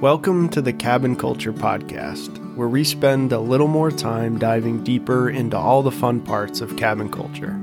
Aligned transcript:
Welcome 0.00 0.48
to 0.50 0.62
the 0.62 0.72
Cabin 0.72 1.14
Culture 1.14 1.52
Podcast, 1.52 2.56
where 2.56 2.68
we 2.68 2.84
spend 2.84 3.32
a 3.32 3.38
little 3.38 3.68
more 3.68 3.90
time 3.90 4.38
diving 4.38 4.82
deeper 4.82 5.28
into 5.28 5.58
all 5.58 5.82
the 5.82 5.90
fun 5.90 6.22
parts 6.22 6.62
of 6.62 6.78
cabin 6.78 7.10
culture. 7.10 7.60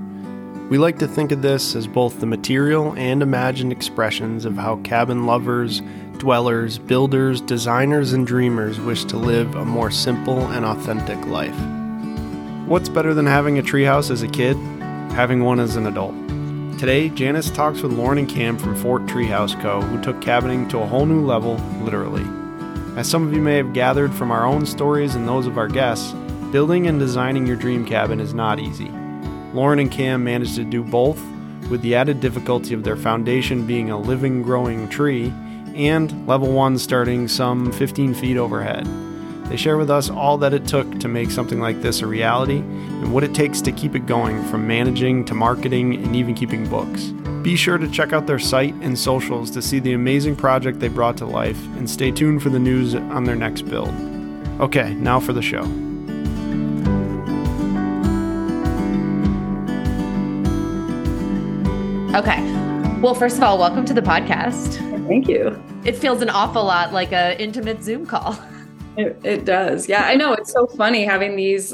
We 0.69 0.78
like 0.78 0.99
to 0.99 1.08
think 1.08 1.31
of 1.31 1.42
this 1.42 1.76
as 1.76 1.87
both 1.87 2.19
the 2.19 2.28
material 2.28 2.94
and 2.94 3.23
imagined 3.23 3.71
expressions 3.71 4.46
of 4.46 4.55
how 4.55 4.76
cabin 4.83 5.26
lovers, 5.26 5.81
dwellers, 6.19 6.78
builders, 6.78 7.42
designers, 7.42 8.13
and 8.13 8.28
dreamers 8.28 8.79
wish 8.79 9.04
to 9.06 9.17
live 9.17 9.56
a 9.56 9.65
more 9.65 9.90
simple 9.90 10.46
and 10.49 10.63
authentic 10.63 11.17
life. 11.26 11.58
What's 12.67 12.88
better 12.88 13.15
than 13.15 13.26
having 13.26 13.58
a 13.58 13.63
treehouse 13.63 14.12
as 14.12 14.22
a 14.22 14.28
kid? 14.28 14.58
Having 15.13 15.44
one 15.44 15.60
as 15.60 15.76
an 15.76 15.88
adult. 15.88 16.13
Today, 16.77 17.09
Janice 17.09 17.49
talks 17.49 17.81
with 17.81 17.94
Lauren 17.94 18.20
and 18.20 18.30
Cam 18.30 18.55
from 18.55 18.76
Fort 18.76 19.08
Treehouse 19.08 19.59
Co., 19.63 19.81
who 19.81 19.99
took 19.99 20.21
cabining 20.21 20.67
to 20.67 20.77
a 20.77 20.85
whole 20.85 21.07
new 21.07 21.25
level, 21.25 21.55
literally. 21.81 22.36
As 22.97 23.07
some 23.07 23.27
of 23.27 23.31
you 23.31 23.43
may 23.43 23.57
have 23.57 23.73
gathered 23.73 24.11
from 24.11 24.31
our 24.31 24.43
own 24.43 24.65
stories 24.65 25.13
and 25.13 25.27
those 25.27 25.45
of 25.45 25.59
our 25.59 25.67
guests, 25.67 26.13
building 26.51 26.88
and 26.88 26.97
designing 26.97 27.45
your 27.45 27.55
dream 27.55 27.85
cabin 27.85 28.19
is 28.19 28.33
not 28.33 28.59
easy. 28.59 28.89
Lauren 29.53 29.77
and 29.77 29.91
Cam 29.91 30.23
managed 30.23 30.55
to 30.55 30.63
do 30.63 30.83
both, 30.83 31.21
with 31.69 31.83
the 31.83 31.93
added 31.93 32.19
difficulty 32.21 32.73
of 32.73 32.83
their 32.83 32.95
foundation 32.95 33.67
being 33.67 33.91
a 33.91 33.99
living, 33.99 34.41
growing 34.41 34.89
tree, 34.89 35.31
and 35.75 36.27
level 36.27 36.52
1 36.52 36.79
starting 36.79 37.27
some 37.27 37.71
15 37.71 38.15
feet 38.15 38.35
overhead. 38.35 38.88
They 39.45 39.57
share 39.57 39.77
with 39.77 39.91
us 39.91 40.09
all 40.09 40.39
that 40.39 40.55
it 40.55 40.66
took 40.66 40.99
to 40.99 41.07
make 41.07 41.29
something 41.29 41.59
like 41.59 41.83
this 41.83 42.02
a 42.02 42.07
reality 42.07 42.57
and 42.57 43.13
what 43.13 43.23
it 43.23 43.35
takes 43.35 43.61
to 43.61 43.71
keep 43.71 43.93
it 43.93 44.07
going 44.07 44.43
from 44.45 44.66
managing 44.66 45.23
to 45.25 45.35
marketing 45.35 46.03
and 46.03 46.16
even 46.16 46.33
keeping 46.33 46.67
books. 46.67 47.13
Be 47.47 47.55
sure 47.55 47.77
to 47.77 47.89
check 47.89 48.11
out 48.11 48.27
their 48.27 48.39
site 48.39 48.73
and 48.81 48.99
socials 48.99 49.49
to 49.51 49.61
see 49.61 49.79
the 49.79 49.93
amazing 49.93 50.35
project 50.35 50.81
they 50.81 50.89
brought 50.89 51.15
to 51.15 51.25
life 51.25 51.57
and 51.77 51.89
stay 51.89 52.11
tuned 52.11 52.44
for 52.44 52.49
the 52.49 52.59
news 52.59 52.94
on 52.94 53.23
their 53.23 53.38
next 53.38 53.61
build. 53.61 53.88
Okay, 54.59 54.94
now 54.95 55.17
for 55.22 55.31
the 55.31 55.41
show. 55.41 55.61
Okay. 62.17 62.41
Well, 62.99 63.16
first 63.16 63.38
of 63.38 63.44
all, 63.44 63.57
welcome 63.57 63.85
to 63.85 63.94
the 63.94 64.02
podcast. 64.02 65.07
Thank 65.07 65.29
you. 65.29 65.57
It 65.85 65.95
feels 65.95 66.22
an 66.22 66.29
awful 66.29 66.66
lot 66.66 66.91
like 66.91 67.13
a 67.13 67.41
intimate 67.41 67.81
Zoom 67.81 68.05
call. 68.05 68.38
It, 68.97 69.17
it 69.23 69.45
does. 69.45 69.88
Yeah, 69.88 70.03
I 70.03 70.16
know. 70.16 70.33
It's 70.33 70.52
so 70.52 70.67
funny 70.67 71.05
having 71.05 71.38
these 71.38 71.73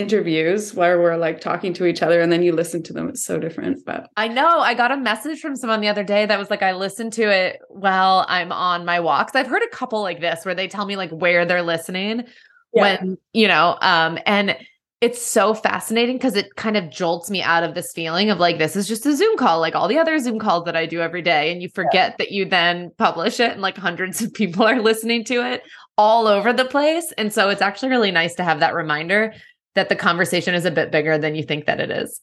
interviews 0.00 0.74
where 0.74 1.00
we're 1.00 1.16
like 1.16 1.40
talking 1.40 1.72
to 1.74 1.86
each 1.86 2.02
other 2.02 2.20
and 2.20 2.32
then 2.32 2.42
you 2.42 2.52
listen 2.52 2.82
to 2.84 2.92
them. 2.92 3.08
It's 3.08 3.24
so 3.24 3.38
different. 3.38 3.84
But 3.84 4.08
I 4.16 4.28
know 4.28 4.60
I 4.60 4.74
got 4.74 4.90
a 4.90 4.96
message 4.96 5.40
from 5.40 5.54
someone 5.56 5.80
the 5.80 5.88
other 5.88 6.04
day 6.04 6.26
that 6.26 6.38
was 6.38 6.50
like, 6.50 6.62
I 6.62 6.72
listened 6.72 7.12
to 7.14 7.30
it 7.30 7.60
while 7.68 8.24
I'm 8.28 8.50
on 8.52 8.84
my 8.84 9.00
walks. 9.00 9.34
I've 9.34 9.46
heard 9.46 9.62
a 9.62 9.68
couple 9.68 10.02
like 10.02 10.20
this 10.20 10.44
where 10.44 10.54
they 10.54 10.68
tell 10.68 10.86
me 10.86 10.96
like 10.96 11.10
where 11.10 11.44
they're 11.44 11.62
listening 11.62 12.24
yeah. 12.72 12.82
when, 12.98 13.18
you 13.32 13.46
know, 13.46 13.76
um, 13.80 14.18
and 14.26 14.56
it's 15.00 15.22
so 15.22 15.54
fascinating 15.54 16.16
because 16.16 16.36
it 16.36 16.54
kind 16.56 16.76
of 16.76 16.90
jolts 16.90 17.30
me 17.30 17.40
out 17.40 17.64
of 17.64 17.74
this 17.74 17.92
feeling 17.92 18.28
of 18.28 18.38
like 18.38 18.58
this 18.58 18.76
is 18.76 18.86
just 18.86 19.06
a 19.06 19.16
zoom 19.16 19.36
call 19.38 19.58
like 19.58 19.74
all 19.74 19.88
the 19.88 19.98
other 19.98 20.18
zoom 20.18 20.38
calls 20.38 20.64
that 20.64 20.76
i 20.76 20.84
do 20.84 21.00
every 21.00 21.22
day 21.22 21.50
and 21.50 21.62
you 21.62 21.68
forget 21.70 22.10
yeah. 22.10 22.14
that 22.18 22.30
you 22.30 22.44
then 22.44 22.90
publish 22.98 23.40
it 23.40 23.52
and 23.52 23.62
like 23.62 23.76
hundreds 23.76 24.20
of 24.20 24.32
people 24.34 24.62
are 24.66 24.80
listening 24.80 25.24
to 25.24 25.44
it 25.44 25.62
all 25.96 26.26
over 26.26 26.52
the 26.52 26.64
place 26.64 27.12
and 27.16 27.32
so 27.32 27.48
it's 27.48 27.62
actually 27.62 27.88
really 27.88 28.10
nice 28.10 28.34
to 28.34 28.44
have 28.44 28.60
that 28.60 28.74
reminder 28.74 29.32
that 29.74 29.88
the 29.88 29.96
conversation 29.96 30.54
is 30.54 30.64
a 30.64 30.70
bit 30.70 30.90
bigger 30.90 31.18
than 31.18 31.34
you 31.34 31.42
think 31.42 31.66
that 31.66 31.80
it 31.80 31.90
is. 31.90 32.20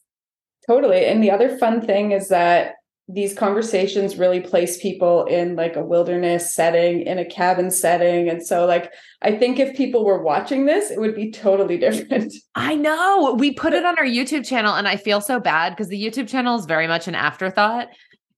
Totally. 0.66 1.06
And 1.06 1.22
the 1.22 1.30
other 1.30 1.56
fun 1.56 1.80
thing 1.80 2.12
is 2.12 2.28
that 2.28 2.74
these 3.10 3.32
conversations 3.32 4.18
really 4.18 4.40
place 4.40 4.76
people 4.76 5.24
in 5.24 5.56
like 5.56 5.76
a 5.76 5.82
wilderness 5.82 6.54
setting 6.54 7.00
in 7.00 7.18
a 7.18 7.24
cabin 7.24 7.70
setting. 7.70 8.28
And 8.28 8.46
so 8.46 8.66
like 8.66 8.92
i 9.22 9.32
think 9.32 9.58
if 9.58 9.76
people 9.76 10.04
were 10.04 10.22
watching 10.22 10.66
this 10.66 10.90
it 10.90 11.00
would 11.00 11.14
be 11.14 11.30
totally 11.30 11.78
different. 11.86 12.34
I 12.54 12.74
know. 12.74 13.34
We 13.38 13.52
put 13.52 13.72
it 13.72 13.84
on 13.84 13.98
our 13.98 14.04
youtube 14.04 14.46
channel 14.46 14.74
and 14.74 14.86
i 14.86 14.96
feel 14.96 15.22
so 15.22 15.40
bad 15.40 15.70
because 15.70 15.88
the 15.88 16.02
youtube 16.02 16.28
channel 16.28 16.58
is 16.58 16.66
very 16.66 16.86
much 16.86 17.08
an 17.08 17.14
afterthought 17.14 17.88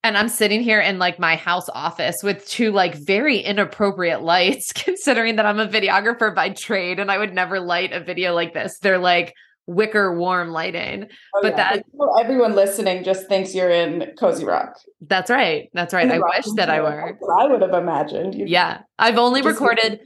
and 0.03 0.17
i'm 0.17 0.29
sitting 0.29 0.61
here 0.61 0.81
in 0.81 0.99
like 0.99 1.19
my 1.19 1.37
house 1.37 1.69
office 1.71 2.23
with 2.23 2.47
two 2.47 2.73
like 2.73 2.95
very 2.95 3.39
inappropriate 3.39 4.23
lights 4.23 4.73
considering 4.75 5.37
that 5.37 5.47
i'm 5.47 5.61
a 5.61 5.69
videographer 5.69 6.35
by 6.35 6.51
trade 6.51 6.99
and 6.99 7.11
i 7.11 7.19
would 7.19 7.35
never 7.35 7.61
light 7.61 7.93
a 7.93 8.01
video 8.01 8.35
like 8.35 8.55
this 8.55 8.79
they're 8.79 8.99
like 8.99 9.35
wicker 9.71 10.17
warm 10.19 10.51
lighting. 10.51 11.07
Oh, 11.35 11.41
but 11.43 11.53
yeah. 11.53 11.77
that 11.77 11.85
everyone 12.21 12.55
listening 12.55 13.05
just 13.05 13.29
thinks 13.29 13.55
you're 13.55 13.71
in 13.71 14.13
Cozy 14.19 14.45
Rock. 14.45 14.77
That's 15.01 15.31
right. 15.31 15.71
That's 15.73 15.95
right. 15.95 16.11
I 16.11 16.19
wish 16.19 16.47
that 16.57 16.69
I 16.69 16.81
were. 16.81 17.19
I 17.39 17.47
would 17.47 17.63
have 17.63 17.73
imagined. 17.73 18.35
you 18.35 18.47
Yeah. 18.47 18.81
I've 18.99 19.19
only 19.19 19.43
recorded 19.43 20.01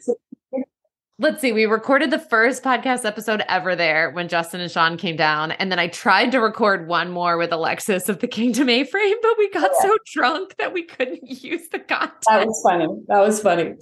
Let's 1.21 1.41
see. 1.41 1.53
We 1.53 1.67
recorded 1.67 2.11
the 2.11 2.19
first 2.19 2.65
podcast 2.65 3.05
episode 3.05 3.45
ever 3.49 3.77
there 3.77 4.11
when 4.11 4.27
Justin 4.27 4.61
and 4.61 4.69
Sean 4.69 4.97
came 4.97 5.15
down. 5.15 5.53
And 5.53 5.71
then 5.71 5.79
I 5.79 5.87
tried 5.87 6.33
to 6.33 6.41
record 6.41 6.89
one 6.89 7.13
more 7.13 7.39
with 7.39 7.53
Alexis 7.53 8.09
of 8.09 8.19
the 8.19 8.27
Kingdom 8.27 8.69
A 8.69 8.83
frame, 8.83 9.17
but 9.23 9.39
we 9.39 9.49
got 9.51 9.71
yeah. 9.77 9.87
so 9.87 9.97
drunk 10.13 10.57
that 10.59 10.73
we 10.73 10.83
couldn't 10.83 11.21
use 11.45 11.69
the 11.69 11.79
content. 11.79 12.25
That 12.29 12.49
was 12.49 12.61
funny. 12.65 12.89
That 13.07 13.21
was 13.21 13.41
funny. 13.41 13.75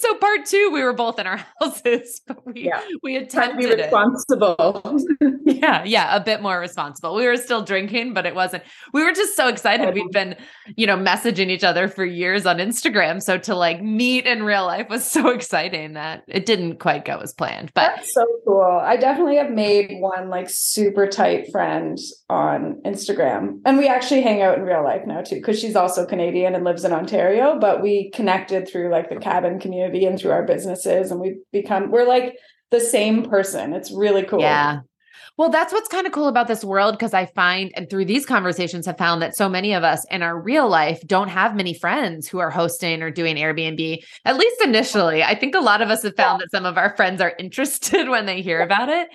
So 0.00 0.14
part 0.16 0.44
two, 0.44 0.68
we 0.70 0.82
were 0.82 0.92
both 0.92 1.18
in 1.18 1.26
our 1.26 1.38
houses, 1.62 2.20
but 2.26 2.44
we 2.46 2.66
yeah. 2.66 2.82
we 3.02 3.16
attempted 3.16 3.78
be 3.78 3.82
responsible. 3.82 4.82
yeah, 5.46 5.82
yeah, 5.84 6.14
a 6.14 6.20
bit 6.20 6.42
more 6.42 6.60
responsible. 6.60 7.14
We 7.14 7.26
were 7.26 7.38
still 7.38 7.62
drinking, 7.62 8.12
but 8.12 8.26
it 8.26 8.34
wasn't. 8.34 8.64
We 8.92 9.02
were 9.02 9.12
just 9.12 9.34
so 9.34 9.48
excited. 9.48 9.94
We've 9.94 10.10
been, 10.10 10.36
you 10.76 10.86
know, 10.86 10.98
messaging 10.98 11.48
each 11.48 11.64
other 11.64 11.88
for 11.88 12.04
years 12.04 12.44
on 12.44 12.58
Instagram. 12.58 13.22
So 13.22 13.38
to 13.38 13.54
like 13.54 13.82
meet 13.82 14.26
in 14.26 14.42
real 14.42 14.66
life 14.66 14.90
was 14.90 15.10
so 15.10 15.30
exciting 15.30 15.94
that 15.94 16.24
it 16.28 16.49
didn't 16.56 16.80
quite 16.80 17.04
go 17.04 17.18
as 17.18 17.32
planned. 17.32 17.70
But 17.74 17.94
That's 17.94 18.12
so 18.12 18.26
cool. 18.44 18.80
I 18.82 18.96
definitely 18.96 19.36
have 19.36 19.50
made 19.50 20.00
one 20.00 20.30
like 20.30 20.48
super 20.50 21.06
tight 21.06 21.50
friend 21.52 21.96
on 22.28 22.82
Instagram. 22.84 23.60
And 23.64 23.78
we 23.78 23.86
actually 23.86 24.22
hang 24.22 24.42
out 24.42 24.58
in 24.58 24.64
real 24.64 24.82
life 24.82 25.02
now 25.06 25.22
too, 25.22 25.36
because 25.36 25.60
she's 25.60 25.76
also 25.76 26.04
Canadian 26.06 26.56
and 26.56 26.64
lives 26.64 26.84
in 26.84 26.92
Ontario. 26.92 27.56
But 27.60 27.82
we 27.82 28.10
connected 28.10 28.68
through 28.68 28.90
like 28.90 29.08
the 29.08 29.16
cabin 29.16 29.60
community 29.60 30.04
and 30.04 30.18
through 30.18 30.32
our 30.32 30.44
businesses. 30.44 31.12
And 31.12 31.20
we've 31.20 31.38
become, 31.52 31.92
we're 31.92 32.08
like 32.08 32.34
the 32.72 32.80
same 32.80 33.30
person. 33.30 33.72
It's 33.72 33.92
really 33.92 34.24
cool. 34.24 34.40
Yeah. 34.40 34.80
Well, 35.40 35.48
that's 35.48 35.72
what's 35.72 35.88
kind 35.88 36.06
of 36.06 36.12
cool 36.12 36.28
about 36.28 36.48
this 36.48 36.62
world 36.62 36.92
because 36.92 37.14
I 37.14 37.24
find, 37.24 37.72
and 37.74 37.88
through 37.88 38.04
these 38.04 38.26
conversations, 38.26 38.84
have 38.84 38.98
found 38.98 39.22
that 39.22 39.34
so 39.34 39.48
many 39.48 39.72
of 39.72 39.82
us 39.82 40.04
in 40.10 40.20
our 40.20 40.38
real 40.38 40.68
life 40.68 41.00
don't 41.06 41.30
have 41.30 41.56
many 41.56 41.72
friends 41.72 42.28
who 42.28 42.40
are 42.40 42.50
hosting 42.50 43.02
or 43.02 43.10
doing 43.10 43.36
Airbnb, 43.36 44.04
at 44.26 44.36
least 44.36 44.60
initially. 44.60 45.22
I 45.22 45.34
think 45.34 45.54
a 45.54 45.60
lot 45.60 45.80
of 45.80 45.88
us 45.88 46.02
have 46.02 46.14
found 46.14 46.42
that 46.42 46.50
some 46.50 46.66
of 46.66 46.76
our 46.76 46.94
friends 46.94 47.22
are 47.22 47.32
interested 47.38 48.06
when 48.10 48.26
they 48.26 48.42
hear 48.42 48.60
about 48.60 48.90
it, 48.90 49.08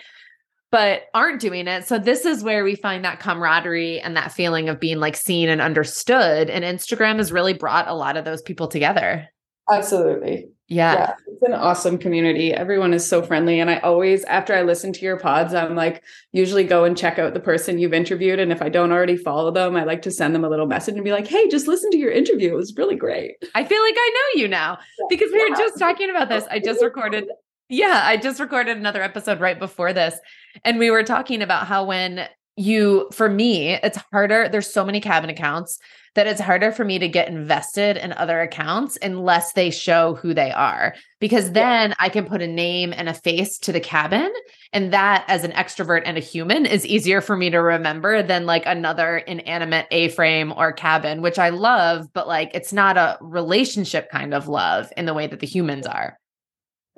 but 0.71 1.03
aren't 1.13 1.41
doing 1.41 1.67
it. 1.67 1.85
So, 1.85 1.99
this 1.99 2.25
is 2.25 2.43
where 2.43 2.63
we 2.63 2.73
find 2.73 3.05
that 3.05 3.19
camaraderie 3.19 4.01
and 4.01 4.17
that 4.17 4.31
feeling 4.31 4.67
of 4.67 4.79
being 4.79 4.97
like 4.97 5.15
seen 5.15 5.47
and 5.47 5.61
understood. 5.61 6.49
And 6.49 6.65
Instagram 6.65 7.17
has 7.17 7.31
really 7.31 7.53
brought 7.53 7.87
a 7.87 7.93
lot 7.93 8.17
of 8.17 8.25
those 8.25 8.41
people 8.41 8.67
together. 8.67 9.29
Absolutely. 9.71 10.49
Yeah. 10.67 10.93
yeah. 10.93 11.13
It's 11.27 11.43
an 11.43 11.53
awesome 11.53 11.97
community. 11.97 12.51
Everyone 12.51 12.93
is 12.93 13.07
so 13.07 13.21
friendly. 13.21 13.59
And 13.59 13.69
I 13.69 13.77
always, 13.79 14.23
after 14.23 14.55
I 14.55 14.63
listen 14.63 14.91
to 14.93 15.01
your 15.01 15.17
pods, 15.17 15.53
I'm 15.53 15.75
like, 15.75 16.03
usually 16.31 16.63
go 16.63 16.85
and 16.85 16.97
check 16.97 17.19
out 17.19 17.33
the 17.35 17.39
person 17.39 17.77
you've 17.77 17.93
interviewed. 17.93 18.39
And 18.39 18.51
if 18.51 18.61
I 18.61 18.69
don't 18.69 18.91
already 18.91 19.15
follow 19.15 19.51
them, 19.51 19.75
I 19.75 19.83
like 19.83 20.01
to 20.03 20.11
send 20.11 20.33
them 20.33 20.43
a 20.43 20.49
little 20.49 20.65
message 20.65 20.95
and 20.95 21.03
be 21.03 21.11
like, 21.11 21.27
hey, 21.27 21.47
just 21.49 21.67
listen 21.67 21.91
to 21.91 21.97
your 21.97 22.11
interview. 22.11 22.51
It 22.51 22.55
was 22.55 22.75
really 22.75 22.95
great. 22.95 23.35
I 23.53 23.63
feel 23.63 23.81
like 23.81 23.95
I 23.95 24.11
know 24.13 24.41
you 24.41 24.47
now 24.47 24.79
because 25.09 25.31
we 25.31 25.47
were 25.47 25.55
just 25.55 25.77
talking 25.77 26.09
about 26.09 26.29
this. 26.29 26.45
I 26.49 26.59
just 26.59 26.83
recorded. 26.83 27.25
Yeah, 27.69 28.01
I 28.03 28.17
just 28.17 28.39
recorded 28.39 28.77
another 28.77 29.03
episode 29.03 29.39
right 29.39 29.59
before 29.59 29.93
this. 29.93 30.19
And 30.63 30.79
we 30.79 30.89
were 30.89 31.03
talking 31.03 31.43
about 31.43 31.67
how 31.67 31.85
when 31.85 32.27
you, 32.55 33.09
for 33.11 33.29
me, 33.29 33.73
it's 33.73 33.99
harder. 34.11 34.49
There's 34.49 34.71
so 34.71 34.83
many 34.85 34.99
cabin 34.99 35.29
accounts 35.29 35.79
that 36.15 36.27
it's 36.27 36.41
harder 36.41 36.71
for 36.71 36.83
me 36.83 36.97
to 36.99 37.07
get 37.07 37.27
invested 37.27 37.97
in 37.97 38.13
other 38.13 38.41
accounts 38.41 38.97
unless 39.01 39.53
they 39.53 39.69
show 39.69 40.15
who 40.15 40.33
they 40.33 40.51
are 40.51 40.95
because 41.19 41.51
then 41.51 41.91
yeah. 41.91 41.95
I 41.99 42.09
can 42.09 42.25
put 42.25 42.41
a 42.41 42.47
name 42.47 42.93
and 42.95 43.07
a 43.07 43.13
face 43.13 43.57
to 43.59 43.71
the 43.71 43.79
cabin 43.79 44.33
and 44.73 44.91
that 44.93 45.25
as 45.27 45.43
an 45.43 45.51
extrovert 45.51 46.03
and 46.05 46.17
a 46.17 46.21
human 46.21 46.65
is 46.65 46.85
easier 46.85 47.21
for 47.21 47.35
me 47.35 47.49
to 47.49 47.57
remember 47.57 48.23
than 48.23 48.45
like 48.45 48.65
another 48.65 49.17
inanimate 49.17 49.87
A-frame 49.91 50.53
or 50.55 50.71
cabin 50.71 51.21
which 51.21 51.37
I 51.37 51.49
love 51.49 52.07
but 52.13 52.27
like 52.27 52.51
it's 52.53 52.73
not 52.73 52.97
a 52.97 53.17
relationship 53.21 54.09
kind 54.09 54.33
of 54.33 54.47
love 54.47 54.91
in 54.97 55.05
the 55.05 55.13
way 55.13 55.27
that 55.27 55.39
the 55.39 55.47
humans 55.47 55.85
are. 55.85 56.17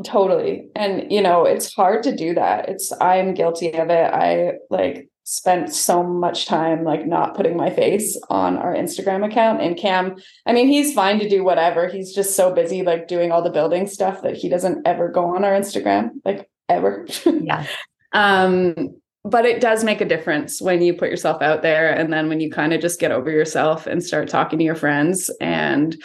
Totally. 0.06 0.70
And 0.76 1.12
you 1.12 1.22
know, 1.22 1.46
it's 1.46 1.74
hard 1.74 2.04
to 2.04 2.16
do 2.16 2.36
that. 2.36 2.70
It's 2.70 2.94
I'm 3.02 3.34
guilty 3.34 3.74
of 3.74 3.90
it. 3.90 4.14
I 4.14 4.54
like 4.70 5.10
spent 5.30 5.74
so 5.74 6.02
much 6.02 6.46
time 6.46 6.86
like 6.86 7.06
not 7.06 7.36
putting 7.36 7.58
my 7.58 7.70
face 7.70 8.18
on 8.30 8.56
our 8.56 8.74
Instagram 8.74 9.26
account. 9.26 9.62
And 9.62 9.76
Cam, 9.76 10.16
I 10.46 10.54
mean, 10.54 10.70
he's 10.70 10.94
fine 10.94 11.20
to 11.20 11.28
do 11.28 11.44
whatever. 11.44 11.90
He's 11.90 12.16
just 12.16 12.34
so 12.34 12.54
busy 12.54 12.82
like 12.82 13.10
doing 13.10 13.34
all 13.34 13.42
the 13.42 13.50
building 13.50 13.88
stuff 13.88 14.22
that 14.22 14.38
he 14.38 14.48
doesn't 14.48 14.88
ever 14.88 15.10
go 15.10 15.36
on 15.36 15.44
our 15.44 15.52
Instagram, 15.52 16.12
like 16.24 16.50
ever. 16.70 17.06
Yeah. 17.26 17.68
um, 18.14 19.02
but 19.26 19.46
it 19.46 19.60
does 19.60 19.84
make 19.84 20.00
a 20.00 20.06
difference 20.06 20.62
when 20.62 20.82
you 20.82 20.94
put 20.94 21.10
yourself 21.10 21.42
out 21.42 21.62
there 21.62 21.94
and 21.94 22.14
then 22.14 22.30
when 22.30 22.40
you 22.40 22.50
kind 22.50 22.72
of 22.72 22.80
just 22.80 22.98
get 22.98 23.12
over 23.12 23.30
yourself 23.30 23.86
and 23.86 24.02
start 24.02 24.30
talking 24.30 24.58
to 24.60 24.64
your 24.64 24.76
friends 24.76 25.30
and 25.42 26.02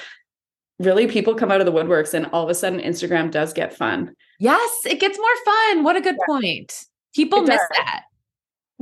really 0.80 1.06
people 1.06 1.36
come 1.36 1.52
out 1.52 1.60
of 1.60 1.66
the 1.66 1.72
woodworks 1.72 2.12
and 2.12 2.26
all 2.32 2.42
of 2.42 2.50
a 2.50 2.54
sudden 2.56 2.80
Instagram 2.80 3.30
does 3.30 3.52
get 3.52 3.72
fun. 3.72 4.16
Yes, 4.40 4.70
it 4.84 4.98
gets 4.98 5.16
more 5.16 5.44
fun. 5.44 5.84
What 5.84 5.94
a 5.94 6.00
good 6.00 6.16
yeah. 6.18 6.26
point. 6.26 6.74
People 7.14 7.38
it 7.42 7.46
miss 7.46 7.60
does. 7.60 7.68
that. 7.76 8.02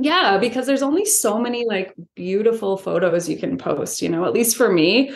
Yeah, 0.01 0.39
because 0.39 0.65
there's 0.65 0.81
only 0.81 1.05
so 1.05 1.39
many 1.39 1.65
like 1.65 1.93
beautiful 2.15 2.75
photos 2.75 3.29
you 3.29 3.37
can 3.37 3.57
post, 3.57 4.01
you 4.01 4.09
know, 4.09 4.25
at 4.25 4.33
least 4.33 4.57
for 4.57 4.71
me. 4.71 5.13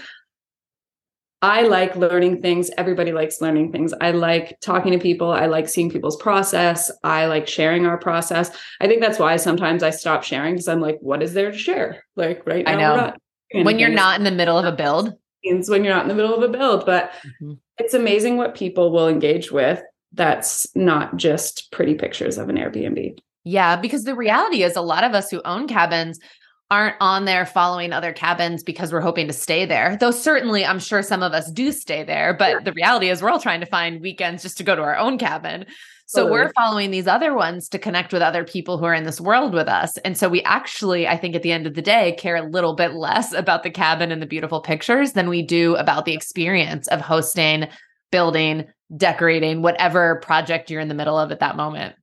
I 1.41 1.63
like 1.63 1.95
learning 1.95 2.41
things. 2.41 2.69
Everybody 2.77 3.11
likes 3.11 3.41
learning 3.41 3.71
things. 3.71 3.93
I 3.99 4.11
like 4.11 4.57
talking 4.61 4.91
to 4.91 4.99
people. 4.99 5.31
I 5.31 5.47
like 5.47 5.67
seeing 5.67 5.89
people's 5.89 6.17
process. 6.17 6.91
I 7.03 7.25
like 7.25 7.47
sharing 7.47 7.85
our 7.85 7.97
process. 7.97 8.55
I 8.79 8.87
think 8.87 9.01
that's 9.01 9.19
why 9.19 9.35
sometimes 9.37 9.81
I 9.83 9.89
stop 9.89 10.23
sharing 10.23 10.53
because 10.53 10.67
I'm 10.67 10.81
like, 10.81 10.97
what 11.01 11.23
is 11.23 11.33
there 11.33 11.51
to 11.51 11.57
share? 11.57 12.03
Like 12.15 12.45
right 12.45 12.65
now, 12.65 12.95
I 12.95 13.13
know. 13.53 13.63
when 13.63 13.79
you're 13.79 13.89
not 13.89 14.17
in 14.17 14.23
the 14.23 14.31
middle 14.31 14.57
of 14.57 14.65
a 14.65 14.71
build. 14.71 15.13
Means 15.43 15.69
when 15.69 15.83
you're 15.83 15.93
not 15.93 16.03
in 16.03 16.09
the 16.09 16.15
middle 16.15 16.35
of 16.35 16.41
a 16.41 16.51
build, 16.51 16.85
but 16.85 17.11
mm-hmm. 17.41 17.53
it's 17.77 17.93
amazing 17.93 18.37
what 18.37 18.55
people 18.55 18.91
will 18.91 19.07
engage 19.07 19.51
with. 19.51 19.81
That's 20.13 20.67
not 20.75 21.17
just 21.17 21.71
pretty 21.71 21.95
pictures 21.95 22.37
of 22.37 22.49
an 22.49 22.55
Airbnb. 22.55 23.19
Yeah, 23.45 23.75
because 23.75 24.03
the 24.03 24.15
reality 24.15 24.63
is 24.63 24.75
a 24.75 24.81
lot 24.81 25.03
of 25.03 25.13
us 25.13 25.29
who 25.29 25.41
own 25.45 25.67
cabins 25.67 26.19
aren't 26.71 26.95
on 26.99 27.25
there 27.25 27.45
following 27.45 27.93
other 27.93 28.11
cabins 28.11 28.63
because 28.63 28.91
we're 28.91 28.99
hoping 28.99 29.27
to 29.27 29.33
stay 29.33 29.65
there. 29.65 29.97
Though 29.99 30.11
certainly 30.11 30.65
I'm 30.65 30.79
sure 30.79 31.03
some 31.03 31.21
of 31.21 31.31
us 31.31 31.51
do 31.51 31.71
stay 31.71 32.03
there, 32.03 32.33
but 32.33 32.49
yeah. 32.49 32.59
the 32.63 32.73
reality 32.73 33.09
is 33.09 33.21
we're 33.21 33.29
all 33.29 33.39
trying 33.39 33.59
to 33.59 33.67
find 33.67 34.01
weekends 34.01 34.41
just 34.41 34.57
to 34.57 34.63
go 34.63 34.75
to 34.75 34.81
our 34.81 34.97
own 34.97 35.19
cabin. 35.19 35.65
So 36.07 36.23
totally. 36.23 36.39
we're 36.39 36.53
following 36.53 36.91
these 36.91 37.07
other 37.07 37.35
ones 37.35 37.69
to 37.69 37.79
connect 37.79 38.13
with 38.13 38.23
other 38.23 38.43
people 38.43 38.77
who 38.77 38.85
are 38.85 38.93
in 38.93 39.05
this 39.05 39.21
world 39.21 39.53
with 39.53 39.67
us. 39.67 39.97
And 39.99 40.17
so 40.17 40.27
we 40.27 40.41
actually, 40.43 41.07
I 41.07 41.17
think 41.17 41.35
at 41.35 41.43
the 41.43 41.51
end 41.51 41.67
of 41.67 41.75
the 41.75 41.81
day, 41.81 42.15
care 42.17 42.35
a 42.35 42.47
little 42.47 42.75
bit 42.75 42.93
less 42.93 43.31
about 43.31 43.63
the 43.63 43.71
cabin 43.71 44.11
and 44.11 44.21
the 44.21 44.27
beautiful 44.27 44.61
pictures 44.61 45.13
than 45.13 45.29
we 45.29 45.43
do 45.43 45.75
about 45.75 46.05
the 46.05 46.13
experience 46.13 46.87
of 46.87 46.99
hosting, 47.01 47.67
building, 48.11 48.65
decorating, 48.95 49.61
whatever 49.61 50.17
project 50.17 50.69
you're 50.71 50.81
in 50.81 50.89
the 50.89 50.95
middle 50.95 51.17
of 51.17 51.31
at 51.31 51.39
that 51.39 51.55
moment. 51.55 51.95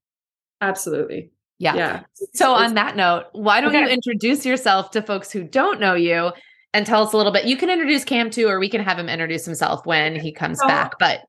Absolutely. 0.60 1.31
Yeah. 1.62 1.76
Yeah. 1.76 2.02
So 2.34 2.54
on 2.54 2.74
that 2.74 2.96
note, 2.96 3.26
why 3.30 3.60
don't 3.60 3.70
okay. 3.70 3.82
you 3.82 3.88
introduce 3.88 4.44
yourself 4.44 4.90
to 4.90 5.00
folks 5.00 5.30
who 5.30 5.44
don't 5.44 5.78
know 5.78 5.94
you 5.94 6.32
and 6.74 6.84
tell 6.84 7.04
us 7.04 7.12
a 7.12 7.16
little 7.16 7.30
bit? 7.30 7.44
You 7.44 7.56
can 7.56 7.70
introduce 7.70 8.02
Cam 8.02 8.30
too, 8.30 8.48
or 8.48 8.58
we 8.58 8.68
can 8.68 8.82
have 8.82 8.98
him 8.98 9.08
introduce 9.08 9.44
himself 9.44 9.86
when 9.86 10.18
he 10.18 10.32
comes 10.32 10.58
oh. 10.60 10.66
back. 10.66 10.98
But 10.98 11.20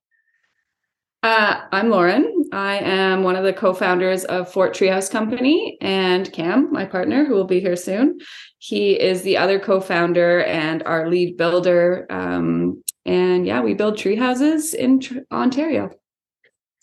uh, 1.21 1.61
I'm 1.71 1.91
Lauren. 1.91 2.45
I 2.51 2.79
am 2.79 3.21
one 3.21 3.35
of 3.35 3.43
the 3.43 3.53
co-founders 3.53 4.25
of 4.25 4.51
Fort 4.51 4.73
Treehouse 4.73 5.09
Company, 5.09 5.77
and 5.81 6.31
Cam, 6.33 6.71
my 6.73 6.85
partner, 6.85 7.25
who 7.25 7.35
will 7.35 7.45
be 7.45 7.59
here 7.59 7.75
soon. 7.75 8.17
He 8.57 8.99
is 8.99 9.21
the 9.21 9.37
other 9.37 9.59
co-founder 9.59 10.43
and 10.45 10.81
our 10.87 11.09
lead 11.09 11.37
builder. 11.37 12.07
Um, 12.09 12.83
and 13.05 13.45
yeah, 13.45 13.61
we 13.61 13.75
build 13.75 13.99
tree 13.99 14.15
houses 14.15 14.73
in 14.73 14.99
tr- 14.99 15.19
Ontario. 15.31 15.91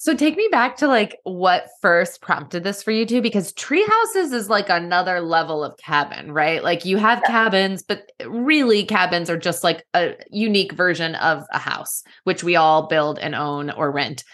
So 0.01 0.17
take 0.17 0.35
me 0.35 0.49
back 0.51 0.79
to 0.79 0.89
like 0.89 1.19
what 1.25 1.69
first 1.83 2.23
prompted 2.23 2.65
this 2.65 2.83
for 2.83 2.91
you 2.91 3.05
too, 3.05 3.21
because 3.21 3.53
tree 3.53 3.85
houses 3.87 4.33
is 4.33 4.49
like 4.49 4.71
another 4.71 5.21
level 5.21 5.63
of 5.63 5.77
cabin, 5.77 6.33
right? 6.33 6.65
Like 6.65 6.87
you 6.87 6.97
have 6.97 7.21
yeah. 7.23 7.31
cabins, 7.31 7.83
but 7.83 8.11
eh, 8.19 8.25
really 8.27 8.87
cabins 8.87 9.29
are 9.29 9.37
just 9.37 9.63
like 9.63 9.85
a 9.93 10.15
unique 10.31 10.73
version 10.73 11.17
of 11.17 11.45
a 11.53 11.59
house, 11.59 12.03
which 12.25 12.43
we 12.43 12.57
all 12.57 12.87
build 12.87 13.19
and 13.19 13.35
own 13.35 13.69
or 13.73 13.91
rent. 13.91 14.25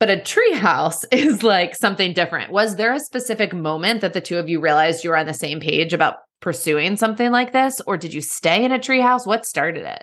But 0.00 0.10
a 0.10 0.20
tree 0.20 0.54
house 0.54 1.04
is 1.12 1.44
like 1.44 1.76
something 1.76 2.12
different. 2.12 2.50
Was 2.50 2.74
there 2.74 2.92
a 2.92 2.98
specific 2.98 3.54
moment 3.54 4.00
that 4.00 4.14
the 4.14 4.20
two 4.20 4.38
of 4.38 4.48
you 4.48 4.60
realized 4.60 5.04
you 5.04 5.10
were 5.10 5.16
on 5.16 5.26
the 5.26 5.32
same 5.32 5.60
page 5.60 5.92
about 5.92 6.16
pursuing 6.40 6.96
something 6.96 7.30
like 7.30 7.52
this? 7.52 7.80
Or 7.86 7.96
did 7.96 8.12
you 8.12 8.20
stay 8.20 8.64
in 8.64 8.72
a 8.72 8.80
tree 8.80 9.00
house? 9.00 9.24
What 9.24 9.46
started 9.46 9.86
it? 9.86 10.02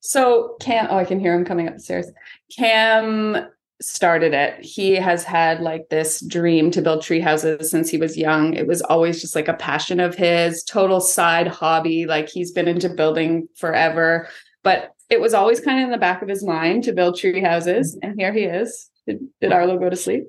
So 0.00 0.56
Cam, 0.58 0.86
oh, 0.88 0.96
I 0.96 1.04
can 1.04 1.20
hear 1.20 1.34
him 1.34 1.44
coming 1.44 1.68
up 1.68 1.74
the 1.74 1.80
stairs. 1.80 2.10
Cam 2.56 3.46
started 3.80 4.34
it. 4.34 4.62
He 4.62 4.94
has 4.94 5.24
had 5.24 5.60
like 5.60 5.88
this 5.88 6.20
dream 6.20 6.70
to 6.72 6.82
build 6.82 7.02
tree 7.02 7.20
houses 7.20 7.70
since 7.70 7.88
he 7.88 7.96
was 7.96 8.16
young. 8.16 8.54
It 8.54 8.66
was 8.66 8.82
always 8.82 9.20
just 9.20 9.34
like 9.34 9.48
a 9.48 9.54
passion 9.54 10.00
of 10.00 10.14
his, 10.14 10.62
total 10.64 11.00
side 11.00 11.48
hobby. 11.48 12.06
Like 12.06 12.28
he's 12.28 12.52
been 12.52 12.68
into 12.68 12.88
building 12.88 13.48
forever, 13.56 14.28
but 14.62 14.94
it 15.08 15.20
was 15.20 15.34
always 15.34 15.60
kind 15.60 15.80
of 15.80 15.84
in 15.84 15.90
the 15.90 15.98
back 15.98 16.22
of 16.22 16.28
his 16.28 16.44
mind 16.44 16.84
to 16.84 16.92
build 16.92 17.18
tree 17.18 17.40
houses. 17.40 17.98
And 18.02 18.18
here 18.18 18.32
he 18.32 18.44
is. 18.44 18.90
Did, 19.06 19.20
did 19.40 19.52
Arlo 19.52 19.78
go 19.78 19.90
to 19.90 19.96
sleep? 19.96 20.24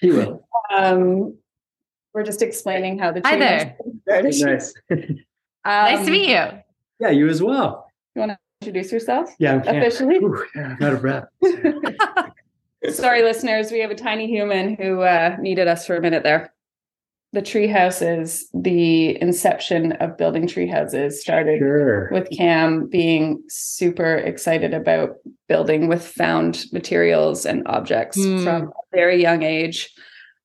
He 0.00 0.10
will. 0.10 0.46
Um, 0.74 1.36
we're 2.14 2.24
just 2.24 2.42
explaining 2.42 2.98
how 2.98 3.12
the 3.12 3.20
tree 3.20 3.30
Hi 3.32 3.38
there. 3.38 3.76
nice. 4.06 4.74
um, 4.90 4.98
nice 5.64 6.04
to 6.04 6.10
meet 6.10 6.28
you. 6.28 6.46
Yeah, 7.00 7.10
you 7.10 7.28
as 7.28 7.42
well. 7.42 7.90
You 8.14 8.20
want 8.20 8.32
to 8.32 8.38
introduce 8.60 8.92
yourself? 8.92 9.30
Yeah, 9.38 9.56
officially. 9.56 10.16
Ooh, 10.16 10.44
yeah, 10.54 10.76
I'm 10.78 10.86
out 10.86 10.92
of 10.94 11.00
breath. 11.00 11.24
Sorry, 12.90 13.22
listeners, 13.24 13.70
we 13.70 13.80
have 13.80 13.90
a 13.90 13.96
tiny 13.96 14.26
human 14.26 14.76
who 14.76 15.02
uh, 15.02 15.36
needed 15.40 15.68
us 15.68 15.86
for 15.86 15.96
a 15.96 16.00
minute 16.00 16.22
there. 16.22 16.52
The 17.34 17.40
treehouse 17.40 18.02
is 18.02 18.46
the 18.52 19.20
inception 19.22 19.92
of 19.92 20.18
building 20.18 20.46
tree 20.46 20.66
houses. 20.66 21.18
Started 21.20 21.60
sure. 21.60 22.10
with 22.12 22.28
Cam 22.30 22.88
being 22.88 23.42
super 23.48 24.16
excited 24.16 24.74
about 24.74 25.16
building 25.48 25.88
with 25.88 26.06
found 26.06 26.66
materials 26.72 27.46
and 27.46 27.66
objects 27.66 28.18
mm. 28.18 28.44
from 28.44 28.64
a 28.64 28.96
very 28.96 29.20
young 29.20 29.42
age. 29.42 29.94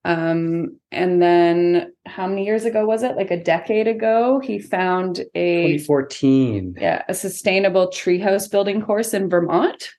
Um, 0.05 0.79
and 0.93 1.21
then 1.21 1.91
how 2.05 2.25
many 2.27 2.45
years 2.45 2.63
ago 2.63 2.85
was 2.85 3.03
it? 3.03 3.17
Like 3.17 3.31
a 3.31 3.43
decade 3.43 3.89
ago, 3.89 4.39
he 4.39 4.57
found 4.57 5.19
a 5.35 5.73
2014. 5.73 6.75
Yeah, 6.79 7.03
a 7.09 7.13
sustainable 7.13 7.87
treehouse 7.87 8.49
building 8.49 8.81
course 8.81 9.13
in 9.13 9.27
Vermont 9.29 9.89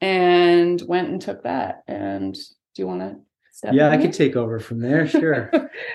and 0.00 0.80
went 0.86 1.08
and 1.08 1.20
took 1.20 1.42
that. 1.44 1.82
And 1.86 2.34
do 2.34 2.82
you 2.82 2.86
want 2.86 3.00
to 3.00 3.16
yeah, 3.72 3.88
I 3.88 3.96
could 3.96 4.12
take 4.12 4.36
over 4.36 4.58
from 4.58 4.80
there. 4.80 5.06
Sure. 5.16 5.50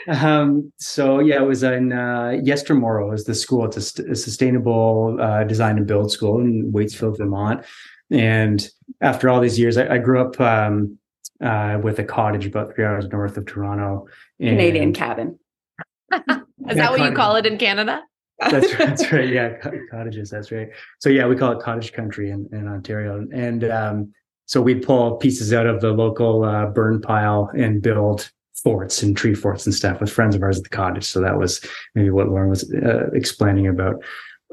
um, 0.08 0.72
so 0.78 1.20
yeah, 1.20 1.42
it 1.42 1.46
was 1.46 1.64
in 1.64 1.94
uh, 1.94 2.40
Yestermorrow 2.44 3.14
is 3.14 3.26
the 3.26 3.36
school. 3.36 3.66
It's 3.66 3.78
a, 3.78 3.82
st- 3.82 4.10
a 4.10 4.16
sustainable 4.16 5.18
uh, 5.22 5.44
design 5.44 5.78
and 5.78 5.86
build 5.86 6.12
school 6.12 6.40
in 6.40 6.72
Waitsfield, 6.72 7.18
Vermont. 7.18 7.64
And 8.10 8.68
after 9.00 9.30
all 9.30 9.40
these 9.40 9.60
years, 9.60 9.78
I, 9.78 9.96
I 9.96 9.98
grew 10.00 10.22
up 10.22 10.40
um, 10.42 10.98
uh, 11.44 11.80
with 11.84 12.00
a 12.00 12.04
cottage 12.04 12.46
about 12.46 12.74
three 12.74 12.84
hours 12.84 13.08
north 13.08 13.38
of 13.38 13.46
Toronto. 13.46 14.08
Canadian 14.40 14.94
cabin. 14.94 15.38
is 16.14 16.22
yeah, 16.28 16.44
that 16.74 16.92
what 16.92 17.02
you 17.02 17.16
call 17.16 17.36
it 17.36 17.46
in 17.46 17.58
Canada? 17.58 18.02
That's, 18.50 18.76
that's 18.78 19.12
right. 19.12 19.30
Yeah, 19.34 19.58
cottages. 19.92 20.30
That's 20.30 20.52
right. 20.52 20.70
So 21.00 21.10
yeah, 21.10 21.28
we 21.28 21.36
call 21.36 21.52
it 21.52 21.60
cottage 21.60 21.94
country 21.94 22.32
in, 22.32 22.50
in 22.52 22.68
Ontario, 22.68 23.26
and 23.34 23.64
um, 23.66 24.14
so 24.46 24.62
we'd 24.62 24.84
pull 24.84 25.18
pieces 25.18 25.54
out 25.54 25.66
of 25.66 25.82
the 25.82 25.92
local 25.92 26.44
uh, 26.44 26.66
burn 26.66 27.02
pile 27.02 27.50
and 27.56 27.82
build 27.82 28.32
forts 28.64 29.02
and 29.02 29.16
tree 29.16 29.34
forts 29.34 29.66
and 29.66 29.74
stuff 29.74 30.00
with 30.00 30.12
friends 30.12 30.36
of 30.36 30.44
ours 30.44 30.58
at 30.58 30.64
the 30.64 30.70
cottage. 30.70 31.06
So 31.06 31.22
that 31.22 31.38
was 31.38 31.66
maybe 31.96 32.10
what 32.10 32.28
Lauren 32.28 32.50
was 32.50 32.72
uh, 32.74 33.10
explaining 33.14 33.68
about 33.68 34.04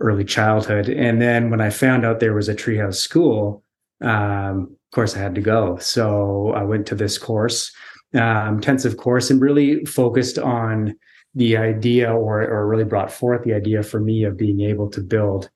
early 0.00 0.24
childhood. 0.24 0.88
And 0.88 1.20
then 1.20 1.50
when 1.50 1.60
I 1.60 1.70
found 1.70 2.04
out 2.04 2.20
there 2.20 2.34
was 2.34 2.48
a 2.48 2.54
treehouse 2.54 2.96
school, 2.96 3.62
um, 4.00 4.70
of 4.70 4.94
course 4.94 5.16
I 5.16 5.18
had 5.18 5.34
to 5.34 5.40
go. 5.40 5.76
So 5.78 6.52
I 6.54 6.62
went 6.62 6.86
to 6.86 6.94
this 6.94 7.18
course, 7.18 7.72
um, 8.14 8.56
intensive 8.56 8.96
course, 8.96 9.30
and 9.30 9.40
really 9.40 9.84
focused 9.84 10.38
on 10.38 10.96
the 11.38 11.56
idea 11.56 12.12
or, 12.12 12.42
or 12.42 12.66
really 12.66 12.84
brought 12.84 13.12
forth 13.12 13.44
the 13.44 13.54
idea 13.54 13.82
for 13.84 14.00
me 14.00 14.24
of 14.24 14.36
being 14.36 14.60
able 14.60 14.90
to 14.90 15.00
build 15.00 15.48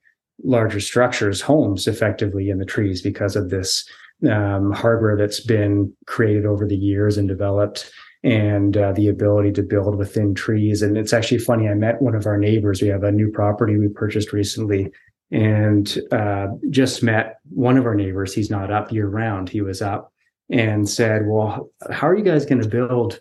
larger 0.44 0.78
structures, 0.78 1.40
homes 1.40 1.88
effectively 1.88 2.50
in 2.50 2.58
the 2.58 2.64
trees 2.64 3.02
because 3.02 3.34
of 3.34 3.50
this 3.50 3.84
um, 4.30 4.70
hardware 4.70 5.16
that's 5.16 5.40
been 5.40 5.92
created 6.06 6.46
over 6.46 6.66
the 6.66 6.76
years 6.76 7.18
and 7.18 7.26
developed 7.26 7.90
and 8.22 8.76
uh, 8.76 8.92
the 8.92 9.08
ability 9.08 9.50
to 9.50 9.62
build 9.62 9.96
within 9.96 10.36
trees. 10.36 10.82
And 10.82 10.96
it's 10.96 11.12
actually 11.12 11.38
funny. 11.38 11.68
I 11.68 11.74
met 11.74 12.00
one 12.00 12.14
of 12.14 12.26
our 12.26 12.38
neighbors. 12.38 12.80
We 12.80 12.86
have 12.86 13.02
a 13.02 13.10
new 13.10 13.32
property 13.32 13.76
we 13.76 13.88
purchased 13.88 14.32
recently 14.32 14.92
and 15.32 15.98
uh, 16.12 16.46
just 16.70 17.02
met 17.02 17.38
one 17.50 17.76
of 17.76 17.86
our 17.86 17.96
neighbors. 17.96 18.32
He's 18.32 18.50
not 18.50 18.70
up 18.70 18.92
year 18.92 19.08
round. 19.08 19.48
He 19.48 19.62
was 19.62 19.82
up 19.82 20.12
and 20.48 20.88
said, 20.88 21.22
well, 21.26 21.70
how 21.90 22.06
are 22.06 22.16
you 22.16 22.22
guys 22.22 22.46
going 22.46 22.62
to 22.62 22.68
build 22.68 23.20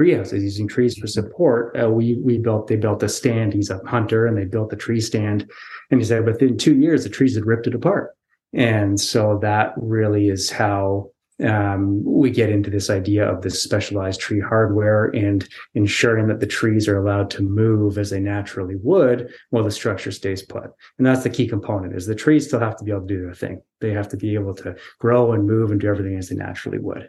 treehouses 0.00 0.42
using 0.42 0.66
trees 0.66 0.96
for 0.96 1.06
support. 1.06 1.76
Uh, 1.80 1.90
we 1.90 2.16
we 2.22 2.38
built 2.38 2.68
they 2.68 2.76
built 2.76 3.02
a 3.02 3.08
stand. 3.08 3.52
He's 3.52 3.70
a 3.70 3.80
hunter, 3.86 4.26
and 4.26 4.36
they 4.36 4.44
built 4.44 4.70
the 4.70 4.76
tree 4.76 5.00
stand. 5.00 5.50
And 5.90 6.00
he 6.00 6.06
said 6.06 6.24
within 6.24 6.56
two 6.56 6.76
years, 6.76 7.04
the 7.04 7.10
trees 7.10 7.34
had 7.34 7.46
ripped 7.46 7.66
it 7.66 7.74
apart. 7.74 8.14
And 8.52 9.00
so 9.00 9.38
that 9.42 9.74
really 9.76 10.28
is 10.28 10.50
how 10.50 11.10
um, 11.44 12.02
we 12.04 12.30
get 12.30 12.50
into 12.50 12.68
this 12.68 12.90
idea 12.90 13.26
of 13.26 13.42
this 13.42 13.62
specialized 13.62 14.20
tree 14.20 14.40
hardware 14.40 15.06
and 15.06 15.48
ensuring 15.74 16.26
that 16.28 16.40
the 16.40 16.46
trees 16.46 16.88
are 16.88 16.98
allowed 16.98 17.30
to 17.30 17.42
move 17.42 17.96
as 17.96 18.10
they 18.10 18.20
naturally 18.20 18.76
would 18.76 19.32
while 19.50 19.64
the 19.64 19.70
structure 19.70 20.10
stays 20.10 20.42
put. 20.42 20.70
And 20.98 21.06
that's 21.06 21.22
the 21.22 21.30
key 21.30 21.48
component 21.48 21.94
is 21.94 22.06
the 22.06 22.14
trees 22.14 22.46
still 22.46 22.60
have 22.60 22.76
to 22.76 22.84
be 22.84 22.90
able 22.90 23.06
to 23.06 23.06
do 23.06 23.22
their 23.22 23.34
thing. 23.34 23.62
They 23.80 23.92
have 23.92 24.08
to 24.08 24.16
be 24.16 24.34
able 24.34 24.54
to 24.56 24.76
grow 24.98 25.32
and 25.32 25.46
move 25.46 25.70
and 25.70 25.80
do 25.80 25.88
everything 25.88 26.18
as 26.18 26.28
they 26.28 26.36
naturally 26.36 26.78
would. 26.78 27.08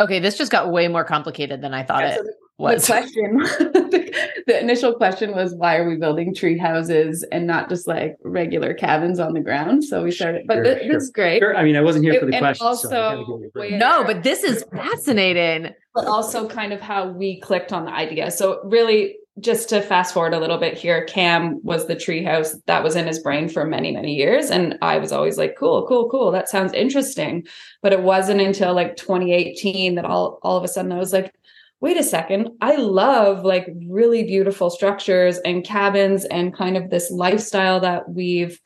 Okay, 0.00 0.18
this 0.18 0.36
just 0.38 0.50
got 0.50 0.72
way 0.72 0.88
more 0.88 1.04
complicated 1.04 1.60
than 1.62 1.74
I 1.74 1.82
thought 1.84 2.02
yeah, 2.02 2.14
it 2.14 2.24
so 2.24 2.32
was. 2.58 2.86
The 2.86 2.92
question, 3.00 3.36
the 4.46 4.58
initial 4.60 4.94
question 4.94 5.32
was 5.32 5.54
why 5.54 5.76
are 5.76 5.88
we 5.88 5.96
building 5.96 6.34
tree 6.34 6.58
houses 6.58 7.22
and 7.30 7.46
not 7.46 7.68
just 7.68 7.86
like 7.86 8.16
regular 8.24 8.74
cabins 8.74 9.18
on 9.18 9.34
the 9.34 9.40
ground? 9.40 9.84
So 9.84 10.02
we 10.02 10.10
started, 10.10 10.46
but 10.46 10.54
Sure, 10.54 10.64
th- 10.64 10.78
sure. 10.82 10.92
this 10.94 11.02
is 11.04 11.10
great. 11.10 11.40
Sure. 11.40 11.56
I 11.56 11.62
mean, 11.64 11.76
I 11.76 11.82
wasn't 11.82 12.04
here 12.04 12.18
for 12.18 12.26
the 12.26 12.32
And 12.34 12.42
question. 12.42 12.66
also, 12.66 12.88
so 12.88 12.96
I 12.96 13.14
gotta 13.14 13.18
give 13.20 13.28
you 13.28 13.46
a 13.46 13.50
break. 13.50 13.70
wait- 13.72 13.78
No, 13.78 14.02
but 14.04 14.22
this 14.22 14.42
is 14.42 14.64
fascinating. 14.74 15.72
but 15.94 16.06
also 16.06 16.48
kind 16.48 16.72
of 16.72 16.80
how 16.80 17.08
we 17.08 17.38
clicked 17.40 17.72
on 17.72 17.84
the 17.84 17.92
idea. 17.92 18.30
So 18.30 18.60
really 18.64 19.16
just 19.40 19.68
to 19.70 19.80
fast 19.80 20.14
forward 20.14 20.34
a 20.34 20.38
little 20.38 20.58
bit 20.58 20.76
here, 20.76 21.04
Cam 21.04 21.60
was 21.64 21.86
the 21.86 21.96
treehouse 21.96 22.54
that 22.66 22.84
was 22.84 22.96
in 22.96 23.06
his 23.06 23.18
brain 23.18 23.48
for 23.48 23.64
many, 23.64 23.92
many 23.92 24.14
years. 24.14 24.50
And 24.50 24.78
I 24.82 24.98
was 24.98 25.12
always 25.12 25.38
like, 25.38 25.56
cool, 25.58 25.86
cool, 25.86 26.08
cool. 26.10 26.30
That 26.30 26.48
sounds 26.48 26.72
interesting. 26.72 27.46
But 27.82 27.92
it 27.92 28.02
wasn't 28.02 28.40
until 28.40 28.74
like 28.74 28.96
2018 28.96 29.94
that 29.96 30.04
all, 30.04 30.38
all 30.42 30.56
of 30.56 30.64
a 30.64 30.68
sudden 30.68 30.92
I 30.92 30.98
was 30.98 31.12
like, 31.12 31.34
wait 31.80 31.96
a 31.96 32.02
second. 32.02 32.50
I 32.60 32.76
love 32.76 33.44
like 33.44 33.68
really 33.86 34.24
beautiful 34.24 34.70
structures 34.70 35.38
and 35.38 35.64
cabins 35.64 36.24
and 36.26 36.54
kind 36.54 36.76
of 36.76 36.90
this 36.90 37.10
lifestyle 37.10 37.80
that 37.80 38.08
we've 38.10 38.60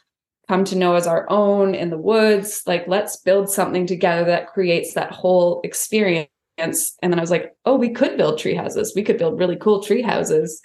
come 0.48 0.64
to 0.64 0.76
know 0.76 0.94
as 0.94 1.06
our 1.06 1.26
own 1.30 1.74
in 1.74 1.90
the 1.90 1.98
woods. 1.98 2.62
Like, 2.66 2.86
let's 2.86 3.16
build 3.16 3.48
something 3.48 3.86
together 3.86 4.26
that 4.26 4.48
creates 4.48 4.94
that 4.94 5.12
whole 5.12 5.60
experience 5.64 6.28
and 6.58 6.74
then 7.02 7.18
I 7.18 7.22
was 7.22 7.30
like, 7.30 7.56
oh, 7.64 7.76
we 7.76 7.90
could 7.90 8.16
build 8.16 8.38
tree 8.38 8.54
houses. 8.54 8.92
We 8.94 9.02
could 9.02 9.18
build 9.18 9.38
really 9.38 9.56
cool 9.56 9.82
tree 9.82 10.02
houses. 10.02 10.62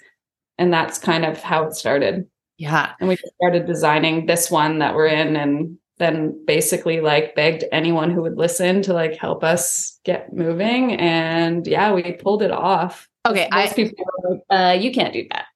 And 0.58 0.72
that's 0.72 0.98
kind 0.98 1.24
of 1.24 1.42
how 1.42 1.64
it 1.64 1.74
started. 1.74 2.26
Yeah. 2.58 2.92
And 3.00 3.08
we 3.08 3.16
started 3.16 3.66
designing 3.66 4.26
this 4.26 4.50
one 4.50 4.78
that 4.78 4.94
we're 4.94 5.06
in 5.06 5.36
and 5.36 5.78
then 5.98 6.38
basically 6.46 7.00
like 7.00 7.34
begged 7.34 7.64
anyone 7.72 8.10
who 8.10 8.22
would 8.22 8.36
listen 8.36 8.82
to 8.82 8.92
like 8.92 9.16
help 9.16 9.42
us 9.42 9.98
get 10.04 10.32
moving. 10.32 10.94
And 10.94 11.66
yeah, 11.66 11.92
we 11.92 12.12
pulled 12.12 12.42
it 12.42 12.50
off. 12.50 13.08
Okay. 13.26 13.48
Most 13.52 13.72
I, 13.72 13.74
people 13.74 14.04
like, 14.24 14.40
uh, 14.50 14.72
you 14.72 14.92
can't 14.92 15.12
do 15.12 15.26
that. 15.30 15.46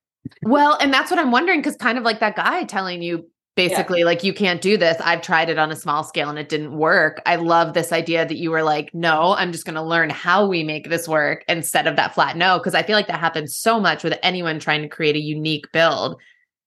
well, 0.43 0.79
and 0.81 0.93
that's 0.93 1.11
what 1.11 1.21
I'm 1.21 1.31
wondering 1.31 1.61
because 1.61 1.77
kind 1.77 1.99
of 1.99 2.05
like 2.05 2.21
that 2.21 2.37
guy 2.37 2.65
telling 2.65 3.03
you 3.03 3.29
basically 3.57 4.05
like 4.05 4.25
you 4.25 4.33
can't 4.33 4.61
do 4.61 4.77
this. 4.77 5.01
I've 5.01 5.23
tried 5.23 5.49
it 5.49 5.59
on 5.59 5.71
a 5.71 5.77
small 5.77 6.03
scale 6.03 6.29
and 6.29 6.39
it 6.39 6.49
didn't 6.49 6.77
work. 6.77 7.23
I 7.27 7.37
love 7.37 7.75
this 7.75 7.93
idea 7.93 8.27
that 8.27 8.37
you 8.37 8.51
were 8.51 8.63
like 8.63 8.93
no 8.95 9.35
i'm 9.37 9.53
just 9.53 9.65
going 9.65 9.75
to 9.75 9.83
learn 9.83 10.11
how 10.11 10.47
we 10.47 10.65
make 10.65 10.89
this 10.89 11.07
work 11.09 11.45
instead 11.49 11.87
of 11.87 11.97
that 11.97 12.15
flat 12.15 12.37
no. 12.37 12.59
Because 12.59 12.75
i 12.75 12.83
feel 12.83 12.97
like 12.97 13.09
that 13.09 13.21
happens 13.21 13.57
so 13.57 13.79
much 13.81 14.03
with 14.03 14.19
anyone 14.23 14.59
trying 14.59 14.83
to 14.83 14.89
create 14.89 15.17
a 15.17 15.21
unique 15.21 15.71
build. 15.73 16.21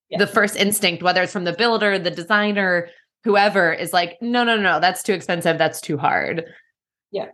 Yeah. 0.10 0.20
the 0.20 0.27
first 0.27 0.56
instinct 0.56 1.03
whether 1.03 1.22
it's 1.22 1.34
from 1.34 1.44
the 1.44 1.51
builder 1.51 2.00
the 2.00 2.12
designer 2.12 2.88
whoever 3.25 3.74
is 3.74 3.91
like 3.91 4.17
no 4.22 4.46
no 4.46 4.56
no 4.56 4.79
that's 4.79 5.03
too 5.03 5.13
expensive 5.13 5.58
that's 5.58 5.82
too 5.82 5.98
hard. 5.98 6.46
Yeah. 7.12 7.27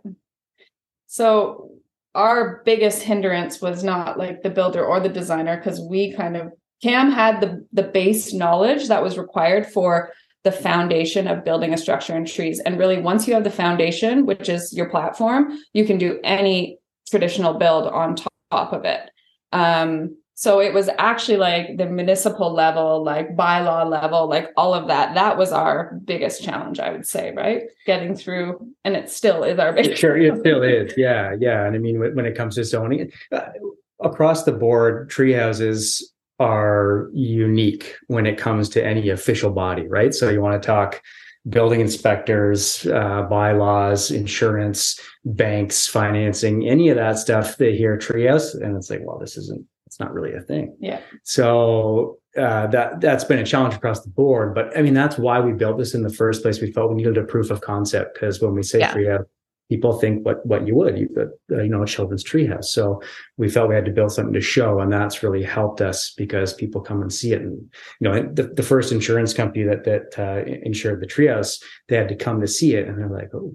So 1.06 1.70
our 2.14 2.62
biggest 2.64 3.02
hindrance 3.02 3.60
was 3.60 3.82
not 3.82 4.18
like 4.18 4.42
the 4.42 4.50
builder 4.50 4.84
or 4.84 5.00
the 5.00 5.08
designer 5.08 5.56
because 5.56 5.80
we 5.80 6.12
kind 6.12 6.36
of 6.36 6.52
Cam 6.82 7.10
had 7.10 7.40
the 7.40 7.66
the 7.72 7.82
base 7.82 8.32
knowledge 8.32 8.88
that 8.88 9.02
was 9.02 9.18
required 9.18 9.66
for 9.66 10.12
the 10.44 10.52
foundation 10.52 11.26
of 11.26 11.44
building 11.44 11.72
a 11.72 11.78
structure 11.78 12.14
in 12.14 12.26
trees. 12.26 12.60
And 12.60 12.78
really, 12.78 13.00
once 13.00 13.26
you 13.26 13.34
have 13.34 13.44
the 13.44 13.50
foundation, 13.50 14.26
which 14.26 14.48
is 14.48 14.72
your 14.72 14.88
platform, 14.90 15.58
you 15.72 15.86
can 15.86 15.98
do 15.98 16.20
any 16.22 16.78
traditional 17.10 17.54
build 17.54 17.86
on 17.86 18.16
top 18.16 18.72
of 18.72 18.84
it. 18.84 19.10
Um, 19.52 20.16
so 20.36 20.60
it 20.60 20.74
was 20.74 20.90
actually 20.98 21.38
like 21.38 21.76
the 21.78 21.86
municipal 21.86 22.52
level, 22.52 23.04
like 23.04 23.36
bylaw 23.36 23.88
level, 23.88 24.28
like 24.28 24.50
all 24.56 24.74
of 24.74 24.88
that. 24.88 25.14
That 25.14 25.38
was 25.38 25.52
our 25.52 25.98
biggest 26.04 26.42
challenge, 26.42 26.80
I 26.80 26.90
would 26.90 27.06
say, 27.06 27.32
right? 27.34 27.62
Getting 27.86 28.16
through, 28.16 28.68
and 28.84 28.96
it 28.96 29.08
still 29.10 29.44
is 29.44 29.58
our 29.58 29.72
biggest. 29.72 30.00
Sure, 30.00 30.16
it 30.16 30.40
still 30.40 30.62
is. 30.62 30.92
Yeah, 30.96 31.36
yeah. 31.38 31.64
And 31.64 31.76
I 31.76 31.78
mean, 31.78 32.00
when 32.00 32.26
it 32.26 32.36
comes 32.36 32.56
to 32.56 32.64
zoning, 32.64 33.12
uh, 33.30 33.46
across 34.00 34.42
the 34.42 34.52
board, 34.52 35.08
tree 35.08 35.32
houses 35.32 36.12
are 36.40 37.08
unique 37.12 37.94
when 38.08 38.26
it 38.26 38.38
comes 38.38 38.68
to 38.70 38.84
any 38.84 39.08
official 39.08 39.50
body, 39.50 39.86
right? 39.86 40.12
So 40.12 40.30
you 40.30 40.40
want 40.40 40.60
to 40.60 40.66
talk 40.66 41.02
building 41.48 41.80
inspectors, 41.80 42.86
uh, 42.86 43.22
bylaws, 43.22 44.10
insurance, 44.10 44.98
banks, 45.24 45.86
financing, 45.86 46.66
any 46.66 46.88
of 46.88 46.96
that 46.96 47.18
stuff. 47.18 47.56
They 47.56 47.76
hear 47.76 47.96
trios, 47.98 48.54
and 48.54 48.76
it's 48.76 48.90
like, 48.90 49.00
well, 49.04 49.18
this 49.18 49.36
isn't. 49.36 49.64
It's 49.86 50.00
not 50.00 50.12
really 50.12 50.32
a 50.32 50.40
thing. 50.40 50.76
Yeah. 50.80 51.00
So 51.22 52.18
uh, 52.36 52.66
that 52.68 53.00
that's 53.00 53.22
been 53.22 53.38
a 53.38 53.44
challenge 53.44 53.74
across 53.74 54.00
the 54.02 54.10
board. 54.10 54.54
But 54.54 54.76
I 54.76 54.82
mean, 54.82 54.94
that's 54.94 55.16
why 55.18 55.38
we 55.38 55.52
built 55.52 55.78
this 55.78 55.94
in 55.94 56.02
the 56.02 56.12
first 56.12 56.42
place. 56.42 56.60
We 56.60 56.72
felt 56.72 56.90
we 56.90 56.96
needed 56.96 57.16
a 57.16 57.22
proof 57.22 57.50
of 57.50 57.60
concept 57.60 58.14
because 58.14 58.40
when 58.40 58.54
we 58.54 58.64
say 58.64 58.80
Yeah. 58.80 59.18
People 59.68 59.98
think 59.98 60.24
what 60.24 60.44
what 60.46 60.66
you 60.66 60.74
would, 60.74 60.98
you 60.98 61.08
you 61.48 61.68
know, 61.68 61.82
a 61.82 61.86
children's 61.86 62.24
treehouse. 62.24 62.66
So 62.66 63.02
we 63.36 63.48
felt 63.48 63.68
we 63.68 63.74
had 63.74 63.84
to 63.86 63.92
build 63.92 64.12
something 64.12 64.34
to 64.34 64.40
show, 64.40 64.80
and 64.80 64.92
that's 64.92 65.22
really 65.22 65.42
helped 65.42 65.80
us 65.80 66.12
because 66.16 66.52
people 66.52 66.80
come 66.80 67.02
and 67.02 67.12
see 67.12 67.32
it. 67.32 67.42
And 67.42 67.72
you 68.00 68.08
know, 68.08 68.22
the, 68.32 68.44
the 68.44 68.62
first 68.62 68.92
insurance 68.92 69.32
company 69.32 69.64
that 69.64 69.84
that 69.84 70.18
uh, 70.18 70.44
insured 70.62 71.00
the 71.00 71.06
treehouse, 71.06 71.62
they 71.88 71.96
had 71.96 72.08
to 72.08 72.16
come 72.16 72.40
to 72.40 72.48
see 72.48 72.74
it, 72.74 72.88
and 72.88 72.98
they're 72.98 73.08
like, 73.08 73.34
oh. 73.34 73.54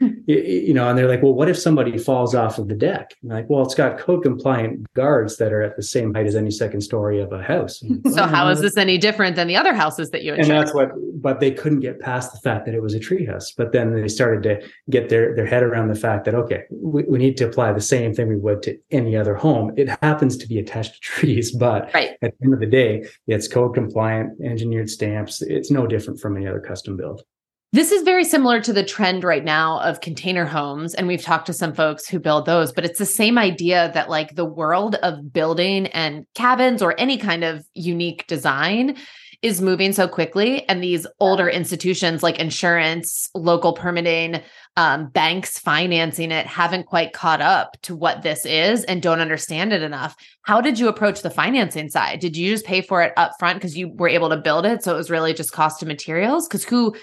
You, 0.00 0.74
know, 0.74 0.88
and 0.88 0.96
they're 0.96 1.08
like, 1.08 1.22
well, 1.22 1.34
what 1.34 1.48
if 1.48 1.58
somebody 1.58 1.96
falls 1.98 2.34
off 2.34 2.58
of 2.58 2.68
the 2.68 2.74
deck? 2.74 3.14
And 3.22 3.32
like, 3.32 3.48
well, 3.48 3.62
it's 3.62 3.74
got 3.74 3.98
code 3.98 4.22
compliant 4.22 4.92
guards 4.94 5.38
that 5.38 5.52
are 5.52 5.62
at 5.62 5.76
the 5.76 5.82
same 5.82 6.14
height 6.14 6.26
as 6.26 6.36
any 6.36 6.50
second 6.50 6.82
story 6.82 7.20
of 7.20 7.32
a 7.32 7.42
house. 7.42 7.82
Like, 7.82 8.14
so 8.14 8.22
"Oh, 8.22 8.26
how 8.26 8.48
is 8.48 8.60
this 8.60 8.76
any 8.76 8.98
different 8.98 9.34
than 9.36 9.48
the 9.48 9.56
other 9.56 9.74
houses 9.74 10.10
that 10.10 10.22
you 10.22 10.32
and 10.32 10.40
insured? 10.42 10.58
that's 10.60 10.74
what 10.74 10.90
but 11.20 11.40
they 11.40 11.50
couldn't 11.50 11.80
get 11.80 11.98
past 11.98 12.32
the 12.32 12.38
fact 12.38 12.64
that 12.66 12.74
it 12.74 12.80
was 12.82 12.94
a 12.94 13.00
treehouse 13.00 13.46
but 13.56 13.72
then 13.72 13.92
they 13.92 14.06
started 14.06 14.42
to 14.44 14.68
get 14.88 15.08
their 15.08 15.34
their 15.34 15.46
head 15.46 15.64
around 15.64 15.88
the 15.88 15.94
fact 15.96 16.24
that 16.24 16.34
okay 16.34 16.62
we, 16.70 17.02
we 17.04 17.18
need 17.18 17.36
to 17.36 17.44
apply 17.44 17.72
the 17.72 17.80
same 17.80 18.14
thing 18.14 18.28
we 18.28 18.36
would 18.36 18.62
to 18.62 18.78
any 18.92 19.16
other 19.16 19.34
home 19.34 19.72
it 19.76 19.88
happens 20.00 20.36
to 20.36 20.46
be 20.46 20.58
attached 20.60 20.94
to 20.94 21.00
trees 21.02 21.50
but 21.50 21.92
Right. 21.92 22.10
at 22.22 22.38
the 22.38 22.44
end 22.44 22.54
of 22.54 22.60
the 22.60 22.66
day 22.66 23.04
it's 23.26 23.48
code 23.48 23.74
compliant 23.74 24.40
engineered 24.44 24.88
stamps 24.90 25.42
it's 25.42 25.70
no 25.72 25.86
different 25.88 26.20
from 26.20 26.36
any 26.36 26.46
other 26.46 26.60
custom 26.60 26.96
build 26.96 27.22
This 27.70 27.92
is 27.92 28.02
very 28.02 28.24
similar 28.24 28.62
to 28.62 28.72
the 28.72 28.82
trend 28.82 29.24
right 29.24 29.44
now 29.44 29.80
of 29.80 30.00
container 30.00 30.46
homes. 30.46 30.94
And 30.94 31.06
we've 31.06 31.22
talked 31.22 31.46
to 31.46 31.52
some 31.52 31.74
folks 31.74 32.08
who 32.08 32.18
build 32.18 32.46
those, 32.46 32.72
but 32.72 32.86
it's 32.86 32.98
the 32.98 33.04
same 33.04 33.36
idea 33.36 33.90
that 33.92 34.08
like 34.08 34.34
the 34.34 34.46
world 34.46 34.94
of 35.02 35.34
building 35.34 35.86
and 35.88 36.24
cabins 36.34 36.80
or 36.80 36.98
any 36.98 37.18
kind 37.18 37.44
of 37.44 37.66
unique 37.74 38.26
design 38.26 38.96
is 39.42 39.60
moving 39.60 39.92
so 39.92 40.08
quickly. 40.08 40.66
And 40.66 40.82
these 40.82 41.06
older 41.20 41.46
institutions 41.46 42.22
like 42.22 42.38
insurance, 42.38 43.28
local 43.34 43.74
permitting, 43.74 44.40
um, 44.78 45.08
banks 45.10 45.58
financing 45.58 46.32
it 46.32 46.46
haven't 46.46 46.86
quite 46.86 47.12
caught 47.12 47.42
up 47.42 47.76
to 47.82 47.94
what 47.94 48.22
this 48.22 48.46
is 48.46 48.82
and 48.84 49.02
don't 49.02 49.20
understand 49.20 49.74
it 49.74 49.82
enough. 49.82 50.16
How 50.42 50.62
did 50.62 50.78
you 50.78 50.88
approach 50.88 51.20
the 51.20 51.30
financing 51.30 51.90
side? 51.90 52.20
Did 52.20 52.34
you 52.34 52.50
just 52.50 52.64
pay 52.64 52.80
for 52.80 53.02
it 53.02 53.12
up 53.18 53.32
front 53.38 53.58
because 53.58 53.76
you 53.76 53.90
were 53.90 54.08
able 54.08 54.30
to 54.30 54.38
build 54.38 54.64
it? 54.64 54.82
So 54.82 54.94
it 54.94 54.96
was 54.96 55.10
really 55.10 55.34
just 55.34 55.52
cost 55.52 55.82
of 55.82 55.88
materials? 55.88 56.48
Because 56.48 56.64
who 56.64 56.96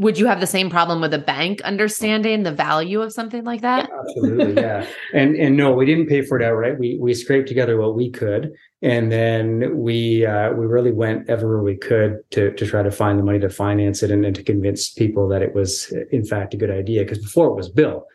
would 0.00 0.18
you 0.18 0.26
have 0.26 0.40
the 0.40 0.46
same 0.46 0.70
problem 0.70 1.02
with 1.02 1.12
a 1.12 1.18
bank 1.18 1.60
understanding 1.60 2.42
the 2.42 2.52
value 2.52 3.02
of 3.02 3.12
something 3.12 3.44
like 3.44 3.60
that? 3.60 3.88
absolutely 4.00 4.54
yeah. 4.54 4.86
And 5.14 5.36
and 5.36 5.56
no 5.56 5.72
we 5.72 5.84
didn't 5.84 6.06
pay 6.06 6.22
for 6.22 6.40
it 6.40 6.44
outright. 6.44 6.78
We 6.78 6.98
we 6.98 7.12
scraped 7.12 7.48
together 7.48 7.78
what 7.78 7.94
we 7.94 8.10
could 8.10 8.52
and 8.80 9.12
then 9.12 9.76
we 9.76 10.24
uh, 10.24 10.52
we 10.52 10.64
really 10.64 10.90
went 10.90 11.28
everywhere 11.28 11.62
we 11.62 11.76
could 11.76 12.18
to 12.30 12.50
to 12.52 12.66
try 12.66 12.82
to 12.82 12.90
find 12.90 13.18
the 13.18 13.22
money 13.22 13.40
to 13.40 13.50
finance 13.50 14.02
it 14.02 14.10
and, 14.10 14.24
and 14.24 14.34
to 14.36 14.42
convince 14.42 14.90
people 14.90 15.28
that 15.28 15.42
it 15.42 15.54
was 15.54 15.92
in 16.10 16.24
fact 16.24 16.54
a 16.54 16.56
good 16.56 16.70
idea. 16.70 17.02
Because 17.02 17.18
before 17.18 17.48
it 17.48 17.54
was 17.54 17.68
built 17.68 18.06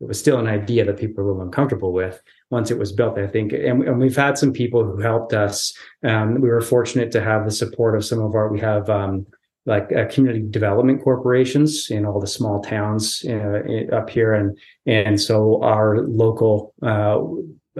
it 0.00 0.08
was 0.08 0.18
still 0.18 0.38
an 0.38 0.48
idea 0.48 0.84
that 0.84 0.96
people 0.96 1.22
were 1.22 1.30
a 1.30 1.32
little 1.32 1.46
uncomfortable 1.46 1.92
with. 1.92 2.20
Once 2.50 2.70
it 2.70 2.78
was 2.78 2.92
built 2.92 3.18
i 3.18 3.26
think 3.26 3.52
and, 3.52 3.82
and 3.82 4.00
we've 4.00 4.16
had 4.16 4.38
some 4.38 4.52
people 4.52 4.82
who 4.82 4.98
helped 5.00 5.34
us. 5.34 5.76
Um, 6.04 6.40
we 6.40 6.48
were 6.48 6.62
fortunate 6.62 7.12
to 7.12 7.20
have 7.20 7.44
the 7.44 7.50
support 7.50 7.96
of 7.96 8.04
some 8.04 8.20
of 8.20 8.34
our 8.34 8.48
we 8.50 8.60
have 8.60 8.88
um, 8.88 9.26
like 9.66 9.90
uh, 9.92 10.04
community 10.10 10.44
development 10.48 11.02
corporations 11.02 11.90
in 11.90 12.04
all 12.04 12.20
the 12.20 12.26
small 12.26 12.60
towns 12.62 13.24
uh, 13.28 13.62
up 13.92 14.10
here 14.10 14.34
and 14.34 14.58
and 14.86 15.20
so 15.20 15.62
our 15.62 16.00
local 16.06 16.74
uh, 16.82 17.18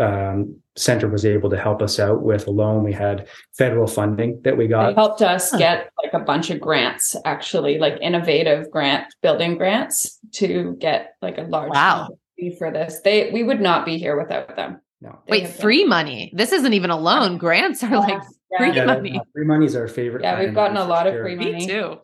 um, 0.03 0.57
center 0.77 1.09
was 1.09 1.25
able 1.25 1.51
to 1.51 1.57
help 1.59 1.81
us 1.83 2.01
out 2.01 2.23
with 2.23 2.47
a 2.49 2.51
loan 2.51 2.83
we 2.83 2.93
had 2.93 3.29
federal 3.57 3.87
funding 3.87 4.41
that 4.45 4.57
we 4.57 4.65
They 4.65 4.71
got 4.71 4.95
helped 4.95 5.23
us 5.23 5.55
get 5.57 5.91
like 6.03 6.15
a 6.15 6.19
bunch 6.25 6.51
of 6.51 6.61
grants, 6.61 7.15
actually, 7.25 7.79
like 7.79 7.99
innovative 8.01 8.71
grant 8.71 9.07
building 9.23 9.57
grants 9.57 10.19
to 10.33 10.77
get 10.81 11.15
like 11.23 11.39
a 11.39 11.43
large 11.43 11.71
Wow. 11.71 12.09
fee 12.37 12.57
for 12.59 12.73
this. 12.73 13.01
They 13.05 13.31
we 13.31 13.43
would 13.45 13.61
not 13.61 13.85
be 13.87 13.99
here 13.99 14.19
without 14.19 14.57
them. 14.57 14.81
no 15.01 15.19
Wait, 15.29 15.43
have 15.43 15.53
been- 15.53 15.61
free 15.61 15.85
money. 15.85 16.33
This 16.35 16.51
isn't 16.51 16.73
even 16.73 16.91
a 16.91 16.99
loan. 16.99 17.39
Grants 17.39 17.85
are 17.85 17.97
like 17.99 18.09
Yeah, 18.09 18.21
free 18.59 18.69
yeah, 18.69 18.75
yeah, 18.75 18.85
money. 18.87 19.21
free 19.35 19.45
money 19.45 19.67
is 19.67 19.77
our 19.77 19.89
favorite 19.89 20.23
Yeah, 20.23 20.39
we've 20.41 20.55
gotten 20.55 20.77
a 20.77 20.83
for 20.83 20.89
lot 20.89 21.07
of 21.07 21.15
sure. 21.15 21.23
free 21.25 21.37
Me 21.37 21.53
money. 21.53 21.67
too. 21.67 21.99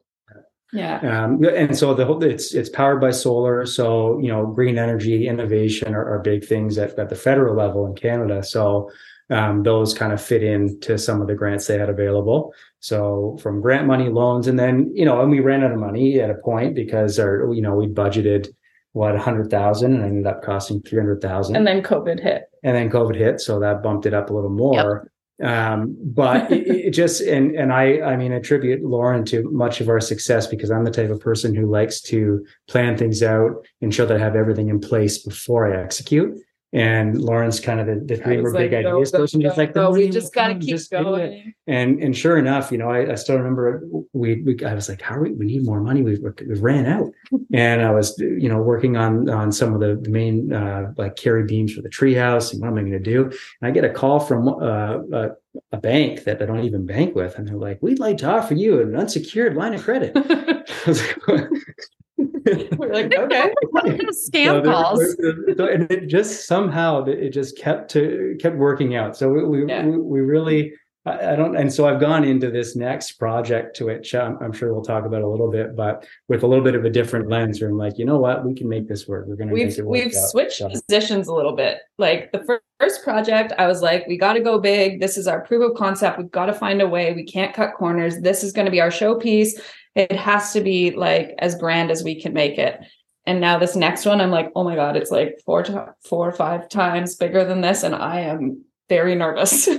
yeah. 0.73 1.25
Um, 1.25 1.43
and 1.45 1.77
so 1.77 1.95
the 1.95 2.05
whole 2.05 2.23
it's 2.23 2.55
it's 2.55 2.69
powered 2.69 3.01
by 3.01 3.11
solar. 3.11 3.67
So 3.67 4.19
you 4.21 4.29
know, 4.29 4.47
green 4.47 4.79
energy 4.79 5.27
innovation 5.27 5.95
are, 5.95 6.15
are 6.15 6.21
big 6.21 6.45
things 6.45 6.79
at, 6.79 6.99
at 6.99 7.09
the 7.09 7.17
federal 7.17 7.57
level 7.57 7.87
in 7.87 7.95
Canada. 7.95 8.43
So 8.43 8.91
um, 9.31 9.63
those 9.63 9.95
kind 9.95 10.13
of 10.13 10.21
fit 10.23 10.43
into 10.43 10.99
some 10.99 11.21
of 11.21 11.29
the 11.29 11.35
grants 11.35 11.67
they 11.67 11.79
had 11.79 11.89
available. 11.89 12.53
So 12.81 13.39
from 13.43 13.61
grant 13.61 13.87
money, 13.87 14.09
loans, 14.09 14.47
and 14.49 14.59
then 14.59 14.91
you 14.95 15.05
know, 15.05 15.21
and 15.23 15.31
we 15.31 15.41
ran 15.41 15.63
out 15.65 15.73
of 15.73 15.79
money 15.79 16.21
at 16.21 16.31
a 16.31 16.35
point 16.35 16.75
because 16.75 17.19
our 17.19 17.53
you 17.53 17.63
know 17.63 17.75
we 17.75 17.87
budgeted 17.87 18.49
what 18.93 19.15
a 19.15 19.21
hundred 19.21 19.51
thousand 19.51 19.95
and 19.95 20.03
ended 20.05 20.27
up 20.27 20.43
costing 20.43 20.83
three 20.83 20.99
hundred 20.99 21.21
thousand 21.21 21.55
And 21.57 21.67
then 21.67 21.81
COVID 21.83 22.21
hit. 22.21 22.45
and 22.65 22.77
then 22.77 22.91
COVID 22.91 23.15
hit, 23.17 23.41
so 23.41 23.61
that 23.61 23.83
bumped 23.83 24.07
it 24.07 24.15
up 24.15 24.31
a 24.31 24.33
little 24.33 24.51
more. 24.51 25.10
Um, 25.43 25.97
but 26.03 26.51
it, 26.53 26.67
it, 26.69 26.91
just 26.91 27.23
and 27.23 27.55
and 27.57 27.73
I 27.73 28.01
I 28.03 28.17
mean 28.17 28.33
attribute 28.33 28.83
Lauren 28.83 29.25
to 29.27 29.43
much 29.51 29.81
of 29.81 29.89
our 29.89 30.01
success 30.01 30.47
because 30.47 30.71
I'm 30.71 30.85
the 30.85 30.91
type 30.91 31.11
of 31.11 31.21
person 31.21 31.55
who 31.55 31.67
likes 31.67 32.01
to 32.03 32.45
plan 32.69 32.97
things 32.97 33.23
out, 33.23 33.67
ensure 33.81 34.07
that 34.07 34.17
I 34.17 34.21
have 34.21 34.37
everything 34.37 34.69
in 34.69 34.81
place 34.81 35.19
before 35.19 35.73
I 35.73 35.83
execute. 35.83 36.39
And 36.73 37.21
Lauren's 37.21 37.59
kind 37.59 37.81
of 37.81 37.87
the, 37.87 37.97
the 37.97 38.23
dreamer, 38.23 38.53
like, 38.53 38.71
big 38.71 38.87
ideas 38.87 39.11
person. 39.11 39.41
Just 39.41 39.57
like 39.57 39.75
no, 39.75 39.91
we 39.91 40.09
just 40.09 40.33
gotta 40.33 40.55
keep 40.55 40.69
just 40.69 40.91
going. 40.91 41.53
And 41.67 42.01
and 42.01 42.17
sure 42.17 42.39
enough, 42.39 42.71
you 42.71 42.79
know, 42.79 42.89
I, 42.89 43.13
I 43.13 43.15
still 43.17 43.37
remember 43.37 43.83
we, 44.13 44.43
we 44.43 44.65
I 44.65 44.75
was 44.75 44.89
like, 44.89 45.03
how 45.03 45.17
are 45.17 45.23
we? 45.23 45.33
We 45.33 45.47
need 45.47 45.65
more 45.65 45.81
money. 45.81 46.03
We 46.03 46.19
we 46.19 46.61
ran 46.61 46.87
out, 46.87 47.11
and 47.53 47.83
I 47.83 47.91
was 47.91 48.17
you 48.19 48.49
know 48.49 48.63
working 48.63 48.97
on 48.97 49.29
on 49.29 49.51
some 49.51 49.75
of 49.75 49.81
the, 49.81 49.99
the 50.01 50.11
main 50.11 50.53
uh, 50.53 50.93
like 50.97 51.17
carry 51.17 51.45
beams 51.45 51.75
for 51.75 51.83
the 51.83 51.89
treehouse. 51.89 52.53
And 52.53 52.61
what 52.61 52.69
am 52.69 52.79
I 52.79 52.83
going 52.83 52.93
to 52.93 52.99
do? 53.01 53.25
And 53.25 53.33
I 53.63 53.71
get 53.73 53.85
a 53.85 53.91
call 53.91 54.21
from 54.21 54.49
uh, 54.49 54.99
a, 55.13 55.31
a 55.73 55.77
bank 55.79 56.25
that 56.25 56.41
I 56.41 56.47
don't 56.47 56.65
even 56.65 56.87
bank 56.87 57.17
with, 57.17 57.37
and 57.37 57.49
they're 57.49 57.57
like, 57.57 57.83
we'd 57.83 57.99
like 57.99 58.19
to 58.19 58.31
offer 58.31 58.55
you 58.55 58.81
an 58.81 58.95
unsecured 58.95 59.57
line 59.57 59.75
of 59.75 59.83
credit. 59.83 60.13
I 60.87 60.89
was 60.89 61.03
like, 61.29 61.51
We're 62.77 62.93
like, 62.93 63.15
okay. 63.15 63.53
Scam 64.13 64.63
so 64.65 64.71
calls. 64.71 65.17
there- 65.17 65.55
there- 65.57 65.73
and 65.73 65.91
it 65.91 66.07
just 66.07 66.47
somehow 66.47 67.05
it 67.05 67.31
just 67.31 67.59
kept 67.59 67.91
to 67.93 68.37
kept 68.41 68.57
working 68.57 68.97
out. 68.97 69.17
So 69.17 69.29
we 69.29 69.45
we, 69.45 69.67
Yeah. 69.69 69.85
we, 69.87 69.97
we 69.99 70.21
really 70.21 70.73
I, 71.07 71.33
I 71.33 71.37
don't 71.37 71.57
and 71.57 71.73
so 71.73 71.89
I've 71.89 71.99
gone 72.01 72.25
into 72.25 72.51
this 72.51 72.77
next 72.77 73.13
project 73.13 73.75
to 73.77 73.87
which 73.87 74.15
um, 74.15 74.39
I'm 74.43 74.53
sure 74.53 74.73
we'll 74.73 74.83
talk 74.83 75.07
about 75.07 75.23
a 75.23 75.29
little 75.29 75.51
bit, 75.51 75.75
but 75.75 76.07
with 76.29 76.43
a 76.43 76.47
little 76.47 76.65
bit 76.65 76.75
of 76.75 76.85
a 76.85 76.91
different 76.91 77.29
lens. 77.29 77.61
Where 77.61 77.71
I'm 77.71 77.79
like, 77.79 77.99
you 77.99 78.05
know 78.05 78.19
what, 78.19 78.45
we 78.45 78.55
can 78.55 78.69
make 78.69 78.87
this 78.89 79.09
work. 79.09 79.27
We're 79.27 79.37
going 79.37 79.49
to 79.49 79.55
we've 79.55 79.79
it 79.79 79.87
work. 79.87 79.93
we've 79.93 80.15
out. 80.15 80.29
switched 80.31 80.59
So- 80.59 80.69
positions 80.69 81.29
a 81.29 81.35
little 81.35 81.57
bit 81.57 81.79
like 81.99 82.33
the 82.33 82.43
fir- 82.45 82.61
first 82.79 83.05
project 83.05 83.53
i 83.59 83.67
was 83.67 83.83
like 83.83 84.07
we 84.07 84.17
got 84.17 84.33
to 84.33 84.41
go 84.41 84.59
big 84.59 85.01
this 85.01 85.19
is 85.19 85.27
our 85.27 85.41
proof 85.43 85.63
of 85.71 85.77
concept 85.77 86.17
we've 86.17 86.31
got 86.31 86.47
to 86.47 86.53
find 86.55 86.81
a 86.81 86.89
way 86.89 87.13
we 87.13 87.23
can't 87.25 87.53
cut 87.55 87.75
corners 87.75 88.19
this 88.23 88.43
is 88.43 88.53
going 88.55 88.65
to 88.65 88.71
be 88.71 88.81
our 88.81 88.89
showpiece 88.89 89.51
it 89.95 90.13
has 90.13 90.53
to 90.53 90.61
be 90.61 90.91
like 90.93 91.35
as 91.39 91.55
grand 91.55 91.91
as 91.91 92.03
we 92.03 92.21
can 92.21 92.33
make 92.33 92.59
it 92.59 92.81
and 93.27 93.41
now 93.41 93.59
this 93.59 93.77
next 93.77 94.07
one 94.07 94.21
i'm 94.21 94.31
like 94.31 94.51
oh 94.55 94.65
my 94.65 94.75
god 94.75 94.97
it's 94.97 95.11
like 95.11 95.41
four 95.45 95.63
to 95.63 95.95
four 96.05 96.29
or 96.29 96.33
five 96.33 96.69
times 96.69 97.17
bigger 97.17 97.45
than 97.45 97.61
this 97.61 97.83
and 97.83 97.95
i 97.95 98.21
am 98.21 98.65
very 98.89 99.15
nervous 99.15 99.69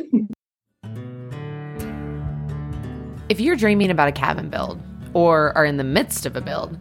If 3.31 3.39
you're 3.39 3.55
dreaming 3.55 3.89
about 3.89 4.09
a 4.09 4.11
cabin 4.11 4.49
build, 4.49 4.77
or 5.13 5.57
are 5.57 5.63
in 5.63 5.77
the 5.77 5.85
midst 5.85 6.25
of 6.25 6.35
a 6.35 6.41
build, 6.41 6.77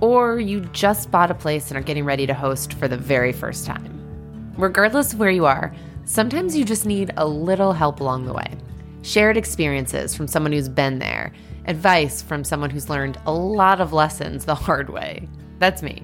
or 0.00 0.40
you 0.40 0.62
just 0.72 1.08
bought 1.12 1.30
a 1.30 1.34
place 1.34 1.68
and 1.68 1.78
are 1.78 1.84
getting 1.84 2.04
ready 2.04 2.26
to 2.26 2.34
host 2.34 2.72
for 2.72 2.88
the 2.88 2.96
very 2.96 3.30
first 3.30 3.64
time, 3.64 4.52
regardless 4.58 5.12
of 5.12 5.20
where 5.20 5.30
you 5.30 5.46
are, 5.46 5.72
sometimes 6.04 6.56
you 6.56 6.64
just 6.64 6.84
need 6.84 7.12
a 7.16 7.24
little 7.24 7.72
help 7.72 8.00
along 8.00 8.26
the 8.26 8.32
way. 8.32 8.56
Shared 9.02 9.36
experiences 9.36 10.16
from 10.16 10.26
someone 10.26 10.50
who's 10.50 10.68
been 10.68 10.98
there, 10.98 11.32
advice 11.66 12.22
from 12.22 12.44
someone 12.44 12.70
who's 12.70 12.90
learned 12.90 13.18
a 13.26 13.32
lot 13.32 13.80
of 13.80 13.92
lessons 13.92 14.44
the 14.44 14.54
hard 14.54 14.90
way. 14.90 15.28
That's 15.58 15.82
me. 15.82 16.02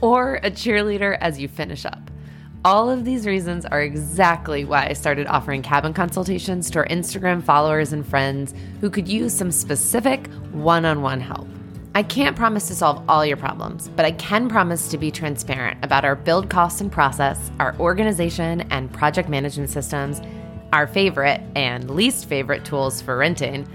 Or 0.00 0.36
a 0.36 0.50
cheerleader 0.50 1.16
as 1.20 1.38
you 1.38 1.48
finish 1.48 1.84
up. 1.84 2.10
All 2.64 2.88
of 2.88 3.04
these 3.04 3.26
reasons 3.26 3.66
are 3.66 3.82
exactly 3.82 4.64
why 4.64 4.86
I 4.86 4.94
started 4.94 5.26
offering 5.26 5.60
cabin 5.60 5.92
consultations 5.92 6.70
to 6.70 6.78
our 6.78 6.86
Instagram 6.86 7.42
followers 7.42 7.92
and 7.92 8.06
friends 8.06 8.54
who 8.80 8.88
could 8.88 9.06
use 9.06 9.34
some 9.34 9.50
specific 9.50 10.28
one 10.52 10.86
on 10.86 11.02
one 11.02 11.20
help. 11.20 11.46
I 11.96 12.02
can't 12.02 12.34
promise 12.34 12.66
to 12.68 12.74
solve 12.74 13.04
all 13.08 13.24
your 13.24 13.36
problems, 13.36 13.88
but 13.88 14.04
I 14.04 14.12
can 14.12 14.48
promise 14.48 14.88
to 14.88 14.98
be 14.98 15.10
transparent 15.10 15.78
about 15.84 16.04
our 16.04 16.16
build 16.16 16.50
costs 16.50 16.80
and 16.80 16.90
process, 16.90 17.50
our 17.60 17.76
organization 17.78 18.62
and 18.62 18.92
project 18.92 19.28
management 19.28 19.70
systems, 19.70 20.20
our 20.72 20.86
favorite 20.88 21.40
and 21.54 21.88
least 21.88 22.26
favorite 22.26 22.64
tools 22.64 23.00
for 23.00 23.16
renting, 23.16 23.68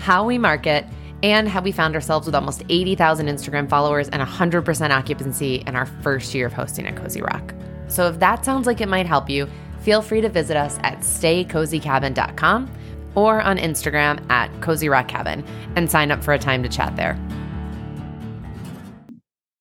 how 0.00 0.24
we 0.24 0.38
market, 0.38 0.84
and 1.22 1.48
how 1.48 1.60
we 1.60 1.70
found 1.70 1.94
ourselves 1.94 2.26
with 2.26 2.34
almost 2.34 2.62
80,000 2.68 3.26
Instagram 3.26 3.68
followers 3.68 4.08
and 4.08 4.22
100% 4.22 4.90
occupancy 4.90 5.56
in 5.66 5.76
our 5.76 5.86
first 5.86 6.34
year 6.34 6.46
of 6.46 6.52
hosting 6.52 6.86
at 6.86 6.96
Cozy 6.96 7.20
Rock. 7.20 7.54
So 7.88 8.08
if 8.08 8.18
that 8.20 8.44
sounds 8.44 8.66
like 8.66 8.80
it 8.80 8.88
might 8.88 9.06
help 9.06 9.28
you, 9.28 9.46
feel 9.80 10.02
free 10.02 10.20
to 10.20 10.28
visit 10.28 10.56
us 10.56 10.78
at 10.82 11.00
staycozycabin.com 11.00 12.70
or 13.14 13.40
on 13.40 13.58
Instagram 13.58 14.30
at 14.30 14.48
Cozy 14.60 14.88
Rock 14.88 15.08
Cabin 15.08 15.44
and 15.76 15.90
sign 15.90 16.10
up 16.10 16.22
for 16.22 16.32
a 16.32 16.38
time 16.38 16.62
to 16.62 16.68
chat 16.68 16.96
there. 16.96 17.18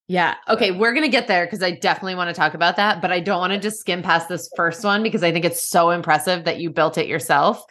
Yeah. 0.08 0.36
Okay. 0.48 0.72
We're 0.72 0.94
going 0.94 1.06
to 1.06 1.12
get 1.12 1.28
there 1.28 1.46
because 1.46 1.62
I 1.62 1.72
definitely 1.72 2.16
want 2.16 2.30
to 2.30 2.34
talk 2.34 2.56
about 2.56 2.78
that, 2.78 3.00
but 3.02 3.12
I 3.12 3.20
don't 3.20 3.40
want 3.40 3.54
to 3.54 3.60
just 3.60 3.80
skim 3.80 4.02
past 4.02 4.28
this 4.28 4.50
first 4.56 4.84
one 4.84 5.04
because 5.04 5.24
I 5.24 5.32
think 5.32 5.46
it's 5.46 5.70
so 5.70 5.92
impressive 5.92 6.46
that 6.46 6.60
you 6.60 6.72
built 6.72 6.98
it 6.98 7.08
yourself. 7.08 7.64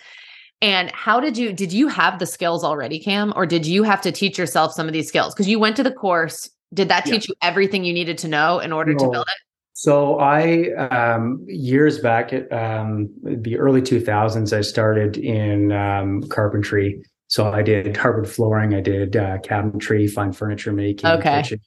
And 0.60 0.90
how 0.90 1.20
did 1.20 1.38
you, 1.38 1.52
did 1.52 1.72
you 1.72 1.88
have 1.88 2.18
the 2.18 2.26
skills 2.26 2.64
already, 2.64 2.98
Cam, 2.98 3.32
or 3.36 3.46
did 3.46 3.64
you 3.64 3.84
have 3.84 4.00
to 4.02 4.10
teach 4.10 4.36
yourself 4.38 4.72
some 4.72 4.86
of 4.86 4.92
these 4.92 5.06
skills? 5.06 5.34
Because 5.34 5.48
you 5.48 5.58
went 5.58 5.76
to 5.76 5.82
the 5.82 5.92
course. 5.92 6.50
Did 6.74 6.88
that 6.88 7.06
Yeah. 7.06 7.14
teach 7.14 7.28
you 7.28 7.34
everything 7.42 7.84
you 7.84 7.92
needed 7.92 8.18
to 8.18 8.28
know 8.28 8.58
in 8.58 8.72
order 8.72 8.92
to 8.92 9.08
build 9.08 9.26
it? 9.28 9.36
So 9.72 10.18
I 10.18 10.72
um, 10.90 11.44
years 11.46 12.00
back 12.00 12.32
at 12.32 12.52
um, 12.52 13.08
the 13.22 13.56
early 13.56 13.80
2000s, 13.80 14.52
I 14.52 14.60
started 14.62 15.16
in 15.16 15.70
um, 15.70 16.22
carpentry. 16.24 17.00
So 17.28 17.52
I 17.52 17.62
did 17.62 17.94
carpet 17.94 18.28
flooring, 18.28 18.74
I 18.74 18.80
did 18.80 19.14
uh, 19.14 19.38
cabinetry, 19.38 20.10
fine 20.10 20.32
furniture 20.32 20.72
making, 20.72 21.08
Okay. 21.08 21.42
kitchen. 21.42 21.60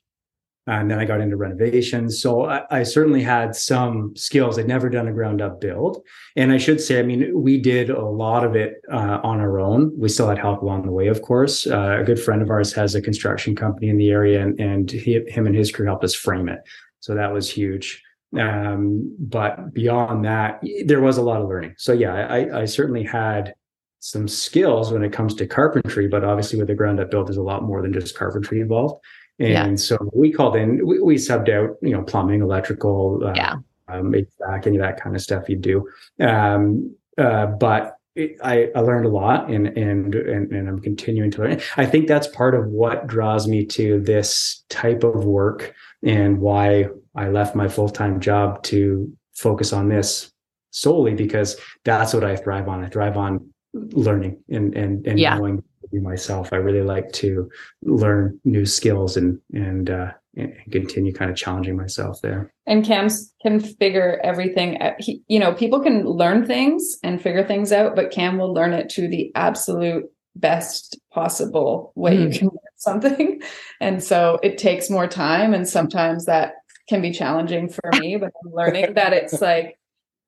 And 0.67 0.89
then 0.89 1.00
I 1.00 1.06
got 1.06 1.21
into 1.21 1.38
renovations. 1.38 2.21
So 2.21 2.45
I, 2.45 2.62
I 2.69 2.84
certainly 2.84 3.21
had 3.21 3.56
some 3.56 4.15
skills. 4.15 4.60
I'd 4.60 4.67
never 4.67 4.89
done 4.89 5.08
a 5.08 5.13
ground 5.13 5.41
up 5.41 5.60
build, 5.60 6.02
and 6.36 6.52
I 6.52 6.58
should 6.58 6.80
say, 6.80 7.00
I 7.00 7.04
mean, 7.04 7.32
we 7.34 7.58
did 7.58 7.89
a 7.89 8.06
lot 8.06 8.43
of 8.45 8.56
it 8.56 8.76
uh, 8.91 9.19
on 9.24 9.39
our 9.39 9.60
own. 9.60 9.91
We 9.97 10.10
still 10.10 10.30
had 10.30 10.38
help 10.38 10.62
along 10.62 10.84
the 10.84 10.91
way, 10.91 11.08
of 11.08 11.21
course. 11.21 11.67
Uh, 11.67 11.97
a 12.00 12.04
good 12.04 12.19
friend 12.19 12.41
of 12.41 12.50
ours 12.50 12.74
has 12.74 12.95
a 12.95 13.02
construction 13.02 13.56
company 13.56 13.89
in 13.89 13.97
the 13.97 14.10
area, 14.10 14.41
and, 14.41 14.60
and 14.60 14.91
he, 14.91 15.21
him 15.28 15.47
and 15.47 15.56
his 15.56 15.71
crew 15.71 15.86
helped 15.86 16.04
us 16.04 16.15
frame 16.15 16.50
it. 16.50 16.60
So 17.00 17.15
that 17.15 17.34
was 17.34 17.50
huge. 17.50 18.04
Um, 18.39 19.13
but 19.19 19.74
beyond 19.74 20.24
that, 20.26 20.63
there 20.86 21.02
was 21.02 21.17
a 21.17 21.21
lot 21.21 21.41
of 21.41 21.50
learning. 21.50 21.76
So 21.78 21.91
yeah, 21.91 22.13
I, 22.13 22.62
I 22.62 22.65
certainly 22.65 23.04
had 23.04 23.54
some 24.00 24.28
skills 24.28 24.91
when 24.91 25.04
it 25.04 25.13
comes 25.13 25.36
to 25.36 25.45
carpentry, 25.45 26.08
but 26.08 26.24
obviously 26.24 26.58
with 26.60 26.69
a 26.69 26.76
ground 26.76 27.00
up 27.00 27.12
build, 27.12 27.28
there's 27.28 27.38
a 27.38 27.41
lot 27.41 27.63
more 27.63 27.82
than 27.82 27.93
just 27.93 28.17
carpentry 28.17 28.62
involved. 28.62 29.04
And 29.41 29.49
Yeah. 29.71 29.75
so 29.75 29.97
we 30.13 30.32
called 30.32 30.56
in, 30.56 30.86
we, 30.86 31.01
we 31.01 31.15
subbed 31.15 31.49
out, 31.49 31.75
you 31.82 31.91
know, 31.91 32.04
plumbing, 32.04 32.41
electrical, 32.41 33.21
uh, 33.25 33.34
Yeah. 33.36 33.56
um, 33.88 34.12
HVAC, 34.13 34.67
any 34.67 34.77
of 34.77 34.84
that 34.84 35.01
kind 35.01 35.15
of 35.15 35.21
stuff 35.21 35.49
you 35.49 35.58
do. 35.58 35.88
Um, 36.19 36.95
uh, 37.17 37.47
but 37.47 37.97
it, 38.15 38.38
I, 38.43 38.69
I 38.75 38.80
learned 38.82 39.06
a 39.06 39.10
lot 39.10 39.49
and, 39.49 39.67
and, 39.77 40.13
and, 40.13 40.51
and 40.51 40.69
I'm 40.69 40.80
continuing 40.80 41.32
to 41.32 41.41
learn. 41.41 41.62
I 41.77 41.86
think 41.88 42.08
that's 42.08 42.27
part 42.27 42.54
of 42.54 42.67
what 42.67 43.08
draws 43.08 43.47
me 43.47 43.65
to 43.67 43.99
this 44.01 44.63
type 44.69 45.04
of 45.04 45.25
work 45.25 45.73
and 46.04 46.39
why 46.39 46.86
I 47.15 47.30
left 47.30 47.56
my 47.56 47.67
full-time 47.67 48.19
job 48.19 48.62
to 48.63 49.12
focus 49.34 49.73
on 49.73 49.89
this 49.89 50.32
solely 50.69 51.13
because 51.15 51.58
that's 51.84 52.13
what 52.13 52.23
I 52.23 52.36
thrive 52.36 52.67
on. 52.67 52.84
I 52.84 52.89
thrive 52.89 53.17
on 53.17 53.49
learning 53.73 54.43
and, 54.49 54.75
and, 54.75 55.08
and 55.08 55.17
Yeah. 55.19 55.38
knowing 55.38 55.63
myself. 55.99 56.54
I 56.54 56.58
really 56.58 56.82
like 56.84 57.12
to 57.13 57.49
learn 57.84 58.39
new 58.45 58.65
skills 58.65 59.17
and, 59.17 59.39
and, 59.54 59.89
uh, 59.89 60.12
and 60.38 60.54
continue 60.71 61.12
kind 61.13 61.30
of 61.30 61.36
challenging 61.36 61.75
myself 61.75 62.21
there. 62.21 62.54
and 62.65 62.86
Cam's 62.86 63.34
can 63.41 63.60
figure 63.60 64.21
everything 64.23 64.80
out. 64.80 64.93
He, 64.99 65.23
you 65.27 65.39
know, 65.39 65.54
people 65.54 65.82
can 65.82 66.06
learn 66.06 66.45
things 66.45 66.97
and 67.04 67.21
figure 67.21 67.43
things 67.45 67.71
out, 67.73 67.95
but 67.95 68.12
Cam 68.12 68.38
will 68.38 68.54
learn 68.54 68.71
it 68.71 68.88
to 68.91 69.08
the 69.10 69.32
absolute 69.36 70.06
best 70.38 70.97
possible 71.12 71.91
way 71.95 72.15
you 72.15 72.27
Mhm. 72.30 72.38
can 72.39 72.47
learn 72.47 72.77
something. 72.77 73.41
And 73.82 74.01
so 74.01 74.39
it 74.43 74.58
takes 74.60 74.89
more 74.89 75.08
time, 75.08 75.54
and 75.56 75.67
sometimes 75.67 76.25
that 76.25 76.54
can 76.88 77.01
be 77.01 77.12
challenging 77.12 77.67
for 77.67 77.91
me. 77.99 78.15
But 78.15 78.32
I'm 78.45 78.54
learning 78.54 78.93
that 78.95 79.12
it's 79.12 79.41
like 79.41 79.77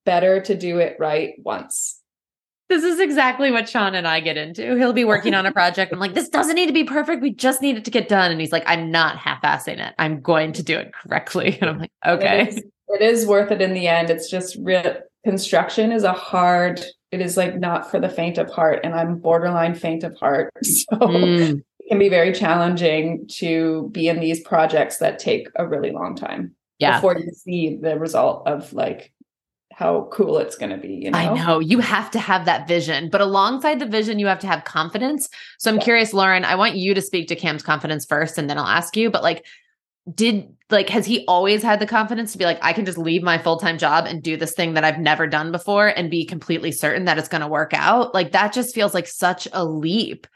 better 0.06 0.42
to 0.42 0.56
do 0.56 0.80
it 0.80 0.98
right 1.00 1.36
once. 1.38 2.02
This 2.74 2.84
is 2.84 3.00
exactly 3.00 3.52
what 3.52 3.70
Sean 3.70 3.94
and 3.94 4.08
I 4.08 4.20
get 4.20 4.36
into. 4.36 4.76
He'll 4.76 4.94
be 4.94 5.06
working 5.06 5.36
on 5.36 5.46
a 5.46 5.52
project. 5.52 5.94
I'm 5.94 6.00
like, 6.00 6.16
this 6.16 6.28
doesn't 6.28 6.56
need 6.56 6.66
to 6.66 6.74
be 6.74 6.84
perfect. 6.84 7.22
We 7.22 7.30
just 7.30 7.62
need 7.62 7.78
it 7.78 7.86
to 7.86 7.92
get 7.92 8.10
done. 8.10 8.32
And 8.32 8.42
he's 8.42 8.52
like, 8.52 8.64
I'm 8.66 8.90
not 8.90 9.16
half 9.18 9.44
assing 9.44 9.78
it. 9.78 9.94
I'm 10.00 10.22
going 10.22 10.54
to 10.54 10.64
do 10.64 10.78
it 10.80 10.92
correctly. 10.92 11.58
And 11.62 11.70
I'm 11.70 11.78
like, 11.78 11.92
okay. 12.04 12.48
is, 12.48 12.58
it 12.58 13.02
is 13.02 13.28
worth 13.28 13.52
it 13.52 13.62
in 13.62 13.76
the 13.76 13.88
end. 13.88 14.10
It's 14.10 14.28
just 14.28 14.58
real 14.60 14.98
construction 15.24 15.92
is 15.92 16.04
a 16.04 16.14
hard. 16.14 16.84
It 17.12 17.22
is 17.22 17.38
like 17.38 17.60
not 17.60 17.92
for 17.92 18.00
the 18.00 18.10
faint 18.10 18.40
of 18.40 18.50
heart, 18.50 18.80
and 18.84 18.96
I'm 18.96 19.20
borderline 19.20 19.76
faint 19.76 20.04
of 20.04 20.18
heart. 20.18 20.52
So. 20.64 20.98
Mm, 20.98 21.60
it 21.80 21.90
can 21.90 22.00
be 22.00 22.10
very 22.10 22.34
challenging 22.34 23.28
to 23.34 23.90
be 23.92 24.08
in 24.08 24.20
these 24.20 24.42
projects 24.42 24.98
that 24.98 25.20
take 25.20 25.48
a 25.56 25.68
really 25.68 25.92
long 25.92 26.16
time 26.16 26.56
yeah. 26.80 26.98
before 26.98 27.18
you 27.18 27.32
see 27.32 27.78
the 27.82 28.00
result 28.00 28.48
of 28.48 28.74
like 28.74 29.14
how 29.76 30.08
cool 30.12 30.38
it's 30.38 30.56
going 30.56 30.70
to 30.72 30.78
be 30.78 30.94
you 30.94 31.12
know 31.12 31.18
I 31.18 31.34
know 31.34 31.60
you 31.60 31.80
have 31.80 32.12
to 32.12 32.20
have 32.20 32.46
that 32.46 32.68
vision, 32.68 33.10
but 33.10 33.22
alongside 33.22 33.80
the 33.80 33.86
vision, 33.86 34.20
you 34.20 34.28
have 34.28 34.40
to 34.40 34.48
have 34.48 34.64
confidence. 34.64 35.30
So 35.60 35.70
I'm 35.72 35.78
Yeah. 35.78 35.84
curious, 35.84 36.14
Lauren, 36.14 36.46
I 36.46 36.56
want 36.56 36.76
you 36.76 36.94
to 36.94 37.02
speak 37.02 37.28
to 37.30 37.36
Cam's 37.36 37.64
confidence 37.64 38.06
first 38.06 38.38
and 38.38 38.50
then 38.50 38.58
I'll 38.58 38.66
ask 38.68 38.96
you, 38.96 39.10
but 39.10 39.24
like, 39.24 39.46
did 40.14 40.54
like 40.70 40.90
has 40.90 41.06
he 41.06 41.24
always 41.28 41.64
had 41.64 41.80
the 41.80 41.86
confidence 41.86 42.34
to 42.34 42.38
be 42.38 42.44
like 42.44 42.60
I 42.62 42.74
can 42.74 42.84
just 42.86 42.98
leave 42.98 43.24
my 43.24 43.38
full-time 43.38 43.78
job 43.78 44.06
and 44.06 44.22
do 44.22 44.36
this 44.36 44.54
thing 44.54 44.74
that 44.74 44.84
I've 44.84 45.00
never 45.00 45.28
done 45.28 45.50
before 45.54 45.88
and 45.88 46.12
be 46.12 46.26
completely 46.26 46.74
certain 46.74 47.06
that 47.06 47.18
it's 47.18 47.30
going 47.30 47.40
to 47.42 47.48
work 47.48 47.72
out? 47.74 48.14
Like 48.14 48.34
that 48.34 48.52
just 48.52 48.76
feels 48.76 48.94
like 48.94 49.08
such 49.08 49.48
a 49.54 49.64
leap. 49.64 50.28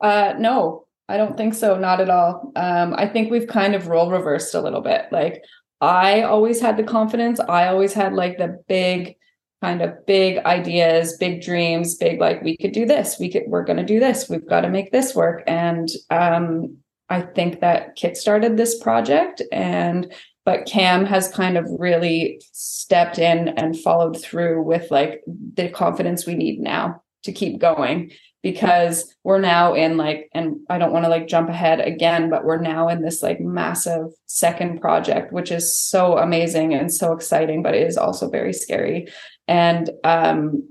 Uh 0.00 0.34
no, 0.38 0.86
I 1.08 1.18
don't 1.18 1.36
think 1.36 1.54
so, 1.54 1.78
not 1.78 2.00
at 2.00 2.10
all. 2.10 2.52
Um 2.56 2.94
I 2.96 3.06
think 3.06 3.30
we've 3.30 3.46
kind 3.46 3.76
of 3.76 3.86
role 3.86 4.10
reversed 4.10 4.54
a 4.56 4.60
little 4.60 4.80
bit. 4.80 5.06
Like 5.12 5.44
I 5.80 6.22
always 6.22 6.60
had 6.60 6.76
the 6.76 6.82
confidence. 6.82 7.40
I 7.40 7.68
always 7.68 7.92
had 7.92 8.12
like 8.12 8.38
the 8.38 8.62
big 8.68 9.16
kind 9.62 9.82
of 9.82 10.06
big 10.06 10.38
ideas, 10.38 11.16
big 11.18 11.42
dreams, 11.42 11.94
big 11.96 12.20
like 12.20 12.42
we 12.42 12.56
could 12.56 12.72
do 12.72 12.86
this. 12.86 13.18
We 13.18 13.30
could 13.30 13.44
we're 13.46 13.64
going 13.64 13.78
to 13.78 13.84
do 13.84 14.00
this. 14.00 14.28
We've 14.28 14.46
got 14.46 14.62
to 14.62 14.70
make 14.70 14.92
this 14.92 15.14
work 15.14 15.42
and 15.46 15.88
um 16.10 16.76
I 17.08 17.22
think 17.22 17.60
that 17.60 17.96
Kit 17.96 18.16
started 18.16 18.56
this 18.56 18.78
project 18.78 19.42
and 19.52 20.12
but 20.44 20.66
Cam 20.66 21.04
has 21.04 21.28
kind 21.28 21.58
of 21.58 21.66
really 21.78 22.40
stepped 22.52 23.18
in 23.18 23.48
and 23.48 23.78
followed 23.78 24.20
through 24.20 24.62
with 24.62 24.90
like 24.90 25.22
the 25.26 25.68
confidence 25.68 26.24
we 26.24 26.34
need 26.34 26.60
now 26.60 27.02
to 27.24 27.32
keep 27.32 27.58
going 27.58 28.12
because 28.42 29.14
we're 29.24 29.40
now 29.40 29.74
in 29.74 29.96
like 29.96 30.28
and 30.32 30.56
I 30.68 30.78
don't 30.78 30.92
want 30.92 31.04
to 31.04 31.10
like 31.10 31.28
jump 31.28 31.48
ahead 31.48 31.80
again 31.80 32.30
but 32.30 32.44
we're 32.44 32.60
now 32.60 32.88
in 32.88 33.02
this 33.02 33.22
like 33.22 33.40
massive 33.40 34.06
second 34.26 34.80
project 34.80 35.32
which 35.32 35.50
is 35.50 35.76
so 35.76 36.18
amazing 36.18 36.74
and 36.74 36.92
so 36.92 37.12
exciting 37.12 37.62
but 37.62 37.74
it 37.74 37.86
is 37.86 37.96
also 37.96 38.30
very 38.30 38.52
scary 38.52 39.08
and 39.46 39.90
um 40.04 40.62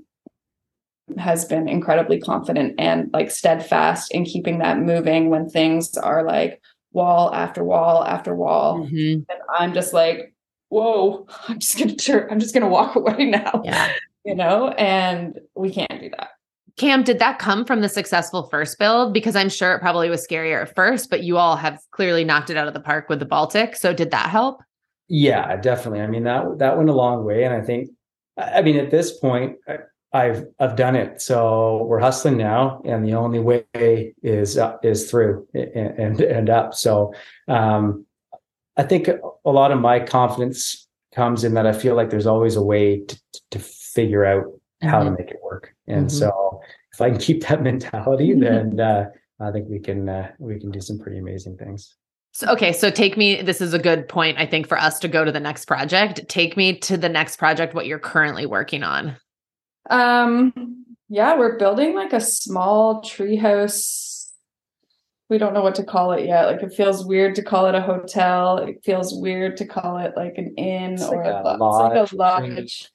has 1.18 1.44
been 1.44 1.68
incredibly 1.68 2.20
confident 2.20 2.74
and 2.78 3.10
like 3.12 3.30
steadfast 3.30 4.12
in 4.12 4.24
keeping 4.24 4.58
that 4.58 4.78
moving 4.78 5.28
when 5.28 5.48
things 5.48 5.96
are 5.96 6.24
like 6.24 6.60
wall 6.92 7.32
after 7.34 7.64
wall 7.64 8.04
after 8.04 8.34
wall. 8.34 8.80
Mm-hmm. 8.80 9.30
And 9.30 9.40
I'm 9.58 9.74
just 9.74 9.92
like, 9.92 10.34
whoa, 10.68 11.26
I'm 11.48 11.58
just 11.58 11.78
gonna 11.78 11.94
turn, 11.94 12.28
I'm 12.30 12.40
just 12.40 12.54
gonna 12.54 12.68
walk 12.68 12.96
away 12.96 13.26
now. 13.26 13.62
Yeah. 13.64 13.92
You 14.24 14.34
know, 14.34 14.68
and 14.68 15.38
we 15.54 15.70
can't 15.70 16.00
do 16.00 16.10
that. 16.10 16.28
Cam, 16.80 17.02
did 17.02 17.18
that 17.18 17.38
come 17.38 17.66
from 17.66 17.82
the 17.82 17.90
successful 17.90 18.44
first 18.44 18.78
build? 18.78 19.12
Because 19.12 19.36
I'm 19.36 19.50
sure 19.50 19.74
it 19.74 19.80
probably 19.80 20.08
was 20.08 20.26
scarier 20.26 20.62
at 20.62 20.74
first, 20.74 21.10
but 21.10 21.22
you 21.22 21.36
all 21.36 21.54
have 21.54 21.78
clearly 21.90 22.24
knocked 22.24 22.48
it 22.48 22.56
out 22.56 22.68
of 22.68 22.72
the 22.72 22.80
park 22.80 23.10
with 23.10 23.18
the 23.18 23.26
Baltic. 23.26 23.76
So 23.76 23.92
did 23.92 24.12
that 24.12 24.30
help? 24.30 24.62
Yeah, 25.06 25.56
definitely. 25.56 26.00
I 26.00 26.06
mean 26.06 26.24
that 26.24 26.58
that 26.58 26.78
went 26.78 26.88
a 26.88 26.94
long 26.94 27.22
way, 27.22 27.44
and 27.44 27.52
I 27.52 27.60
think, 27.60 27.90
I 28.38 28.62
mean, 28.62 28.78
at 28.78 28.90
this 28.90 29.18
point, 29.18 29.58
I've 30.14 30.46
I've 30.58 30.74
done 30.74 30.96
it. 30.96 31.20
So 31.20 31.84
we're 31.84 32.00
hustling 32.00 32.38
now, 32.38 32.80
and 32.86 33.06
the 33.06 33.12
only 33.12 33.40
way 33.40 34.14
is 34.22 34.56
uh, 34.56 34.78
is 34.82 35.10
through 35.10 35.46
and, 35.52 35.98
and 35.98 36.20
and 36.22 36.48
up. 36.48 36.72
So 36.72 37.12
um, 37.46 38.06
I 38.78 38.84
think 38.84 39.08
a 39.08 39.50
lot 39.50 39.70
of 39.70 39.80
my 39.80 40.00
confidence 40.00 40.88
comes 41.14 41.44
in 41.44 41.52
that 41.54 41.66
I 41.66 41.72
feel 41.72 41.94
like 41.94 42.08
there's 42.08 42.26
always 42.26 42.56
a 42.56 42.62
way 42.62 43.00
to, 43.00 43.20
to 43.50 43.58
figure 43.58 44.24
out 44.24 44.44
how 44.80 45.00
mm-hmm. 45.00 45.16
to 45.16 45.22
make 45.22 45.30
it 45.30 45.40
work. 45.42 45.74
And 45.90 46.06
mm-hmm. 46.06 46.16
so 46.16 46.60
if 46.92 47.00
I 47.00 47.10
can 47.10 47.18
keep 47.18 47.46
that 47.46 47.62
mentality, 47.70 48.34
then 48.34 48.80
uh, 48.80 49.10
I 49.40 49.50
think 49.50 49.68
we 49.68 49.78
can 49.78 50.08
uh, 50.08 50.30
we 50.38 50.58
can 50.58 50.70
do 50.70 50.80
some 50.80 50.98
pretty 50.98 51.18
amazing 51.18 51.56
things. 51.56 51.94
So, 52.32 52.48
okay, 52.52 52.72
so 52.72 52.90
take 52.90 53.16
me. 53.16 53.42
This 53.42 53.60
is 53.60 53.74
a 53.74 53.78
good 53.78 54.08
point, 54.08 54.38
I 54.38 54.46
think, 54.46 54.68
for 54.68 54.78
us 54.78 55.00
to 55.00 55.08
go 55.08 55.24
to 55.24 55.32
the 55.32 55.40
next 55.40 55.64
project. 55.64 56.28
Take 56.28 56.56
me 56.56 56.78
to 56.80 56.96
the 56.96 57.08
next 57.08 57.36
project. 57.36 57.74
What 57.74 57.86
you're 57.86 57.98
currently 57.98 58.46
working 58.46 58.84
on. 58.84 59.16
Um, 59.88 60.84
yeah, 61.08 61.36
we're 61.36 61.58
building 61.58 61.94
like 61.94 62.12
a 62.12 62.20
small 62.20 63.02
treehouse. 63.02 64.28
We 65.28 65.38
don't 65.38 65.54
know 65.54 65.62
what 65.62 65.76
to 65.76 65.84
call 65.84 66.12
it 66.12 66.24
yet. 66.26 66.46
Like 66.46 66.62
it 66.62 66.72
feels 66.72 67.04
weird 67.04 67.34
to 67.36 67.42
call 67.42 67.66
it 67.66 67.74
a 67.74 67.80
hotel. 67.80 68.58
It 68.58 68.80
feels 68.84 69.12
weird 69.14 69.56
to 69.58 69.66
call 69.66 69.98
it 69.98 70.12
like 70.16 70.38
an 70.38 70.54
inn 70.56 70.94
it's 70.94 71.04
or 71.04 71.16
like 71.16 71.26
a, 71.26 71.42
a 71.44 71.56
lodge. 71.56 71.96
It's 71.96 72.12
like 72.12 72.42
a 72.42 72.46
lodge. 72.46 72.90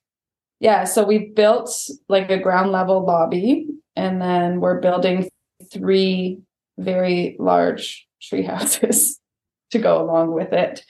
Yeah, 0.59 0.85
so 0.85 1.03
we 1.03 1.31
built 1.35 1.69
like 2.07 2.29
a 2.29 2.39
ground 2.39 2.71
level 2.71 3.05
lobby, 3.05 3.67
and 3.95 4.21
then 4.21 4.61
we're 4.61 4.79
building 4.79 5.29
three 5.71 6.39
very 6.77 7.35
large 7.39 8.07
tree 8.21 8.41
houses 8.53 9.19
to 9.71 9.79
go 9.79 10.01
along 10.01 10.33
with 10.33 10.53
it. 10.53 10.83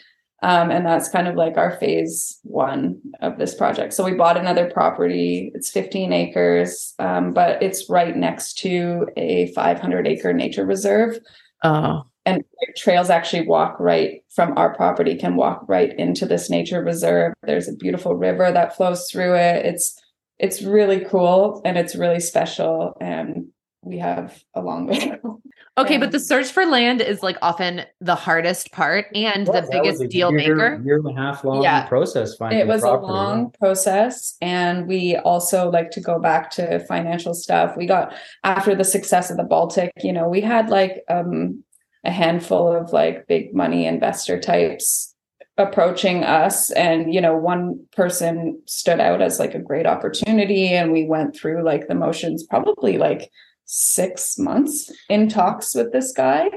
Um, 0.43 0.69
and 0.69 0.85
that's 0.85 1.09
kind 1.09 1.27
of 1.27 1.35
like 1.35 1.57
our 1.57 1.77
phase 1.79 2.39
one 2.43 3.01
of 3.21 3.39
this 3.39 3.55
project. 3.55 3.93
So 3.93 4.03
we 4.03 4.13
bought 4.13 4.37
another 4.37 4.69
property. 4.69 5.51
It's 5.55 5.71
15 5.71 6.13
acres, 6.13 6.93
um, 6.99 7.33
but 7.33 7.63
it's 7.63 7.89
right 7.89 8.15
next 8.15 8.59
to 8.59 9.07
a 9.17 9.51
500 9.53 10.07
acre 10.07 10.33
nature 10.33 10.65
reserve. 10.65 11.19
Oh. 11.63 12.03
And 12.25 12.43
trails 12.75 13.09
actually 13.09 13.47
walk 13.47 13.79
right 13.79 14.21
from 14.33 14.57
our 14.57 14.73
property, 14.73 15.15
can 15.15 15.35
walk 15.35 15.63
right 15.67 15.97
into 15.97 16.25
this 16.25 16.49
nature 16.49 16.83
reserve. 16.83 17.33
There's 17.43 17.67
a 17.67 17.75
beautiful 17.75 18.15
river 18.15 18.51
that 18.51 18.75
flows 18.75 19.09
through 19.11 19.35
it. 19.35 19.65
It's 19.65 20.01
it's 20.39 20.61
really 20.61 21.05
cool 21.05 21.61
and 21.63 21.77
it's 21.77 21.95
really 21.95 22.19
special. 22.19 22.97
And 22.99 23.47
we 23.85 23.99
have 23.99 24.43
a 24.55 24.61
long 24.61 24.87
way 24.87 24.99
to 24.99 25.17
go. 25.17 25.41
Okay, 25.77 25.97
but 25.97 26.13
the 26.13 26.21
search 26.21 26.47
for 26.47 26.65
land 26.65 27.01
is 27.01 27.21
like 27.21 27.37
often 27.41 27.81
the 27.99 28.15
hardest 28.15 28.71
part 28.71 29.07
and 29.13 29.45
the 29.45 29.67
biggest 29.69 30.09
deal 30.09 30.31
year, 30.31 30.55
maker. 30.55 30.81
Year 30.85 30.97
and 30.97 31.17
a 31.17 31.21
half 31.21 31.43
long 31.43 31.61
yeah. 31.61 31.85
process. 31.85 32.33
Finding 32.35 32.59
it 32.59 32.67
was 32.67 32.81
a 32.81 32.93
long 32.93 33.51
process, 33.59 34.37
and 34.41 34.87
we 34.87 35.17
also 35.17 35.69
like 35.69 35.91
to 35.91 35.99
go 35.99 36.17
back 36.17 36.49
to 36.51 36.79
financial 36.85 37.33
stuff. 37.33 37.75
We 37.75 37.87
got 37.87 38.13
after 38.45 38.73
the 38.73 38.85
success 38.85 39.29
of 39.29 39.35
the 39.35 39.43
Baltic. 39.43 39.91
You 40.01 40.13
know, 40.13 40.29
we 40.29 40.39
had 40.39 40.69
like 40.69 41.03
um, 41.09 41.61
a 42.05 42.11
handful 42.11 42.71
of 42.71 42.93
like 42.93 43.27
big 43.27 43.53
money 43.53 43.85
investor 43.85 44.39
types 44.39 45.13
approaching 45.57 46.23
us 46.23 46.69
and 46.71 47.13
you 47.13 47.21
know 47.21 47.35
one 47.35 47.79
person 47.93 48.61
stood 48.65 48.99
out 48.99 49.21
as 49.21 49.39
like 49.39 49.55
a 49.55 49.59
great 49.59 49.85
opportunity 49.85 50.67
and 50.67 50.91
we 50.91 51.05
went 51.05 51.33
through 51.33 51.63
like 51.63 51.87
the 51.87 51.95
motions 51.95 52.43
probably 52.43 52.97
like 52.97 53.31
six 53.65 54.37
months 54.37 54.91
in 55.09 55.27
talks 55.27 55.75
with 55.75 55.91
this 55.91 56.11
guy. 56.11 56.49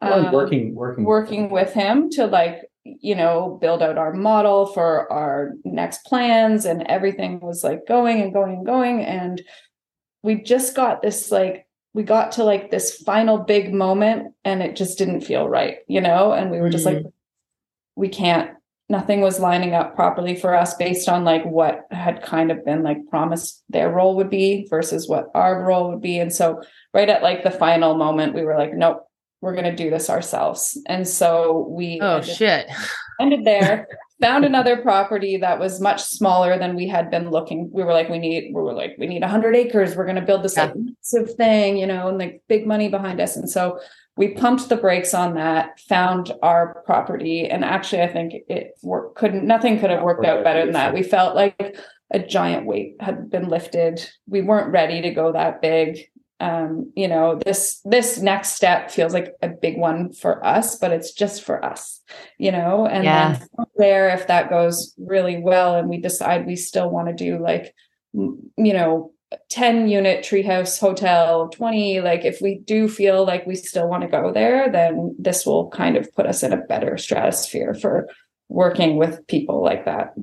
um, 0.00 0.32
working, 0.32 0.74
working, 0.74 1.04
working 1.04 1.50
with 1.50 1.72
him 1.72 2.08
to 2.10 2.26
like, 2.26 2.62
you 2.84 3.14
know, 3.14 3.58
build 3.60 3.82
out 3.82 3.98
our 3.98 4.14
model 4.14 4.66
for 4.66 5.12
our 5.12 5.52
next 5.64 6.04
plans, 6.04 6.64
and 6.64 6.84
everything 6.84 7.40
was 7.40 7.64
like 7.64 7.86
going 7.86 8.22
and 8.22 8.32
going 8.32 8.58
and 8.58 8.66
going. 8.66 9.04
And 9.04 9.42
we 10.22 10.36
just 10.42 10.74
got 10.74 11.02
this 11.02 11.30
like, 11.30 11.66
we 11.94 12.02
got 12.02 12.32
to 12.32 12.44
like 12.44 12.70
this 12.70 12.96
final 12.96 13.38
big 13.38 13.72
moment, 13.72 14.34
and 14.44 14.62
it 14.62 14.76
just 14.76 14.98
didn't 14.98 15.22
feel 15.22 15.48
right, 15.48 15.78
you 15.88 16.00
know. 16.00 16.32
And 16.32 16.50
we 16.50 16.60
were 16.60 16.70
just 16.70 16.86
mm-hmm. 16.86 17.04
like, 17.04 17.12
we 17.96 18.08
can't 18.08 18.50
nothing 18.88 19.20
was 19.20 19.38
lining 19.38 19.74
up 19.74 19.94
properly 19.94 20.34
for 20.34 20.54
us 20.54 20.74
based 20.74 21.08
on 21.08 21.24
like 21.24 21.44
what 21.44 21.86
had 21.90 22.22
kind 22.22 22.50
of 22.50 22.64
been 22.64 22.82
like 22.82 22.98
promised 23.10 23.62
their 23.68 23.90
role 23.90 24.16
would 24.16 24.30
be 24.30 24.66
versus 24.70 25.08
what 25.08 25.26
our 25.34 25.62
role 25.64 25.90
would 25.90 26.00
be 26.00 26.18
and 26.18 26.32
so 26.32 26.60
right 26.94 27.08
at 27.08 27.22
like 27.22 27.42
the 27.42 27.50
final 27.50 27.94
moment 27.94 28.34
we 28.34 28.42
were 28.42 28.56
like 28.56 28.72
nope 28.72 29.06
we're 29.40 29.52
going 29.52 29.64
to 29.64 29.76
do 29.76 29.90
this 29.90 30.08
ourselves 30.08 30.80
and 30.86 31.06
so 31.06 31.66
we 31.70 32.00
oh 32.00 32.22
shit 32.22 32.66
ended 33.20 33.44
there 33.44 33.86
found 34.20 34.44
another 34.44 34.76
property 34.76 35.36
that 35.36 35.58
was 35.58 35.80
much 35.80 36.02
smaller 36.02 36.58
than 36.58 36.74
we 36.74 36.88
had 36.88 37.10
been 37.10 37.30
looking 37.30 37.70
we 37.72 37.84
were 37.84 37.92
like 37.92 38.08
we 38.08 38.18
need 38.18 38.52
we 38.54 38.60
were 38.60 38.72
like 38.72 38.96
we 38.98 39.06
need 39.06 39.22
100 39.22 39.54
acres 39.54 39.94
we're 39.94 40.04
going 40.04 40.16
to 40.16 40.22
build 40.22 40.42
this 40.42 40.56
yeah. 40.56 40.64
like 40.64 40.74
massive 40.76 41.34
thing 41.36 41.76
you 41.76 41.86
know 41.86 42.08
and 42.08 42.18
like 42.18 42.42
big 42.48 42.66
money 42.66 42.88
behind 42.88 43.20
us 43.20 43.36
and 43.36 43.48
so 43.48 43.78
we 44.18 44.34
pumped 44.34 44.68
the 44.68 44.76
brakes 44.76 45.14
on 45.14 45.34
that, 45.34 45.78
found 45.78 46.32
our 46.42 46.82
property, 46.84 47.48
and 47.48 47.64
actually, 47.64 48.02
I 48.02 48.08
think 48.08 48.34
it 48.48 48.72
worked. 48.82 49.16
Couldn't 49.16 49.46
nothing 49.46 49.78
could 49.78 49.90
have 49.90 50.02
worked 50.02 50.26
out 50.26 50.42
better 50.42 50.64
than 50.64 50.72
that. 50.72 50.92
We 50.92 51.04
felt 51.04 51.36
like 51.36 51.78
a 52.10 52.18
giant 52.18 52.66
weight 52.66 52.96
had 52.98 53.30
been 53.30 53.48
lifted. 53.48 54.04
We 54.26 54.40
weren't 54.42 54.72
ready 54.72 55.00
to 55.02 55.10
go 55.10 55.30
that 55.32 55.62
big. 55.62 56.10
Um, 56.40 56.92
you 56.94 57.08
know, 57.08 57.40
this 57.44 57.80
this 57.84 58.18
next 58.18 58.52
step 58.52 58.90
feels 58.90 59.12
like 59.12 59.34
a 59.42 59.48
big 59.48 59.76
one 59.76 60.12
for 60.12 60.44
us, 60.46 60.76
but 60.76 60.92
it's 60.92 61.12
just 61.12 61.42
for 61.42 61.64
us, 61.64 62.00
you 62.38 62.52
know. 62.52 62.86
And 62.86 63.04
yeah. 63.04 63.38
then 63.38 63.66
there, 63.76 64.08
if 64.10 64.28
that 64.28 64.48
goes 64.48 64.94
really 64.98 65.38
well, 65.38 65.74
and 65.74 65.88
we 65.88 65.98
decide 65.98 66.46
we 66.46 66.54
still 66.54 66.90
want 66.90 67.08
to 67.08 67.14
do 67.14 67.42
like, 67.42 67.74
you 68.12 68.38
know, 68.56 69.12
10 69.50 69.88
unit 69.88 70.24
treehouse 70.24 70.80
hotel 70.80 71.48
20 71.50 72.00
like 72.00 72.24
if 72.24 72.40
we 72.40 72.60
do 72.64 72.88
feel 72.88 73.26
like 73.26 73.46
we 73.46 73.54
still 73.54 73.86
want 73.86 74.02
to 74.02 74.08
go 74.08 74.32
there 74.32 74.70
then 74.72 75.14
this 75.18 75.44
will 75.44 75.68
kind 75.68 75.98
of 75.98 76.10
put 76.14 76.24
us 76.24 76.42
in 76.42 76.52
a 76.52 76.56
better 76.56 76.96
stratosphere 76.96 77.74
for 77.74 78.08
working 78.48 78.96
with 78.96 79.26
people 79.26 79.62
like 79.62 79.84
that 79.84 80.14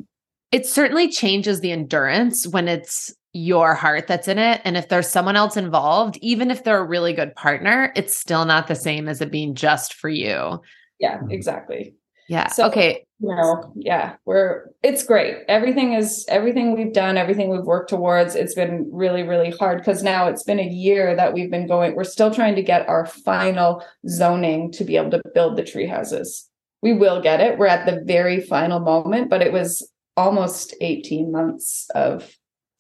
it 0.52 0.66
certainly 0.66 1.08
changes 1.08 1.60
the 1.60 1.72
endurance 1.72 2.48
when 2.48 2.68
it's 2.68 3.14
your 3.36 3.74
heart 3.74 4.08
that's 4.08 4.28
in 4.28 4.40
it 4.40 4.62
and 4.64 4.78
if 4.78 4.88
there's 4.88 5.10
someone 5.10 5.36
else 5.36 5.58
involved 5.58 6.18
even 6.22 6.50
if 6.50 6.64
they're 6.64 6.80
a 6.80 6.86
really 6.86 7.14
good 7.14 7.36
partner 7.36 7.92
it's 7.96 8.18
still 8.18 8.46
not 8.46 8.68
the 8.68 8.76
same 8.76 9.10
as 9.10 9.20
it 9.22 9.32
being 9.32 9.54
just 9.56 9.94
for 9.94 10.10
you 10.10 10.62
yeah 11.00 11.18
mm-hmm. 11.18 11.32
exactly 11.32 11.96
yeah 12.30 12.48
so, 12.48 12.66
okay 12.68 13.06
you 13.20 13.34
know, 13.34 13.72
yeah, 13.76 14.16
we're 14.26 14.72
it's 14.84 15.06
great. 15.06 15.38
Everything 15.48 15.94
is 15.94 16.26
everything 16.28 16.76
we've 16.76 16.92
done, 16.92 17.18
everything 17.18 17.50
we've 17.50 17.64
worked 17.64 17.90
towards. 17.90 18.36
It's 18.36 18.54
been 18.54 18.90
really, 18.92 19.24
really 19.24 19.52
hard 19.52 19.78
because 19.78 20.04
now 20.04 20.28
it's 20.28 20.44
been 20.44 20.60
a 20.60 20.68
year 20.68 21.16
that 21.16 21.34
we've 21.34 21.50
been 21.50 21.68
going. 21.68 21.96
We're 21.96 22.04
still 22.04 22.34
trying 22.34 22.56
to 22.56 22.62
get 22.62 22.90
our 22.90 23.06
final 23.06 23.86
zoning 24.08 24.72
to 24.74 24.84
be 24.84 24.98
able 24.98 25.12
to 25.12 25.22
build 25.34 25.56
the 25.56 25.64
tree 25.64 25.88
houses. 25.88 26.50
we 26.82 26.94
will 26.94 27.22
get 27.22 27.40
it. 27.40 27.58
We're 27.58 27.68
at 27.68 27.86
the 27.86 28.04
very 28.04 28.42
final 28.42 28.80
moment, 28.80 29.30
but 29.30 29.42
it 29.42 29.54
was 29.54 29.90
almost 30.18 30.76
18 30.82 31.32
months 31.32 31.90
of 31.96 32.36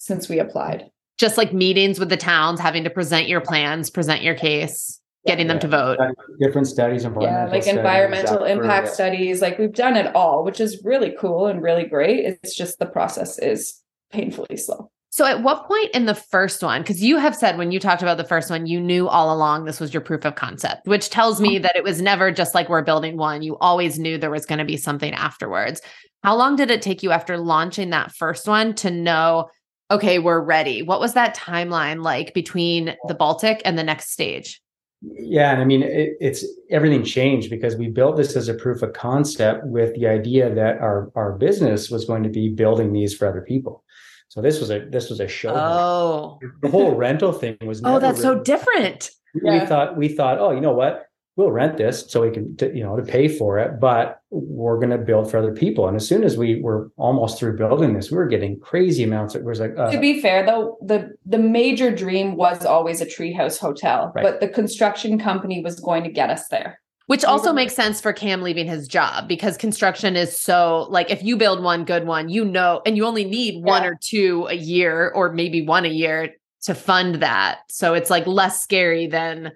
since 0.06 0.30
we 0.30 0.39
applied. 0.39 0.89
Just 1.18 1.38
like 1.38 1.54
meetings 1.54 2.00
with 2.00 2.10
the 2.10 2.18
towns, 2.18 2.60
having 2.60 2.84
to 2.84 2.89
present 2.89 3.28
your 3.28 3.41
plans, 3.41 3.89
present 3.89 4.22
your 4.22 4.36
case, 4.36 5.00
getting 5.26 5.48
them 5.48 5.60
to 5.60 5.68
vote. 5.68 5.98
Different 6.39 6.68
studies, 6.68 7.04
Yeah, 7.04 7.10
environmental 7.10 7.52
like 7.52 7.63
studies, 7.63 7.78
environmental 7.78 8.44
impact 8.44 8.88
for- 8.88 8.94
studies. 8.94 9.41
Like 9.41 9.58
we've 9.58 9.74
done 9.74 9.96
it 9.96 10.13
all, 10.13 10.44
which 10.44 10.60
is 10.60 10.84
really 10.84 11.15
cool 11.20 11.48
and 11.48 11.62
really 11.62 11.86
great. 11.86 12.26
It's 12.26 12.56
just 12.56 12.80
the 12.80 12.86
process 12.86 13.39
is 13.39 13.82
painfully 14.12 14.58
slow. 14.58 14.91
So 15.10 15.26
at 15.26 15.41
what 15.41 15.65
point 15.65 15.91
in 15.96 16.08
the 16.08 16.13
first 16.13 16.62
one, 16.62 16.82
because 16.82 17.02
you 17.02 17.18
have 17.18 17.38
said 17.38 17.58
when 17.58 17.72
you 17.72 17.80
talked 17.80 18.02
about 18.02 18.18
the 18.18 18.26
first 18.26 18.50
one, 18.50 18.68
you 18.68 18.82
knew 18.82 19.08
all 19.08 19.34
along 19.34 19.63
this 19.63 19.80
was 19.80 19.94
your 19.94 20.02
proof 20.02 20.26
of 20.26 20.36
concept, 20.36 20.86
which 20.86 21.10
tells 21.10 21.39
me 21.39 21.56
uh-huh. 21.56 21.63
that 21.63 21.78
it 21.78 21.86
was 21.86 22.02
never 22.02 22.32
just 22.32 22.54
like 22.54 22.68
we're 22.68 22.82
building 22.82 23.15
one. 23.15 23.41
You 23.41 23.58
always 23.60 23.98
knew 23.98 24.18
there 24.18 24.30
was 24.30 24.46
going 24.46 24.60
to 24.60 24.65
be 24.65 24.76
something 24.76 25.13
afterwards. 25.13 25.82
How 26.22 26.36
long 26.36 26.58
did 26.58 26.70
it 26.70 26.82
take 26.82 27.02
you 27.02 27.12
after 27.12 27.38
launching 27.38 27.91
that 27.91 28.12
first 28.12 28.46
one 28.46 28.74
to 28.76 28.91
know, 28.91 29.48
okay, 29.91 30.19
we're 30.19 30.41
ready? 30.41 30.82
What 30.82 31.00
was 31.00 31.13
that 31.13 31.36
timeline 31.36 32.04
like 32.04 32.34
between 32.34 32.95
the 33.08 33.13
Baltic 33.15 33.62
and 33.65 33.78
the 33.78 33.84
next 33.84 34.12
stage? 34.12 34.62
Yeah, 35.02 35.52
and 35.52 35.62
I 35.62 35.65
mean 35.65 35.84
it, 35.84 36.13
it's 36.19 36.43
everything 36.71 37.04
changed 37.04 37.50
because 37.50 37.76
we 37.76 37.89
built 37.89 38.17
this 38.17 38.36
as 38.36 38.48
a 38.50 38.54
proof 38.56 38.82
of 38.82 38.93
concept 38.93 39.65
with 39.65 39.93
the 39.95 40.08
idea 40.08 40.54
that 40.56 40.78
our 40.80 41.12
our 41.15 41.34
business 41.34 41.91
was 41.91 42.06
going 42.06 42.24
to 42.24 42.30
be 42.30 42.50
building 42.50 42.91
these 42.93 43.13
for 43.15 43.28
other 43.28 43.41
people. 43.41 43.84
So 44.30 44.41
this 44.41 44.60
was 44.60 44.71
a 44.71 44.80
this 44.89 45.10
was 45.10 45.19
a 45.19 45.28
show. 45.28 45.54
Oh, 45.56 46.39
the 46.62 46.69
whole 46.69 46.95
rental 46.95 47.32
thing 47.32 47.58
was. 47.65 47.82
oh, 47.86 48.00
that's 48.00 48.21
so 48.21 48.39
different. 48.41 49.12
We 49.36 49.41
Yeah. 49.43 49.65
thought 49.65 49.98
we 49.98 50.08
thought, 50.08 50.39
oh, 50.39 50.52
you 50.52 50.62
know 50.62 50.74
what? 50.74 51.06
We'll 51.38 51.52
rent 51.52 51.76
this 51.78 52.06
so 52.10 52.21
we 52.21 52.32
can, 52.32 52.56
t- 52.56 52.71
you 52.74 52.82
know, 52.84 52.95
to 52.95 53.04
pay 53.04 53.28
for 53.28 53.60
it, 53.60 53.80
but 53.80 54.21
we're 54.30 54.78
going 54.78 54.91
to 54.91 54.98
build 54.98 55.30
for 55.30 55.38
other 55.38 55.52
people. 55.54 55.86
And 55.88 55.98
as 55.98 56.08
soon 56.08 56.24
as 56.24 56.38
we 56.38 56.62
were 56.62 56.91
almost 56.95 57.38
through 57.38 57.58
building 57.58 57.93
this, 57.93 58.10
we 58.10 58.15
were 58.17 58.28
getting 58.28 58.58
crazy 58.60 59.04
amounts. 59.04 59.36
It 59.36 59.43
was 59.43 59.60
like, 59.60 59.74
uh, 59.78 59.91
to 59.91 60.00
be 60.00 60.21
fair 60.21 60.45
though, 60.45 60.78
the 60.82 61.13
the 61.26 61.38
major 61.38 61.93
dream 61.93 62.38
was 62.38 62.65
always 62.65 63.02
a 63.02 63.06
treehouse 63.06 63.58
hotel, 63.60 64.13
Right. 64.15 64.24
but 64.24 64.39
the 64.39 64.48
construction 64.48 65.19
company 65.19 65.62
was 65.62 65.80
going 65.80 66.04
to 66.04 66.10
get 66.10 66.30
us 66.30 66.48
there. 66.48 66.80
Which 67.08 67.24
also 67.24 67.54
makes 67.54 67.76
sense 67.76 68.02
for 68.02 68.13
Cam 68.13 68.41
leaving 68.41 68.65
his 68.65 68.88
job 68.88 69.28
because 69.28 69.58
construction 69.58 70.15
is 70.15 70.39
so 70.39 70.88
like 70.89 71.12
if 71.12 71.21
you 71.21 71.36
build 71.38 71.62
one 71.62 71.84
good 71.86 72.08
one, 72.08 72.30
you 72.30 72.45
know, 72.45 72.82
and 72.86 72.95
you 72.98 73.06
only 73.06 73.26
need 73.26 73.63
one 73.63 73.84
or 73.84 73.95
two 74.02 74.48
a 74.50 74.56
year 74.56 75.12
or 75.13 75.32
maybe 75.32 75.62
one 75.62 75.86
a 75.86 75.89
year 75.89 76.34
to 76.63 76.74
fund 76.74 77.15
that. 77.21 77.60
So 77.69 77.93
it's 77.93 78.10
like 78.10 78.26
less 78.26 78.60
scary 78.63 79.06
than 79.06 79.52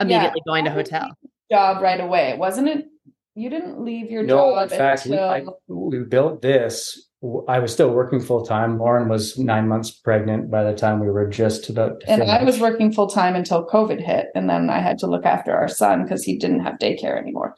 immediately 0.00 0.42
going 0.46 0.64
to 0.64 0.70
hotel. 0.70 1.16
Job 1.50 1.82
right 1.82 2.00
away, 2.00 2.36
wasn't 2.36 2.68
it? 2.68 2.86
You 3.34 3.50
didn't 3.50 3.84
leave 3.84 4.10
your 4.10 4.22
no, 4.22 4.54
job 4.54 4.72
in 4.72 4.78
fact, 4.78 5.06
we, 5.06 5.18
I, 5.18 5.44
we 5.68 5.98
built 6.00 6.40
this. 6.40 7.08
I 7.48 7.58
was 7.58 7.72
still 7.72 7.90
working 7.90 8.20
full 8.20 8.46
time. 8.46 8.78
Lauren 8.78 9.08
was 9.08 9.38
nine 9.38 9.68
months 9.68 9.90
pregnant 9.90 10.50
by 10.50 10.64
the 10.64 10.74
time 10.74 11.00
we 11.00 11.08
were 11.08 11.28
just 11.28 11.68
about. 11.68 12.00
to 12.00 12.10
and 12.10 12.22
I 12.22 12.42
was 12.44 12.60
working 12.60 12.92
full 12.92 13.08
time 13.08 13.34
until 13.34 13.66
COVID 13.66 14.04
hit, 14.04 14.28
and 14.34 14.48
then 14.48 14.70
I 14.70 14.80
had 14.80 14.98
to 14.98 15.06
look 15.06 15.24
after 15.24 15.54
our 15.54 15.68
son 15.68 16.02
because 16.02 16.22
he 16.22 16.38
didn't 16.38 16.60
have 16.60 16.78
daycare 16.78 17.18
anymore. 17.18 17.54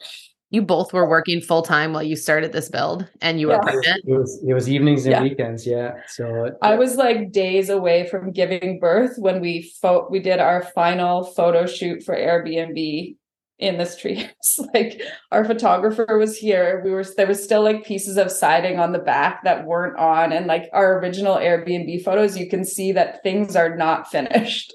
You 0.51 0.63
both 0.63 0.93
were 0.93 1.07
working 1.07 1.41
full 1.41 1.61
time 1.61 1.93
while 1.93 2.01
you 2.01 2.15
started 2.15 2.53
this 2.53 2.69
build 2.69 3.07
and 3.21 3.39
you 3.39 3.47
were 3.47 3.53
Yeah. 3.53 3.59
pregnant. 3.59 4.03
It 4.07 4.17
was 4.17 4.43
it 4.47 4.53
was 4.53 4.67
evenings 4.69 5.05
and 5.05 5.11
Yeah. 5.13 5.21
weekends, 5.21 5.65
yeah. 5.67 5.91
So 6.07 6.45
it- 6.45 6.53
I 6.63 6.75
was 6.75 6.95
like 6.95 7.31
days 7.31 7.69
away 7.69 8.07
from 8.07 8.31
giving 8.31 8.79
birth 8.79 9.13
when 9.17 9.41
we 9.41 9.71
fo- 9.81 10.07
we 10.09 10.19
did 10.19 10.39
our 10.39 10.63
final 10.63 11.23
photo 11.23 11.65
shoot 11.67 12.01
for 12.03 12.15
Airbnb 12.15 13.15
in 13.59 13.77
this 13.77 13.95
treehouse. 14.01 14.57
like 14.73 15.01
our 15.31 15.45
photographer 15.45 16.17
was 16.17 16.37
here. 16.37 16.81
We 16.83 16.91
were 16.91 17.03
there 17.03 17.27
was 17.27 17.43
still 17.43 17.61
like 17.61 17.85
pieces 17.85 18.17
of 18.17 18.31
siding 18.31 18.79
on 18.79 18.91
the 18.93 18.99
back 18.99 19.43
that 19.43 19.65
weren't 19.65 19.99
on, 19.99 20.31
and 20.31 20.47
like 20.47 20.67
our 20.73 20.97
original 20.99 21.35
Airbnb 21.35 22.01
photos, 22.03 22.37
you 22.37 22.49
can 22.49 22.63
see 22.65 22.91
that 22.93 23.21
things 23.21 23.55
are 23.55 23.75
not 23.75 24.09
finished. 24.09 24.73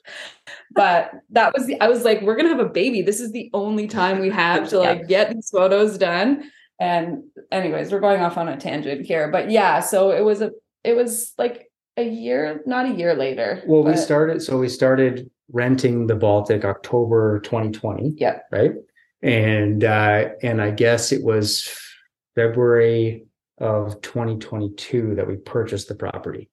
But 0.74 1.12
that 1.30 1.52
was 1.54 1.66
the 1.66 1.80
I 1.80 1.88
was 1.88 2.04
like, 2.04 2.20
we're 2.22 2.36
gonna 2.36 2.48
have 2.48 2.58
a 2.58 2.68
baby. 2.68 3.02
This 3.02 3.20
is 3.20 3.32
the 3.32 3.50
only 3.54 3.86
time 3.86 4.20
we 4.20 4.30
have 4.30 4.68
to 4.70 4.78
like 4.78 5.08
get 5.08 5.32
these 5.32 5.50
photos 5.50 5.98
done. 5.98 6.50
And 6.80 7.24
anyways, 7.52 7.92
we're 7.92 8.00
going 8.00 8.20
off 8.20 8.36
on 8.36 8.48
a 8.48 8.56
tangent 8.56 9.06
here. 9.06 9.30
But 9.30 9.50
yeah, 9.50 9.80
so 9.80 10.10
it 10.10 10.22
was 10.22 10.40
a 10.40 10.50
it 10.82 10.94
was 10.94 11.32
like 11.38 11.70
a 11.96 12.02
year, 12.02 12.62
not 12.66 12.86
a 12.86 12.94
year 12.94 13.14
later. 13.14 13.62
Well, 13.66 13.84
we 13.84 13.96
started. 13.96 14.42
So 14.42 14.58
we 14.58 14.68
started 14.68 15.30
renting 15.52 16.06
the 16.06 16.16
Baltic 16.16 16.64
October 16.64 17.40
2020. 17.40 18.14
Yeah. 18.16 18.40
Right. 18.50 18.72
And 19.22 19.84
uh, 19.84 20.30
and 20.42 20.60
I 20.60 20.70
guess 20.70 21.12
it 21.12 21.22
was 21.22 21.68
February 22.34 23.26
of 23.58 24.00
2022 24.02 25.14
that 25.14 25.26
we 25.26 25.36
purchased 25.36 25.88
the 25.88 25.94
property. 25.94 26.50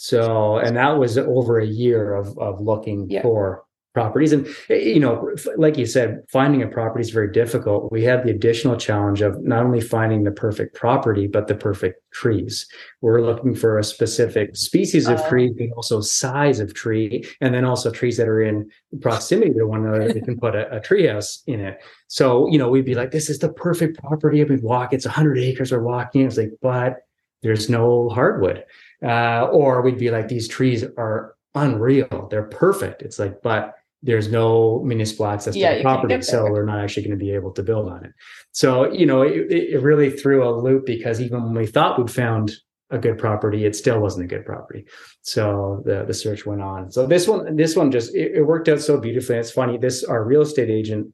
So 0.00 0.58
and 0.58 0.76
that 0.76 0.96
was 0.96 1.18
over 1.18 1.58
a 1.58 1.66
year 1.66 2.14
of 2.14 2.38
of 2.38 2.60
looking 2.60 3.10
Yeah. 3.10 3.22
for 3.22 3.64
properties. 3.94 4.32
And 4.32 4.46
eh, 4.70 4.76
you 4.94 5.00
know 5.00 5.28
like 5.56 5.76
you 5.76 5.86
said 5.86 6.22
finding 6.30 6.62
a 6.62 6.68
property 6.68 7.00
is 7.02 7.10
very 7.10 7.32
difficult. 7.32 7.90
We 7.90 8.04
had 8.04 8.22
the 8.22 8.30
additional 8.30 8.76
challenge 8.76 9.22
of 9.22 9.42
not 9.42 9.64
only 9.64 9.80
finding 9.80 10.22
the 10.22 10.30
perfect 10.30 10.76
property 10.76 11.26
but 11.26 11.48
the 11.48 11.56
perfect 11.56 12.00
trees. 12.12 12.68
We're 13.00 13.22
looking 13.22 13.56
for 13.56 13.76
a 13.76 13.82
specific 13.82 14.54
species 14.54 15.08
of 15.08 15.18
Oh. 15.20 15.28
tree 15.28 15.52
and 15.58 15.72
also 15.72 16.00
size 16.00 16.60
of 16.60 16.74
tree 16.74 17.24
and 17.40 17.52
then 17.52 17.64
also 17.64 17.90
trees 17.90 18.16
that 18.18 18.28
are 18.28 18.40
in 18.42 18.70
proximity 19.00 19.52
to 19.54 19.64
one 19.66 19.84
another. 19.84 20.12
That 20.12 20.24
can 20.24 20.38
put 20.38 20.54
a, 20.54 20.76
a 20.76 20.80
tree 20.80 21.08
house 21.08 21.42
in 21.48 21.58
it. 21.58 21.80
So 22.06 22.48
you 22.52 22.58
know 22.60 22.68
we'd 22.68 22.84
be 22.84 22.94
like 22.94 23.10
this 23.10 23.28
is 23.28 23.40
the 23.40 23.52
perfect 23.52 23.98
property. 23.98 24.44
We'd 24.44 24.62
walk 24.62 24.92
it's 24.92 25.06
100 25.06 25.38
acres 25.38 25.72
we're 25.72 25.82
walking. 25.82 26.22
It's 26.24 26.36
like 26.36 26.52
but 26.62 26.98
there's 27.42 27.68
no 27.68 28.08
hardwood 28.10 28.64
uh, 29.04 29.46
or 29.46 29.82
we'd 29.82 29.98
be 29.98 30.10
like 30.10 30.28
these 30.28 30.48
trees 30.48 30.84
are 30.96 31.34
unreal. 31.54 32.28
They're 32.30 32.44
perfect. 32.44 33.02
It's 33.02 33.18
like 33.18 33.42
but 33.42 33.74
there's 34.02 34.30
no 34.30 34.80
municipal 34.84 35.26
access 35.26 35.54
to 35.54 35.60
Yeah, 35.60 35.76
the 35.76 35.82
property 35.82 36.22
so 36.22 36.44
we're 36.50 36.64
not 36.64 36.80
actually 36.80 37.02
going 37.04 37.18
to 37.18 37.24
be 37.24 37.32
able 37.32 37.50
to 37.52 37.62
build 37.62 37.88
on 37.88 38.04
it. 38.04 38.12
So 38.52 38.92
you 38.92 39.06
know 39.06 39.22
it, 39.22 39.50
it 39.50 39.82
really 39.82 40.10
threw 40.10 40.48
a 40.48 40.50
loop 40.50 40.86
because 40.86 41.20
even 41.20 41.42
when 41.42 41.54
we 41.54 41.66
thought 41.66 41.98
we'd 41.98 42.10
found 42.10 42.52
a 42.90 42.98
good 42.98 43.18
property 43.18 43.66
it 43.66 43.76
still 43.76 44.00
wasn't 44.00 44.24
a 44.24 44.28
good 44.28 44.46
property. 44.46 44.86
So 45.22 45.82
the 45.84 46.04
the 46.04 46.14
search 46.14 46.46
went 46.46 46.62
on. 46.62 46.90
So 46.90 47.06
this 47.06 47.26
one 47.26 47.56
this 47.56 47.76
one 47.76 47.90
just 47.90 48.14
it, 48.14 48.36
it 48.36 48.42
worked 48.42 48.68
out 48.68 48.80
so 48.80 48.98
beautifully. 48.98 49.36
It's 49.36 49.50
funny 49.50 49.78
this 49.78 50.04
our 50.04 50.24
real 50.24 50.42
estate 50.42 50.70
agent 50.70 51.12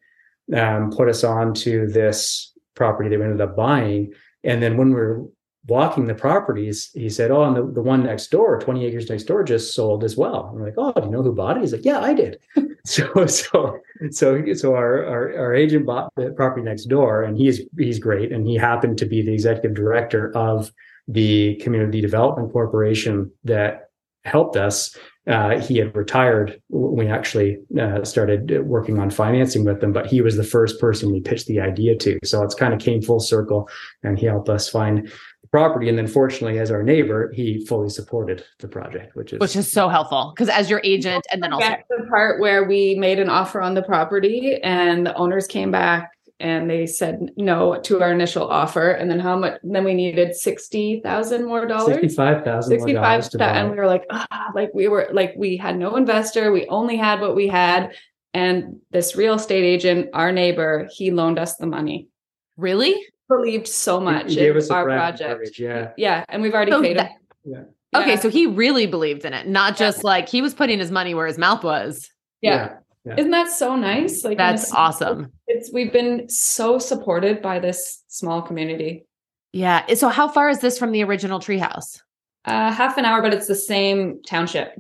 um, 0.55 0.91
put 0.91 1.09
us 1.09 1.25
on 1.25 1.55
to 1.55 1.87
this 1.87 2.53
property 2.75 3.09
that 3.09 3.19
we 3.19 3.25
ended 3.25 3.41
up 3.41 3.57
buying. 3.57 4.13
And 4.43 4.63
then 4.63 4.77
when 4.77 4.89
we 4.89 4.95
were 4.97 5.25
walking 5.67 6.07
the 6.07 6.15
properties, 6.15 6.91
he 6.95 7.09
said, 7.09 7.31
Oh, 7.31 7.45
and 7.45 7.57
the, 7.57 7.63
the 7.63 7.83
one 7.83 8.03
next 8.03 8.31
door, 8.31 8.59
20 8.61 8.85
acres 8.85 9.09
next 9.09 9.25
door, 9.25 9.43
just 9.43 9.75
sold 9.75 10.05
as 10.05 10.17
well. 10.17 10.51
I'm 10.53 10.63
like, 10.63 10.75
Oh, 10.77 10.93
do 10.93 11.07
you 11.07 11.11
know 11.11 11.23
who 11.23 11.33
bought 11.33 11.57
it? 11.57 11.61
He's 11.61 11.73
like, 11.73 11.85
Yeah, 11.85 12.01
I 12.01 12.15
did. 12.15 12.39
so 12.85 13.27
so 13.27 13.79
so 14.11 14.55
so 14.55 14.75
our, 14.75 15.05
our 15.05 15.39
our 15.39 15.55
agent 15.55 15.87
bought 15.87 16.13
the 16.17 16.31
property 16.37 16.63
next 16.63 16.85
door 16.85 17.23
and 17.23 17.37
he's 17.37 17.63
he's 17.79 17.99
great. 17.99 18.33
And 18.33 18.47
he 18.47 18.57
happened 18.57 18.99
to 18.99 19.07
be 19.07 19.23
the 19.23 19.33
executive 19.33 19.75
director 19.75 20.37
of 20.37 20.71
the 21.09 21.57
community 21.57 22.01
development 22.01 22.53
corporation 22.53 23.31
that 23.45 23.91
helped 24.25 24.57
us. 24.57 24.97
Uh, 25.27 25.59
he 25.59 25.79
had 25.79 25.95
retired 25.97 26.61
we 26.69 27.09
actually 27.09 27.59
uh, 27.81 28.05
started 28.05 28.61
working 28.67 28.99
on 28.99 29.09
financing 29.09 29.65
with 29.65 29.81
them, 29.81 29.91
but 29.91 30.07
he 30.07 30.21
was 30.21 30.37
the 30.37 30.45
first 30.45 30.79
person 30.79 31.11
we 31.11 31.21
pitched 31.21 31.47
the 31.47 31.61
idea 31.61 31.97
to. 31.97 32.19
So 32.25 32.43
it's 32.43 32.55
kind 32.55 32.75
of 32.75 32.81
came 32.81 33.01
full 33.01 33.21
circle 33.21 33.69
and 34.03 34.19
he 34.19 34.27
helped 34.27 34.51
us 34.51 34.69
find 34.69 35.11
property. 35.55 35.89
And 35.89 35.97
then 35.97 36.09
fortunately, 36.09 36.59
as 36.59 36.71
our 36.73 36.83
neighbor, 36.83 37.31
he 37.33 37.65
fully 37.67 37.89
supported 37.89 38.45
the 38.59 38.67
project, 38.67 39.15
which 39.15 39.33
is 39.33 39.39
Which 39.39 39.55
is 39.55 39.71
so 39.71 39.89
helpful 39.89 40.33
because 40.35 40.49
as 40.49 40.69
your 40.69 40.81
agent 40.83 41.25
and 41.31 41.41
then 41.43 41.53
also 41.53 41.69
Back 41.69 41.87
the 41.89 42.07
part 42.09 42.41
where 42.41 42.65
we 42.65 42.97
made 42.97 43.21
an 43.21 43.29
offer 43.29 43.61
on 43.61 43.75
the 43.75 43.83
property 43.83 44.59
and 44.65 45.07
the 45.07 45.15
owners 45.15 45.47
came 45.47 45.71
back 45.71 46.11
and 46.41 46.69
they 46.69 46.87
said 46.87 47.31
no 47.37 47.79
to 47.83 48.03
our 48.03 48.11
initial 48.11 48.49
offer. 48.49 48.91
And 48.91 49.09
then 49.09 49.21
how 49.21 49.39
much? 49.39 49.61
Then 49.63 49.85
we 49.85 49.95
needed 49.95 50.35
sixty 50.35 51.01
thousand 51.01 51.47
more 51.47 51.67
dollars. 51.67 51.99
sixty-five 52.01 52.43
thousand. 52.43 52.71
Sixty-five, 52.71 53.31
th- 53.31 53.41
and 53.41 53.71
we 53.71 53.77
were 53.77 53.87
like, 53.87 54.05
ah, 54.11 54.51
like 54.57 54.71
we 54.75 54.89
were 54.89 55.09
like 55.13 55.35
we 55.37 55.57
had 55.57 55.79
no 55.79 55.95
investor. 55.95 56.51
We 56.51 56.67
only 56.67 56.97
had 56.97 57.21
what 57.21 57.37
we 57.37 57.47
had, 57.47 57.95
and 58.33 58.81
this 58.91 59.15
real 59.15 59.35
estate 59.35 59.63
agent, 59.63 60.11
our 60.13 60.33
neighbor, 60.33 60.89
he 60.91 61.13
loaned 61.13 61.39
us 61.39 61.55
the 61.55 61.67
money. 61.67 62.09
really? 62.57 62.95
Believed 63.29 63.67
so 63.69 64.01
much 64.01 64.31
He 64.31 64.37
gave 64.37 64.53
in 64.53 64.57
us 64.59 64.71
our 64.71 64.85
brand 64.85 65.01
project. 65.17 65.31
mortgage, 65.31 65.59
yeah. 65.61 65.91
Yeah, 65.97 66.25
and 66.29 66.43
we've 66.43 66.53
already 66.55 66.73
So 66.73 66.83
paid 66.83 66.99
that- 66.99 67.11
him. 67.11 67.19
Yeah. 67.45 67.63
Okay, 68.01 68.17
so 68.17 68.29
he 68.29 68.47
really 68.47 68.87
believed 68.87 69.25
in 69.25 69.33
it, 69.33 69.47
not 69.47 69.77
just 69.77 70.03
like 70.03 70.29
he 70.29 70.43
was 70.43 70.53
putting 70.53 70.79
his 70.81 70.91
money 70.91 71.15
where 71.15 71.27
his 71.27 71.39
mouth 71.39 71.63
was. 71.65 72.11
yeah. 72.41 72.77
Isn't 73.19 73.33
that 73.33 73.51
so 73.51 73.77
nice? 73.77 74.25
Like 74.25 74.39
That's 74.39 74.69
small- 74.69 74.81
awesome. 74.81 75.33
It's 75.47 75.71
we've 75.75 75.93
been 75.93 76.27
so 76.31 76.79
supported 76.79 77.43
by 77.43 77.59
this 77.59 78.03
small 78.09 78.41
community. 78.41 79.05
Yeah. 79.53 79.85
So 79.95 80.09
how 80.09 80.27
far 80.27 80.49
is 80.49 80.61
this 80.61 80.79
from 80.79 80.91
the 80.91 81.05
original 81.05 81.39
treehouse? 81.39 82.01
Uh, 82.47 82.73
half 82.73 82.97
an 82.97 83.05
hour, 83.05 83.21
but 83.21 83.35
it's 83.35 83.47
the 83.47 83.55
same 83.55 84.23
township. 84.27 84.75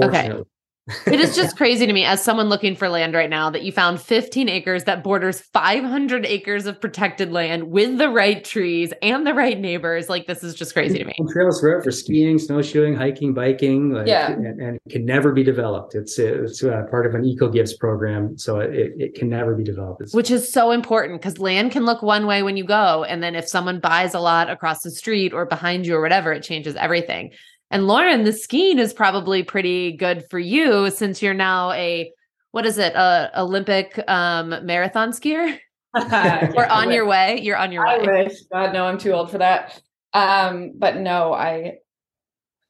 Okay. 0.00 0.30
It 1.06 1.20
is 1.20 1.34
just 1.36 1.56
crazy 1.56 1.86
to 1.86 1.92
me 1.92 2.04
as 2.04 2.22
someone 2.22 2.48
looking 2.48 2.76
for 2.76 2.88
land 2.88 3.14
right 3.14 3.30
now 3.30 3.50
that 3.50 3.62
you 3.62 3.72
found 3.72 4.00
15 4.00 4.48
acres 4.48 4.84
that 4.84 5.02
borders 5.02 5.40
500 5.40 6.24
acres 6.26 6.66
of 6.66 6.80
protected 6.80 7.32
land 7.32 7.70
with 7.70 7.98
the 7.98 8.08
right 8.08 8.44
trees 8.44 8.92
and 9.02 9.26
the 9.26 9.34
right 9.34 9.58
neighbors. 9.58 10.08
Like 10.08 10.26
this 10.26 10.42
is 10.42 10.54
just 10.54 10.72
crazy 10.72 10.98
to 10.98 11.04
me. 11.04 11.14
Trails 11.30 11.60
for 11.60 11.82
for 11.82 11.90
skiing, 11.90 12.38
snowshoeing, 12.38 12.94
hiking, 12.94 13.34
biking, 13.34 13.90
like, 13.90 14.06
Yeah. 14.06 14.30
and, 14.32 14.60
and 14.60 14.76
it 14.84 14.90
can 14.90 15.04
never 15.04 15.32
be 15.32 15.42
developed. 15.42 15.94
It's 15.94 16.18
it's 16.18 16.62
uh, 16.62 16.82
part 16.90 17.06
of 17.06 17.14
an 17.14 17.24
eco 17.24 17.48
gifts 17.48 17.76
program, 17.76 18.36
so 18.38 18.60
it, 18.60 18.92
it 18.96 19.14
can 19.14 19.28
never 19.28 19.54
be 19.54 19.64
developed. 19.64 20.02
It's, 20.02 20.14
Which 20.14 20.30
is 20.30 20.50
so 20.50 20.70
important 20.70 21.20
because 21.20 21.38
land 21.38 21.72
can 21.72 21.84
look 21.84 22.02
one 22.02 22.26
way 22.26 22.42
when 22.42 22.56
you 22.56 22.64
go. 22.64 23.04
And 23.04 23.22
then 23.22 23.34
if 23.34 23.48
someone 23.48 23.80
buys 23.80 24.14
a 24.14 24.20
lot 24.20 24.50
across 24.50 24.82
the 24.82 24.90
street 24.90 25.32
or 25.32 25.46
behind 25.46 25.86
you 25.86 25.96
or 25.96 26.00
whatever, 26.00 26.32
it 26.32 26.42
changes 26.42 26.76
everything. 26.76 27.32
And 27.70 27.86
Lauren, 27.86 28.24
the 28.24 28.32
skiing 28.32 28.78
is 28.78 28.94
probably 28.94 29.42
pretty 29.42 29.92
good 29.92 30.24
for 30.30 30.38
you 30.38 30.90
since 30.90 31.22
you're 31.22 31.34
now 31.34 31.72
a 31.72 32.12
what 32.52 32.64
is 32.66 32.78
it, 32.78 32.94
a 32.94 33.30
Olympic 33.40 34.02
um, 34.08 34.54
marathon 34.64 35.12
skier? 35.12 35.58
Or 35.94 36.66
on 36.70 36.90
your 36.90 37.06
way. 37.06 37.40
You're 37.40 37.56
on 37.56 37.72
your 37.72 37.86
I 37.86 37.98
way. 37.98 38.24
wish. 38.24 38.42
God, 38.52 38.72
no, 38.72 38.84
I'm 38.84 38.98
too 38.98 39.12
old 39.12 39.30
for 39.30 39.38
that. 39.38 39.80
Um, 40.12 40.72
but 40.76 40.96
no, 40.96 41.32
I 41.32 41.78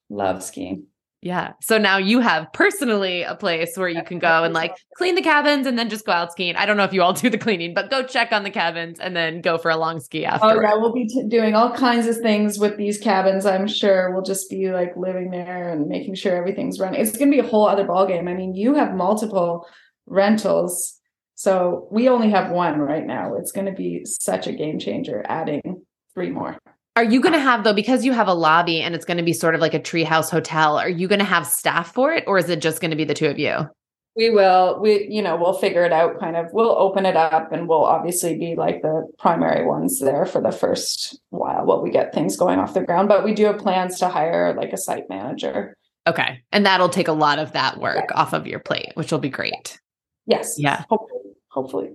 love 0.08 0.42
skiing. 0.42 0.87
Yeah. 1.20 1.54
So 1.61 1.78
now 1.78 1.96
you 1.96 2.20
have 2.20 2.52
personally 2.52 3.22
a 3.22 3.35
place 3.35 3.76
where 3.76 3.88
you 3.88 4.02
can 4.04 4.20
go 4.20 4.44
and 4.44 4.54
like 4.54 4.76
clean 4.96 5.16
the 5.16 5.22
cabins 5.22 5.66
and 5.66 5.76
then 5.76 5.88
just 5.88 6.07
go 6.07 6.12
out 6.12 6.31
skiing. 6.31 6.54
I 6.54 6.64
don't 6.64 6.76
know 6.76 6.85
if 6.85 6.92
you 6.92 7.02
all 7.02 7.12
do 7.24 7.28
the 7.28 7.38
cleaning, 7.38 7.74
but 7.74 7.90
go 7.90 8.04
check 8.04 8.31
on 8.31 8.44
the 8.44 8.50
cabins 8.50 9.00
and 9.00 9.16
then 9.16 9.40
go 9.40 9.59
for 9.59 9.70
a 9.70 9.76
long 9.76 9.98
ski 9.98 10.24
after. 10.24 10.46
Oh 10.46 10.61
yeah, 10.61 10.74
we'll 10.74 10.92
be 10.92 11.09
t- 11.09 11.24
doing 11.28 11.54
all 11.54 11.72
kinds 11.72 12.07
of 12.07 12.18
things 12.18 12.59
with 12.59 12.76
these 12.76 12.98
cabins. 12.98 13.46
I'm 13.46 13.66
sure 13.66 14.12
we'll 14.12 14.22
just 14.22 14.48
be 14.48 14.70
like 14.70 14.96
living 14.96 15.31
there 15.31 15.70
and 15.70 15.88
making 15.88 16.14
sure 16.14 16.37
everything's 16.37 16.78
running. 16.78 17.00
It's 17.00 17.16
going 17.16 17.31
to 17.31 17.37
be 17.37 17.44
a 17.44 17.50
whole 17.50 17.66
other 17.66 17.85
ballgame. 17.85 18.28
I 18.28 18.35
mean, 18.35 18.54
you 18.54 18.74
have 18.74 18.94
multiple 18.94 19.66
rentals, 20.07 21.00
so 21.35 21.88
we 21.90 22.09
only 22.09 22.31
have 22.31 22.52
one 22.52 22.78
right 22.78 23.04
now. 23.04 23.35
It's 23.35 23.50
going 23.50 23.66
to 23.66 23.72
be 23.72 24.02
such 24.04 24.46
a 24.46 24.52
game 24.52 24.78
changer. 24.78 25.24
Adding 25.28 25.85
three 26.14 26.31
more. 26.31 26.59
Are 26.98 27.04
you 27.04 27.20
going 27.20 27.32
to 27.32 27.38
have 27.38 27.62
though 27.62 27.72
because 27.72 28.04
you 28.04 28.12
have 28.12 28.26
a 28.26 28.34
lobby 28.34 28.80
and 28.80 28.92
it's 28.92 29.04
going 29.04 29.18
to 29.18 29.22
be 29.22 29.32
sort 29.32 29.54
of 29.54 29.61
like 29.61 29.72
a 29.72 29.78
treehouse 29.78 30.30
hotel? 30.30 30.76
Are 30.76 30.88
you 30.88 31.06
going 31.06 31.20
to 31.20 31.24
have 31.24 31.46
staff 31.46 31.94
for 31.94 32.12
it 32.12 32.24
or 32.26 32.38
is 32.38 32.50
it 32.50 32.61
just 32.61 32.80
going 32.80 32.90
to 32.90 32.96
be 32.96 33.04
the 33.04 33.14
two 33.14 33.28
of 33.28 33.38
you? 33.38 33.70
We 34.16 34.30
will. 34.30 34.80
We 34.82 35.06
you 35.08 35.22
know 35.22 35.37
we'll 35.37 35.52
figure 35.52 35.84
it 35.84 35.92
out. 35.92 36.18
Kind 36.18 36.34
of. 36.34 36.46
We'll 36.52 36.76
open 36.76 37.06
it 37.06 37.14
up, 37.14 37.52
and 37.52 37.68
we'll 37.68 37.84
obviously 37.84 38.37
be 38.37 38.56
like 38.56 38.82
the 38.82 39.06
primary 39.16 39.64
ones 39.64 40.00
there 40.00 40.26
for 40.26 40.40
the 40.40 40.50
first 40.50 41.20
while 41.30 41.64
while 41.66 41.80
we 41.80 41.92
get 41.92 42.12
things 42.12 42.37
going 42.37 42.58
off 42.58 42.74
the 42.74 42.80
ground. 42.80 43.08
But 43.08 43.22
we 43.22 43.32
do 43.32 43.44
have 43.44 43.58
plans 43.58 44.00
to 44.00 44.08
hire 44.08 44.52
like 44.56 44.72
a 44.72 44.76
site 44.76 45.08
manager. 45.08 45.76
Okay. 46.08 46.42
And 46.50 46.66
that'll 46.66 46.88
take 46.88 47.06
a 47.06 47.12
lot 47.12 47.38
of 47.38 47.52
that 47.52 47.78
work 47.78 48.11
off 48.12 48.32
of 48.32 48.48
your 48.48 48.58
plate, 48.58 48.90
which 48.94 49.12
will 49.12 49.20
be 49.20 49.30
great. 49.30 49.78
Yes. 50.26 50.56
Yeah. 50.58 50.82
Hopefully. 50.88 51.20
Hopefully. 51.50 51.90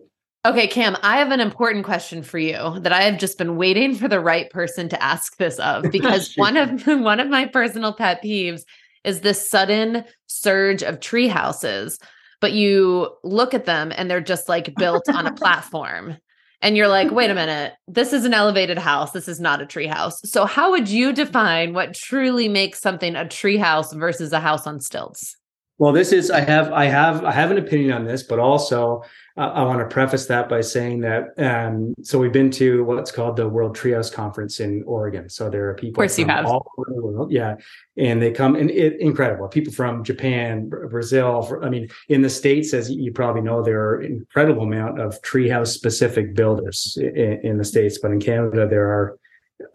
Okay, 0.46 0.68
Cam, 0.68 0.98
I 1.04 1.20
have 1.20 1.32
an 1.32 1.40
important 1.40 1.86
question 1.86 2.22
for 2.22 2.38
you 2.38 2.78
that 2.82 2.92
I 2.92 3.04
have 3.04 3.18
just 3.18 3.38
been 3.38 3.56
waiting 3.56 3.96
for 3.96 4.10
the 4.10 4.20
right 4.20 4.50
person 4.50 4.90
to 4.90 5.02
ask 5.02 5.38
this 5.38 5.58
of 5.60 5.84
because 5.92 6.34
one 6.36 6.58
of 6.58 6.82
one 6.86 7.22
of 7.22 7.30
my 7.30 7.46
personal 7.46 7.94
pet 7.94 8.22
peeves 8.22 8.64
is 9.06 9.22
this 9.22 9.50
sudden 9.50 10.04
surge 10.28 10.84
of 10.84 11.00
tree 11.00 11.30
houses, 11.30 11.98
but 12.42 12.52
you 12.52 13.10
look 13.24 13.54
at 13.54 13.66
them 13.66 13.94
and 13.96 14.12
they're 14.12 14.22
just 14.22 14.50
like 14.50 14.76
built 14.76 15.08
on 15.08 15.26
a 15.26 15.34
platform. 15.36 16.18
And 16.62 16.78
you're 16.78 16.88
like, 16.88 17.12
wait 17.12 17.30
a 17.30 17.36
minute, 17.36 17.74
this 17.90 18.14
is 18.14 18.24
an 18.24 18.34
elevated 18.34 18.78
house. 18.78 19.12
This 19.12 19.28
is 19.28 19.42
not 19.42 19.62
a 19.62 19.66
tree 19.66 19.88
house. 19.88 20.22
So, 20.24 20.46
how 20.46 20.72
would 20.72 20.90
you 20.90 21.12
define 21.12 21.74
what 21.74 21.94
truly 21.94 22.48
makes 22.48 22.80
something 22.80 23.16
a 23.16 23.28
tree 23.28 23.58
house 23.58 23.94
versus 23.94 24.32
a 24.32 24.40
house 24.40 24.66
on 24.68 24.80
stilts? 24.80 25.36
Well, 25.78 25.92
this 25.92 26.12
is 26.12 26.32
I 26.32 26.42
have 26.42 26.72
I 26.72 26.86
have 26.86 27.24
I 27.26 27.32
have 27.32 27.52
an 27.52 27.58
opinion 27.58 27.92
on 27.92 28.06
this, 28.06 28.24
but 28.24 28.40
also 28.40 29.04
uh, 29.36 29.42
I 29.42 29.64
want 29.64 29.80
to 29.80 29.92
preface 29.92 30.28
that 30.28 30.48
by 30.48 30.62
saying 30.62 31.00
that 31.02 31.30
um, 31.38 31.96
so 32.04 32.20
we've 32.20 32.32
been 32.32 32.52
to 32.52 32.84
what's 32.84 33.12
called 33.12 33.36
the 33.36 33.50
World 33.50 33.76
Treehouse 33.76 34.14
Conference 34.14 34.60
in 34.60 34.84
Oregon. 34.86 35.28
So 35.28 35.50
there 35.50 35.70
are 35.70 35.74
people 35.74 36.08
from 36.08 36.30
have. 36.30 36.46
all 36.46 36.72
over 36.78 36.94
the 36.94 37.02
world, 37.02 37.32
yeah, 37.32 37.56
and 37.98 38.22
they 38.22 38.32
come 38.32 38.56
and 38.56 38.70
it 38.70 39.00
incredible 39.00 39.48
people 39.48 39.74
from 39.74 40.04
Japan, 40.04 40.70
Brazil. 40.70 41.60
I 41.64 41.70
mean, 41.70 41.90
in 42.10 42.22
the 42.22 42.30
states, 42.30 42.76
as 42.76 42.92
you 42.92 43.12
probably 43.12 43.42
know, 43.42 43.64
there 43.64 43.82
are 43.82 44.04
incredible 44.04 44.64
amount 44.64 45.02
of 45.02 45.20
treehouse 45.24 45.70
specific 45.70 46.36
builders 46.36 46.96
in, 47.00 47.40
in 47.44 47.58
the 47.58 47.66
states, 47.66 47.98
but 48.00 48.12
in 48.12 48.20
Canada 48.20 48.68
there 48.68 48.86
are 48.86 49.18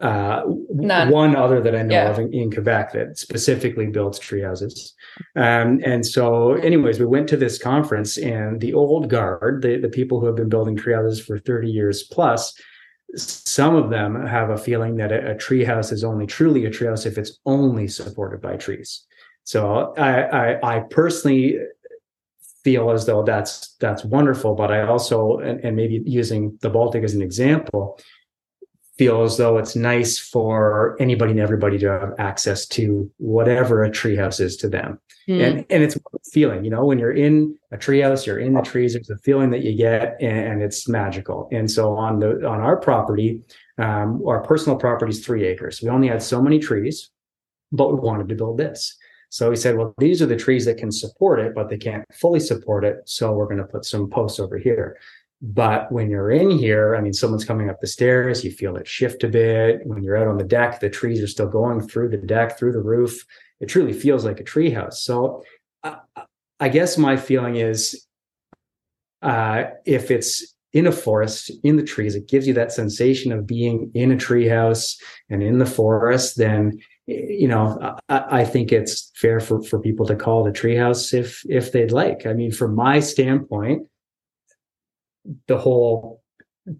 uh 0.01 0.41
one 0.45 1.35
other 1.35 1.61
that 1.61 1.75
I 1.75 1.81
know 1.83 1.95
Yeah. 1.95 2.09
of 2.11 2.19
in, 2.19 2.33
in 2.33 2.51
Quebec 2.51 2.93
that 2.93 3.17
specifically 3.17 3.87
builds 3.87 4.19
tree 4.19 4.41
houses. 4.41 4.93
Um, 5.35 5.79
and 5.83 6.05
so, 6.05 6.53
anyways, 6.53 6.99
we 6.99 7.05
went 7.05 7.27
to 7.29 7.37
this 7.37 7.57
conference, 7.57 8.17
and 8.17 8.61
the 8.61 8.73
old 8.73 9.09
guard, 9.09 9.61
the, 9.63 9.77
the 9.77 9.89
people 9.89 10.19
who 10.19 10.25
have 10.27 10.35
been 10.35 10.49
building 10.49 10.75
tree 10.75 10.93
houses 10.93 11.19
for 11.25 11.39
30 11.39 11.69
years 11.69 12.03
plus, 12.03 12.53
some 13.15 13.75
of 13.75 13.89
them 13.89 14.25
have 14.27 14.49
a 14.51 14.57
feeling 14.57 14.95
that 14.97 15.11
a, 15.11 15.31
a 15.31 15.35
tree 15.37 15.63
house 15.63 15.91
is 15.91 16.03
only 16.03 16.27
truly 16.27 16.65
a 16.65 16.69
tree 16.69 16.87
house 16.87 17.05
if 17.05 17.17
it's 17.17 17.39
only 17.45 17.87
supported 17.87 18.41
by 18.41 18.55
trees. 18.57 19.05
So 19.43 19.93
I, 19.97 20.21
I, 20.21 20.75
I 20.75 20.79
personally 20.81 21.57
feel 22.63 22.91
as 22.91 23.05
though 23.05 23.23
that's 23.23 23.75
that's 23.79 24.03
wonderful, 24.05 24.53
but 24.53 24.71
I 24.71 24.81
also, 24.81 25.37
and, 25.39 25.59
and 25.63 25.75
maybe 25.75 26.01
using 26.05 26.57
the 26.61 26.69
Baltic 26.69 27.03
as 27.03 27.15
an 27.15 27.21
example, 27.21 27.99
feel 28.99 29.23
as 29.23 29.37
though 29.37 29.57
it's 29.57 29.77
nice 29.77 30.19
for 30.19 30.97
anybody 30.99 31.31
and 31.31 31.39
everybody 31.39 31.79
to 31.79 31.89
have 31.89 32.13
access 32.19 32.67
to 32.67 33.09
whatever 33.15 33.81
a 33.81 33.89
treehouse 33.89 34.41
is 34.41 34.57
to 34.57 34.67
them. 34.67 34.99
Hmm. 35.25 35.39
And 35.39 35.65
and 35.69 35.83
it's 35.83 35.95
a 35.95 35.99
feeling, 36.33 36.65
you 36.65 36.69
know, 36.69 36.83
when 36.83 36.99
you're 36.99 37.13
in 37.13 37.57
a 37.71 37.77
treehouse, 37.77 38.25
you're 38.25 38.39
in 38.39 38.53
the 38.53 38.61
trees, 38.61 38.93
there's 38.93 39.09
a 39.09 39.17
feeling 39.19 39.51
that 39.51 39.63
you 39.63 39.73
get 39.73 40.17
and, 40.19 40.39
and 40.49 40.61
it's 40.61 40.89
magical. 40.89 41.47
And 41.53 41.71
so 41.71 41.95
on 41.95 42.19
the 42.19 42.45
on 42.45 42.59
our 42.59 42.75
property, 42.75 43.41
um, 43.77 44.21
our 44.27 44.43
personal 44.43 44.77
property 44.77 45.11
is 45.11 45.25
three 45.25 45.47
acres. 45.47 45.81
We 45.81 45.87
only 45.87 46.09
had 46.09 46.21
so 46.21 46.41
many 46.41 46.59
trees, 46.59 47.09
but 47.71 47.93
we 47.93 48.01
wanted 48.01 48.27
to 48.27 48.35
build 48.35 48.57
this. 48.57 48.97
So 49.29 49.51
we 49.51 49.55
said, 49.55 49.77
well, 49.77 49.93
these 49.99 50.21
are 50.21 50.25
the 50.25 50.35
trees 50.35 50.65
that 50.65 50.77
can 50.77 50.91
support 50.91 51.39
it, 51.39 51.53
but 51.53 51.69
they 51.69 51.77
can't 51.77 52.03
fully 52.13 52.39
support 52.39 52.83
it. 52.83 52.97
So 53.05 53.31
we're 53.31 53.45
going 53.45 53.57
to 53.57 53.63
put 53.63 53.85
some 53.85 54.09
posts 54.09 54.39
over 54.39 54.57
here. 54.57 54.97
But 55.41 55.91
when 55.91 56.09
you're 56.09 56.31
in 56.31 56.51
here, 56.51 56.95
I 56.95 57.01
mean, 57.01 57.13
someone's 57.13 57.45
coming 57.45 57.69
up 57.69 57.79
the 57.79 57.87
stairs, 57.87 58.43
you 58.43 58.51
feel 58.51 58.75
it 58.75 58.87
shift 58.87 59.23
a 59.23 59.29
bit. 59.29 59.85
When 59.85 60.03
you're 60.03 60.17
out 60.17 60.27
on 60.27 60.37
the 60.37 60.43
deck, 60.43 60.79
the 60.79 60.89
trees 60.89 61.21
are 61.23 61.27
still 61.27 61.47
going 61.47 61.87
through 61.87 62.09
the 62.09 62.17
deck, 62.17 62.57
through 62.57 62.73
the 62.73 62.81
roof. 62.81 63.25
It 63.61 63.67
truly 63.67 63.93
feels 63.93 64.25
like 64.25 64.39
a 64.39 64.43
treehouse. 64.43 64.95
So 64.95 65.43
uh, 65.83 65.95
I 66.59 66.67
guess 66.67 66.97
my 66.97 67.15
feeling 67.15 67.55
is 67.55 68.05
uh, 69.21 69.63
if 69.85 70.11
it's 70.11 70.55
in 70.73 70.87
a 70.87 70.91
forest, 70.91 71.51
in 71.63 71.77
the 71.77 71.83
trees, 71.83 72.15
it 72.15 72.27
gives 72.27 72.45
you 72.45 72.53
that 72.53 72.71
sensation 72.71 73.31
of 73.31 73.47
being 73.47 73.91
in 73.95 74.11
a 74.11 74.15
treehouse 74.15 74.99
and 75.29 75.41
in 75.41 75.57
the 75.57 75.65
forest, 75.65 76.37
then 76.37 76.79
you 77.07 77.47
know, 77.47 77.97
I, 78.07 78.41
I 78.41 78.45
think 78.45 78.71
it's 78.71 79.11
fair 79.15 79.39
for, 79.39 79.63
for 79.63 79.79
people 79.79 80.05
to 80.05 80.15
call 80.15 80.45
it 80.45 80.49
a 80.49 80.61
treehouse 80.61 81.11
if 81.11 81.43
if 81.49 81.71
they'd 81.71 81.91
like. 81.91 82.27
I 82.27 82.33
mean, 82.33 82.51
from 82.51 82.75
my 82.75 82.99
standpoint, 82.99 83.87
the 85.47 85.57
whole 85.57 86.21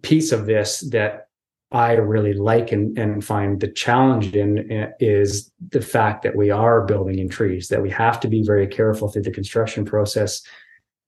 piece 0.02 0.32
of 0.32 0.46
this 0.46 0.82
that 0.92 1.28
I 1.72 1.94
really 1.94 2.34
like 2.34 2.72
and, 2.72 2.98
and 2.98 3.24
find 3.24 3.60
the 3.60 3.68
challenge 3.68 4.36
in 4.36 4.72
uh, 4.72 4.90
is 5.00 5.52
the 5.70 5.82
fact 5.82 6.24
that 6.24 6.36
we 6.36 6.50
are 6.50 6.84
building 6.86 7.20
in 7.20 7.30
trees, 7.30 7.68
that 7.68 7.82
we 7.82 7.92
have 7.92 8.20
to 8.22 8.28
be 8.28 8.42
very 8.44 8.66
careful 8.68 9.08
through 9.08 9.22
the 9.24 9.32
construction 9.32 9.86
process 9.86 10.42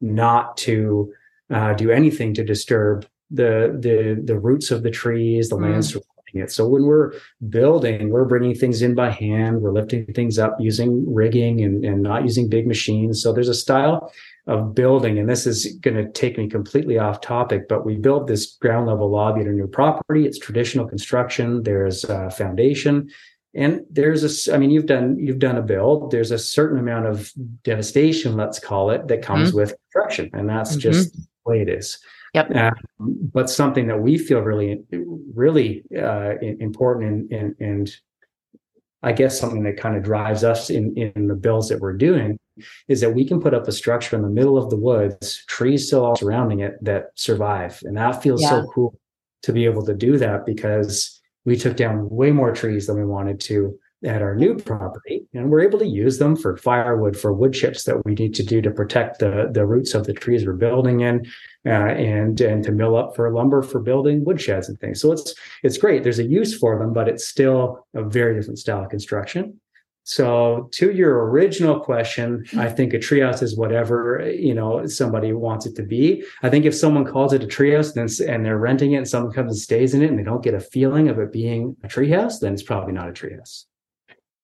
not 0.02 0.58
to 0.58 1.12
uh, 1.50 1.74
do 1.74 1.90
anything 1.92 2.34
to 2.36 2.44
disturb 2.44 3.08
the 3.32 3.76
the 3.80 4.22
the 4.24 4.38
roots 4.38 4.72
of 4.72 4.84
the 4.84 4.92
trees, 4.92 5.50
the 5.50 5.56
Mm. 5.58 5.72
land 5.72 5.86
surrounding 5.86 6.08
it. 6.36 6.52
So 6.52 6.68
when 6.68 6.84
we're 6.86 7.14
building, 7.50 8.10
we're 8.10 8.26
bringing 8.26 8.56
things 8.56 8.82
in 8.82 8.94
by 8.96 9.10
hand, 9.10 9.62
we're 9.62 9.72
lifting 9.74 10.06
things 10.14 10.38
up 10.38 10.58
using 10.60 11.12
rigging 11.14 11.62
and, 11.62 11.84
and 11.84 12.02
not 12.02 12.24
using 12.24 12.48
big 12.50 12.68
machines. 12.68 13.22
So 13.22 13.34
there's 13.34 13.50
a 13.50 13.54
style 13.54 14.12
of 14.52 14.76
building, 14.76 15.18
and 15.18 15.30
this 15.30 15.48
is 15.48 15.78
going 15.82 15.96
to 15.96 16.12
take 16.12 16.38
me 16.38 16.50
completely 16.50 16.98
off 16.98 17.22
topic, 17.22 17.70
but 17.70 17.86
we 17.86 17.96
built 17.96 18.28
this 18.28 18.58
ground 18.62 18.88
level 18.88 19.10
lobby 19.10 19.42
at 19.42 19.48
a 19.48 19.52
new 19.52 19.68
property. 19.68 20.26
It's 20.26 20.38
traditional 20.38 20.88
construction. 20.88 21.64
There's 21.64 22.04
a 22.04 22.30
foundation, 22.30 23.10
and 23.56 23.82
there's 23.90 24.24
a. 24.24 24.54
I 24.54 24.58
mean, 24.58 24.70
you've 24.70 24.88
done 24.88 25.18
you've 25.18 25.40
done 25.40 25.58
a 25.58 25.62
build. 25.62 26.12
There's 26.12 26.32
a 26.32 26.38
certain 26.38 26.78
amount 26.80 27.06
of 27.08 27.32
devastation, 27.64 28.36
let's 28.36 28.60
call 28.60 28.92
it, 28.92 29.08
that 29.08 29.22
comes 29.22 29.54
with 29.54 29.74
construction, 29.94 30.30
and 30.34 30.50
that's 30.50 30.76
Mhm. 30.76 30.80
just 30.80 31.14
the 31.14 31.26
way 31.46 31.62
it 31.62 31.70
is. 31.70 31.98
Yep. 32.34 32.56
Uh, 32.56 32.72
but 33.00 33.50
something 33.50 33.88
that 33.88 34.02
we 34.02 34.18
feel 34.18 34.40
really, 34.42 34.82
really 35.34 35.84
uh, 35.98 36.34
important, 36.42 37.32
and, 37.32 37.32
and 37.32 37.56
and 37.60 37.96
I 39.04 39.12
guess 39.14 39.40
something 39.40 39.64
that 39.64 39.78
kind 39.78 39.96
of 39.98 40.04
drives 40.04 40.44
us 40.44 40.70
in 40.70 40.96
in 40.96 41.28
the 41.28 41.36
builds 41.36 41.70
that 41.70 41.80
we're 41.80 41.98
doing 41.98 42.38
is 42.88 43.02
that 43.02 43.14
we 43.14 43.26
can 43.26 43.40
put 43.42 43.54
up 43.54 43.68
a 43.68 43.72
structure 43.72 44.16
in 44.16 44.22
the 44.22 44.30
middle 44.30 44.58
of 44.58 44.70
the 44.70 44.78
woods, 44.78 45.44
trees 45.48 45.88
still 45.88 46.06
all 46.06 46.16
surrounding 46.16 46.60
it 46.60 46.78
that 46.84 47.08
survive, 47.16 47.82
and 47.84 47.98
that 47.98 48.22
feels 48.22 48.42
Yeah. 48.42 48.50
so 48.50 48.68
cool 48.74 49.00
to 49.44 49.54
be 49.54 49.66
able 49.66 49.86
to 49.86 49.94
do 49.96 50.18
that 50.18 50.46
because 50.46 51.20
we 51.46 51.56
took 51.56 51.76
down 51.76 52.08
way 52.10 52.32
more 52.32 52.52
trees 52.54 52.88
than 52.88 52.98
we 52.98 53.06
wanted 53.06 53.40
to 53.42 53.78
at 54.04 54.24
our 54.24 54.36
new 54.36 54.56
property 54.56 55.28
and 55.36 55.52
we're 55.52 55.62
able 55.62 55.78
to 55.78 55.86
use 55.86 56.18
them 56.18 56.36
for 56.36 56.58
firewood 56.58 57.16
for 57.16 57.34
wood 57.34 57.54
chips 57.54 57.84
that 57.84 58.04
we 58.04 58.16
need 58.16 58.34
to 58.34 58.42
do 58.42 58.60
to 58.60 58.72
protect 58.72 59.20
the 59.20 59.48
the 59.54 59.64
roots 59.64 59.94
of 59.94 60.08
the 60.08 60.14
trees 60.14 60.44
we're 60.44 60.54
building 60.54 61.02
in 61.02 61.24
uh, 61.68 61.70
and 61.70 62.42
and 62.42 62.64
to 62.64 62.72
mill 62.72 62.96
up 62.96 63.16
for 63.16 63.32
lumber 63.32 63.62
for 63.62 63.80
building 63.80 64.26
wood 64.26 64.42
sheds 64.42 64.68
and 64.70 64.80
things. 64.80 65.00
So 65.00 65.12
it's 65.12 65.36
it's 65.62 65.78
great. 65.78 66.02
There's 66.04 66.18
a 66.18 66.24
use 66.24 66.58
for 66.58 66.80
them 66.80 66.94
but 66.94 67.08
it's 67.08 67.28
still 67.28 67.86
a 67.94 68.04
very 68.04 68.36
different 68.36 68.58
style 68.58 68.82
of 68.84 68.90
construction 68.90 69.61
so 70.04 70.70
to 70.74 70.92
your 70.92 71.30
original 71.30 71.80
question, 71.80 72.44
hmm. 72.50 72.60
I 72.60 72.70
think 72.70 72.94
a 72.94 72.98
treehouse 72.98 73.44
is 73.44 73.56
whatever 73.56 74.32
you 74.34 74.54
know 74.54 74.86
somebody 74.88 75.34
wants 75.34 75.66
it 75.66 75.76
to 75.76 75.84
be. 75.84 76.24
I 76.44 76.50
think 76.50 76.66
if 76.66 76.76
someone 76.76 77.06
calls 77.06 77.34
it 77.34 77.44
a 77.44 77.48
treehouse 77.48 77.94
then 77.94 78.10
and 78.28 78.46
they're 78.46 78.58
renting 78.58 78.94
it 78.94 78.98
and 78.98 79.08
someone 79.08 79.32
comes 79.32 79.52
and 79.52 79.60
stays 79.60 79.94
in 79.94 80.02
it 80.02 80.10
and 80.10 80.18
they 80.18 80.24
don't 80.24 80.44
get 80.44 80.54
a 80.54 80.60
feeling 80.60 81.08
of 81.08 81.20
it 81.20 81.32
being 81.32 81.76
a 81.84 81.88
treehouse, 81.88 82.40
then 82.40 82.54
it's 82.54 82.64
probably 82.64 82.94
not 82.94 83.10
a 83.10 83.12
treehouse. 83.12 83.66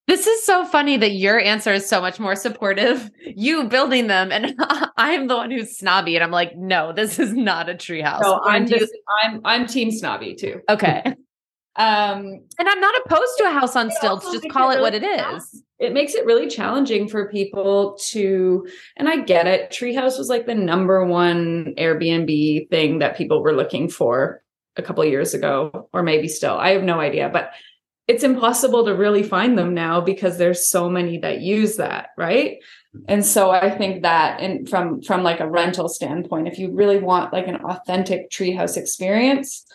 This 0.08 0.26
is 0.26 0.46
so 0.46 0.64
funny 0.64 0.96
that 0.96 1.12
your 1.12 1.38
answer 1.38 1.74
is 1.74 1.88
so 1.88 2.00
much 2.00 2.20
more 2.20 2.36
supportive. 2.36 3.10
You 3.40 3.66
building 3.66 4.08
them, 4.08 4.32
and 4.32 4.56
I'm 4.98 5.28
the 5.28 5.36
one 5.36 5.52
who's 5.52 5.78
snobby, 5.78 6.16
and 6.16 6.24
I'm 6.24 6.32
like, 6.32 6.56
no, 6.56 6.92
this 6.94 7.20
is 7.20 7.34
not 7.34 7.70
a 7.70 7.76
treehouse. 7.76 8.22
No, 8.22 8.42
I'm 8.44 8.66
just, 8.66 8.92
I'm 9.22 9.42
I'm 9.44 9.68
team 9.68 9.92
snobby 9.92 10.34
too. 10.34 10.62
Okay. 10.70 11.14
Um, 11.78 12.42
and 12.58 12.68
I'm 12.68 12.82
not 12.82 12.96
opposed 13.06 13.38
to 13.38 13.46
a 13.46 13.52
house 13.52 13.76
on 13.76 13.92
stilts. 13.92 14.32
Just 14.32 14.50
call 14.50 14.72
it, 14.72 14.76
really 14.76 14.82
what 14.82 14.96
it 14.96 15.04
is. 15.04 15.64
It 15.80 15.94
makes 15.94 16.16
it 16.16 16.26
really 16.26 16.48
challenging 16.48 17.08
for 17.08 17.30
people 17.30 17.98
to, 18.10 18.68
and 18.96 19.08
I 19.08 19.22
get 19.22 19.46
it. 19.46 19.70
Treehouse 19.70 20.18
was 20.18 20.28
like 20.28 20.48
the 20.48 20.56
number 20.56 21.06
one 21.06 21.76
Airbnb 21.78 22.70
thing 22.72 23.00
that 23.00 23.16
people 23.16 23.44
were 23.44 23.54
looking 23.54 23.90
for 23.90 24.42
a 24.76 24.82
couple 24.82 25.06
years 25.06 25.36
ago, 25.36 25.88
or 25.94 26.02
maybe 26.02 26.28
still. 26.28 26.58
I 26.58 26.72
have 26.72 26.84
no 26.84 27.00
idea, 27.00 27.30
but 27.30 27.52
it's 28.08 28.24
impossible 28.24 28.86
to 28.86 28.96
really 28.96 29.22
find 29.22 29.58
them 29.58 29.74
now 29.74 30.02
because 30.02 30.38
there's 30.38 30.68
so 30.68 30.90
many 30.90 31.20
that 31.20 31.42
use 31.42 31.76
that, 31.76 32.10
right? 32.18 32.58
And 33.08 33.24
so 33.24 33.52
I 33.52 33.70
think 33.70 34.02
that 34.02 34.40
and 34.40 34.68
from 34.68 35.02
from 35.02 35.22
like 35.22 35.42
a 35.42 35.50
rental 35.50 35.90
standpoint, 35.90 36.48
if 36.48 36.58
you 36.58 36.72
really 36.72 36.98
want 36.98 37.34
like 37.34 37.48
an 37.48 37.58
authentic 37.58 38.32
treehouse 38.32 38.78
experience, 38.78 39.67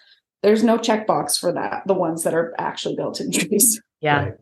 there's 0.42 0.64
no 0.64 0.78
checkbox 0.78 1.38
for 1.38 1.52
that 1.52 1.82
the 1.86 1.94
ones 1.94 2.24
that 2.24 2.34
are 2.34 2.54
actually 2.58 2.96
built 2.96 3.20
in 3.20 3.30
trees. 3.32 3.80
Yeah. 4.00 4.24
Right. 4.24 4.34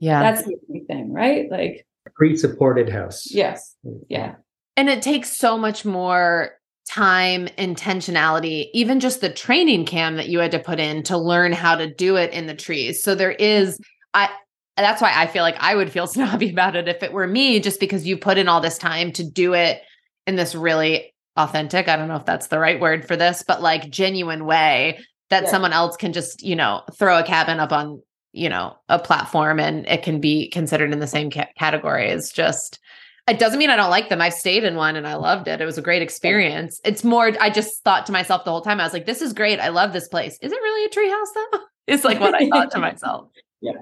yeah. 0.00 0.20
That's 0.20 0.42
the 0.42 0.56
only 0.68 0.84
thing 0.86 1.12
right? 1.12 1.50
Like 1.50 1.86
pre-supported 2.16 2.88
house. 2.88 3.30
Yes. 3.30 3.76
Mm. 3.86 4.04
Yeah. 4.08 4.34
And 4.76 4.88
it 4.88 5.02
takes 5.02 5.30
so 5.30 5.56
much 5.56 5.84
more 5.84 6.50
time 6.86 7.46
intentionality 7.56 8.68
even 8.74 9.00
just 9.00 9.22
the 9.22 9.32
training 9.32 9.86
cam 9.86 10.16
that 10.16 10.28
you 10.28 10.38
had 10.38 10.50
to 10.50 10.58
put 10.58 10.78
in 10.78 11.02
to 11.02 11.16
learn 11.16 11.50
how 11.50 11.74
to 11.74 11.92
do 11.92 12.16
it 12.16 12.30
in 12.32 12.46
the 12.46 12.54
trees. 12.54 13.02
So 13.02 13.14
there 13.14 13.32
is 13.32 13.78
i 14.14 14.30
that's 14.76 15.02
why 15.02 15.12
i 15.14 15.26
feel 15.26 15.42
like 15.42 15.56
i 15.60 15.74
would 15.74 15.90
feel 15.90 16.06
snobby 16.08 16.50
about 16.50 16.76
it 16.76 16.88
if 16.88 17.02
it 17.02 17.12
were 17.12 17.26
me 17.26 17.60
just 17.60 17.80
because 17.80 18.06
you 18.06 18.16
put 18.16 18.38
in 18.38 18.48
all 18.48 18.60
this 18.60 18.78
time 18.78 19.12
to 19.12 19.24
do 19.24 19.52
it 19.52 19.82
in 20.26 20.36
this 20.36 20.54
really 20.54 21.12
authentic 21.36 21.88
i 21.88 21.96
don't 21.96 22.08
know 22.08 22.16
if 22.16 22.24
that's 22.24 22.46
the 22.46 22.58
right 22.58 22.80
word 22.80 23.06
for 23.06 23.16
this 23.16 23.44
but 23.46 23.60
like 23.60 23.90
genuine 23.90 24.46
way 24.46 24.98
that 25.34 25.44
yeah. 25.44 25.50
someone 25.50 25.72
else 25.72 25.96
can 25.96 26.12
just, 26.12 26.44
you 26.44 26.54
know, 26.54 26.82
throw 26.94 27.18
a 27.18 27.24
cabin 27.24 27.58
up 27.58 27.72
on, 27.72 28.00
you 28.32 28.48
know, 28.48 28.76
a 28.88 29.00
platform 29.00 29.58
and 29.58 29.84
it 29.88 30.04
can 30.04 30.20
be 30.20 30.48
considered 30.50 30.92
in 30.92 31.00
the 31.00 31.08
same 31.08 31.28
ca- 31.28 31.48
category 31.58 32.08
as 32.08 32.30
just 32.30 32.78
it 33.26 33.40
doesn't 33.40 33.58
mean 33.58 33.70
I 33.70 33.76
don't 33.76 33.90
like 33.90 34.10
them. 34.10 34.20
I've 34.20 34.34
stayed 34.34 34.62
in 34.62 34.76
one 34.76 34.94
and 34.94 35.08
I 35.08 35.14
loved 35.14 35.48
it. 35.48 35.60
It 35.60 35.64
was 35.64 35.76
a 35.76 35.82
great 35.82 36.02
experience. 36.02 36.80
It's 36.84 37.02
more, 37.02 37.32
I 37.40 37.50
just 37.50 37.82
thought 37.82 38.06
to 38.06 38.12
myself 38.12 38.44
the 38.44 38.50
whole 38.50 38.60
time, 38.60 38.80
I 38.80 38.84
was 38.84 38.92
like, 38.92 39.06
this 39.06 39.22
is 39.22 39.32
great. 39.32 39.58
I 39.58 39.70
love 39.70 39.92
this 39.92 40.06
place. 40.06 40.38
Is 40.40 40.52
it 40.52 40.56
really 40.56 40.84
a 40.84 40.88
treehouse 40.88 41.34
though? 41.34 41.60
It's 41.86 42.02
like 42.02 42.18
what 42.18 42.34
I 42.34 42.48
thought 42.48 42.70
to 42.70 42.78
myself. 42.90 43.28
Yeah. 43.60 43.72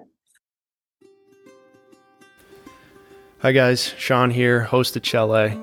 Hi 3.43 3.53
guys, 3.53 3.95
Sean 3.97 4.31
here, 4.31 4.63
host 4.63 4.97
of 4.97 5.07
Chalet. 5.07 5.57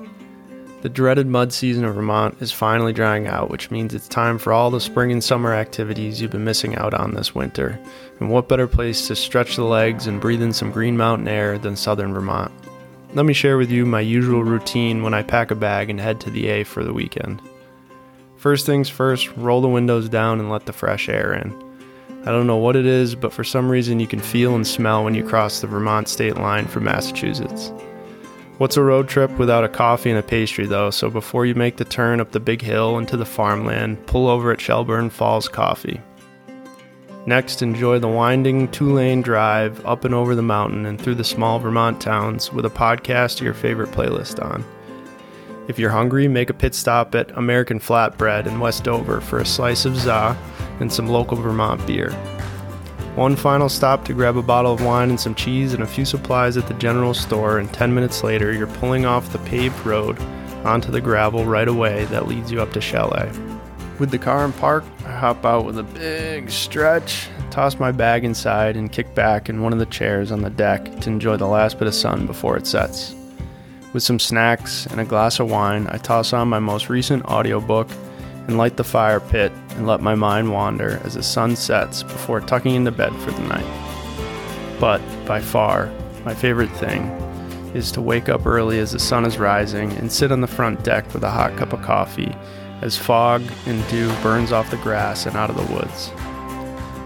The 0.82 0.88
dreaded 0.88 1.26
mud 1.26 1.52
season 1.52 1.84
of 1.84 1.94
Vermont 1.94 2.40
is 2.40 2.52
finally 2.52 2.94
drying 2.94 3.26
out, 3.26 3.50
which 3.50 3.70
means 3.70 3.92
it's 3.92 4.08
time 4.08 4.38
for 4.38 4.50
all 4.50 4.70
the 4.70 4.80
spring 4.80 5.12
and 5.12 5.22
summer 5.22 5.52
activities 5.52 6.22
you've 6.22 6.30
been 6.30 6.42
missing 6.44 6.74
out 6.74 6.94
on 6.94 7.12
this 7.12 7.34
winter. 7.34 7.78
And 8.18 8.30
what 8.30 8.48
better 8.48 8.66
place 8.66 9.06
to 9.08 9.14
stretch 9.14 9.56
the 9.56 9.64
legs 9.64 10.06
and 10.06 10.22
breathe 10.22 10.40
in 10.40 10.54
some 10.54 10.70
green 10.70 10.96
mountain 10.96 11.28
air 11.28 11.58
than 11.58 11.76
southern 11.76 12.14
Vermont? 12.14 12.50
Let 13.12 13.26
me 13.26 13.34
share 13.34 13.58
with 13.58 13.70
you 13.70 13.84
my 13.84 14.00
usual 14.00 14.42
routine 14.42 15.02
when 15.02 15.12
I 15.12 15.22
pack 15.22 15.50
a 15.50 15.54
bag 15.54 15.90
and 15.90 16.00
head 16.00 16.18
to 16.22 16.30
the 16.30 16.48
A 16.48 16.64
for 16.64 16.82
the 16.82 16.94
weekend. 16.94 17.42
First 18.36 18.64
things 18.64 18.88
first, 18.88 19.30
roll 19.36 19.60
the 19.60 19.68
windows 19.68 20.08
down 20.08 20.40
and 20.40 20.48
let 20.48 20.64
the 20.64 20.72
fresh 20.72 21.10
air 21.10 21.34
in. 21.34 21.52
I 22.22 22.30
don't 22.30 22.46
know 22.46 22.56
what 22.56 22.76
it 22.76 22.86
is, 22.86 23.14
but 23.14 23.34
for 23.34 23.44
some 23.44 23.68
reason 23.68 24.00
you 24.00 24.06
can 24.06 24.20
feel 24.20 24.54
and 24.54 24.66
smell 24.66 25.04
when 25.04 25.14
you 25.14 25.28
cross 25.28 25.60
the 25.60 25.66
Vermont 25.66 26.08
state 26.08 26.36
line 26.36 26.66
from 26.66 26.84
Massachusetts. 26.84 27.70
What's 28.60 28.76
a 28.76 28.82
road 28.82 29.08
trip 29.08 29.30
without 29.38 29.64
a 29.64 29.70
coffee 29.70 30.10
and 30.10 30.18
a 30.18 30.22
pastry, 30.22 30.66
though? 30.66 30.90
So 30.90 31.08
before 31.08 31.46
you 31.46 31.54
make 31.54 31.78
the 31.78 31.84
turn 31.86 32.20
up 32.20 32.32
the 32.32 32.40
big 32.40 32.60
hill 32.60 32.98
into 32.98 33.16
the 33.16 33.24
farmland, 33.24 34.06
pull 34.06 34.28
over 34.28 34.52
at 34.52 34.60
Shelburne 34.60 35.08
Falls 35.08 35.48
Coffee. 35.48 35.98
Next, 37.24 37.62
enjoy 37.62 38.00
the 38.00 38.08
winding 38.08 38.68
two 38.68 38.92
lane 38.92 39.22
drive 39.22 39.82
up 39.86 40.04
and 40.04 40.14
over 40.14 40.34
the 40.34 40.42
mountain 40.42 40.84
and 40.84 41.00
through 41.00 41.14
the 41.14 41.24
small 41.24 41.58
Vermont 41.58 42.02
towns 42.02 42.52
with 42.52 42.66
a 42.66 42.70
podcast 42.70 43.40
or 43.40 43.44
your 43.44 43.54
favorite 43.54 43.92
playlist 43.92 44.44
on. 44.44 44.62
If 45.66 45.78
you're 45.78 45.88
hungry, 45.88 46.28
make 46.28 46.50
a 46.50 46.54
pit 46.54 46.74
stop 46.74 47.14
at 47.14 47.30
American 47.38 47.80
Flatbread 47.80 48.46
in 48.46 48.60
Westover 48.60 49.22
for 49.22 49.38
a 49.38 49.46
slice 49.46 49.86
of 49.86 49.96
za 49.96 50.36
and 50.80 50.92
some 50.92 51.08
local 51.08 51.38
Vermont 51.38 51.86
beer. 51.86 52.10
One 53.16 53.34
final 53.34 53.68
stop 53.68 54.04
to 54.04 54.14
grab 54.14 54.36
a 54.36 54.42
bottle 54.42 54.72
of 54.72 54.84
wine 54.84 55.10
and 55.10 55.18
some 55.18 55.34
cheese 55.34 55.74
and 55.74 55.82
a 55.82 55.86
few 55.86 56.04
supplies 56.04 56.56
at 56.56 56.68
the 56.68 56.74
general 56.74 57.12
store, 57.12 57.58
and 57.58 57.70
10 57.72 57.92
minutes 57.92 58.22
later, 58.22 58.52
you're 58.52 58.68
pulling 58.68 59.04
off 59.04 59.32
the 59.32 59.40
paved 59.40 59.84
road 59.84 60.18
onto 60.64 60.92
the 60.92 61.00
gravel 61.00 61.44
right 61.44 61.66
away 61.66 62.04
that 62.06 62.28
leads 62.28 62.52
you 62.52 62.62
up 62.62 62.72
to 62.72 62.80
Chalet. 62.80 63.30
With 63.98 64.10
the 64.12 64.18
car 64.18 64.44
in 64.44 64.52
park, 64.52 64.84
I 65.04 65.10
hop 65.10 65.44
out 65.44 65.64
with 65.66 65.78
a 65.78 65.82
big 65.82 66.50
stretch, 66.50 67.28
toss 67.50 67.80
my 67.80 67.90
bag 67.90 68.24
inside, 68.24 68.76
and 68.76 68.92
kick 68.92 69.12
back 69.14 69.48
in 69.48 69.60
one 69.60 69.72
of 69.72 69.80
the 69.80 69.86
chairs 69.86 70.30
on 70.30 70.42
the 70.42 70.48
deck 70.48 70.84
to 71.00 71.10
enjoy 71.10 71.36
the 71.36 71.48
last 71.48 71.78
bit 71.78 71.88
of 71.88 71.94
sun 71.94 72.26
before 72.26 72.56
it 72.56 72.66
sets. 72.66 73.14
With 73.92 74.04
some 74.04 74.20
snacks 74.20 74.86
and 74.86 75.00
a 75.00 75.04
glass 75.04 75.40
of 75.40 75.50
wine, 75.50 75.88
I 75.88 75.98
toss 75.98 76.32
on 76.32 76.48
my 76.48 76.60
most 76.60 76.88
recent 76.88 77.24
audiobook 77.24 77.88
and 78.50 78.58
light 78.58 78.76
the 78.76 78.82
fire 78.82 79.20
pit 79.20 79.52
and 79.76 79.86
let 79.86 80.00
my 80.00 80.16
mind 80.16 80.52
wander 80.52 81.00
as 81.04 81.14
the 81.14 81.22
sun 81.22 81.54
sets 81.54 82.02
before 82.02 82.40
tucking 82.40 82.74
into 82.74 82.90
bed 82.90 83.14
for 83.20 83.30
the 83.30 83.42
night. 83.42 84.78
But 84.80 85.00
by 85.24 85.40
far, 85.40 85.88
my 86.24 86.34
favorite 86.34 86.72
thing 86.72 87.04
is 87.74 87.92
to 87.92 88.00
wake 88.00 88.28
up 88.28 88.44
early 88.46 88.80
as 88.80 88.90
the 88.90 88.98
sun 88.98 89.24
is 89.24 89.38
rising 89.38 89.92
and 89.92 90.10
sit 90.10 90.32
on 90.32 90.40
the 90.40 90.48
front 90.48 90.82
deck 90.82 91.14
with 91.14 91.22
a 91.22 91.30
hot 91.30 91.56
cup 91.56 91.72
of 91.72 91.82
coffee 91.82 92.34
as 92.80 92.98
fog 92.98 93.40
and 93.66 93.88
dew 93.88 94.08
burns 94.20 94.50
off 94.50 94.68
the 94.72 94.76
grass 94.78 95.26
and 95.26 95.36
out 95.36 95.48
of 95.48 95.56
the 95.56 95.72
woods. 95.72 96.10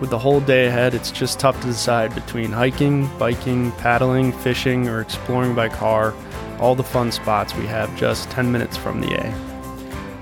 With 0.01 0.09
the 0.09 0.19
whole 0.19 0.41
day 0.41 0.67
ahead, 0.69 0.95
it's 0.95 1.11
just 1.11 1.39
tough 1.39 1.61
to 1.61 1.67
decide 1.67 2.15
between 2.15 2.53
hiking, 2.53 3.07
biking, 3.19 3.71
paddling, 3.73 4.33
fishing, 4.33 4.89
or 4.89 5.03
exploring 5.03 5.55
by 5.55 5.69
car 5.69 6.15
all 6.59 6.75
the 6.75 6.83
fun 6.83 7.13
spots 7.13 7.55
we 7.55 7.67
have 7.67 7.95
just 7.99 8.31
10 8.31 8.51
minutes 8.51 8.79
from 8.79 9.03
the 9.03 9.13
A. 9.21 9.54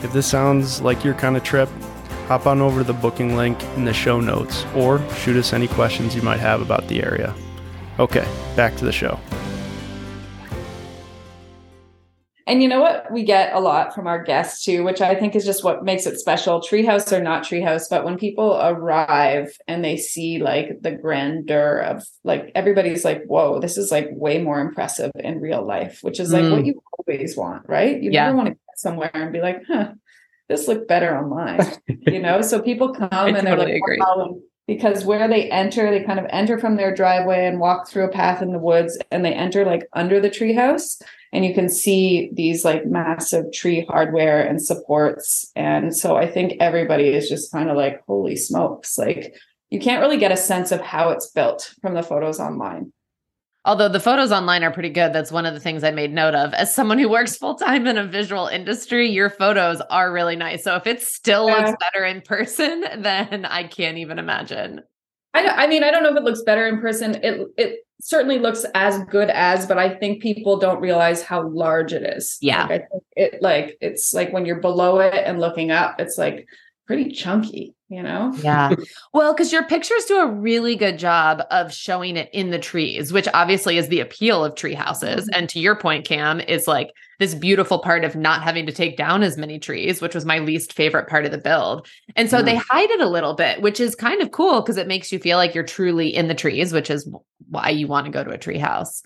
If 0.02 0.12
this 0.12 0.26
sounds 0.26 0.80
like 0.80 1.04
your 1.04 1.14
kind 1.14 1.36
of 1.36 1.44
trip, 1.44 1.68
hop 2.26 2.46
on 2.46 2.60
over 2.60 2.80
to 2.80 2.84
the 2.84 2.92
booking 2.92 3.36
link 3.36 3.62
in 3.76 3.84
the 3.84 3.92
show 3.92 4.20
notes 4.20 4.64
or 4.74 5.00
shoot 5.14 5.36
us 5.36 5.52
any 5.52 5.68
questions 5.68 6.16
you 6.16 6.22
might 6.22 6.40
have 6.40 6.60
about 6.60 6.88
the 6.88 7.02
area. 7.02 7.32
Okay, 8.00 8.26
back 8.56 8.74
to 8.76 8.84
the 8.84 8.90
show. 8.90 9.20
And 12.48 12.60
you 12.60 12.68
know 12.68 12.80
what 12.80 13.10
we 13.12 13.22
get 13.22 13.54
a 13.54 13.60
lot 13.60 13.94
from 13.94 14.08
our 14.08 14.22
guests 14.22 14.64
too, 14.64 14.82
which 14.82 15.00
I 15.00 15.14
think 15.14 15.36
is 15.36 15.44
just 15.44 15.62
what 15.62 15.84
makes 15.84 16.04
it 16.06 16.18
special. 16.18 16.60
Treehouse 16.60 17.12
or 17.12 17.22
not 17.22 17.44
treehouse, 17.44 17.84
but 17.88 18.04
when 18.04 18.18
people 18.18 18.58
arrive 18.60 19.56
and 19.68 19.84
they 19.84 19.96
see 19.96 20.38
like 20.38 20.82
the 20.82 20.90
grandeur 20.90 21.78
of 21.78 22.04
like 22.24 22.50
everybody's 22.56 23.04
like, 23.04 23.22
whoa, 23.26 23.60
this 23.60 23.78
is 23.78 23.92
like 23.92 24.08
way 24.10 24.42
more 24.42 24.60
impressive 24.60 25.12
in 25.14 25.40
real 25.40 25.64
life, 25.64 26.00
which 26.02 26.18
is 26.18 26.32
like 26.32 26.42
mm. 26.42 26.50
what 26.50 26.66
you 26.66 26.82
always 26.98 27.36
want, 27.36 27.62
right? 27.68 28.02
You 28.02 28.10
yeah. 28.10 28.26
never 28.26 28.36
want 28.36 28.48
to 28.48 28.56
somewhere 28.76 29.10
and 29.14 29.32
be 29.32 29.40
like, 29.40 29.62
huh, 29.66 29.92
this 30.48 30.68
looked 30.68 30.88
better 30.88 31.16
online, 31.16 31.60
you 31.86 32.20
know? 32.20 32.42
So 32.42 32.60
people 32.60 32.94
come 32.94 33.34
and 33.34 33.46
they're 33.46 33.56
like, 33.56 33.80
wow. 33.98 34.38
because 34.66 35.04
where 35.04 35.28
they 35.28 35.50
enter, 35.50 35.90
they 35.90 36.04
kind 36.04 36.18
of 36.18 36.26
enter 36.30 36.58
from 36.58 36.76
their 36.76 36.94
driveway 36.94 37.46
and 37.46 37.60
walk 37.60 37.88
through 37.88 38.04
a 38.04 38.12
path 38.12 38.42
in 38.42 38.52
the 38.52 38.58
woods 38.58 38.98
and 39.10 39.24
they 39.24 39.32
enter 39.32 39.64
like 39.64 39.86
under 39.92 40.20
the 40.20 40.30
treehouse 40.30 41.00
and 41.32 41.44
you 41.44 41.54
can 41.54 41.68
see 41.68 42.30
these 42.34 42.64
like 42.64 42.86
massive 42.86 43.52
tree 43.52 43.86
hardware 43.88 44.42
and 44.46 44.62
supports. 44.62 45.50
And 45.56 45.96
so 45.96 46.16
I 46.16 46.26
think 46.30 46.54
everybody 46.60 47.08
is 47.08 47.28
just 47.28 47.50
kind 47.50 47.70
of 47.70 47.76
like, 47.76 48.02
holy 48.06 48.36
smokes, 48.36 48.98
like 48.98 49.34
you 49.70 49.80
can't 49.80 50.02
really 50.02 50.18
get 50.18 50.32
a 50.32 50.36
sense 50.36 50.70
of 50.70 50.82
how 50.82 51.10
it's 51.10 51.30
built 51.30 51.74
from 51.80 51.94
the 51.94 52.02
photos 52.02 52.38
online. 52.38 52.92
Although 53.64 53.90
the 53.90 54.00
photos 54.00 54.32
online 54.32 54.64
are 54.64 54.72
pretty 54.72 54.88
good. 54.88 55.12
That's 55.12 55.30
one 55.30 55.46
of 55.46 55.54
the 55.54 55.60
things 55.60 55.84
I 55.84 55.92
made 55.92 56.12
note 56.12 56.34
of. 56.34 56.52
As 56.54 56.74
someone 56.74 56.98
who 56.98 57.08
works 57.08 57.36
full 57.36 57.54
time 57.54 57.86
in 57.86 57.96
a 57.96 58.04
visual 58.04 58.48
industry, 58.48 59.08
your 59.08 59.30
photos 59.30 59.80
are 59.82 60.12
really 60.12 60.34
nice. 60.34 60.64
So 60.64 60.74
if 60.74 60.86
it 60.86 61.00
still 61.00 61.48
yeah. 61.48 61.58
looks 61.58 61.78
better 61.78 62.04
in 62.04 62.22
person, 62.22 62.84
then 62.98 63.44
I 63.44 63.64
can't 63.64 63.98
even 63.98 64.18
imagine. 64.18 64.80
I, 65.34 65.46
I 65.46 65.66
mean, 65.66 65.84
I 65.84 65.90
don't 65.90 66.02
know 66.02 66.10
if 66.10 66.16
it 66.16 66.24
looks 66.24 66.42
better 66.42 66.66
in 66.66 66.80
person. 66.80 67.14
It 67.22 67.46
it 67.56 67.86
certainly 68.00 68.38
looks 68.38 68.66
as 68.74 69.02
good 69.04 69.30
as, 69.30 69.66
but 69.66 69.78
I 69.78 69.94
think 69.94 70.20
people 70.20 70.58
don't 70.58 70.80
realize 70.80 71.22
how 71.22 71.48
large 71.48 71.92
it 71.92 72.02
is. 72.02 72.38
Yeah. 72.40 72.66
Like, 72.66 72.70
I 72.70 72.78
think 72.78 73.04
it 73.16 73.42
like 73.42 73.78
it's 73.80 74.12
like 74.12 74.32
when 74.32 74.44
you're 74.44 74.60
below 74.60 74.98
it 74.98 75.22
and 75.24 75.40
looking 75.40 75.70
up, 75.70 76.00
it's 76.00 76.18
like 76.18 76.46
pretty 76.86 77.10
chunky, 77.12 77.74
you 77.88 78.02
know? 78.02 78.32
Yeah. 78.42 78.74
Well, 79.14 79.34
because 79.34 79.52
your 79.52 79.64
pictures 79.64 80.04
do 80.06 80.18
a 80.20 80.26
really 80.26 80.74
good 80.74 80.98
job 80.98 81.42
of 81.50 81.72
showing 81.72 82.16
it 82.16 82.30
in 82.32 82.50
the 82.50 82.58
trees, 82.58 83.12
which 83.12 83.28
obviously 83.34 83.76
is 83.76 83.88
the 83.88 84.00
appeal 84.00 84.42
of 84.44 84.54
tree 84.54 84.72
houses. 84.74 85.26
Mhm. 85.26 85.36
And 85.38 85.48
to 85.50 85.60
your 85.60 85.76
point, 85.76 86.06
Cam, 86.06 86.40
is 86.40 86.66
like 86.66 86.90
this 87.18 87.34
beautiful 87.34 87.78
part 87.78 88.04
of 88.04 88.16
not 88.16 88.42
having 88.42 88.64
to 88.66 88.72
take 88.72 88.96
down 88.96 89.22
as 89.22 89.36
many 89.36 89.58
trees, 89.58 90.00
which 90.00 90.14
was 90.14 90.24
my 90.24 90.38
least 90.38 90.72
favorite 90.72 91.08
part 91.08 91.24
of 91.26 91.30
the 91.30 91.38
build. 91.38 91.86
And 92.16 92.30
so 92.30 92.40
they 92.42 92.56
hide 92.56 92.90
it 92.90 93.00
a 93.02 93.08
little 93.08 93.34
bit, 93.34 93.60
which 93.60 93.78
is 93.80 93.94
kind 93.94 94.22
of 94.22 94.30
cool 94.32 94.60
because 94.62 94.78
it 94.78 94.88
makes 94.88 95.12
you 95.12 95.18
feel 95.18 95.36
like 95.36 95.54
you're 95.54 95.62
truly 95.64 96.08
in 96.14 96.28
the 96.28 96.34
trees, 96.34 96.72
which 96.72 96.90
is 96.90 97.08
why 97.50 97.68
you 97.68 97.86
want 97.86 98.06
to 98.06 98.12
go 98.12 98.24
to 98.24 98.30
a 98.30 98.38
tree 98.38 98.58
house. 98.58 99.02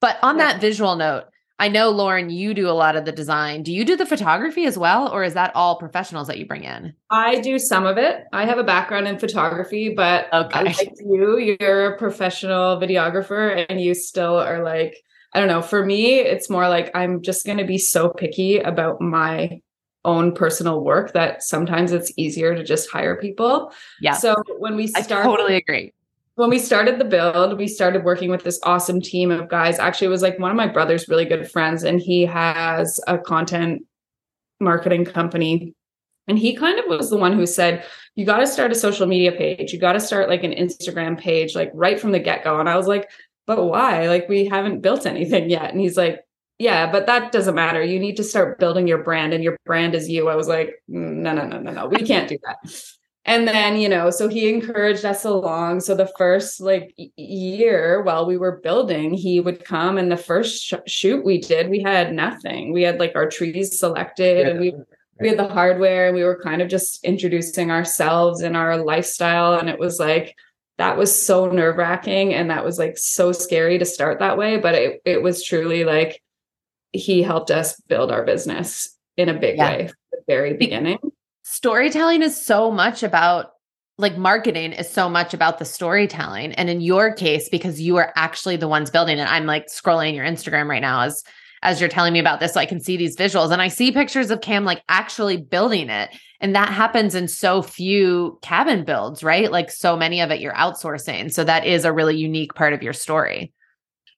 But 0.00 0.16
on 0.22 0.38
Yeah. 0.38 0.52
that 0.52 0.60
visual 0.60 0.94
note, 0.94 1.24
I 1.60 1.68
know 1.68 1.90
Lauren, 1.90 2.30
you 2.30 2.54
do 2.54 2.68
a 2.68 2.72
lot 2.72 2.94
of 2.94 3.04
the 3.04 3.10
design. 3.10 3.64
Do 3.64 3.72
you 3.72 3.84
do 3.84 3.96
the 3.96 4.06
photography 4.06 4.64
as 4.64 4.78
well, 4.78 5.10
or 5.12 5.24
is 5.24 5.34
that 5.34 5.50
all 5.56 5.76
professionals 5.76 6.28
that 6.28 6.38
you 6.38 6.46
bring 6.46 6.62
in? 6.62 6.94
I 7.10 7.40
do 7.40 7.58
some 7.58 7.84
of 7.84 7.98
it. 7.98 8.24
I 8.32 8.44
have 8.44 8.58
a 8.58 8.64
background 8.64 9.08
in 9.08 9.18
photography, 9.18 9.92
but 9.94 10.32
Okay. 10.32 10.64
like 10.64 10.92
you, 11.04 11.56
you're 11.60 11.94
a 11.94 11.98
professional 11.98 12.78
videographer 12.78 13.66
and 13.68 13.80
you 13.80 13.94
still 13.94 14.36
are 14.36 14.62
like, 14.62 14.96
I 15.34 15.40
don't 15.40 15.48
know. 15.48 15.60
For 15.62 15.84
me, 15.84 16.20
it's 16.20 16.48
more 16.48 16.68
like 16.68 16.90
I'm 16.94 17.22
just 17.22 17.44
going 17.44 17.58
to 17.58 17.64
be 17.64 17.78
so 17.78 18.08
picky 18.08 18.60
about 18.60 19.00
my 19.00 19.60
own 20.04 20.32
personal 20.32 20.82
work 20.82 21.12
that 21.12 21.42
sometimes 21.42 21.92
it's 21.92 22.12
easier 22.16 22.54
to 22.54 22.62
just 22.62 22.90
hire 22.90 23.16
people. 23.16 23.72
Yeah. 24.00 24.12
So 24.12 24.36
when 24.58 24.76
we 24.76 24.86
start, 24.86 25.02
I 25.02 25.06
start 25.06 25.24
totally 25.24 25.56
agree. 25.56 25.92
When 26.38 26.50
we 26.50 26.60
started 26.60 27.00
the 27.00 27.04
build, 27.04 27.58
we 27.58 27.66
started 27.66 28.04
working 28.04 28.30
with 28.30 28.44
this 28.44 28.60
awesome 28.62 29.00
team 29.00 29.32
of 29.32 29.48
guys. 29.48 29.80
Actually, 29.80 30.06
it 30.06 30.10
was 30.10 30.22
like 30.22 30.38
one 30.38 30.52
of 30.52 30.56
my 30.56 30.68
brother's 30.68 31.08
really 31.08 31.24
good 31.24 31.50
friends, 31.50 31.82
and 31.82 32.00
he 32.00 32.24
has 32.26 33.00
a 33.08 33.18
content 33.18 33.82
marketing 34.60 35.04
company. 35.04 35.74
And 36.28 36.38
he 36.38 36.54
kind 36.54 36.78
of 36.78 36.84
was 36.86 37.10
the 37.10 37.16
one 37.16 37.32
who 37.32 37.44
said, 37.44 37.84
You 38.14 38.24
got 38.24 38.38
to 38.38 38.46
start 38.46 38.70
a 38.70 38.76
social 38.76 39.08
media 39.08 39.32
page. 39.32 39.72
You 39.72 39.80
got 39.80 39.94
to 39.94 40.00
start 40.00 40.28
like 40.28 40.44
an 40.44 40.52
Instagram 40.52 41.18
page, 41.18 41.56
like 41.56 41.72
right 41.74 41.98
from 41.98 42.12
the 42.12 42.20
get 42.20 42.44
go. 42.44 42.60
And 42.60 42.68
I 42.68 42.76
was 42.76 42.86
like, 42.86 43.10
But 43.48 43.64
why? 43.64 44.06
Like, 44.06 44.28
we 44.28 44.44
haven't 44.44 44.80
built 44.80 45.06
anything 45.06 45.50
yet. 45.50 45.72
And 45.72 45.80
he's 45.80 45.96
like, 45.96 46.20
Yeah, 46.60 46.88
but 46.92 47.06
that 47.06 47.32
doesn't 47.32 47.56
matter. 47.56 47.82
You 47.82 47.98
need 47.98 48.16
to 48.18 48.22
start 48.22 48.60
building 48.60 48.86
your 48.86 49.02
brand, 49.02 49.34
and 49.34 49.42
your 49.42 49.56
brand 49.66 49.96
is 49.96 50.08
you. 50.08 50.28
I 50.28 50.36
was 50.36 50.46
like, 50.46 50.68
mm, 50.88 51.16
No, 51.16 51.32
no, 51.32 51.48
no, 51.48 51.58
no, 51.58 51.72
no. 51.72 51.88
We 51.88 52.06
can't 52.06 52.28
do 52.28 52.38
that 52.44 52.97
and 53.28 53.46
then 53.46 53.76
you 53.76 53.88
know 53.88 54.10
so 54.10 54.26
he 54.26 54.48
encouraged 54.48 55.04
us 55.04 55.24
along. 55.24 55.80
So 55.80 55.94
the 55.94 56.10
first 56.18 56.60
like 56.60 56.94
year 57.16 58.02
while 58.02 58.26
we 58.26 58.36
were 58.36 58.56
building 58.58 59.12
he 59.14 59.38
would 59.40 59.64
come 59.64 59.98
and 59.98 60.10
the 60.10 60.16
first 60.16 60.64
sh- 60.64 60.74
shoot 60.86 61.24
we 61.24 61.38
did 61.38 61.68
we 61.68 61.80
had 61.80 62.12
nothing. 62.12 62.72
We 62.72 62.82
had 62.82 62.98
like 62.98 63.14
our 63.14 63.28
trees 63.28 63.78
selected 63.78 64.48
and 64.48 64.58
we 64.58 64.74
we 65.20 65.28
had 65.28 65.38
the 65.38 65.48
hardware 65.48 66.06
and 66.06 66.16
we 66.16 66.24
were 66.24 66.40
kind 66.42 66.62
of 66.62 66.68
just 66.68 67.04
introducing 67.04 67.70
ourselves 67.70 68.40
and 68.40 68.56
our 68.56 68.76
lifestyle. 68.76 69.58
And 69.58 69.68
it 69.68 69.78
was 69.78 69.98
like 69.98 70.34
that 70.78 70.96
was 70.96 71.10
so 71.26 71.50
nerve-wracking 71.50 72.32
and 72.34 72.50
that 72.50 72.64
was 72.64 72.78
like 72.78 72.96
so 72.96 73.32
scary 73.32 73.78
to 73.78 73.84
start 73.84 74.20
that 74.20 74.38
way. 74.38 74.58
But 74.58 74.74
it, 74.76 75.02
it 75.04 75.22
was 75.22 75.42
truly 75.42 75.84
like 75.84 76.22
he 76.92 77.22
helped 77.22 77.50
us 77.50 77.80
build 77.82 78.10
our 78.12 78.24
business 78.24 78.96
in 79.16 79.28
a 79.28 79.34
big 79.34 79.56
Yeah. 79.58 79.70
way 79.70 79.90
the 80.12 80.20
very 80.26 80.54
beginning 80.54 80.98
storytelling 81.50 82.22
is 82.22 82.44
so 82.44 82.70
much 82.70 83.02
about 83.02 83.52
like 83.96 84.16
marketing 84.16 84.72
is 84.72 84.88
so 84.88 85.08
much 85.08 85.32
about 85.32 85.58
the 85.58 85.64
storytelling. 85.64 86.52
And 86.52 86.68
in 86.68 86.80
your 86.80 87.12
case 87.12 87.48
because 87.48 87.80
you 87.80 87.96
are 87.96 88.12
actually 88.16 88.56
the 88.56 88.68
ones 88.68 88.90
building 88.90 89.18
it 89.18 89.28
i'm 89.30 89.46
like 89.46 89.66
scrolling 89.66 90.14
your 90.14 90.26
instagram 90.26 90.68
right 90.68 90.82
now 90.82 91.00
as 91.02 91.24
as 91.62 91.80
you're 91.80 91.88
telling 91.88 92.12
me 92.12 92.20
about 92.20 92.38
this 92.38 92.52
so 92.52 92.60
i 92.60 92.66
can 92.66 92.80
see 92.80 92.96
these 92.96 93.16
visuals. 93.16 93.50
And 93.50 93.62
i 93.62 93.68
see 93.68 93.92
pictures 93.92 94.30
of 94.30 94.42
cam 94.42 94.64
like 94.64 94.82
actually 94.88 95.38
building 95.38 95.88
it. 95.88 96.10
And 96.40 96.54
that 96.54 96.68
happens 96.68 97.14
in 97.14 97.28
so 97.28 97.62
few 97.62 98.38
cabin 98.42 98.84
builds 98.84 99.24
right? 99.24 99.50
Like 99.50 99.70
so 99.70 99.96
many 99.96 100.20
of 100.20 100.30
it 100.30 100.40
you're 100.40 100.52
outsourcing. 100.52 101.32
So 101.32 101.44
that 101.44 101.66
is 101.66 101.84
a 101.84 101.92
really 101.92 102.16
unique 102.16 102.54
part 102.54 102.74
of 102.74 102.82
your 102.82 102.92
story 102.92 103.52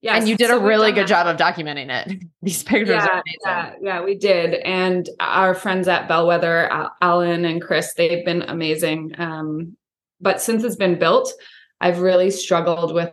yeah 0.02 0.16
and 0.16 0.28
you 0.28 0.36
did 0.36 0.48
so 0.48 0.58
a 0.58 0.60
really 0.60 0.92
good 0.92 1.02
that. 1.02 1.08
job 1.08 1.26
of 1.26 1.36
documenting 1.36 1.90
it 1.90 2.22
these 2.42 2.62
pictures 2.62 2.88
yeah, 2.88 3.06
are 3.06 3.22
amazing 3.22 3.40
yeah, 3.44 3.74
yeah, 3.82 4.02
we 4.02 4.14
did. 4.14 4.54
And 4.54 5.08
our 5.18 5.54
friends 5.54 5.88
at 5.88 6.08
Bellwether, 6.08 6.70
Alan 7.00 7.44
and 7.44 7.60
Chris, 7.60 7.94
they've 7.94 8.24
been 8.24 8.42
amazing. 8.42 9.12
Um, 9.18 9.76
but 10.20 10.40
since 10.40 10.64
it's 10.64 10.76
been 10.76 10.98
built, 10.98 11.32
I've 11.80 12.00
really 12.00 12.30
struggled 12.30 12.94
with 12.94 13.12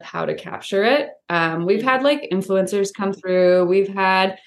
how 0.00 0.24
to 0.24 0.34
capture 0.34 0.84
it. 0.84 1.10
Um, 1.28 1.66
we've 1.66 1.82
had 1.82 2.02
like 2.02 2.28
influencers 2.32 2.92
come 2.94 3.12
through. 3.12 3.66
We've 3.66 3.92
had 3.92 4.38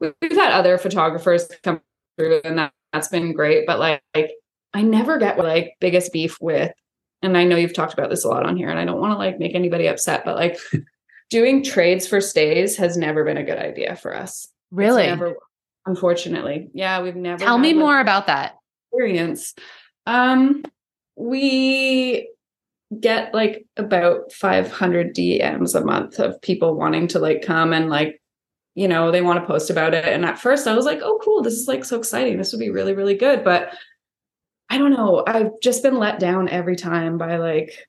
we've 0.00 0.14
had 0.22 0.52
other 0.52 0.78
photographers 0.78 1.48
come 1.62 1.80
through, 2.18 2.40
and 2.44 2.58
that, 2.58 2.72
that's 2.92 3.08
been 3.08 3.32
great. 3.32 3.66
But 3.66 3.78
like, 3.78 4.02
like, 4.14 4.32
I 4.72 4.82
never 4.82 5.18
get 5.18 5.38
like 5.38 5.74
biggest 5.80 6.12
beef 6.12 6.38
with. 6.40 6.72
And 7.22 7.36
I 7.36 7.44
know 7.44 7.56
you've 7.56 7.74
talked 7.74 7.92
about 7.92 8.08
this 8.08 8.24
a 8.24 8.28
lot 8.28 8.46
on 8.46 8.56
here, 8.56 8.70
and 8.70 8.78
I 8.78 8.84
don't 8.84 9.00
want 9.00 9.12
to 9.12 9.18
like 9.18 9.38
make 9.38 9.54
anybody 9.54 9.86
upset, 9.86 10.24
but 10.24 10.36
like 10.36 10.58
doing 11.30 11.62
trades 11.62 12.06
for 12.06 12.20
stays 12.20 12.76
has 12.76 12.96
never 12.96 13.24
been 13.24 13.36
a 13.36 13.44
good 13.44 13.58
idea 13.58 13.96
for 13.96 14.14
us. 14.14 14.48
Really 14.70 15.06
never, 15.06 15.36
unfortunately. 15.86 16.68
Yeah, 16.74 17.00
we've 17.02 17.16
never 17.16 17.42
tell 17.42 17.58
me 17.58 17.72
more 17.72 18.00
about 18.00 18.26
that 18.26 18.56
experience. 18.92 19.54
Um, 20.06 20.62
we 21.16 22.28
get 22.98 23.32
like 23.32 23.66
about 23.76 24.32
500 24.32 25.14
DMs 25.14 25.80
a 25.80 25.84
month 25.84 26.18
of 26.18 26.40
people 26.42 26.74
wanting 26.74 27.06
to 27.08 27.20
like 27.20 27.42
come 27.42 27.72
and 27.72 27.88
like, 27.88 28.20
you 28.74 28.88
know, 28.88 29.10
they 29.10 29.22
want 29.22 29.40
to 29.40 29.46
post 29.46 29.70
about 29.70 29.94
it. 29.94 30.06
And 30.06 30.24
at 30.24 30.38
first 30.38 30.66
I 30.66 30.74
was 30.74 30.84
like, 30.84 31.00
oh, 31.02 31.20
cool. 31.22 31.42
This 31.42 31.54
is 31.54 31.68
like 31.68 31.84
so 31.84 31.98
exciting. 31.98 32.38
This 32.38 32.52
would 32.52 32.58
be 32.58 32.70
really, 32.70 32.94
really 32.94 33.14
good. 33.14 33.44
But 33.44 33.74
I 34.68 34.78
don't 34.78 34.92
know. 34.92 35.22
I've 35.26 35.50
just 35.62 35.82
been 35.82 35.98
let 35.98 36.18
down 36.18 36.48
every 36.48 36.76
time 36.76 37.18
by 37.18 37.36
like 37.36 37.86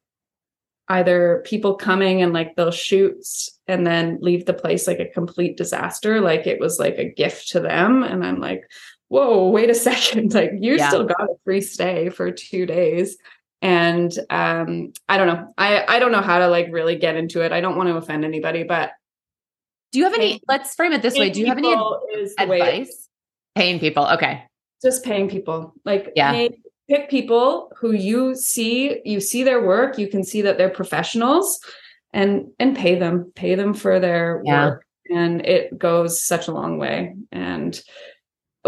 either 0.91 1.41
people 1.45 1.75
coming 1.75 2.21
and 2.21 2.33
like 2.33 2.55
they'll 2.55 2.71
shoot 2.71 3.23
and 3.67 3.85
then 3.87 4.17
leave 4.21 4.45
the 4.45 4.53
place 4.53 4.87
like 4.87 4.99
a 4.99 5.07
complete 5.07 5.55
disaster. 5.57 6.19
Like 6.21 6.45
it 6.47 6.59
was 6.59 6.79
like 6.79 6.97
a 6.97 7.09
gift 7.09 7.49
to 7.49 7.59
them. 7.59 8.03
And 8.03 8.25
I'm 8.25 8.39
like, 8.39 8.63
whoa, 9.07 9.49
wait 9.49 9.69
a 9.69 9.73
second. 9.89 10.33
Like 10.33 10.51
you 10.59 10.75
Yeah. 10.75 10.89
still 10.89 11.05
got 11.05 11.21
a 11.21 11.35
free 11.43 11.61
stay 11.61 12.09
for 12.09 12.31
two 12.31 12.65
days. 12.65 13.17
And 13.61 14.11
um, 14.29 14.91
I 15.07 15.17
don't 15.17 15.27
know. 15.27 15.53
I, 15.57 15.85
I 15.87 15.99
don't 15.99 16.11
know 16.11 16.21
how 16.21 16.39
to 16.39 16.47
like 16.47 16.67
really 16.71 16.95
get 16.95 17.15
into 17.15 17.41
it. 17.41 17.51
I 17.51 17.61
don't 17.61 17.77
want 17.77 17.89
to 17.89 17.95
offend 17.95 18.25
anybody, 18.25 18.63
but 18.63 18.91
Do 19.91 19.99
you 19.99 20.05
have 20.05 20.13
any? 20.15 20.41
Let's 20.47 20.73
frame 20.75 20.93
it 20.93 21.01
this 21.01 21.17
way. 21.17 21.29
Do 21.29 21.39
you 21.39 21.45
have 21.45 21.57
any 21.59 21.69
people 21.69 22.01
is 22.15 22.35
the 22.35 22.47
way 22.47 22.59
it- 22.59 22.67
advice? 22.67 23.07
Paying 23.55 23.79
people. 23.79 24.05
Okay. 24.07 24.43
just 24.81 25.03
paying 25.03 25.29
people 25.29 25.73
like 25.85 26.11
Yeah. 26.15 26.31
pay, 26.31 26.49
pick 26.91 27.09
people 27.09 27.71
who 27.79 27.93
you 27.93 28.35
see 28.35 28.99
you 29.05 29.21
see 29.21 29.43
their 29.43 29.63
work 29.65 29.97
you 29.97 30.07
can 30.09 30.23
see 30.25 30.41
that 30.41 30.57
they're 30.57 30.69
professionals 30.69 31.57
and 32.11 32.47
and 32.59 32.75
pay 32.75 32.95
them 32.95 33.31
pay 33.33 33.55
them 33.55 33.73
for 33.73 33.97
their 33.99 34.41
Yeah. 34.43 34.65
work. 34.65 34.85
And 35.09 35.45
it 35.45 35.77
goes 35.77 36.21
such 36.25 36.47
a 36.49 36.51
long 36.51 36.77
way. 36.77 37.15
And 37.31 37.81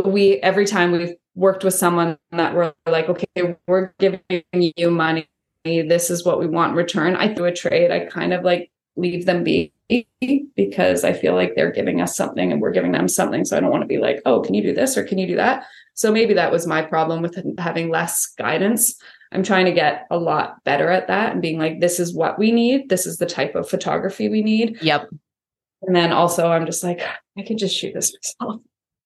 we 0.06 0.38
every 0.38 0.66
time 0.66 0.92
we've 0.92 1.16
worked 1.36 1.64
with 1.66 1.74
someone 1.74 2.18
that 2.32 2.56
we're 2.56 2.74
like 2.86 3.10
okay 3.10 3.58
we're 3.68 3.94
giving 4.00 4.22
you 4.78 4.90
money. 4.90 5.28
This 5.66 6.10
is 6.10 6.26
what 6.26 6.40
we 6.40 6.48
want 6.48 6.72
in 6.72 6.78
return. 6.78 7.16
I 7.18 7.28
do 7.28 7.44
a 7.46 7.52
trade. 7.52 7.92
I 7.92 8.06
kind 8.06 8.32
of 8.34 8.44
like 8.44 8.72
leave 8.96 9.26
them 9.26 9.44
be 9.44 9.74
because 10.56 11.04
i 11.04 11.12
feel 11.12 11.36
like 11.36 11.54
they're 11.56 11.72
giving 11.72 12.00
us 12.02 12.16
something 12.16 12.52
and 12.52 12.62
we're 12.62 12.72
giving 12.72 12.94
them 12.94 13.08
something. 13.10 13.44
So 13.44 13.58
i 13.58 13.60
don't 13.60 13.70
want 13.76 13.82
to 13.82 13.94
be 13.96 13.98
like 13.98 14.22
oh 14.26 14.40
can 14.42 14.54
you 14.54 14.64
do 14.64 14.74
this 14.74 14.98
or 14.98 15.04
can 15.04 15.18
you 15.18 15.28
do 15.28 15.36
that 15.36 15.66
so 15.94 16.12
maybe 16.12 16.34
that 16.34 16.52
was 16.52 16.66
my 16.68 16.82
problem 16.82 17.22
with 17.22 17.38
having 17.60 17.90
less 17.90 18.28
guidance 18.38 18.96
i'm 19.32 19.44
trying 19.44 19.66
to 19.66 19.72
get 19.72 20.06
a 20.12 20.18
lot 20.18 20.64
better 20.64 20.90
at 20.90 21.08
that 21.08 21.32
and 21.34 21.42
being 21.42 21.58
like 21.60 21.80
this 21.80 22.00
is 22.00 22.14
what 22.14 22.38
we 22.40 22.52
need 22.52 22.90
this 22.90 23.06
is 23.06 23.18
the 23.18 23.26
type 23.26 23.56
of 23.56 23.70
photography 23.70 24.30
we 24.30 24.42
need 24.42 24.78
Yep. 24.82 25.10
and 25.84 25.96
then 25.96 26.12
also 26.12 26.48
i'm 26.50 26.66
just 26.66 26.84
like 26.84 27.02
i 27.38 27.42
could 27.44 27.58
just 27.58 27.76
shoot 27.78 27.94
this 27.94 28.14
myself 28.40 28.62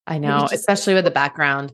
I 0.09 0.19
know, 0.19 0.39
just- 0.41 0.53
especially 0.53 0.93
with 0.93 1.03
the 1.03 1.11
background. 1.11 1.73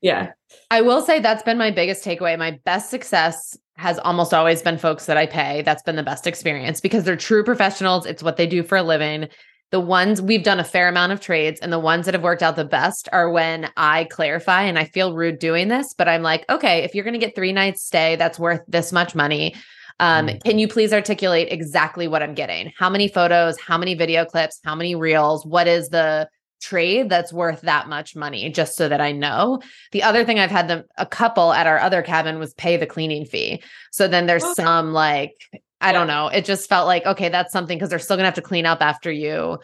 yeah 0.00 0.30
I 0.70 0.82
will 0.82 1.02
say 1.02 1.18
that's 1.18 1.42
been 1.42 1.58
my 1.58 1.72
biggest 1.72 2.04
takeaway. 2.04 2.38
My 2.38 2.60
best 2.64 2.88
success 2.88 3.58
has 3.76 3.98
almost 3.98 4.32
always 4.32 4.62
been 4.62 4.78
folks 4.78 5.06
that 5.06 5.16
I 5.16 5.26
pay. 5.26 5.62
That's 5.62 5.82
been 5.82 5.96
the 5.96 6.04
best 6.04 6.28
experience 6.28 6.80
because 6.80 7.02
they're 7.02 7.16
true 7.16 7.42
professionals. 7.42 8.06
It's 8.06 8.22
what 8.22 8.36
they 8.36 8.46
do 8.46 8.62
for 8.62 8.78
a 8.78 8.84
living. 8.84 9.26
The 9.74 9.80
ones 9.80 10.22
we've 10.22 10.44
done 10.44 10.60
a 10.60 10.64
fair 10.64 10.86
amount 10.86 11.10
of 11.10 11.20
trades, 11.20 11.58
and 11.58 11.72
the 11.72 11.80
ones 11.80 12.04
that 12.04 12.14
have 12.14 12.22
worked 12.22 12.44
out 12.44 12.54
the 12.54 12.64
best 12.64 13.08
are 13.10 13.28
when 13.28 13.68
I 13.76 14.04
clarify 14.04 14.62
and 14.62 14.78
I 14.78 14.84
feel 14.84 15.14
rude 15.14 15.40
doing 15.40 15.66
this, 15.66 15.94
but 15.98 16.06
I'm 16.08 16.22
like, 16.22 16.48
okay, 16.48 16.84
if 16.84 16.94
you're 16.94 17.02
going 17.02 17.18
to 17.18 17.26
get 17.26 17.34
three 17.34 17.50
nights 17.52 17.82
stay, 17.82 18.14
that's 18.14 18.38
worth 18.38 18.60
this 18.68 18.92
much 18.92 19.16
money. 19.16 19.56
Um, 19.98 20.28
Mm. 20.28 20.44
can 20.44 20.58
you 20.60 20.68
please 20.68 20.92
articulate 20.92 21.48
exactly 21.50 22.06
what 22.06 22.22
I'm 22.22 22.34
getting? 22.34 22.72
How 22.78 22.88
many 22.88 23.08
photos? 23.08 23.58
How 23.58 23.76
many 23.76 23.94
video 23.94 24.24
clips? 24.24 24.60
How 24.64 24.76
many 24.76 24.94
reels? 24.94 25.44
What 25.44 25.66
is 25.66 25.88
the 25.88 26.28
trade 26.62 27.08
that's 27.08 27.32
worth 27.32 27.62
that 27.62 27.88
much 27.88 28.14
money? 28.14 28.50
Just 28.50 28.76
so 28.76 28.88
that 28.88 29.00
I 29.00 29.10
know. 29.10 29.60
The 29.90 30.04
other 30.04 30.24
thing 30.24 30.38
I've 30.38 30.52
had 30.52 30.68
them 30.68 30.84
a 30.98 31.04
couple 31.06 31.52
at 31.52 31.66
our 31.66 31.80
other 31.80 32.02
cabin 32.02 32.38
was 32.38 32.54
pay 32.54 32.76
the 32.76 32.86
cleaning 32.86 33.24
fee. 33.24 33.60
So 33.90 34.06
then 34.06 34.26
there's 34.26 34.44
Oh. 34.44 34.54
some 34.54 34.92
like 34.92 35.34
I 35.80 35.92
don't 35.92 36.06
know. 36.06 36.28
It 36.28 36.44
just 36.44 36.68
felt 36.68 36.86
like, 36.86 37.04
okay, 37.04 37.28
that's 37.28 37.52
something 37.52 37.76
because 37.76 37.90
they're 37.90 37.98
still 37.98 38.16
gonna 38.16 38.26
have 38.26 38.34
to 38.34 38.42
clean 38.42 38.66
up 38.66 38.80
after 38.80 39.10
you. 39.10 39.58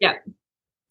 Yeah. 0.00 0.14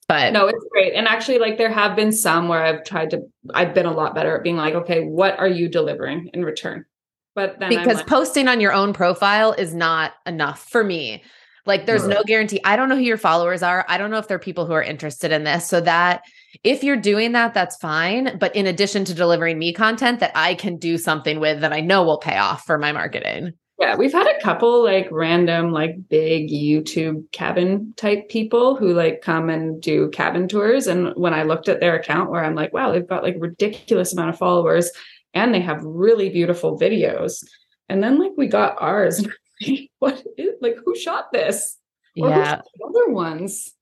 But 0.08 0.34
no, 0.34 0.48
it's 0.48 0.64
great. 0.72 0.94
And 0.94 1.08
actually, 1.08 1.40
like 1.40 1.58
there 1.58 1.72
have 1.72 1.96
been 1.96 2.12
some 2.12 2.48
where 2.48 2.64
I've 2.64 2.84
tried 2.84 3.10
to, 3.12 3.22
I've 3.54 3.74
been 3.74 3.88
a 3.88 3.94
lot 3.94 4.14
better 4.14 4.38
at 4.38 4.44
being 4.44 4.58
like, 4.58 4.76
okay, 4.76 5.02
what 5.02 5.38
are 5.40 5.48
you 5.48 5.68
delivering 5.68 6.30
in 6.34 6.46
return? 6.46 6.86
But 7.34 7.60
then 7.60 7.70
because 7.70 7.98
like, 7.98 8.08
posting 8.08 8.48
on 8.48 8.62
your 8.62 8.72
own 8.72 8.94
profile 8.94 9.54
is 9.54 9.74
not 9.74 10.14
enough 10.26 10.70
for 10.70 10.84
me. 10.84 11.24
Like 11.66 11.88
there's 11.88 12.08
no 12.08 12.24
guarantee. 12.24 12.62
I 12.64 12.76
don't 12.76 12.90
know 12.90 12.96
who 12.96 13.02
your 13.02 13.18
followers 13.18 13.64
are. 13.64 13.84
I 13.90 13.98
don't 13.98 14.12
know 14.12 14.20
if 14.20 14.28
they're 14.28 14.38
people 14.38 14.68
who 14.68 14.74
are 14.74 14.84
interested 14.84 15.32
in 15.32 15.44
this. 15.44 15.68
So 15.68 15.82
that 15.82 16.22
if 16.64 16.84
you're 16.84 16.96
doing 16.96 17.32
that, 17.32 17.56
that's 17.56 17.76
fine. 17.78 18.38
But 18.38 18.56
in 18.56 18.68
addition 18.68 19.04
to 19.06 19.16
delivering 19.16 19.58
me 19.58 19.74
content 19.74 20.20
that 20.20 20.32
I 20.36 20.54
can 20.54 20.78
do 20.78 21.00
something 21.00 21.40
with 21.40 21.62
that 21.62 21.74
I 21.74 21.82
know 21.82 22.04
will 22.04 22.20
pay 22.20 22.38
off 22.38 22.66
for 22.66 22.78
my 22.78 22.92
marketing. 22.92 23.54
Yeah, 23.78 23.98
we've 23.98 24.14
had 24.14 24.28
a 24.28 24.42
couple 24.42 24.84
like 24.84 25.10
random, 25.12 25.72
like 25.72 26.08
big 26.08 26.50
YouTube 26.50 27.30
cabin 27.34 27.94
type 27.98 28.30
people 28.30 28.78
who 28.78 28.94
like 28.94 29.22
come 29.22 29.50
and 29.50 29.82
do 29.82 30.10
cabin 30.12 30.48
tours. 30.48 30.88
And 30.88 31.14
when 31.16 31.34
I 31.34 31.44
looked 31.44 31.68
at 31.68 31.82
their 31.82 31.96
account, 31.96 32.30
where 32.30 32.44
I'm 32.44 32.56
like, 32.56 32.74
wow, 32.74 32.92
they've 32.92 33.08
got 33.08 33.24
like 33.24 33.36
ridiculous 33.38 34.14
amount 34.14 34.30
of 34.30 34.38
followers 34.38 34.90
and 35.34 35.54
they 35.54 35.60
have 35.60 35.84
really 35.84 36.30
beautiful 36.30 36.80
videos. 36.80 37.44
And 37.90 38.02
then 38.02 38.18
like 38.18 38.32
we 38.38 38.48
got 38.48 38.82
ours. 38.82 39.28
what 40.00 40.24
is 40.38 40.56
like 40.62 40.78
who 40.84 40.96
shot 40.96 41.34
this? 41.34 41.78
Or 42.18 42.30
yeah. 42.30 42.62
other 42.88 43.10
ones. 43.10 43.74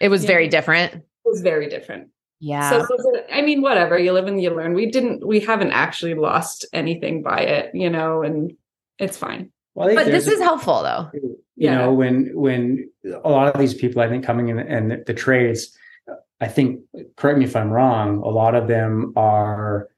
It 0.00 0.08
was 0.08 0.22
yeah. 0.22 0.28
very 0.28 0.48
different. 0.48 0.94
It 0.94 1.02
was 1.26 1.42
very 1.42 1.68
different. 1.68 2.08
Yeah. 2.40 2.70
So, 2.70 2.86
so, 2.88 3.22
I 3.30 3.42
mean, 3.42 3.60
whatever. 3.60 3.98
You 3.98 4.12
live 4.12 4.26
and 4.26 4.42
you 4.42 4.50
learn. 4.50 4.74
We 4.74 4.90
didn't, 4.90 5.24
we 5.24 5.38
haven't 5.38 5.70
actually 5.70 6.14
lost 6.14 6.66
anything 6.72 7.22
by 7.22 7.40
it, 7.40 7.70
you 7.72 7.88
know, 7.88 8.22
and 8.22 8.52
it's 8.98 9.16
fine. 9.16 9.50
Well, 9.74 9.94
but 9.94 10.06
this 10.06 10.26
is 10.26 10.38
helpful 10.40 10.82
though. 10.82 11.10
You 11.14 11.38
yeah. 11.56 11.76
know, 11.76 11.92
when 11.92 12.30
when 12.34 12.90
a 13.24 13.30
lot 13.30 13.54
of 13.54 13.60
these 13.60 13.74
people, 13.74 14.02
I 14.02 14.08
think, 14.08 14.24
coming 14.24 14.48
in 14.48 14.58
and 14.58 14.90
the, 14.90 15.04
the 15.06 15.14
trades, 15.14 15.76
I 16.40 16.48
think, 16.48 16.80
correct 17.16 17.38
me 17.38 17.44
if 17.44 17.56
I'm 17.56 17.70
wrong, 17.70 18.18
a 18.18 18.28
lot 18.28 18.54
of 18.54 18.68
them 18.68 19.12
are 19.16 19.88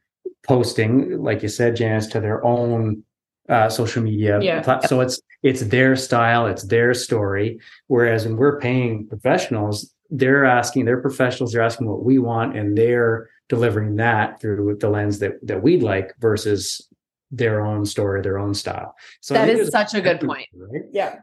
posting, 0.46 1.22
like 1.22 1.42
you 1.42 1.48
said, 1.48 1.76
Janice, 1.76 2.06
to 2.08 2.20
their 2.20 2.44
own 2.44 3.02
uh, 3.48 3.68
social 3.68 4.02
media. 4.02 4.40
Yeah. 4.40 4.80
So 4.80 5.00
it's 5.00 5.20
it's 5.42 5.62
their 5.62 5.96
style, 5.96 6.46
it's 6.46 6.64
their 6.64 6.94
story. 6.94 7.58
Whereas 7.88 8.26
when 8.26 8.36
we're 8.36 8.58
paying 8.60 9.06
professionals, 9.08 9.92
they're 10.10 10.44
asking, 10.44 10.84
they're 10.84 11.00
professionals, 11.00 11.52
they're 11.52 11.62
asking 11.62 11.88
what 11.88 12.04
we 12.04 12.18
want, 12.18 12.56
and 12.56 12.76
they're 12.76 13.28
delivering 13.48 13.96
that 13.96 14.40
through 14.40 14.76
the 14.80 14.88
lens 14.88 15.18
that 15.18 15.34
that 15.46 15.62
we'd 15.62 15.82
like 15.82 16.14
versus 16.20 16.88
their 17.36 17.64
own 17.64 17.84
story, 17.84 18.22
their 18.22 18.38
own 18.38 18.54
style. 18.54 18.94
So 19.20 19.34
that 19.34 19.48
is 19.48 19.70
such 19.70 19.94
a 19.94 20.00
good 20.00 20.20
point. 20.20 20.48
Right? 20.54 20.82
Yeah. 20.92 21.16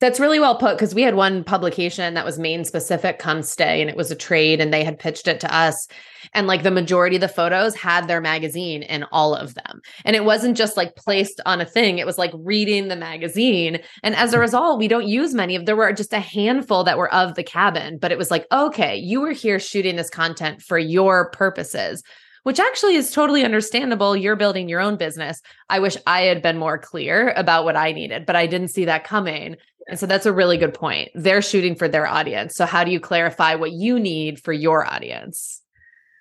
That's 0.00 0.20
really 0.20 0.38
well 0.38 0.56
put 0.56 0.76
because 0.76 0.94
we 0.94 1.02
had 1.02 1.16
one 1.16 1.42
publication 1.42 2.14
that 2.14 2.24
was 2.24 2.38
Maine 2.38 2.64
specific, 2.64 3.18
come 3.18 3.42
stay, 3.42 3.80
and 3.80 3.90
it 3.90 3.96
was 3.96 4.12
a 4.12 4.16
trade, 4.16 4.60
and 4.60 4.72
they 4.72 4.84
had 4.84 4.96
pitched 4.96 5.26
it 5.26 5.40
to 5.40 5.52
us. 5.52 5.88
And 6.32 6.46
like 6.46 6.62
the 6.62 6.70
majority 6.70 7.16
of 7.16 7.20
the 7.20 7.26
photos 7.26 7.74
had 7.74 8.06
their 8.06 8.20
magazine 8.20 8.84
in 8.84 9.04
all 9.10 9.34
of 9.34 9.54
them. 9.54 9.80
And 10.04 10.14
it 10.14 10.24
wasn't 10.24 10.56
just 10.56 10.76
like 10.76 10.94
placed 10.94 11.40
on 11.46 11.60
a 11.60 11.64
thing, 11.64 11.98
it 11.98 12.06
was 12.06 12.16
like 12.16 12.30
reading 12.32 12.86
the 12.86 12.94
magazine. 12.94 13.80
And 14.04 14.14
as 14.14 14.32
a 14.32 14.36
hmm. 14.36 14.42
result, 14.42 14.78
we 14.78 14.86
don't 14.86 15.08
use 15.08 15.34
many 15.34 15.56
of 15.56 15.66
there 15.66 15.74
were 15.74 15.92
just 15.92 16.12
a 16.12 16.20
handful 16.20 16.84
that 16.84 16.98
were 16.98 17.12
of 17.12 17.34
the 17.34 17.42
cabin, 17.42 17.98
but 17.98 18.12
it 18.12 18.18
was 18.18 18.30
like, 18.30 18.46
okay, 18.52 18.96
you 18.96 19.20
were 19.20 19.32
here 19.32 19.58
shooting 19.58 19.96
this 19.96 20.10
content 20.10 20.62
for 20.62 20.78
your 20.78 21.30
purposes 21.30 22.04
which 22.48 22.58
actually 22.58 22.94
is 22.94 23.10
totally 23.10 23.44
understandable. 23.44 24.16
You're 24.16 24.34
building 24.34 24.70
your 24.70 24.80
own 24.80 24.96
business. 24.96 25.42
I 25.68 25.80
wish 25.80 25.98
I 26.06 26.22
had 26.22 26.40
been 26.40 26.56
more 26.56 26.78
clear 26.78 27.34
about 27.36 27.64
what 27.64 27.76
I 27.76 27.92
needed, 27.92 28.24
but 28.24 28.36
I 28.36 28.46
didn't 28.46 28.68
see 28.68 28.86
that 28.86 29.04
coming. 29.04 29.56
And 29.86 30.00
so 30.00 30.06
that's 30.06 30.24
a 30.24 30.32
really 30.32 30.56
good 30.56 30.72
point. 30.72 31.10
They're 31.14 31.42
shooting 31.42 31.74
for 31.74 31.88
their 31.88 32.06
audience. 32.06 32.54
So 32.54 32.64
how 32.64 32.84
do 32.84 32.90
you 32.90 33.00
clarify 33.00 33.54
what 33.54 33.72
you 33.72 34.00
need 34.00 34.40
for 34.40 34.54
your 34.54 34.90
audience? 34.90 35.60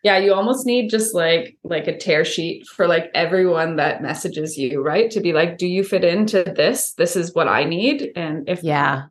Yeah, 0.03 0.17
you 0.17 0.33
almost 0.33 0.65
need 0.65 0.89
just 0.89 1.15
like 1.15 1.57
like 1.63 1.87
a 1.87 1.97
tear 1.97 2.25
sheet 2.25 2.67
for 2.67 2.89
like 2.89 3.09
everyone 3.15 3.77
that 3.77 4.01
messages 4.01 4.57
you, 4.57 4.81
right? 4.81 5.09
To 5.11 5.21
be 5.21 5.31
like, 5.31 5.57
do 5.57 5.65
you 5.65 5.81
fit 5.81 6.03
into 6.03 6.43
this? 6.43 6.91
This 6.91 7.15
is 7.15 7.33
what 7.35 7.47
I 7.47 7.63
need. 7.63 8.11
And 8.17 8.49
if 8.49 8.63
yeah, 8.63 9.03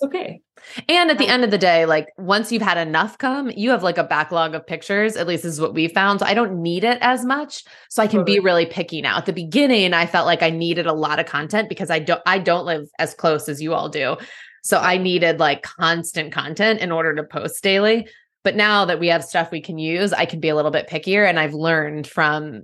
it's 0.00 0.14
okay. 0.14 0.40
And 0.88 1.10
at 1.10 1.18
the 1.18 1.26
um, 1.26 1.30
end 1.30 1.44
of 1.44 1.50
the 1.50 1.58
day, 1.58 1.86
like 1.86 2.08
once 2.16 2.52
you've 2.52 2.62
had 2.62 2.78
enough 2.78 3.18
come, 3.18 3.50
you 3.50 3.70
have 3.70 3.82
like 3.82 3.98
a 3.98 4.04
backlog 4.04 4.54
of 4.54 4.66
pictures. 4.66 5.16
At 5.16 5.26
least 5.26 5.42
this 5.42 5.52
is 5.52 5.60
what 5.60 5.74
we 5.74 5.88
found. 5.88 6.20
So 6.20 6.26
I 6.26 6.34
don't 6.34 6.62
need 6.62 6.84
it 6.84 6.98
as 7.00 7.24
much. 7.24 7.64
So 7.88 8.02
I 8.02 8.06
can 8.06 8.20
totally. 8.20 8.38
be 8.38 8.44
really 8.44 8.66
picky 8.66 9.00
now. 9.00 9.18
At 9.18 9.26
the 9.26 9.32
beginning, 9.32 9.94
I 9.94 10.06
felt 10.06 10.26
like 10.26 10.42
I 10.42 10.50
needed 10.50 10.86
a 10.86 10.92
lot 10.92 11.18
of 11.18 11.26
content 11.26 11.68
because 11.68 11.90
I 11.90 11.98
don't 11.98 12.22
I 12.26 12.38
don't 12.38 12.66
live 12.66 12.88
as 12.98 13.14
close 13.14 13.48
as 13.48 13.60
you 13.60 13.74
all 13.74 13.88
do. 13.88 14.16
So 14.62 14.78
I 14.78 14.98
needed 14.98 15.40
like 15.40 15.62
constant 15.62 16.32
content 16.32 16.80
in 16.80 16.92
order 16.92 17.14
to 17.14 17.24
post 17.24 17.62
daily. 17.62 18.08
But 18.42 18.56
now 18.56 18.86
that 18.86 19.00
we 19.00 19.08
have 19.08 19.24
stuff 19.24 19.50
we 19.50 19.60
can 19.60 19.78
use, 19.78 20.12
I 20.12 20.24
can 20.24 20.40
be 20.40 20.48
a 20.48 20.56
little 20.56 20.70
bit 20.70 20.88
pickier 20.88 21.28
and 21.28 21.38
I've 21.38 21.54
learned 21.54 22.06
from 22.06 22.62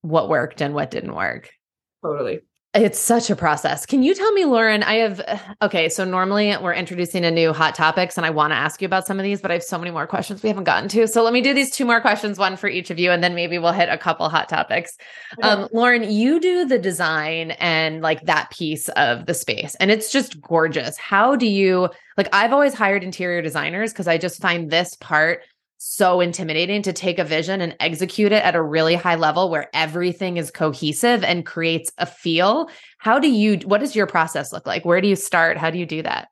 what 0.00 0.28
worked 0.28 0.62
and 0.62 0.74
what 0.74 0.90
didn't 0.90 1.14
work. 1.14 1.50
Totally. 2.02 2.40
It's 2.74 2.98
such 2.98 3.30
a 3.30 3.34
process. 3.34 3.86
Can 3.86 4.02
you 4.02 4.14
tell 4.14 4.30
me, 4.32 4.44
Lauren? 4.44 4.82
I 4.82 4.96
have, 4.96 5.50
okay, 5.62 5.88
so 5.88 6.04
normally 6.04 6.54
we're 6.58 6.74
introducing 6.74 7.24
a 7.24 7.30
new 7.30 7.54
hot 7.54 7.74
topics 7.74 8.18
and 8.18 8.26
I 8.26 8.30
want 8.30 8.50
to 8.50 8.56
ask 8.56 8.82
you 8.82 8.86
about 8.86 9.06
some 9.06 9.18
of 9.18 9.24
these, 9.24 9.40
but 9.40 9.50
I 9.50 9.54
have 9.54 9.62
so 9.62 9.78
many 9.78 9.90
more 9.90 10.06
questions 10.06 10.42
we 10.42 10.50
haven't 10.50 10.64
gotten 10.64 10.86
to. 10.90 11.08
So 11.08 11.22
let 11.22 11.32
me 11.32 11.40
do 11.40 11.54
these 11.54 11.70
two 11.70 11.86
more 11.86 12.02
questions, 12.02 12.38
one 12.38 12.58
for 12.58 12.68
each 12.68 12.90
of 12.90 12.98
you, 12.98 13.10
and 13.10 13.24
then 13.24 13.34
maybe 13.34 13.58
we'll 13.58 13.72
hit 13.72 13.88
a 13.88 13.96
couple 13.96 14.28
hot 14.28 14.50
topics. 14.50 14.98
Okay. 15.38 15.48
Um, 15.48 15.68
Lauren, 15.72 16.10
you 16.10 16.40
do 16.40 16.66
the 16.66 16.78
design 16.78 17.52
and 17.52 18.02
like 18.02 18.26
that 18.26 18.50
piece 18.50 18.90
of 18.90 19.24
the 19.24 19.34
space, 19.34 19.74
and 19.76 19.90
it's 19.90 20.12
just 20.12 20.38
gorgeous. 20.42 20.98
How 20.98 21.36
do 21.36 21.46
you, 21.46 21.88
like, 22.18 22.28
I've 22.34 22.52
always 22.52 22.74
hired 22.74 23.02
interior 23.02 23.40
designers 23.40 23.94
because 23.94 24.08
I 24.08 24.18
just 24.18 24.42
find 24.42 24.70
this 24.70 24.94
part 24.96 25.42
so 25.78 26.20
intimidating 26.20 26.82
to 26.82 26.92
take 26.92 27.18
a 27.18 27.24
vision 27.24 27.60
and 27.60 27.76
execute 27.78 28.32
it 28.32 28.44
at 28.44 28.56
a 28.56 28.62
really 28.62 28.96
high 28.96 29.14
level 29.14 29.48
where 29.48 29.70
everything 29.72 30.36
is 30.36 30.50
cohesive 30.50 31.22
and 31.22 31.46
creates 31.46 31.92
a 31.98 32.04
feel. 32.04 32.68
How 32.98 33.20
do 33.20 33.30
you, 33.30 33.58
what 33.58 33.78
does 33.78 33.94
your 33.94 34.06
process 34.06 34.52
look 34.52 34.66
like? 34.66 34.84
Where 34.84 35.00
do 35.00 35.08
you 35.08 35.16
start? 35.16 35.56
How 35.56 35.70
do 35.70 35.78
you 35.78 35.86
do 35.86 36.02
that? 36.02 36.28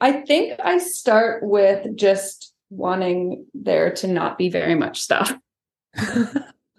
I 0.00 0.12
think 0.12 0.60
I 0.62 0.76
start 0.76 1.42
with 1.42 1.96
just 1.96 2.52
wanting 2.68 3.46
there 3.54 3.92
to 3.94 4.06
not 4.06 4.36
be 4.36 4.50
very 4.50 4.74
much 4.74 5.00
stuff. 5.00 5.32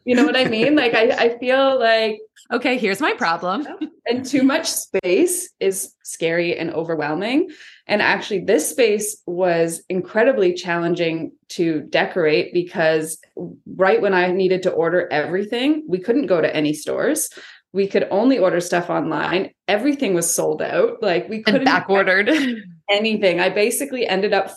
you 0.05 0.15
know 0.15 0.23
what 0.25 0.37
I 0.37 0.45
mean? 0.45 0.75
Like, 0.75 0.93
I, 0.93 1.09
I 1.09 1.39
feel 1.39 1.79
like, 1.79 2.19
okay, 2.51 2.77
here's 2.77 3.01
my 3.01 3.13
problem. 3.13 3.67
and 4.05 4.23
too 4.23 4.43
much 4.43 4.69
space 4.69 5.49
is 5.59 5.95
scary 6.03 6.55
and 6.57 6.71
overwhelming. 6.71 7.49
And 7.87 8.01
actually, 8.01 8.41
this 8.41 8.69
space 8.69 9.21
was 9.25 9.81
incredibly 9.89 10.53
challenging 10.53 11.31
to 11.49 11.81
decorate 11.81 12.53
because 12.53 13.17
right 13.65 14.01
when 14.01 14.13
I 14.13 14.31
needed 14.31 14.63
to 14.63 14.71
order 14.71 15.07
everything, 15.11 15.85
we 15.87 15.99
couldn't 15.99 16.27
go 16.27 16.41
to 16.41 16.55
any 16.55 16.73
stores. 16.73 17.29
We 17.71 17.87
could 17.87 18.07
only 18.11 18.39
order 18.39 18.59
stuff 18.59 18.89
online. 18.89 19.51
Everything 19.67 20.13
was 20.13 20.33
sold 20.33 20.61
out. 20.61 21.01
Like 21.01 21.29
we 21.29 21.41
couldn't 21.43 21.65
back 21.65 21.89
ordered 21.89 22.29
anything. 22.89 23.39
I 23.39 23.49
basically 23.49 24.05
ended 24.05 24.33
up 24.33 24.51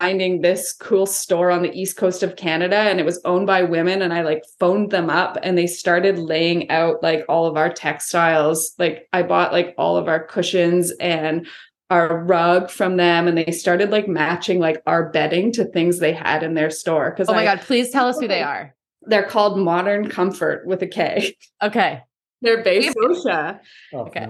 finding 0.00 0.40
this 0.40 0.74
cool 0.74 1.06
store 1.06 1.50
on 1.50 1.62
the 1.62 1.72
east 1.72 1.96
coast 1.96 2.22
of 2.22 2.36
Canada 2.36 2.76
and 2.76 3.00
it 3.00 3.06
was 3.06 3.20
owned 3.24 3.46
by 3.46 3.62
women 3.62 4.02
and 4.02 4.12
I 4.12 4.22
like 4.22 4.42
phoned 4.58 4.90
them 4.90 5.08
up 5.08 5.38
and 5.42 5.56
they 5.56 5.66
started 5.66 6.18
laying 6.18 6.70
out 6.70 7.02
like 7.02 7.24
all 7.28 7.46
of 7.46 7.56
our 7.56 7.72
textiles 7.72 8.74
like 8.78 9.08
I 9.12 9.22
bought 9.22 9.52
like 9.52 9.74
all 9.78 9.96
of 9.96 10.08
our 10.08 10.22
cushions 10.22 10.92
and 11.00 11.46
our 11.94 12.24
rug 12.24 12.70
from 12.70 12.96
them 12.96 13.28
and 13.28 13.38
they 13.38 13.52
started 13.52 13.90
like 13.90 14.08
matching 14.08 14.58
like 14.58 14.82
our 14.86 15.10
bedding 15.10 15.52
to 15.52 15.64
things 15.64 15.98
they 16.00 16.12
had 16.12 16.42
in 16.42 16.54
their 16.54 16.70
store 16.70 17.10
because 17.10 17.28
oh 17.28 17.32
my 17.32 17.42
I, 17.42 17.44
god 17.44 17.60
please 17.60 17.90
tell 17.90 18.08
us 18.08 18.18
who 18.18 18.26
they 18.26 18.42
are 18.52 18.74
they're 19.02 19.28
called 19.28 19.58
Modern 19.58 20.08
Komfort 20.08 20.66
with 20.66 20.82
a 20.82 20.88
k 20.88 21.36
okay 21.62 22.02
they're 22.42 22.62
based 22.62 22.90
Scotia. 22.90 23.58
Oh, 23.94 24.00
okay. 24.00 24.26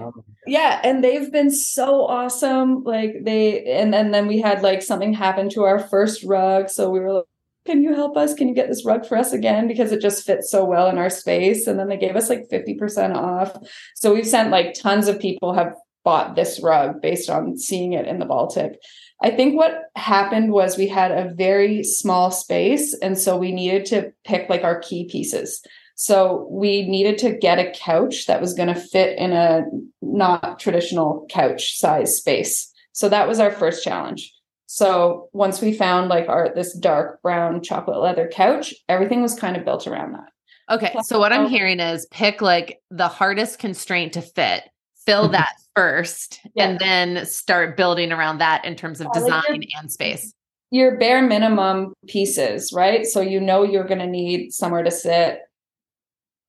Yeah, 0.47 0.79
and 0.85 1.03
they've 1.03 1.29
been 1.29 1.51
so 1.51 2.05
awesome. 2.05 2.81
Like 2.85 3.13
they, 3.23 3.65
and, 3.65 3.93
and 3.93 4.13
then 4.13 4.27
we 4.27 4.39
had 4.39 4.61
like 4.61 4.81
something 4.81 5.11
happen 5.11 5.49
to 5.49 5.63
our 5.63 5.79
first 5.79 6.23
rug, 6.23 6.69
so 6.69 6.89
we 6.89 7.01
were 7.01 7.11
like, 7.11 7.25
"Can 7.65 7.83
you 7.83 7.93
help 7.93 8.15
us? 8.15 8.33
Can 8.33 8.47
you 8.47 8.55
get 8.55 8.69
this 8.69 8.85
rug 8.85 9.05
for 9.05 9.17
us 9.17 9.33
again?" 9.33 9.67
Because 9.67 9.91
it 9.91 9.99
just 9.99 10.25
fits 10.25 10.49
so 10.49 10.63
well 10.63 10.87
in 10.87 10.97
our 10.97 11.09
space. 11.09 11.67
And 11.67 11.77
then 11.77 11.89
they 11.89 11.97
gave 11.97 12.15
us 12.15 12.29
like 12.29 12.47
fifty 12.49 12.75
percent 12.75 13.17
off. 13.17 13.53
So 13.95 14.13
we've 14.13 14.25
sent 14.25 14.49
like 14.49 14.75
tons 14.75 15.09
of 15.09 15.19
people 15.19 15.53
have 15.53 15.75
bought 16.05 16.35
this 16.35 16.61
rug 16.61 17.01
based 17.01 17.29
on 17.29 17.57
seeing 17.57 17.93
it 17.93 18.07
in 18.07 18.19
the 18.19 18.25
Baltic. 18.25 18.79
I 19.21 19.31
think 19.31 19.55
what 19.55 19.81
happened 19.95 20.51
was 20.51 20.77
we 20.77 20.87
had 20.87 21.11
a 21.11 21.33
very 21.33 21.83
small 21.83 22.31
space. 22.31 22.93
And 22.93 23.17
so 23.17 23.35
we 23.35 23.51
needed 23.51 23.85
to 23.87 24.13
pick 24.23 24.49
like 24.49 24.63
our 24.63 24.79
key 24.79 25.09
pieces. 25.09 25.61
So 25.95 26.47
we 26.51 26.87
needed 26.87 27.17
to 27.19 27.37
get 27.37 27.57
a 27.57 27.71
couch 27.71 28.27
that 28.27 28.41
was 28.41 28.53
going 28.53 28.73
to 28.73 28.79
fit 28.79 29.17
in 29.17 29.31
a 29.31 29.63
not 30.01 30.59
traditional 30.59 31.25
couch 31.29 31.77
size 31.77 32.17
space. 32.17 32.71
So 32.91 33.09
that 33.09 33.27
was 33.27 33.39
our 33.39 33.51
first 33.51 33.83
challenge. 33.83 34.33
So 34.67 35.29
once 35.31 35.61
we 35.61 35.73
found 35.73 36.09
like 36.09 36.27
our 36.27 36.53
this 36.53 36.73
dark 36.77 37.21
brown 37.21 37.63
chocolate 37.63 37.99
leather 37.99 38.27
couch, 38.27 38.73
everything 38.89 39.21
was 39.21 39.39
kind 39.39 39.55
of 39.55 39.63
built 39.63 39.87
around 39.87 40.13
that. 40.13 40.29
Okay. 40.69 40.95
So 41.03 41.19
what 41.19 41.31
I'm 41.31 41.47
hearing 41.47 41.79
is 41.79 42.07
pick 42.07 42.41
like 42.41 42.81
the 42.89 43.07
hardest 43.07 43.59
constraint 43.59 44.13
to 44.13 44.21
fit 44.21 44.63
fill 45.05 45.23
mm-hmm. 45.23 45.33
that 45.33 45.53
first 45.75 46.41
yeah. 46.55 46.67
and 46.67 46.79
then 46.79 47.25
start 47.25 47.77
building 47.77 48.11
around 48.11 48.39
that 48.39 48.65
in 48.65 48.75
terms 48.75 49.01
of 49.01 49.11
design 49.11 49.43
like 49.49 49.69
and 49.77 49.91
space. 49.91 50.33
Your 50.71 50.97
bare 50.97 51.21
minimum 51.21 51.93
pieces, 52.07 52.73
right? 52.73 53.05
So 53.05 53.21
you 53.21 53.39
know 53.39 53.63
you're 53.63 53.87
going 53.87 53.99
to 53.99 54.07
need 54.07 54.51
somewhere 54.51 54.83
to 54.83 54.91
sit. 54.91 55.39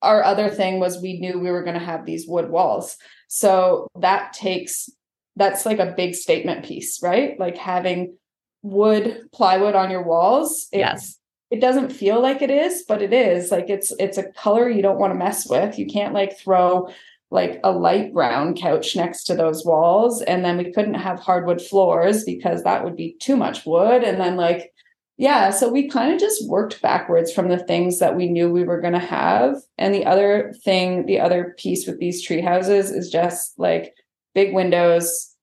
Our 0.02 0.22
other 0.22 0.48
thing 0.48 0.80
was 0.80 1.00
we 1.00 1.18
knew 1.18 1.38
we 1.38 1.50
were 1.50 1.62
going 1.62 1.78
to 1.78 1.84
have 1.84 2.06
these 2.06 2.26
wood 2.26 2.50
walls. 2.50 2.96
So 3.28 3.88
that 4.00 4.32
takes 4.32 4.88
that's 5.36 5.66
like 5.66 5.78
a 5.78 5.92
big 5.94 6.14
statement 6.14 6.64
piece, 6.64 7.02
right? 7.02 7.38
Like 7.38 7.58
having 7.58 8.16
wood 8.62 9.28
plywood 9.32 9.74
on 9.74 9.90
your 9.90 10.02
walls. 10.02 10.68
yes. 10.72 11.18
It 11.48 11.60
doesn't 11.60 11.92
feel 11.92 12.20
like 12.20 12.42
it 12.42 12.50
is, 12.50 12.84
but 12.88 13.02
it 13.02 13.12
is. 13.12 13.52
Like 13.52 13.70
it's 13.70 13.92
it's 14.00 14.18
a 14.18 14.32
color 14.32 14.68
you 14.68 14.82
don't 14.82 14.98
want 14.98 15.12
to 15.12 15.18
mess 15.18 15.48
with. 15.48 15.78
You 15.78 15.86
can't 15.86 16.12
like 16.12 16.36
throw 16.36 16.88
like 17.30 17.58
a 17.64 17.72
light 17.72 18.12
brown 18.14 18.54
couch 18.54 18.94
next 18.94 19.24
to 19.24 19.34
those 19.34 19.64
walls. 19.64 20.22
And 20.22 20.44
then 20.44 20.58
we 20.58 20.72
couldn't 20.72 20.94
have 20.94 21.18
hardwood 21.18 21.60
floors 21.60 22.24
because 22.24 22.62
that 22.62 22.84
would 22.84 22.96
be 22.96 23.16
too 23.20 23.36
much 23.36 23.66
wood. 23.66 24.04
And 24.04 24.20
then 24.20 24.36
like 24.36 24.72
yeah 25.18 25.48
so 25.48 25.70
we 25.70 25.88
kind 25.88 26.12
of 26.12 26.20
just 26.20 26.46
worked 26.46 26.82
backwards 26.82 27.32
from 27.32 27.48
the 27.48 27.58
things 27.58 28.00
that 28.00 28.16
we 28.16 28.28
knew 28.28 28.50
we 28.50 28.64
were 28.64 28.80
going 28.80 28.92
to 28.92 28.98
have. 28.98 29.56
And 29.76 29.94
the 29.94 30.06
other 30.06 30.52
thing 30.64 31.06
the 31.06 31.20
other 31.20 31.54
piece 31.58 31.86
with 31.86 31.98
these 31.98 32.24
tree 32.24 32.42
houses 32.42 32.90
is 32.90 33.10
just 33.10 33.58
like 33.58 33.94
big 34.34 34.54
windows. 34.54 35.34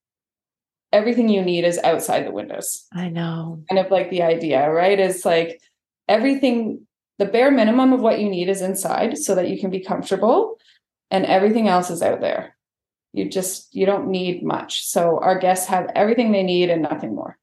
Everything 0.94 1.28
you 1.28 1.42
need 1.42 1.66
is 1.66 1.80
outside 1.80 2.26
the 2.26 2.32
windows. 2.32 2.86
I 2.94 3.10
know. 3.10 3.64
Kind 3.70 3.84
of 3.84 3.92
like 3.92 4.10
the 4.10 4.22
idea 4.22 4.70
right? 4.70 5.00
Is 5.00 5.26
like 5.26 5.60
everything 6.08 6.86
the 7.20 7.26
bare 7.26 7.52
minimum 7.52 7.94
of 7.94 8.02
what 8.02 8.20
you 8.20 8.30
need 8.30 8.48
is 8.48 8.62
inside 8.62 9.18
so 9.18 9.36
that 9.36 9.50
you 9.50 9.60
can 9.60 9.70
be 9.70 9.84
comfortable 9.84 10.58
and 11.14 11.28
everything 11.28 11.70
else 11.70 11.92
is 11.92 12.02
out 12.02 12.20
there. 12.20 12.58
You 13.14 13.30
just 13.30 13.74
you 13.74 13.86
don't 13.86 14.10
need 14.10 14.44
much. 14.44 14.84
So 14.84 15.20
our 15.22 15.38
guests 15.38 15.68
have 15.68 15.90
everything 15.96 16.32
they 16.32 16.44
need 16.44 16.70
and 16.72 16.82
nothing 16.82 17.16
more. 17.16 17.38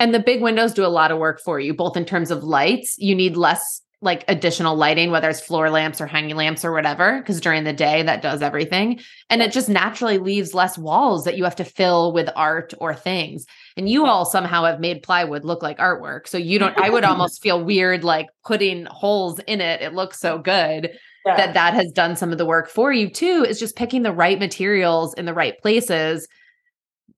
And 0.00 0.12
the 0.12 0.20
big 0.20 0.42
windows 0.42 0.74
do 0.74 0.84
a 0.84 0.88
lot 0.88 1.12
of 1.12 1.18
work 1.18 1.40
for 1.40 1.60
you, 1.60 1.72
both 1.72 1.96
in 1.96 2.04
terms 2.04 2.32
of 2.32 2.42
lights. 2.42 2.96
You 2.98 3.14
need 3.14 3.36
less 3.36 3.80
like 4.00 4.24
additional 4.26 4.74
lighting, 4.74 5.12
whether 5.12 5.30
it's 5.30 5.40
floor 5.40 5.70
lamps 5.70 6.00
or 6.00 6.08
hanging 6.08 6.34
lamps 6.34 6.64
or 6.64 6.72
whatever, 6.72 7.20
because 7.20 7.40
during 7.40 7.62
the 7.62 7.72
day 7.72 8.02
that 8.02 8.20
does 8.20 8.42
everything. 8.42 8.98
And 9.30 9.40
it 9.40 9.52
just 9.52 9.68
naturally 9.68 10.18
leaves 10.18 10.54
less 10.54 10.76
walls 10.76 11.24
that 11.24 11.38
you 11.38 11.44
have 11.44 11.54
to 11.56 11.64
fill 11.64 12.12
with 12.12 12.28
art 12.34 12.74
or 12.78 12.96
things. 12.96 13.46
And 13.76 13.88
you 13.88 14.06
all 14.06 14.24
somehow 14.24 14.64
have 14.64 14.80
made 14.80 15.04
plywood 15.04 15.44
look 15.44 15.62
like 15.62 15.78
artwork. 15.78 16.26
So 16.26 16.36
you 16.36 16.58
don't, 16.58 16.76
I 16.76 16.90
would 16.90 17.04
almost 17.04 17.40
feel 17.40 17.64
weird 17.64 18.02
like 18.02 18.26
putting 18.44 18.86
holes 18.86 19.38
in 19.46 19.60
it. 19.60 19.82
It 19.82 19.94
looks 19.94 20.18
so 20.18 20.36
good 20.36 20.90
yeah. 21.24 21.36
that 21.36 21.54
that 21.54 21.74
has 21.74 21.90
done 21.92 22.16
some 22.16 22.32
of 22.32 22.38
the 22.38 22.46
work 22.46 22.68
for 22.68 22.92
you 22.92 23.08
too 23.08 23.44
is 23.48 23.58
just 23.58 23.76
picking 23.76 24.02
the 24.02 24.12
right 24.12 24.38
materials 24.38 25.14
in 25.14 25.24
the 25.24 25.34
right 25.34 25.60
places 25.60 26.26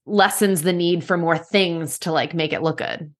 lessens 0.06 0.62
the 0.62 0.72
need 0.72 1.02
for 1.02 1.16
more 1.16 1.38
things 1.38 1.98
to 2.00 2.12
like 2.12 2.34
make 2.34 2.52
it 2.52 2.62
look 2.62 2.78
good. 2.78 3.12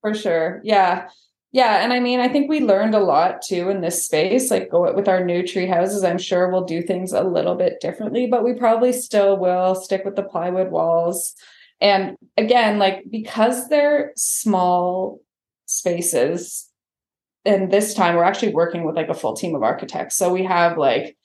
For 0.00 0.14
sure. 0.14 0.60
Yeah. 0.64 1.08
Yeah 1.50 1.82
and 1.82 1.94
i 1.94 1.98
mean 1.98 2.20
i 2.20 2.28
think 2.28 2.48
we 2.48 2.60
learned 2.60 2.94
a 2.94 3.00
lot 3.00 3.40
too 3.40 3.70
in 3.70 3.80
this 3.80 4.04
space 4.04 4.50
like 4.50 4.70
go 4.70 4.92
with 4.92 5.08
our 5.08 5.24
new 5.24 5.46
tree 5.46 5.66
houses 5.66 6.04
i'm 6.04 6.18
sure 6.18 6.50
we'll 6.50 6.64
do 6.64 6.82
things 6.82 7.14
a 7.14 7.22
little 7.22 7.54
bit 7.54 7.80
differently 7.80 8.26
but 8.26 8.44
we 8.44 8.52
probably 8.52 8.92
still 8.92 9.38
will 9.38 9.74
stick 9.74 10.04
with 10.04 10.14
the 10.14 10.22
plywood 10.22 10.70
walls. 10.70 11.34
And 11.80 12.16
again 12.36 12.78
like 12.78 13.04
because 13.10 13.68
they're 13.70 14.12
small 14.14 15.20
spaces 15.64 16.67
and 17.48 17.72
this 17.72 17.94
time 17.94 18.14
we're 18.14 18.24
actually 18.24 18.52
working 18.52 18.84
with 18.84 18.94
like 18.94 19.08
a 19.08 19.14
full 19.14 19.34
team 19.34 19.54
of 19.54 19.62
architects. 19.62 20.16
So 20.16 20.30
we 20.30 20.44
have 20.44 20.76
like 20.76 21.16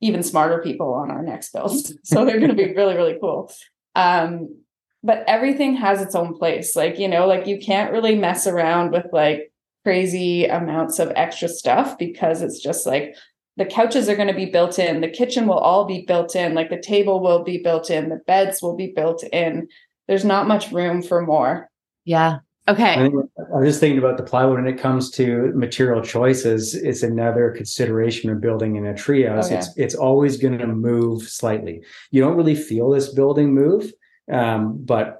even 0.00 0.22
smarter 0.22 0.62
people 0.62 0.94
on 0.94 1.10
our 1.10 1.22
next 1.22 1.52
builds. 1.52 1.92
so 2.04 2.24
they're 2.24 2.38
going 2.38 2.56
to 2.56 2.56
be 2.56 2.72
really, 2.72 2.94
really 2.94 3.18
cool. 3.20 3.52
Um, 3.96 4.60
but 5.02 5.24
everything 5.26 5.74
has 5.76 6.00
its 6.00 6.14
own 6.14 6.38
place. 6.38 6.76
Like, 6.76 7.00
you 7.00 7.08
know, 7.08 7.26
like 7.26 7.48
you 7.48 7.58
can't 7.58 7.90
really 7.90 8.14
mess 8.14 8.46
around 8.46 8.92
with 8.92 9.06
like 9.12 9.52
crazy 9.84 10.44
amounts 10.46 11.00
of 11.00 11.12
extra 11.16 11.48
stuff 11.48 11.98
because 11.98 12.42
it's 12.42 12.62
just 12.62 12.86
like 12.86 13.16
the 13.56 13.66
couches 13.66 14.08
are 14.08 14.14
going 14.14 14.28
to 14.28 14.34
be 14.34 14.46
built 14.46 14.78
in, 14.78 15.00
the 15.00 15.08
kitchen 15.08 15.48
will 15.48 15.58
all 15.58 15.84
be 15.84 16.04
built 16.06 16.36
in, 16.36 16.54
like 16.54 16.70
the 16.70 16.80
table 16.80 17.20
will 17.20 17.42
be 17.42 17.58
built 17.58 17.90
in, 17.90 18.08
the 18.08 18.22
beds 18.28 18.62
will 18.62 18.76
be 18.76 18.92
built 18.94 19.24
in. 19.32 19.66
There's 20.06 20.24
not 20.24 20.46
much 20.46 20.70
room 20.70 21.02
for 21.02 21.22
more. 21.22 21.68
Yeah. 22.04 22.38
Okay. 22.68 22.94
I 22.94 23.04
am 23.06 23.64
just 23.64 23.80
thinking 23.80 23.98
about 23.98 24.16
the 24.16 24.22
plywood 24.22 24.62
when 24.62 24.72
it 24.72 24.80
comes 24.80 25.10
to 25.12 25.52
material 25.54 26.00
choices. 26.00 26.74
It's 26.74 27.02
another 27.02 27.50
consideration 27.50 28.30
of 28.30 28.40
building 28.40 28.76
in 28.76 28.86
a 28.86 28.92
treehouse. 28.92 29.46
Oh, 29.46 29.48
yeah. 29.50 29.58
It's 29.58 29.76
it's 29.76 29.94
always 29.94 30.36
going 30.36 30.58
to 30.58 30.66
move 30.66 31.22
slightly. 31.22 31.82
You 32.12 32.22
don't 32.22 32.36
really 32.36 32.54
feel 32.54 32.90
this 32.90 33.12
building 33.12 33.52
move, 33.52 33.92
um, 34.30 34.78
but 34.84 35.18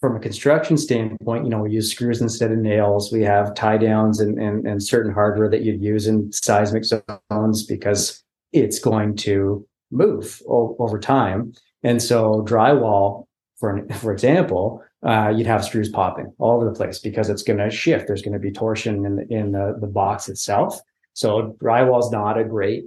from 0.00 0.16
a 0.16 0.20
construction 0.20 0.76
standpoint, 0.76 1.44
you 1.44 1.50
know, 1.50 1.60
we 1.60 1.72
use 1.72 1.90
screws 1.90 2.20
instead 2.20 2.52
of 2.52 2.58
nails. 2.58 3.10
We 3.10 3.22
have 3.22 3.54
tie 3.54 3.78
downs 3.78 4.20
and, 4.20 4.38
and, 4.38 4.66
and 4.66 4.82
certain 4.82 5.12
hardware 5.12 5.48
that 5.48 5.62
you'd 5.62 5.82
use 5.82 6.06
in 6.06 6.30
seismic 6.30 6.84
zones 6.84 7.64
because 7.64 8.22
it's 8.52 8.78
going 8.78 9.16
to 9.16 9.66
move 9.90 10.42
o- 10.46 10.76
over 10.78 10.98
time. 10.98 11.54
And 11.82 12.02
so 12.02 12.44
drywall, 12.46 13.26
for 13.56 13.74
an, 13.74 13.88
for 13.94 14.12
example, 14.12 14.84
uh, 15.04 15.32
you'd 15.34 15.46
have 15.46 15.64
screws 15.64 15.90
popping 15.90 16.32
all 16.38 16.56
over 16.56 16.64
the 16.64 16.74
place 16.74 16.98
because 16.98 17.28
it's 17.28 17.42
going 17.42 17.58
to 17.58 17.70
shift. 17.70 18.06
There's 18.06 18.22
going 18.22 18.32
to 18.32 18.38
be 18.38 18.50
torsion 18.50 19.04
in 19.04 19.16
the, 19.16 19.26
in 19.28 19.52
the, 19.52 19.76
the 19.80 19.86
box 19.86 20.28
itself. 20.28 20.80
So 21.12 21.56
drywall 21.62 22.00
is 22.00 22.10
not 22.10 22.38
a 22.38 22.44
great 22.44 22.84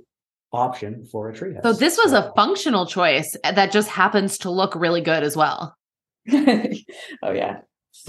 option 0.51 1.05
for 1.05 1.30
a 1.30 1.34
treehouse. 1.34 1.63
So 1.63 1.74
this 1.74 1.97
was 1.97 2.13
a 2.13 2.32
functional 2.36 2.86
choice 2.86 3.36
that 3.43 3.72
just 3.72 3.89
happens 3.89 4.39
to 4.39 4.49
look 4.49 4.76
really 4.76 5.01
good 5.01 5.24
as 5.24 5.38
well. 5.38 5.76
oh 6.34 7.32
yeah. 7.32 7.59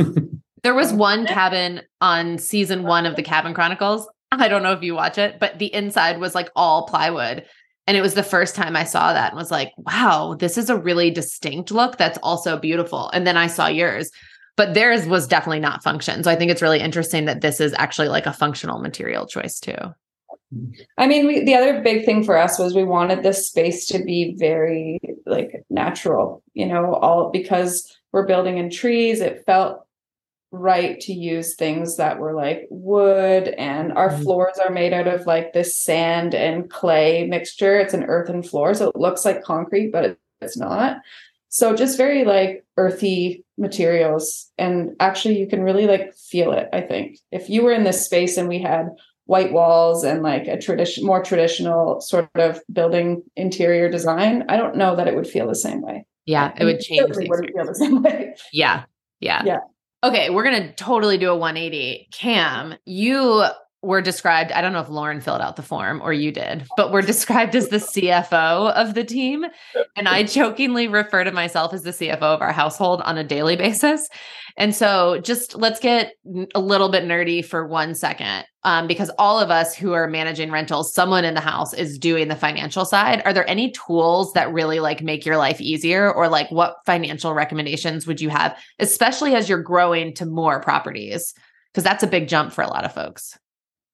there 0.63 0.75
was 0.75 0.93
one 0.93 1.27
cabin 1.27 1.83
on 2.01 2.39
season 2.39 2.83
1 2.85 3.07
of 3.07 3.17
the 3.17 3.23
Cabin 3.23 3.55
Chronicles. 3.55 4.09
I 4.31 4.49
don't 4.49 4.63
know 4.63 4.73
if 4.73 4.83
you 4.83 4.95
watch 4.95 5.19
it, 5.19 5.39
but 5.41 5.59
the 5.59 5.73
inside 5.73 6.19
was 6.19 6.35
like 6.35 6.51
all 6.55 6.87
plywood 6.87 7.45
and 7.89 7.97
it 7.97 8.03
was 8.03 8.13
the 8.13 8.23
first 8.23 8.55
time 8.55 8.77
I 8.77 8.85
saw 8.85 9.15
that 9.15 9.33
and 9.33 9.39
was 9.39 9.51
like, 9.51 9.73
wow, 9.79 10.37
this 10.39 10.59
is 10.59 10.69
a 10.69 10.77
really 10.77 11.11
distinct 11.11 11.71
look 11.71 11.97
that's 11.97 12.19
also 12.23 12.59
beautiful. 12.59 13.09
And 13.15 13.27
then 13.27 13.39
I 13.39 13.47
saw 13.47 13.67
yours, 13.67 14.11
but 14.59 14.75
theirs 14.75 15.07
was 15.07 15.27
definitely 15.27 15.61
not 15.61 15.83
function. 15.83 16.23
So 16.23 16.31
I 16.31 16.37
think 16.37 16.51
it's 16.51 16.61
really 16.61 16.81
interesting 16.81 17.25
that 17.25 17.41
this 17.41 17.63
is 17.63 17.75
actually 17.79 18.09
like 18.09 18.27
a 18.27 18.33
functional 18.35 18.79
material 18.79 19.27
choice 19.27 19.59
too. 19.59 19.75
I 20.99 21.07
mean, 21.07 21.27
we, 21.27 21.45
the 21.45 21.55
other 21.55 21.81
big 21.81 22.05
thing 22.05 22.25
for 22.25 22.37
us 22.37 22.59
was 22.59 22.75
we 22.75 22.85
wanted 22.85 23.23
this 23.23 23.49
space 23.49 23.87
to 23.87 24.05
be 24.05 24.37
very 24.39 25.01
like 25.25 25.65
natural, 25.71 26.43
you 26.53 26.67
know, 26.67 26.95
all 26.95 27.31
because 27.31 27.91
we're 28.13 28.27
building 28.27 28.59
in 28.59 28.69
trees. 28.69 29.23
It 29.23 29.45
felt 29.47 29.87
right 30.51 30.99
to 31.01 31.13
use 31.13 31.55
things 31.55 31.97
that 31.97 32.19
were 32.19 32.35
like 32.35 32.67
wood 32.71 33.49
and 33.49 33.93
our 33.93 34.09
mm-hmm. 34.09 34.23
floors 34.23 34.59
are 34.59 34.73
made 34.73 34.93
out 34.93 35.07
of 35.07 35.27
like 35.27 35.53
this 35.53 35.77
sand 35.77 36.35
and 36.35 36.71
clay 36.71 37.27
mixture. 37.27 37.79
It's 37.79 37.95
an 37.95 38.05
earthen 38.05 38.43
floor 38.43 38.73
so 38.75 38.89
it 38.89 38.97
looks 38.97 39.25
like 39.25 39.43
concrete 39.43 39.93
but 39.93 40.19
it's 40.41 40.57
not. 40.57 40.99
So 41.51 41.75
just 41.75 41.99
very 41.99 42.25
like 42.25 42.65
earthy 42.77 43.45
materials 43.59 44.51
and 44.57 44.95
actually 45.01 45.39
you 45.39 45.47
can 45.47 45.63
really 45.63 45.87
like 45.87 46.15
feel 46.15 46.53
it 46.53 46.69
i 46.73 46.81
think. 46.81 47.19
If 47.31 47.51
you 47.51 47.63
were 47.63 47.73
in 47.73 47.85
this 47.85 48.05
space 48.05 48.37
and 48.37 48.49
we 48.49 48.61
had 48.61 48.89
white 49.27 49.53
walls 49.53 50.05
and 50.05 50.23
like 50.23 50.47
a 50.47 50.59
tradition 50.59 51.05
more 51.05 51.23
traditional 51.23 52.01
sort 52.01 52.31
of 52.37 52.63
building 52.73 53.23
interior 53.37 53.91
design 53.91 54.43
i 54.49 54.57
don't 54.57 54.77
know 54.77 54.97
that 54.97 55.07
it 55.07 55.15
would 55.15 55.27
feel 55.27 55.47
the 55.47 55.55
same 55.55 55.83
way. 55.83 56.07
Yeah 56.25 56.53
it 56.57 56.65
would 56.65 56.81
change 56.81 57.11
it 57.11 57.29
wouldn't 57.29 57.53
feel 57.55 57.67
the 57.67 57.75
same 57.75 58.03
way. 58.03 58.35
Yeah 58.53 58.85
yeah. 59.21 59.43
Yeah 59.45 59.59
Okay, 60.05 60.31
we're 60.31 60.45
going 60.45 60.63
to 60.63 60.73
totally 60.75 61.19
do 61.19 61.31
a 61.31 61.37
180. 61.37 62.09
Cam, 62.13 62.75
you 62.85 63.45
were 63.83 64.03
described, 64.03 64.51
I 64.51 64.61
don't 64.61 64.73
know 64.73 64.81
if 64.81 64.89
Lauren 64.89 65.21
filled 65.21 65.41
out 65.41 65.57
the 65.57 65.63
form 65.63 66.01
or 66.03 66.13
you 66.13 66.33
did, 66.33 66.67
but 66.77 66.91
we're 66.91 67.03
described 67.03 67.55
as 67.55 67.69
the 67.69 67.77
CFO 67.77 68.73
of 68.73 68.95
the 68.95 69.05
team. 69.05 69.47
And 69.97 70.09
I 70.09 70.25
jokingly 70.25 70.89
refer 70.89 71.25
to 71.25 71.31
myself 71.31 71.73
as 71.73 71.83
the 71.83 71.91
CFO 71.91 72.23
of 72.23 72.43
our 72.43 72.53
household 72.53 73.01
on 73.03 73.19
a 73.19 73.25
daily 73.25 73.57
basis. 73.57 74.09
And 74.57 74.75
so 74.75 75.21
just 75.21 75.55
let's 75.55 75.79
get 75.79 76.15
a 76.55 76.61
little 76.61 76.89
bit 76.89 77.05
nerdy 77.05 77.45
for 77.45 77.67
one 77.67 77.95
second. 77.95 78.45
Um, 78.65 78.89
because 78.89 79.11
all 79.19 79.39
of 79.39 79.51
us 79.51 79.75
who 79.75 79.93
are 79.93 80.09
managing 80.09 80.51
rentals, 80.51 80.93
someone 80.93 81.25
in 81.25 81.35
the 81.35 81.41
house 81.41 81.73
is 81.73 81.97
doing 81.97 82.27
the 82.27 82.35
financial 82.35 82.85
side. 82.85 83.23
Are 83.25 83.33
there 83.33 83.49
any 83.49 83.71
tools 83.71 84.33
that 84.33 84.53
really 84.53 84.81
like 84.81 85.01
make 85.01 85.25
your 85.25 85.37
life 85.37 85.61
easier 85.61 86.13
or 86.13 86.29
like 86.29 86.51
what 86.51 86.75
financial 86.85 87.33
recommendations 87.33 88.07
would 88.07 88.21
you 88.21 88.29
have, 88.31 88.59
especially 88.81 89.37
as 89.37 89.49
you're 89.49 89.63
growing 89.63 90.13
to 90.15 90.27
more 90.27 90.61
properties? 90.61 91.33
Because 91.73 91.85
that's 91.85 92.03
a 92.03 92.09
big 92.09 92.29
jump 92.29 92.53
for 92.53 92.63
a 92.63 92.69
lot 92.69 92.85
of 92.85 92.93
folks. 92.93 93.39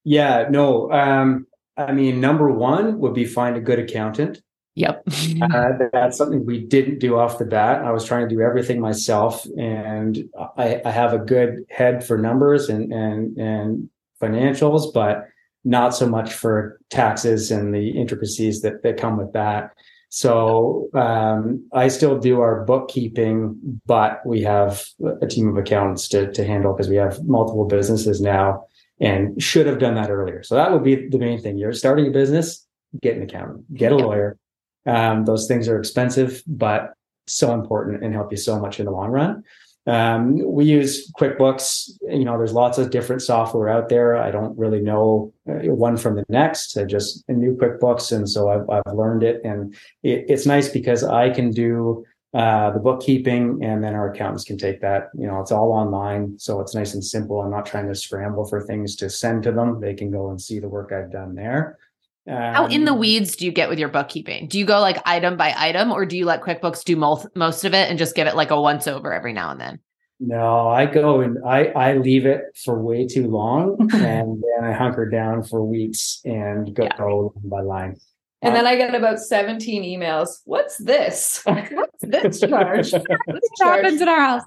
Yeah, 0.04 0.46
no. 0.50 0.90
Um, 0.92 1.46
I 1.76 1.92
mean, 1.92 2.20
number 2.20 2.50
one 2.50 2.98
would 3.00 3.14
be 3.14 3.24
find 3.24 3.56
a 3.56 3.60
good 3.60 3.78
accountant. 3.78 4.42
Yep. 4.76 5.04
uh, 5.42 5.68
that's 5.92 6.16
something 6.18 6.44
we 6.44 6.60
didn't 6.60 6.98
do 6.98 7.16
off 7.16 7.38
the 7.38 7.44
bat. 7.44 7.84
I 7.84 7.92
was 7.92 8.04
trying 8.04 8.28
to 8.28 8.34
do 8.34 8.40
everything 8.42 8.80
myself, 8.80 9.46
and 9.56 10.28
I, 10.56 10.80
I 10.84 10.90
have 10.90 11.12
a 11.12 11.18
good 11.18 11.64
head 11.70 12.04
for 12.04 12.18
numbers 12.18 12.68
and 12.68 12.92
and 12.92 13.36
and 13.38 13.88
financials, 14.20 14.92
but 14.92 15.28
not 15.64 15.94
so 15.94 16.08
much 16.08 16.32
for 16.32 16.80
taxes 16.90 17.50
and 17.50 17.74
the 17.74 17.90
intricacies 17.90 18.62
that 18.62 18.82
that 18.82 18.96
come 18.96 19.16
with 19.16 19.32
that. 19.32 19.70
So 20.10 20.90
um, 20.94 21.66
I 21.72 21.88
still 21.88 22.18
do 22.18 22.40
our 22.40 22.64
bookkeeping, 22.64 23.80
but 23.84 24.24
we 24.24 24.42
have 24.42 24.84
a 25.20 25.26
team 25.26 25.48
of 25.48 25.56
accountants 25.56 26.06
to, 26.08 26.30
to 26.32 26.44
handle 26.44 26.72
because 26.72 26.88
we 26.88 26.94
have 26.94 27.24
multiple 27.24 27.64
businesses 27.64 28.20
now 28.20 28.64
and 29.00 29.40
should 29.42 29.66
have 29.66 29.78
done 29.78 29.94
that 29.94 30.10
earlier. 30.10 30.42
So 30.42 30.54
that 30.54 30.72
would 30.72 30.84
be 30.84 31.08
the 31.08 31.18
main 31.18 31.40
thing. 31.40 31.58
You're 31.58 31.72
starting 31.72 32.06
a 32.06 32.10
business, 32.10 32.66
get 33.00 33.16
an 33.16 33.22
accountant, 33.22 33.74
get 33.74 33.92
a 33.92 33.96
lawyer. 33.96 34.38
Um, 34.86 35.24
those 35.24 35.46
things 35.46 35.68
are 35.68 35.78
expensive, 35.78 36.42
but 36.46 36.94
so 37.26 37.54
important 37.54 38.04
and 38.04 38.14
help 38.14 38.30
you 38.30 38.36
so 38.36 38.60
much 38.60 38.78
in 38.78 38.86
the 38.86 38.92
long 38.92 39.10
run. 39.10 39.42
Um, 39.86 40.38
we 40.50 40.64
use 40.64 41.12
QuickBooks. 41.12 41.90
You 42.02 42.24
know, 42.24 42.38
there's 42.38 42.54
lots 42.54 42.78
of 42.78 42.90
different 42.90 43.20
software 43.20 43.68
out 43.68 43.88
there. 43.88 44.16
I 44.16 44.30
don't 44.30 44.56
really 44.56 44.80
know 44.80 45.32
uh, 45.48 45.70
one 45.74 45.96
from 45.96 46.16
the 46.16 46.24
next. 46.28 46.76
I 46.78 46.84
just 46.84 47.24
a 47.28 47.32
new 47.32 47.54
QuickBooks, 47.54 48.12
and 48.12 48.28
so 48.28 48.48
I've, 48.48 48.68
I've 48.70 48.94
learned 48.94 49.22
it, 49.22 49.42
and 49.44 49.74
it, 50.02 50.24
it's 50.28 50.46
nice 50.46 50.70
because 50.70 51.04
I 51.04 51.30
can 51.30 51.50
do 51.50 52.04
uh, 52.34 52.70
the 52.72 52.80
bookkeeping, 52.80 53.62
and 53.62 53.82
then 53.82 53.94
our 53.94 54.10
accountants 54.10 54.44
can 54.44 54.58
take 54.58 54.80
that. 54.80 55.10
You 55.14 55.28
know, 55.28 55.40
it's 55.40 55.52
all 55.52 55.70
online, 55.70 56.36
so 56.38 56.60
it's 56.60 56.74
nice 56.74 56.94
and 56.94 57.04
simple. 57.04 57.40
I'm 57.40 57.50
not 57.50 57.64
trying 57.64 57.86
to 57.86 57.94
scramble 57.94 58.44
for 58.44 58.60
things 58.60 58.96
to 58.96 59.08
send 59.08 59.44
to 59.44 59.52
them. 59.52 59.80
They 59.80 59.94
can 59.94 60.10
go 60.10 60.30
and 60.30 60.40
see 60.40 60.58
the 60.58 60.68
work 60.68 60.90
I've 60.92 61.12
done 61.12 61.36
there. 61.36 61.78
Um, 62.26 62.54
How 62.54 62.66
in 62.66 62.86
the 62.86 62.92
um, 62.92 62.98
weeds 62.98 63.36
do 63.36 63.44
you 63.44 63.52
get 63.52 63.68
with 63.68 63.78
your 63.78 63.88
bookkeeping? 63.88 64.48
Do 64.48 64.58
you 64.58 64.64
go 64.64 64.80
like 64.80 64.96
item 65.04 65.36
by 65.36 65.54
item 65.56 65.92
or 65.92 66.06
do 66.06 66.16
you 66.16 66.24
let 66.24 66.40
QuickBooks 66.40 66.82
do 66.82 66.96
most 66.96 67.26
most 67.36 67.64
of 67.64 67.74
it 67.74 67.90
and 67.90 67.98
just 67.98 68.14
give 68.14 68.26
it 68.26 68.34
like 68.34 68.50
a 68.50 68.60
once 68.60 68.88
over 68.88 69.12
every 69.12 69.34
now 69.34 69.50
and 69.50 69.60
then? 69.60 69.78
No, 70.18 70.68
I 70.68 70.86
go 70.86 71.20
and 71.20 71.38
I 71.46 71.66
I 71.66 71.96
leave 71.98 72.24
it 72.24 72.44
for 72.64 72.80
way 72.80 73.06
too 73.06 73.28
long 73.28 73.76
and 73.92 74.42
then 74.42 74.64
I 74.64 74.72
hunker 74.72 75.08
down 75.08 75.44
for 75.44 75.62
weeks 75.62 76.22
and 76.24 76.74
go, 76.74 76.84
yeah. 76.84 77.04
line 77.04 77.30
by 77.44 77.60
line. 77.60 77.96
And 78.44 78.54
then 78.54 78.66
I 78.66 78.76
get 78.76 78.94
about 78.94 79.18
17 79.18 79.82
emails. 79.82 80.40
What's 80.44 80.76
this? 80.78 81.42
What's 81.44 82.02
this 82.02 82.40
charge? 82.40 82.90
this 82.92 83.50
happens 83.60 84.00
in 84.00 84.08
our 84.08 84.20
house. 84.20 84.42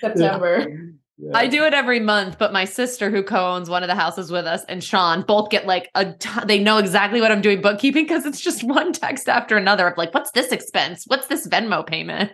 September. 0.00 0.66
Yeah. 0.68 0.76
Yeah. 1.18 1.30
I 1.34 1.46
do 1.46 1.62
it 1.64 1.72
every 1.72 2.00
month, 2.00 2.36
but 2.38 2.52
my 2.52 2.64
sister, 2.64 3.08
who 3.08 3.22
co-owns 3.22 3.70
one 3.70 3.84
of 3.84 3.88
the 3.88 3.94
houses 3.94 4.32
with 4.32 4.44
us, 4.44 4.64
and 4.64 4.82
Sean 4.82 5.22
both 5.22 5.50
get 5.50 5.66
like 5.66 5.88
a. 5.94 6.14
T- 6.14 6.30
they 6.46 6.58
know 6.58 6.78
exactly 6.78 7.20
what 7.20 7.30
I'm 7.30 7.42
doing 7.42 7.60
bookkeeping 7.60 8.04
because 8.04 8.26
it's 8.26 8.40
just 8.40 8.64
one 8.64 8.92
text 8.92 9.28
after 9.28 9.56
another 9.56 9.86
of 9.86 9.96
like, 9.96 10.12
"What's 10.14 10.32
this 10.32 10.50
expense? 10.50 11.04
What's 11.06 11.28
this 11.28 11.46
Venmo 11.46 11.86
payment?" 11.86 12.32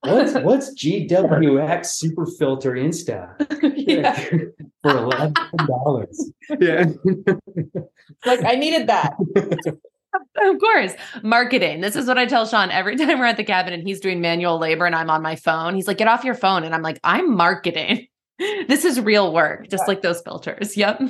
what's 0.00 0.34
what's 0.34 0.74
GWX 0.74 1.86
Super 1.86 2.26
Filter 2.26 2.72
Insta 2.72 3.38
for 4.82 4.90
eleven 4.90 5.32
dollars? 5.66 6.30
Yeah, 6.60 6.86
like 8.26 8.44
I 8.44 8.56
needed 8.56 8.88
that. 8.88 9.14
of 10.36 10.60
course. 10.60 10.92
Marketing. 11.22 11.80
This 11.80 11.96
is 11.96 12.06
what 12.06 12.18
I 12.18 12.26
tell 12.26 12.46
Sean 12.46 12.70
every 12.70 12.96
time 12.98 13.18
we're 13.18 13.26
at 13.26 13.36
the 13.36 13.44
cabin 13.44 13.72
and 13.72 13.86
he's 13.86 14.00
doing 14.00 14.20
manual 14.20 14.58
labor 14.58 14.86
and 14.86 14.94
I'm 14.94 15.10
on 15.10 15.22
my 15.22 15.36
phone. 15.36 15.74
He's 15.74 15.86
like, 15.86 15.98
get 15.98 16.08
off 16.08 16.24
your 16.24 16.34
phone. 16.34 16.64
And 16.64 16.74
I'm 16.74 16.82
like, 16.82 16.98
I'm 17.04 17.36
marketing. 17.36 18.06
this 18.38 18.84
is 18.84 19.00
real 19.00 19.32
work, 19.32 19.68
just 19.68 19.82
yeah. 19.82 19.88
like 19.88 20.02
those 20.02 20.20
filters. 20.20 20.76
Yep. 20.76 21.00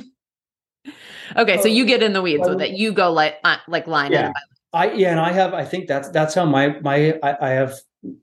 Okay, 1.35 1.61
so 1.61 1.67
you 1.67 1.85
get 1.85 2.01
in 2.01 2.13
the 2.13 2.21
weeds 2.21 2.47
with 2.47 2.61
it. 2.61 2.71
You 2.71 2.93
go 2.93 3.11
like 3.11 3.35
uh, 3.43 3.57
like 3.67 3.87
line 3.87 4.13
yeah. 4.13 4.31
I 4.73 4.91
yeah, 4.91 5.11
and 5.11 5.19
I 5.19 5.31
have. 5.31 5.53
I 5.53 5.63
think 5.63 5.87
that's 5.87 6.09
that's 6.09 6.35
how 6.35 6.45
my 6.45 6.79
my 6.81 7.17
I, 7.23 7.37
I 7.41 7.49
have 7.49 7.75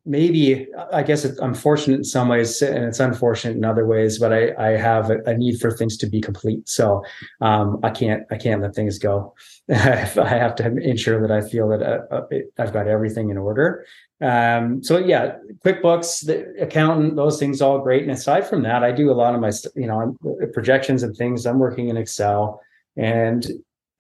maybe 0.05 0.67
I 0.93 1.03
guess 1.03 1.25
I'm 1.25 1.55
fortunate 1.55 1.97
in 1.97 2.05
some 2.05 2.29
ways 2.29 2.63
and 2.63 2.85
it's 2.85 3.01
unfortunate 3.01 3.57
in 3.57 3.65
other 3.65 3.87
ways, 3.87 4.19
but 4.19 4.33
I 4.33 4.55
I 4.59 4.77
have 4.77 5.11
a, 5.11 5.19
a 5.27 5.37
need 5.37 5.61
for 5.61 5.71
things 5.71 5.97
to 5.99 6.07
be 6.07 6.21
complete. 6.21 6.69
So 6.69 7.03
um, 7.41 7.81
I 7.83 7.91
can't 7.91 8.25
I 8.31 8.37
can't 8.37 8.63
let 8.63 8.75
things 8.75 8.99
go. 8.99 9.35
I 9.71 9.75
have 9.75 10.55
to 10.57 10.77
ensure 10.77 11.21
that 11.27 11.31
I 11.31 11.41
feel 11.49 11.69
that 11.69 11.83
uh, 11.83 12.15
uh 12.15 12.27
I've 12.59 12.73
got 12.73 12.89
everything 12.89 13.31
in 13.31 13.39
order. 13.39 13.87
Um, 14.21 14.83
so 14.83 14.99
yeah, 14.99 15.37
QuickBooks, 15.65 16.27
the 16.27 16.63
accountant, 16.63 17.17
those 17.17 17.39
things 17.39 17.61
all 17.61 17.81
great. 17.81 18.03
And 18.03 18.13
aside 18.13 18.47
from 18.47 18.63
that, 18.63 18.85
I 18.85 18.93
do 18.93 19.11
a 19.11 19.13
lot 19.13 19.35
of 19.35 19.41
my, 19.41 19.51
you 19.75 19.87
know, 19.87 20.17
projections 20.53 21.03
and 21.03 21.17
things. 21.17 21.47
I'm 21.47 21.59
working 21.59 21.89
in 21.89 21.97
Excel, 21.97 22.61
and 22.97 23.45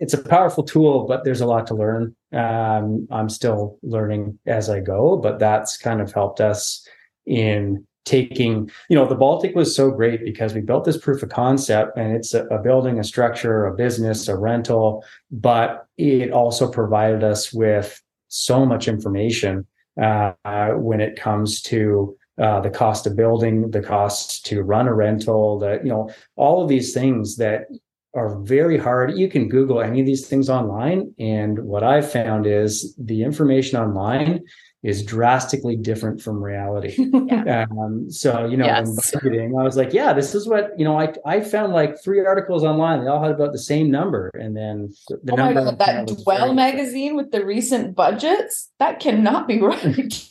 it's 0.05 0.13
a 0.13 0.23
powerful 0.23 0.63
tool, 0.63 1.07
but 1.07 1.25
there's 1.25 1.41
a 1.41 1.47
lot 1.47 1.67
to 1.67 1.75
learn. 1.75 2.15
Um, 2.31 3.09
I'm 3.11 3.31
still 3.31 3.79
learning 3.83 4.39
as 4.45 4.69
I 4.69 4.81
go, 4.81 5.17
but 5.17 5.39
that's 5.39 5.79
kind 5.79 6.03
of 6.03 6.13
helped 6.13 6.43
us 6.43 6.87
in 7.25 7.87
taking, 8.05 8.71
you 8.91 8.97
know, 8.97 9.07
the 9.07 9.15
Baltic 9.15 9.55
was 9.57 9.75
so 9.75 9.91
great 9.91 10.23
because 10.23 10.53
we 10.53 10.61
built 10.61 10.85
this 10.85 10.99
proof 10.99 11.23
of 11.23 11.31
concept 11.31 11.97
and 11.97 12.15
it's 12.15 12.35
a, 12.35 12.45
a 12.49 12.59
building, 12.59 12.99
a 12.99 13.05
structure, 13.05 13.65
a 13.65 13.75
business, 13.75 14.29
a 14.29 14.37
rental, 14.37 15.03
but 15.31 15.87
it 15.97 16.33
also 16.33 16.71
provided 16.71 17.25
us 17.25 17.51
with 17.51 17.99
so 18.29 18.67
much 18.67 18.89
information 18.89 19.67
uh, 19.99 20.33
when 20.73 21.01
it 21.01 21.17
comes 21.17 21.63
to 21.63 22.15
uh, 22.37 22.61
the 22.61 22.69
cost 22.69 23.07
of 23.07 23.17
building, 23.17 23.71
the 23.71 23.81
cost 23.81 24.45
to 24.45 24.63
run 24.63 24.87
a 24.87 24.93
rental, 24.93 25.59
the 25.59 25.81
you 25.85 25.89
know 25.89 26.11
all 26.35 26.61
of 26.61 26.69
these 26.69 26.93
things 26.93 27.37
that 27.37 27.69
are 28.15 28.39
very 28.41 28.79
hard. 28.79 29.17
You 29.17 29.29
can 29.29 29.49
Google 29.49 29.81
any 29.81 30.01
of 30.01 30.07
these 30.07 30.27
things 30.27 30.49
online, 30.49 31.15
and 31.19 31.59
what 31.61 31.83
I've 31.83 32.11
found 32.11 32.47
is 32.47 32.95
the 32.99 33.23
information 33.23 33.79
online 33.79 34.45
is 34.85 35.03
drastically 35.03 35.77
different 35.77 36.21
from 36.21 36.43
reality. 36.43 36.97
Yeah. 37.25 37.67
Um, 37.71 38.11
so 38.11 38.47
you 38.47 38.57
know, 38.57 38.67
yes. 38.67 39.13
marketing, 39.13 39.55
I 39.59 39.63
was 39.63 39.77
like, 39.77 39.93
yeah, 39.93 40.13
this 40.13 40.35
is 40.35 40.47
what 40.47 40.71
you 40.79 40.85
know. 40.85 40.99
I 40.99 41.13
I 41.27 41.41
found 41.41 41.73
like 41.73 42.03
three 42.03 42.25
articles 42.25 42.65
online. 42.65 43.03
They 43.03 43.09
all 43.09 43.23
had 43.23 43.33
about 43.33 43.53
the 43.53 43.59
same 43.59 43.91
number, 43.91 44.31
and 44.35 44.57
then 44.57 44.95
the 45.09 45.33
oh 45.33 45.37
number. 45.37 45.65
my 45.65 45.71
god, 45.71 45.79
that 45.79 46.07
Dwell 46.23 46.55
magazine 46.55 47.17
with 47.17 47.33
the 47.33 47.45
recent 47.45 47.95
budgets 47.95 48.71
that 48.79 49.01
cannot 49.01 49.49
be 49.49 49.61
right. 49.63 50.29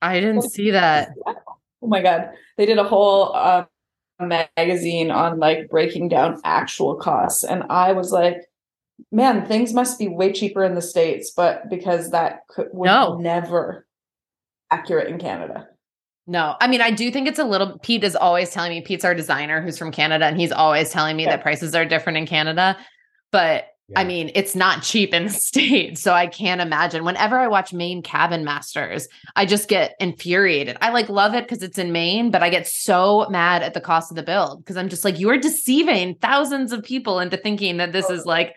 I 0.00 0.20
didn't 0.20 0.42
see 0.50 0.70
that. 0.70 1.10
Oh 1.82 1.88
my 1.88 2.00
god, 2.00 2.30
they 2.56 2.64
did 2.64 2.78
a 2.78 2.84
whole 2.84 3.36
um, 3.36 3.66
magazine 4.20 5.10
on 5.10 5.38
like 5.38 5.68
breaking 5.68 6.08
down 6.08 6.40
actual 6.44 6.96
costs, 6.96 7.44
and 7.44 7.64
I 7.70 7.92
was 7.92 8.12
like 8.12 8.42
man, 9.10 9.46
things 9.46 9.72
must 9.72 9.98
be 9.98 10.08
way 10.08 10.32
cheaper 10.32 10.64
in 10.64 10.74
the 10.74 10.82
States, 10.82 11.32
but 11.36 11.68
because 11.68 12.10
that 12.10 12.40
could 12.48 12.68
would 12.72 12.86
no. 12.86 13.16
never 13.18 13.86
accurate 14.70 15.08
in 15.08 15.18
Canada. 15.18 15.68
No, 16.26 16.56
I 16.60 16.66
mean, 16.66 16.80
I 16.80 16.90
do 16.90 17.10
think 17.10 17.28
it's 17.28 17.38
a 17.38 17.44
little. 17.44 17.78
Pete 17.80 18.02
is 18.02 18.16
always 18.16 18.50
telling 18.50 18.70
me, 18.70 18.80
Pete's 18.80 19.04
our 19.04 19.14
designer 19.14 19.62
who's 19.62 19.78
from 19.78 19.92
Canada, 19.92 20.24
and 20.26 20.38
he's 20.38 20.52
always 20.52 20.90
telling 20.90 21.16
me 21.16 21.24
yeah. 21.24 21.30
that 21.30 21.42
prices 21.42 21.74
are 21.74 21.84
different 21.84 22.18
in 22.18 22.26
Canada. 22.26 22.76
But 23.30 23.66
yeah. 23.88 24.00
I 24.00 24.04
mean, 24.04 24.32
it's 24.34 24.56
not 24.56 24.82
cheap 24.82 25.14
in 25.14 25.26
the 25.26 25.30
States. 25.32 26.00
So 26.00 26.12
I 26.12 26.26
can't 26.26 26.60
imagine. 26.60 27.04
Whenever 27.04 27.38
I 27.38 27.46
watch 27.46 27.72
Maine 27.72 28.02
Cabin 28.02 28.44
Masters, 28.44 29.08
I 29.36 29.46
just 29.46 29.68
get 29.68 29.94
infuriated. 30.00 30.76
I 30.80 30.90
like 30.90 31.08
love 31.08 31.34
it 31.34 31.44
because 31.44 31.62
it's 31.62 31.78
in 31.78 31.92
Maine, 31.92 32.30
but 32.30 32.42
I 32.42 32.50
get 32.50 32.66
so 32.66 33.28
mad 33.30 33.62
at 33.62 33.74
the 33.74 33.80
cost 33.80 34.10
of 34.10 34.16
the 34.16 34.22
build 34.22 34.64
because 34.64 34.76
I'm 34.76 34.88
just 34.88 35.04
like, 35.04 35.20
you're 35.20 35.38
deceiving 35.38 36.16
thousands 36.16 36.72
of 36.72 36.82
people 36.82 37.20
into 37.20 37.36
thinking 37.36 37.76
that 37.76 37.92
this 37.92 38.10
is 38.10 38.26
like 38.26 38.54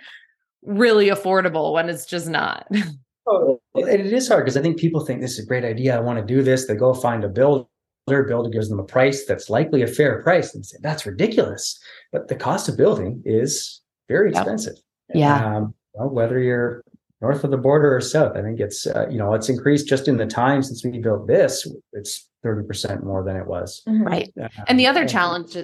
really 0.64 1.10
affordable 1.10 1.74
when 1.74 1.90
it's 1.90 2.06
just 2.06 2.28
not. 2.28 2.66
it 2.72 4.14
is 4.14 4.28
hard 4.28 4.46
because 4.46 4.58
I 4.58 4.62
think 4.62 4.80
people 4.80 5.06
think 5.06 5.22
this 5.22 5.34
is 5.34 5.46
a 5.46 5.48
great 5.48 5.64
idea. 5.64 5.96
I 5.96 6.00
want 6.00 6.20
to 6.20 6.26
do 6.26 6.42
this. 6.42 6.66
They 6.66 6.76
go 6.76 6.94
find 6.94 7.24
a 7.24 7.30
builder. 7.30 7.68
Builder 8.08 8.50
gives 8.50 8.70
them 8.70 8.80
a 8.80 8.84
price 8.84 9.26
that's 9.28 9.52
likely 9.52 9.84
a 9.84 9.88
fair 9.88 10.24
price, 10.24 10.56
and 10.56 10.66
say 10.66 10.78
that's 10.82 11.06
ridiculous. 11.06 11.80
But 12.12 12.28
the 12.28 12.36
cost 12.36 12.68
of 12.68 12.76
building 12.76 13.22
is 13.24 13.82
very 14.08 14.32
expensive. 14.32 14.74
Yeah. 15.14 15.58
Um, 15.58 15.74
well, 15.94 16.10
whether 16.10 16.40
you're 16.40 16.84
north 17.22 17.44
of 17.44 17.52
the 17.52 17.58
border 17.58 17.96
or 17.96 18.02
south, 18.02 18.36
I 18.36 18.42
think 18.42 18.60
it's 18.60 18.88
uh, 18.88 19.08
you 19.10 19.18
know 19.18 19.34
it's 19.34 19.50
increased 19.50 19.88
just 19.88 20.08
in 20.08 20.18
the 20.18 20.28
time 20.28 20.64
since 20.64 20.84
we 20.84 20.98
built 21.00 21.28
this. 21.28 21.68
It's 21.94 22.30
thirty 22.44 22.66
percent 22.66 23.04
more 23.04 23.24
than 23.24 23.36
it 23.36 23.48
was. 23.48 23.82
Mm-hmm. 23.88 24.04
Right. 24.04 24.34
Um, 24.42 24.50
and 24.68 24.80
the 24.80 24.88
other 24.88 25.08
challenge. 25.08 25.58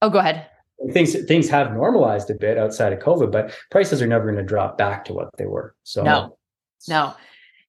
Oh, 0.00 0.10
go 0.10 0.18
ahead 0.18 0.46
things 0.92 1.14
things 1.24 1.48
have 1.48 1.72
normalized 1.72 2.30
a 2.30 2.34
bit 2.34 2.58
outside 2.58 2.92
of 2.92 3.00
COVID, 3.00 3.32
but 3.32 3.52
prices 3.70 4.00
are 4.00 4.06
never 4.06 4.24
going 4.24 4.36
to 4.36 4.42
drop 4.42 4.78
back 4.78 5.04
to 5.06 5.12
what 5.12 5.30
they 5.36 5.46
were. 5.46 5.74
So 5.82 6.02
no, 6.02 6.38
no. 6.88 7.14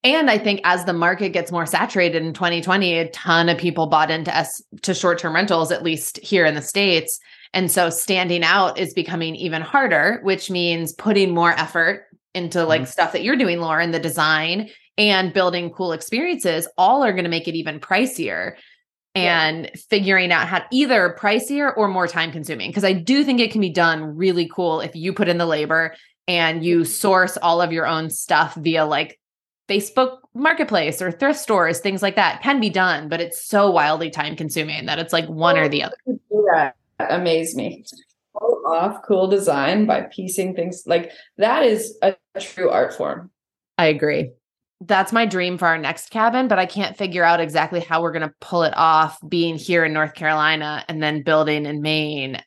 And 0.04 0.30
I 0.30 0.38
think 0.38 0.62
as 0.64 0.86
the 0.86 0.94
market 0.94 1.30
gets 1.30 1.52
more 1.52 1.66
saturated 1.66 2.24
in 2.24 2.34
2020, 2.34 3.00
a 3.00 3.10
ton 3.10 3.50
of 3.50 3.58
people 3.58 3.88
bought 3.88 4.10
into 4.10 4.34
S 4.34 4.64
to 4.84 4.94
short-term 4.94 5.36
rentals, 5.36 5.74
at 5.74 5.84
least 5.84 6.18
here 6.20 6.46
in 6.46 6.56
the 6.56 6.62
States. 6.62 7.20
And 7.54 7.72
so 7.72 7.90
standing 7.90 8.44
out 8.44 8.78
is 8.78 8.94
becoming 8.94 9.36
even 9.36 9.62
harder, 9.62 10.20
which 10.24 10.50
means 10.52 10.94
putting 10.94 11.34
more 11.34 11.52
effort 11.52 12.06
into 12.36 12.64
like 12.64 12.82
mm-hmm. 12.82 12.90
stuff 12.90 13.12
that 13.14 13.24
you're 13.24 13.36
doing, 13.36 13.60
Lauren, 13.60 13.92
the 13.92 14.00
design 14.00 14.70
and 14.98 15.34
building 15.34 15.72
cool 15.72 15.92
experiences, 15.94 16.68
all 16.78 17.04
are 17.04 17.12
going 17.12 17.24
to 17.24 17.30
make 17.30 17.48
it 17.48 17.56
even 17.56 17.80
pricier. 17.80 18.56
And 19.16 19.66
yeah. 19.66 19.82
figuring 19.90 20.32
out 20.32 20.48
how 20.48 20.64
either 20.72 21.18
pricier 21.20 21.76
or 21.76 21.88
more 21.88 22.08
time 22.08 22.32
consuming. 22.32 22.70
Because 22.70 22.86
I 22.86 22.94
do 22.94 23.24
think 23.24 23.40
it 23.40 23.52
can 23.52 23.60
be 23.60 23.72
done 23.72 24.16
really 24.16 24.48
cool 24.48 24.82
if 24.82 24.96
you 24.96 25.14
put 25.14 25.28
in 25.28 25.40
the 25.40 25.48
labor 25.48 25.96
and 26.28 26.64
you 26.64 26.86
source 26.86 27.36
all 27.36 27.60
of 27.60 27.74
your 27.74 27.88
own 27.88 28.12
stuff 28.12 28.54
via 28.54 28.86
like 28.86 29.20
Facebook 29.68 30.20
marketplace 30.34 31.02
or 31.02 31.12
thrift 31.12 31.40
stores, 31.40 31.80
things 31.80 32.02
like 32.02 32.16
that 32.16 32.42
can 32.42 32.60
be 32.60 32.70
done, 32.70 33.10
but 33.10 33.20
it's 33.20 33.44
so 33.44 33.72
wildly 33.72 34.10
time 34.10 34.36
consuming 34.36 34.86
that 34.86 35.00
it's 35.00 35.12
like 35.12 35.28
one 35.28 35.58
or 35.58 35.68
the 35.68 35.84
other. 35.84 35.96
Yeah, 36.06 36.72
amaze 37.00 37.56
me. 37.56 37.86
Pull 38.38 38.64
off 38.66 39.02
cool 39.08 39.28
design 39.28 39.86
by 39.86 40.02
piecing 40.02 40.56
things 40.56 40.84
like 40.86 41.12
that 41.38 41.64
is 41.64 41.98
a 42.02 42.16
true 42.40 42.70
art 42.70 42.94
form. 42.94 43.32
I 43.78 43.86
agree. 43.88 44.32
that's 44.82 45.12
my 45.12 45.26
dream 45.26 45.58
for 45.58 45.68
our 45.68 45.78
next 45.78 46.10
cabin, 46.10 46.48
but 46.48 46.60
I 46.60 46.66
can't 46.66 46.98
figure 46.98 47.24
out 47.24 47.42
exactly 47.42 47.82
how 47.82 48.02
we're 48.02 48.14
going 48.14 48.28
to 48.28 48.34
pull 48.40 48.64
it 48.64 48.74
off 48.78 49.18
being 49.28 49.58
here 49.58 49.84
in 49.84 49.94
North 49.94 50.14
Carolina 50.14 50.86
and 50.88 51.04
then 51.04 51.22
building 51.24 51.66
in 51.66 51.82
Maine 51.82 52.42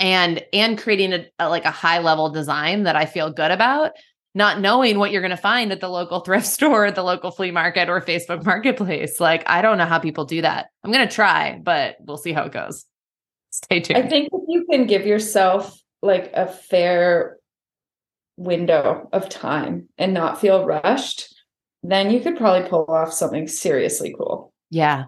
and 0.00 0.44
and 0.52 0.78
creating 0.78 1.12
a, 1.12 1.26
a 1.38 1.48
like 1.48 1.64
a 1.64 1.70
high 1.70 1.98
level 2.00 2.30
design 2.30 2.84
that 2.84 2.96
I 2.96 3.06
feel 3.06 3.30
good 3.32 3.50
about, 3.50 3.92
not 4.34 4.60
knowing 4.60 4.98
what 4.98 5.12
you're 5.12 5.22
going 5.22 5.30
to 5.30 5.36
find 5.36 5.70
at 5.70 5.80
the 5.80 5.88
local 5.88 6.20
thrift 6.24 6.46
store, 6.46 6.90
the 6.90 7.02
local 7.02 7.30
flea 7.30 7.50
market 7.52 7.88
or 7.88 8.00
Facebook 8.00 8.44
marketplace. 8.52 9.20
Like 9.20 9.44
I 9.46 9.62
don't 9.62 9.78
know 9.78 9.86
how 9.86 9.98
people 9.98 10.24
do 10.24 10.42
that. 10.42 10.70
I'm 10.82 10.90
going 10.92 11.06
to 11.06 11.14
try, 11.14 11.60
but 11.62 11.96
we'll 12.00 12.16
see 12.16 12.32
how 12.32 12.44
it 12.44 12.52
goes. 12.52 12.84
Stay 13.64 13.80
tuned. 13.80 13.98
I 13.98 14.08
think 14.08 14.28
if 14.32 14.42
you 14.48 14.64
can 14.70 14.86
give 14.86 15.04
yourself 15.06 15.80
like 16.00 16.30
a 16.32 16.46
fair 16.46 17.38
window 18.36 19.08
of 19.12 19.28
time 19.28 19.88
and 19.98 20.14
not 20.14 20.40
feel 20.40 20.64
rushed, 20.64 21.34
then 21.82 22.10
you 22.10 22.20
could 22.20 22.36
probably 22.36 22.68
pull 22.68 22.86
off 22.88 23.12
something 23.12 23.48
seriously 23.48 24.14
cool. 24.16 24.52
Yeah. 24.70 25.04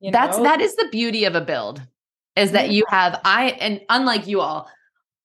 you 0.00 0.10
That's 0.10 0.36
know? 0.36 0.44
that 0.44 0.60
is 0.60 0.76
the 0.76 0.88
beauty 0.92 1.24
of 1.24 1.34
a 1.34 1.40
build 1.40 1.82
is 2.36 2.52
that 2.52 2.70
you 2.70 2.84
have 2.88 3.20
I 3.24 3.50
and 3.60 3.80
unlike 3.88 4.26
you 4.26 4.40
all, 4.40 4.68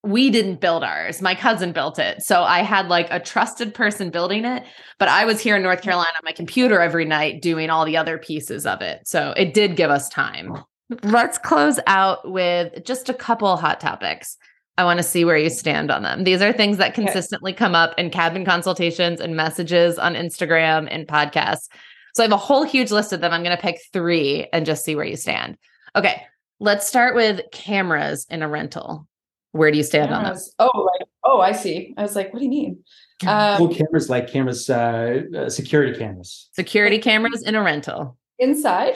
we 0.04 0.30
didn't 0.30 0.62
build 0.62 0.84
ours. 0.84 1.22
My 1.22 1.36
cousin 1.36 1.74
built 1.74 2.00
it. 2.00 2.24
So 2.24 2.44
I 2.44 2.60
had 2.60 2.88
like 2.88 3.08
a 3.12 3.20
trusted 3.20 3.74
person 3.74 4.10
building 4.10 4.46
it, 4.46 4.64
but 5.00 5.10
I 5.10 5.26
was 5.26 5.42
here 5.42 5.58
in 5.58 5.64
North 5.64 5.80
mm-hmm. 5.80 5.86
Carolina 5.86 6.14
on 6.16 6.24
my 6.24 6.32
computer 6.32 6.80
every 6.80 7.04
night 7.04 7.42
doing 7.42 7.70
all 7.70 7.84
the 7.84 7.98
other 7.98 8.18
pieces 8.18 8.66
of 8.66 8.82
it. 8.82 9.06
So 9.06 9.34
it 9.36 9.54
did 9.54 9.76
give 9.76 9.92
us 9.92 10.08
time. 10.08 10.64
Let's 11.04 11.38
close 11.38 11.80
out 11.88 12.30
with 12.30 12.84
just 12.84 13.10
a 13.10 13.14
couple 13.14 13.56
hot 13.58 13.80
topics. 13.80 14.38
I 14.78 14.86
want 14.86 14.98
to 14.98 15.04
see 15.04 15.26
where 15.26 15.38
you 15.38 15.50
stand 15.50 15.92
on 15.92 16.04
them. 16.04 16.24
These 16.24 16.42
are 16.42 16.54
things 16.54 16.78
that 16.78 16.94
consistently 16.94 17.52
come 17.52 17.76
up 17.76 17.94
in 17.98 18.10
cabin 18.10 18.46
consultations 18.46 19.20
and 19.20 19.36
messages 19.36 20.00
on 20.00 20.16
Instagram 20.16 20.88
and 20.90 21.06
podcasts. 21.06 21.68
So 22.16 22.24
I 22.24 22.26
have 22.26 22.32
a 22.32 22.38
whole 22.38 22.64
huge 22.64 22.90
list 22.90 23.12
of 23.12 23.22
them. 23.22 23.34
I'm 23.34 23.44
going 23.44 23.56
to 23.56 23.62
pick 23.62 23.78
three 23.92 24.48
and 24.54 24.66
just 24.66 24.86
see 24.86 24.96
where 24.96 25.06
you 25.06 25.18
stand. 25.18 25.58
Okay, 25.96 26.24
let's 26.60 26.88
start 26.88 27.14
with 27.14 27.42
cameras 27.52 28.26
in 28.30 28.42
a 28.42 28.48
rental. 28.48 29.06
Where 29.52 29.70
do 29.70 29.78
you 29.78 29.84
stand 29.84 30.14
on 30.14 30.24
Cameras. 30.24 30.56
Oh, 30.60 30.70
like 30.76 31.08
oh, 31.24 31.42
I 31.42 31.52
see. 31.52 31.94
I 31.98 32.04
was 32.04 32.16
like, 32.16 32.32
what 32.34 32.40
do 32.40 32.46
you 32.46 32.52
mean? 32.52 32.84
Um, 33.28 33.58
Cool 33.58 33.76
cameras 33.76 34.10
like 34.10 34.32
cameras, 34.32 34.70
uh, 34.70 35.24
uh, 35.36 35.50
security 35.50 35.98
cameras. 35.98 36.50
Security 36.54 37.00
cameras 37.00 37.44
in 37.44 37.56
a 37.56 37.62
rental. 37.62 38.18
inside, 38.38 38.96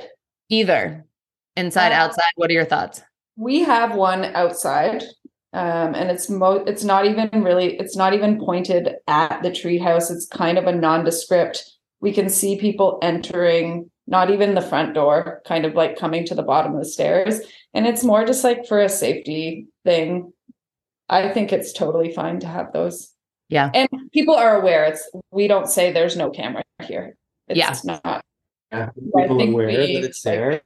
Either 0.50 1.06
inside, 1.58 1.92
Uh, 1.92 1.96
outside. 1.96 2.32
What 2.36 2.50
are 2.50 2.54
your 2.54 2.66
thoughts? 2.66 3.02
we 3.36 3.62
have 3.62 3.96
one 3.96 4.26
outside. 4.36 5.02
Um, 5.54 5.94
and 5.96 6.10
it's 6.12 6.30
mo 6.30 6.64
it's 6.68 6.84
not 6.84 7.06
even 7.06 7.44
really 7.44 7.78
it's 7.80 7.96
not 7.96 8.14
even 8.14 8.40
pointed 8.40 8.96
at 9.08 9.42
the 9.44 9.50
treehouse. 9.52 10.12
It's 10.12 10.28
kind 10.28 10.58
of 10.58 10.66
a 10.66 10.72
nondescript. 10.72 11.64
We 12.00 12.12
can 12.12 12.28
see 12.30 12.58
people 12.60 12.98
entering, 13.02 13.90
not 14.08 14.30
even 14.32 14.56
the 14.56 14.62
front 14.62 14.94
door, 14.96 15.42
kind 15.46 15.66
of 15.66 15.74
like 15.76 15.96
coming 15.98 16.26
to 16.26 16.36
the 16.36 16.44
bottom 16.44 16.74
of 16.74 16.80
the 16.80 16.86
stairs. 16.90 17.40
And 17.74 17.88
it's 17.88 18.04
more 18.04 18.26
just 18.26 18.44
like 18.44 18.66
for 18.68 18.80
a 18.80 18.90
safety 18.90 19.68
thing. 19.84 20.34
I 21.10 21.30
think 21.30 21.54
it's 21.54 21.72
totally 21.74 22.12
fine 22.14 22.40
to 22.40 22.48
have 22.48 22.72
those. 22.74 23.12
Yeah. 23.50 23.70
And 23.74 23.90
people 24.12 24.36
are 24.36 24.60
aware. 24.60 24.86
It's 24.86 25.08
we 25.32 25.48
don't 25.48 25.68
say 25.70 25.92
there's 25.92 26.18
no 26.18 26.30
camera 26.32 26.64
here. 26.84 27.16
It's 27.48 27.58
Yeah. 27.60 27.74
not 28.04 28.26
Yeah, 28.72 28.90
I 29.16 29.22
people 29.22 29.38
think 29.38 29.54
aware 29.54 29.68
we, 29.68 29.76
that 29.76 30.04
it's 30.06 30.26
like, 30.26 30.36
there. 30.36 30.62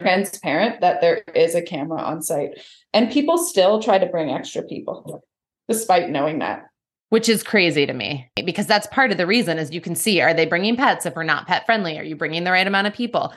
Transparent 0.00 0.80
that 0.80 1.00
there 1.00 1.22
is 1.34 1.54
a 1.54 1.62
camera 1.62 2.00
on 2.00 2.22
site. 2.22 2.58
And 2.92 3.10
people 3.10 3.38
still 3.38 3.82
try 3.82 3.98
to 3.98 4.06
bring 4.06 4.30
extra 4.30 4.62
people 4.62 5.24
despite 5.68 6.10
knowing 6.10 6.38
that. 6.38 6.64
Which 7.10 7.28
is 7.28 7.42
crazy 7.42 7.86
to 7.86 7.94
me 7.94 8.30
because 8.44 8.66
that's 8.66 8.86
part 8.88 9.10
of 9.10 9.16
the 9.16 9.26
reason 9.26 9.58
is 9.58 9.70
you 9.70 9.80
can 9.80 9.94
see 9.94 10.20
are 10.20 10.34
they 10.34 10.44
bringing 10.44 10.76
pets 10.76 11.06
if 11.06 11.14
we're 11.14 11.22
not 11.22 11.46
pet 11.46 11.64
friendly? 11.64 11.98
Are 11.98 12.02
you 12.02 12.16
bringing 12.16 12.44
the 12.44 12.52
right 12.52 12.66
amount 12.66 12.86
of 12.86 12.92
people? 12.92 13.32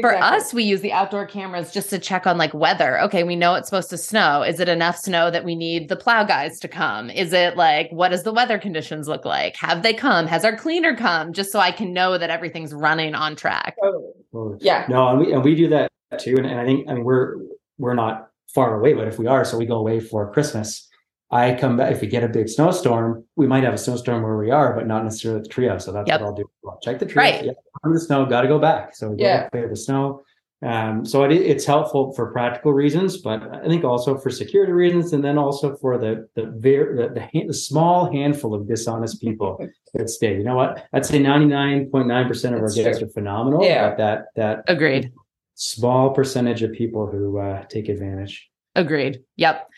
For 0.00 0.16
us, 0.16 0.52
we 0.52 0.64
use 0.64 0.80
the 0.80 0.92
outdoor 0.92 1.24
cameras 1.24 1.72
just 1.72 1.88
to 1.90 2.00
check 2.00 2.26
on 2.26 2.36
like 2.36 2.52
weather. 2.52 3.00
Okay, 3.02 3.22
we 3.22 3.36
know 3.36 3.54
it's 3.54 3.68
supposed 3.68 3.90
to 3.90 3.96
snow. 3.96 4.42
Is 4.42 4.58
it 4.58 4.68
enough 4.68 4.96
snow 4.96 5.30
that 5.30 5.44
we 5.44 5.54
need 5.54 5.88
the 5.88 5.94
plow 5.94 6.24
guys 6.24 6.58
to 6.60 6.68
come? 6.68 7.10
Is 7.10 7.32
it 7.32 7.56
like 7.56 7.90
what 7.92 8.08
does 8.08 8.24
the 8.24 8.32
weather 8.32 8.58
conditions 8.58 9.06
look 9.06 9.24
like? 9.24 9.54
Have 9.56 9.84
they 9.84 9.94
come? 9.94 10.26
Has 10.26 10.44
our 10.44 10.56
cleaner 10.56 10.96
come? 10.96 11.32
Just 11.32 11.52
so 11.52 11.60
I 11.60 11.70
can 11.70 11.92
know 11.92 12.18
that 12.18 12.28
everything's 12.28 12.74
running 12.74 13.14
on 13.14 13.36
track. 13.36 13.76
Totally. 13.80 14.12
Totally. 14.32 14.58
Yeah. 14.60 14.84
No, 14.88 15.08
and 15.10 15.20
we 15.20 15.32
and 15.32 15.44
we 15.44 15.54
do 15.54 15.68
that 15.68 15.92
too. 16.18 16.36
And, 16.36 16.46
and 16.46 16.60
I 16.60 16.64
think 16.64 16.88
I 16.88 16.94
mean 16.94 17.04
we're 17.04 17.36
we're 17.78 17.94
not 17.94 18.28
far 18.54 18.78
away, 18.78 18.92
but 18.94 19.08
if 19.08 19.18
we 19.18 19.26
are, 19.26 19.44
so 19.44 19.56
we 19.58 19.66
go 19.66 19.76
away 19.76 20.00
for 20.00 20.32
Christmas. 20.32 20.88
I 21.30 21.54
come 21.54 21.76
back 21.76 21.90
if 21.90 22.00
we 22.00 22.06
get 22.06 22.22
a 22.22 22.28
big 22.28 22.48
snowstorm, 22.48 23.24
we 23.34 23.46
might 23.48 23.64
have 23.64 23.74
a 23.74 23.78
snowstorm 23.78 24.22
where 24.22 24.36
we 24.36 24.52
are, 24.52 24.72
but 24.74 24.86
not 24.86 25.02
necessarily 25.02 25.42
the 25.42 25.48
trio. 25.48 25.78
So 25.78 25.90
that's 25.90 26.06
Yep. 26.08 26.20
what 26.20 26.26
I'll 26.26 26.34
do. 26.34 26.44
I'll 26.64 26.78
check 26.80 27.00
the 27.00 27.06
treehouse. 27.06 27.16
Right. 27.16 27.44
Yeah, 27.46 27.52
the 27.92 27.98
snow, 27.98 28.24
got 28.26 28.42
to 28.42 28.48
go 28.48 28.60
back. 28.60 28.94
So 28.94 29.08
we 29.10 29.16
go 29.16 29.24
Yeah. 29.24 29.48
clear 29.48 29.68
the 29.68 29.74
snow. 29.74 30.22
Um, 30.62 31.04
so 31.04 31.24
it, 31.24 31.32
it's 31.32 31.64
helpful 31.66 32.12
for 32.14 32.30
practical 32.30 32.72
reasons, 32.72 33.18
but 33.18 33.42
I 33.52 33.66
think 33.66 33.84
also 33.84 34.16
for 34.16 34.30
security 34.30 34.72
reasons, 34.72 35.12
and 35.12 35.22
then 35.24 35.36
also 35.36 35.76
for 35.76 35.98
the 35.98 36.28
the 36.36 36.46
very 36.56 36.96
the, 36.96 37.08
the, 37.12 37.20
hand, 37.20 37.50
the 37.50 37.54
small 37.54 38.10
handful 38.10 38.54
of 38.54 38.66
dishonest 38.68 39.20
people 39.20 39.58
that 39.94 40.08
stay. 40.08 40.36
You 40.38 40.44
know 40.44 40.56
what? 40.56 40.86
I'd 40.92 41.04
say 41.04 41.18
ninety 41.18 41.46
nine 41.46 41.90
point 41.90 42.06
nine 42.06 42.28
percent 42.28 42.54
of 42.54 42.60
our 42.60 42.68
That's 42.68 42.76
guests 42.76 42.98
true. 43.00 43.08
are 43.08 43.10
phenomenal. 43.10 43.62
Yeah. 43.64 43.88
But 43.90 43.96
that 43.98 44.24
that 44.36 44.64
Agreed. 44.68 45.12
Small 45.54 46.10
percentage 46.10 46.62
of 46.62 46.72
people 46.72 47.06
who 47.06 47.38
uh, 47.38 47.64
take 47.66 47.88
advantage. 47.88 48.48
Agreed. 48.74 49.22
Yep. 49.36 49.68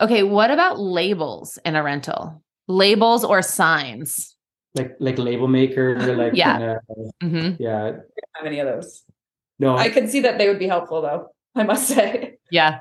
Okay, 0.00 0.22
what 0.22 0.50
about 0.50 0.78
labels 0.78 1.58
in 1.64 1.76
a 1.76 1.82
rental? 1.82 2.42
Labels 2.68 3.24
or 3.24 3.42
signs? 3.42 4.34
Like 4.74 4.96
like 5.00 5.18
label 5.18 5.48
maker, 5.48 5.96
like 6.16 6.32
Yeah. 6.34 6.78
uh, 6.90 7.26
hmm 7.26 7.52
yeah. 7.58 7.92
Have 8.34 8.46
any 8.46 8.58
of 8.60 8.66
those? 8.66 9.02
No, 9.58 9.76
I 9.76 9.88
could 9.88 10.10
see 10.10 10.20
that 10.20 10.36
they 10.38 10.48
would 10.48 10.58
be 10.58 10.66
helpful 10.68 11.00
though, 11.00 11.28
I 11.54 11.62
must 11.64 11.88
say. 11.88 12.34
Yeah. 12.52 12.78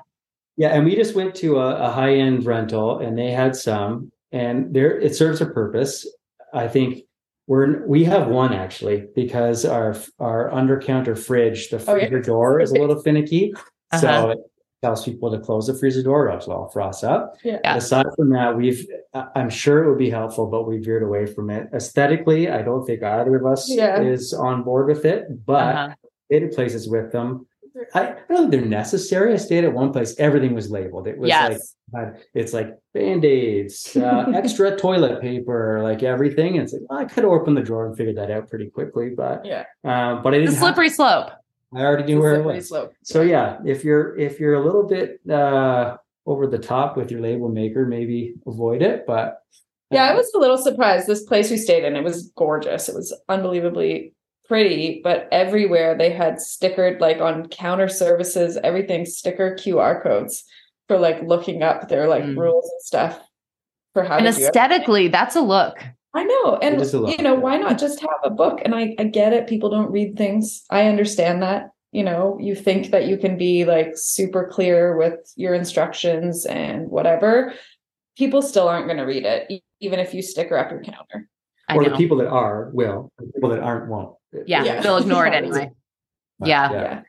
yeah, 0.58 0.76
and 0.76 0.86
we 0.86 0.96
just 0.96 1.16
went 1.16 1.34
to 1.36 1.58
a, 1.58 1.88
a 1.88 1.92
high 1.92 2.16
end 2.18 2.46
rental, 2.46 3.00
and 3.00 3.18
they 3.18 3.32
had 3.32 3.56
some, 3.56 4.12
and 4.32 4.72
there 4.76 5.00
it 5.00 5.16
serves 5.16 5.42
a 5.42 5.48
purpose. 5.48 6.06
I 6.54 6.68
think 6.68 7.00
we're 7.48 7.86
we 7.88 8.04
have 8.04 8.28
one 8.28 8.54
actually 8.54 9.08
because 9.16 9.66
our 9.66 9.96
our 10.20 10.52
under 10.54 10.80
counter 10.80 11.16
fridge, 11.16 11.70
the 11.70 11.78
Oh, 11.88 11.96
yeah. 11.96 12.08
freezer 12.08 12.22
door 12.22 12.60
is 12.60 12.72
a 12.72 12.76
little 12.80 13.02
finicky, 13.02 13.54
Uh-huh. 13.92 13.98
so 14.00 14.30
it 14.32 14.40
tells 14.84 15.06
people 15.06 15.32
to 15.32 15.40
close 15.40 15.68
the 15.68 15.78
freezer 15.78 16.04
door, 16.04 16.26
or 16.26 16.32
else 16.32 16.48
it'll 16.48 16.70
frost 16.70 17.04
up. 17.04 17.36
Yeah. 17.44 17.60
Yeah. 17.64 17.76
Aside 17.78 18.06
from 18.16 18.30
that, 18.32 18.56
we've 18.58 18.86
I- 19.14 19.28
I'm 19.36 19.50
sure 19.50 19.84
it 19.84 19.90
would 19.90 19.98
be 20.00 20.10
helpful, 20.10 20.48
but 20.48 20.68
we 20.68 20.78
veered 20.80 21.04
away 21.04 21.26
from 21.26 21.50
it. 21.50 21.70
Aesthetically, 21.74 22.50
I 22.50 22.62
don't 22.62 22.86
think 22.86 23.04
either 23.04 23.36
of 23.36 23.46
us 23.46 23.70
Yeah. 23.70 24.02
is 24.02 24.34
on 24.34 24.64
board 24.64 24.88
with 24.88 25.06
it, 25.06 25.46
but 25.46 25.76
Uh-huh. 25.76 25.96
it 26.30 26.54
places 26.56 26.90
with 26.90 27.12
them. 27.12 27.46
I 27.94 28.02
I 28.02 28.16
don't 28.30 28.38
think 28.38 28.52
they're 28.52 28.66
necessary. 28.66 29.34
I 29.34 29.38
stayed 29.38 29.64
at 29.64 29.74
one 29.74 29.92
place, 29.92 30.16
everything 30.20 30.54
was 30.56 30.70
labeled. 30.72 31.08
It 31.08 31.18
was 31.18 31.30
like 31.30 31.52
Yes. 31.52 31.76
had- 31.94 32.18
it's 32.34 32.54
like 32.54 32.70
band-aids, 32.94 33.96
uh, 33.98 34.32
extra 34.36 34.76
toilet 34.78 35.22
paper, 35.22 35.82
like 35.84 36.04
everything. 36.04 36.54
And 36.58 36.64
it's 36.64 36.74
like, 36.74 36.82
well, 36.90 37.00
I 37.00 37.06
could 37.06 37.24
have 37.24 37.32
opened 37.34 37.58
the 37.58 37.62
drawer 37.62 37.86
and 37.88 37.96
figured 37.96 38.18
that 38.18 38.32
out 38.32 38.50
pretty 38.50 38.70
quickly, 38.70 39.10
but 39.16 39.46
Yeah. 39.46 39.64
um, 39.84 40.24
but 40.24 40.34
I 40.34 40.38
the 40.38 40.46
didn't 40.46 40.56
have 40.56 40.60
slippery 40.64 40.90
slope. 40.90 41.30
I 41.76 41.82
already 41.82 42.04
knew 42.06 42.20
where 42.22 42.36
it 42.36 42.46
was. 42.46 42.70
slope. 42.70 42.94
So 43.04 43.22
yeah, 43.22 43.58
if 43.66 43.84
you're 43.84 44.18
if 44.18 44.40
you're 44.40 44.54
a 44.56 44.64
little 44.64 44.84
bit 44.84 45.20
uh 45.30 45.98
over 46.26 46.48
the 46.48 46.58
top 46.58 46.98
with 46.98 47.12
your 47.12 47.22
label 47.22 47.50
maker, 47.50 47.86
maybe 47.86 48.36
avoid 48.48 48.82
it. 48.82 49.06
But 49.06 49.38
Yeah, 49.92 50.06
I 50.06 50.14
uh, 50.14 50.16
was 50.16 50.32
a 50.34 50.40
little 50.40 50.58
surprised. 50.58 51.06
This 51.08 51.24
place 51.24 51.52
we 51.52 51.58
stayed 51.58 51.84
in, 51.84 51.96
it 51.96 52.04
was 52.04 52.32
gorgeous. 52.36 52.90
It 52.90 52.96
was 52.96 53.14
unbelievably 53.30 54.15
pretty, 54.48 55.02
but 55.04 55.28
everywhere 55.32 55.96
they 55.98 56.12
had 56.12 56.36
stickered, 56.36 57.00
like 57.00 57.20
on 57.20 57.48
counter 57.48 57.88
services, 57.88 58.58
everything 58.64 59.06
sticker 59.06 59.56
QR 59.56 60.02
codes 60.02 60.44
for 60.88 60.98
like 61.00 61.22
looking 61.24 61.64
up 61.64 61.90
their 61.90 62.08
like 62.08 62.24
Mm. 62.24 62.38
rules 62.38 62.70
and 62.70 62.82
stuff 62.82 63.20
for 63.94 64.04
how 64.04 64.18
And 64.18 64.28
to 64.28 64.32
do 64.34 64.46
aesthetically, 64.46 65.08
that's 65.08 65.36
a 65.36 65.42
look. 65.42 65.78
I 66.14 66.24
know. 66.24 66.58
And 66.62 66.80
is 66.80 66.94
a 66.94 67.00
lot, 67.00 67.18
you 67.18 67.24
know, 67.24 67.36
why 67.36 67.58
not 67.58 67.78
just 67.86 68.00
have 68.00 68.10
a 68.24 68.30
book? 68.30 68.62
And 68.64 68.74
I, 68.76 68.96
I 69.00 69.04
get 69.06 69.34
it. 69.34 69.48
People 69.48 69.70
don't 69.70 69.92
read 69.92 70.18
things. 70.18 70.64
I 70.70 70.88
understand 70.88 71.42
that. 71.44 71.72
You 71.92 72.04
know, 72.04 72.38
you 72.42 72.56
think 72.56 72.92
that 72.92 73.08
you 73.08 73.18
can 73.18 73.38
be 73.38 73.64
like 73.66 73.94
super 73.96 74.48
clear 74.52 74.98
with 74.98 75.32
your 75.38 75.54
instructions 75.54 76.46
and 76.46 76.90
whatever. 76.90 77.54
People 78.18 78.42
still 78.42 78.68
aren't 78.68 78.86
going 78.88 78.98
to 78.98 79.04
read 79.04 79.26
it, 79.26 79.62
even 79.80 80.00
if 80.00 80.14
you 80.14 80.22
sticker 80.22 80.58
up 80.58 80.72
your 80.72 80.82
counter. 80.84 81.28
I 81.68 81.76
or 81.76 81.84
know. 81.84 81.90
the 81.90 81.96
people 81.98 82.18
that 82.18 82.28
are 82.28 82.70
will, 82.74 83.12
the 83.18 83.32
people 83.34 83.50
that 83.50 83.60
aren't 83.60 83.90
won't. 83.90 84.16
yeah, 84.46 84.64
Yeah. 84.64 84.82
they'll 84.82 84.98
ignore 84.98 85.26
it 85.26 85.34
anyway. 85.42 85.72
But, 86.40 86.48
Yeah. 86.50 86.72
Yeah. 86.72 87.02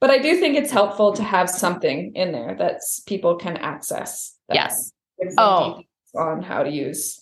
But 0.00 0.10
I 0.10 0.18
do 0.18 0.36
think 0.40 0.56
it's 0.56 0.70
helpful 0.70 1.12
to 1.12 1.22
have 1.22 1.48
something 1.50 2.12
in 2.14 2.32
there 2.32 2.54
that 2.58 2.80
people 3.06 3.36
can 3.36 3.56
access. 3.58 4.34
that 4.48 4.54
Yes. 4.54 4.92
Oh. 5.36 5.80
on 6.16 6.42
how 6.42 6.62
to 6.62 6.70
use. 6.70 7.20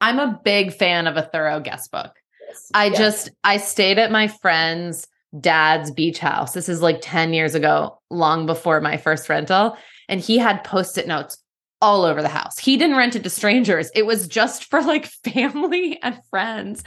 I'm 0.00 0.18
a 0.18 0.40
big 0.44 0.72
fan 0.72 1.06
of 1.06 1.16
a 1.16 1.22
thorough 1.22 1.60
guest 1.60 1.90
book. 1.90 2.12
this. 2.48 2.70
I 2.74 2.86
Yeah. 2.86 2.98
just 2.98 3.30
I 3.44 3.56
stayed 3.56 3.98
at 3.98 4.10
my 4.12 4.28
friend's 4.28 5.06
dad's 5.40 5.90
beach 5.90 6.18
house. 6.20 6.52
This 6.54 6.68
is 6.68 6.80
like 6.80 6.98
10 7.02 7.34
years 7.34 7.54
ago, 7.56 7.98
long 8.10 8.46
before 8.46 8.80
my 8.80 8.96
first 8.96 9.28
rental, 9.28 9.76
and 10.08 10.20
he 10.20 10.38
had 10.38 10.62
post-it 10.64 11.08
notes 11.08 11.36
all 11.86 12.02
over 12.02 12.20
the 12.20 12.28
house. 12.28 12.58
He 12.58 12.76
didn't 12.76 12.96
rent 12.96 13.14
it 13.14 13.22
to 13.22 13.30
strangers. 13.30 13.92
It 13.94 14.04
was 14.04 14.26
just 14.26 14.64
for 14.64 14.82
like 14.82 15.06
family 15.24 16.02
and 16.02 16.20
friends. 16.30 16.82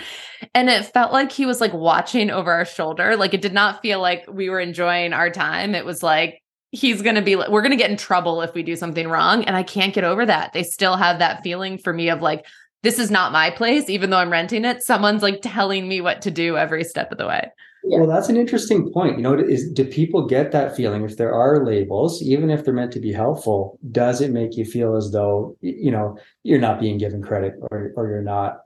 And 0.53 0.69
it 0.69 0.87
felt 0.87 1.13
like 1.13 1.31
he 1.31 1.45
was 1.45 1.61
like 1.61 1.73
watching 1.73 2.29
over 2.29 2.51
our 2.51 2.65
shoulder. 2.65 3.15
Like 3.15 3.33
it 3.33 3.41
did 3.41 3.53
not 3.53 3.81
feel 3.81 4.01
like 4.01 4.25
we 4.29 4.49
were 4.49 4.59
enjoying 4.59 5.13
our 5.13 5.29
time. 5.29 5.73
It 5.73 5.85
was 5.85 6.03
like 6.03 6.43
he's 6.71 7.01
going 7.01 7.15
to 7.15 7.21
be 7.21 7.37
we're 7.37 7.61
going 7.61 7.71
to 7.71 7.77
get 7.77 7.89
in 7.89 7.95
trouble 7.95 8.41
if 8.41 8.53
we 8.53 8.61
do 8.61 8.75
something 8.75 9.07
wrong 9.07 9.45
and 9.45 9.55
I 9.55 9.63
can't 9.63 9.93
get 9.93 10.03
over 10.03 10.25
that. 10.25 10.51
They 10.51 10.63
still 10.63 10.97
have 10.97 11.19
that 11.19 11.43
feeling 11.43 11.77
for 11.77 11.93
me 11.93 12.09
of 12.09 12.21
like 12.21 12.45
this 12.83 12.99
is 12.99 13.09
not 13.09 13.31
my 13.31 13.51
place 13.51 13.89
even 13.89 14.09
though 14.09 14.17
I'm 14.17 14.29
renting 14.29 14.65
it. 14.65 14.83
Someone's 14.83 15.23
like 15.23 15.39
telling 15.41 15.87
me 15.87 16.01
what 16.01 16.23
to 16.23 16.31
do 16.31 16.57
every 16.57 16.83
step 16.83 17.09
of 17.13 17.17
the 17.17 17.25
way. 17.25 17.49
Yeah. 17.83 17.99
Well, 17.99 18.07
that's 18.07 18.29
an 18.29 18.37
interesting 18.37 18.91
point. 18.91 19.17
You 19.17 19.23
know, 19.23 19.33
is 19.33 19.71
do 19.71 19.85
people 19.85 20.25
get 20.25 20.51
that 20.51 20.75
feeling 20.75 21.03
if 21.03 21.17
there 21.17 21.33
are 21.33 21.65
labels, 21.65 22.21
even 22.21 22.49
if 22.49 22.65
they're 22.65 22.73
meant 22.73 22.91
to 22.93 22.99
be 22.99 23.13
helpful? 23.13 23.79
Does 23.91 24.21
it 24.21 24.31
make 24.31 24.57
you 24.57 24.65
feel 24.65 24.95
as 24.95 25.11
though 25.11 25.55
you 25.61 25.91
know 25.91 26.17
you're 26.43 26.59
not 26.59 26.79
being 26.79 26.97
given 26.97 27.21
credit, 27.21 27.55
or 27.71 27.93
or 27.95 28.09
you're 28.09 28.21
not 28.21 28.61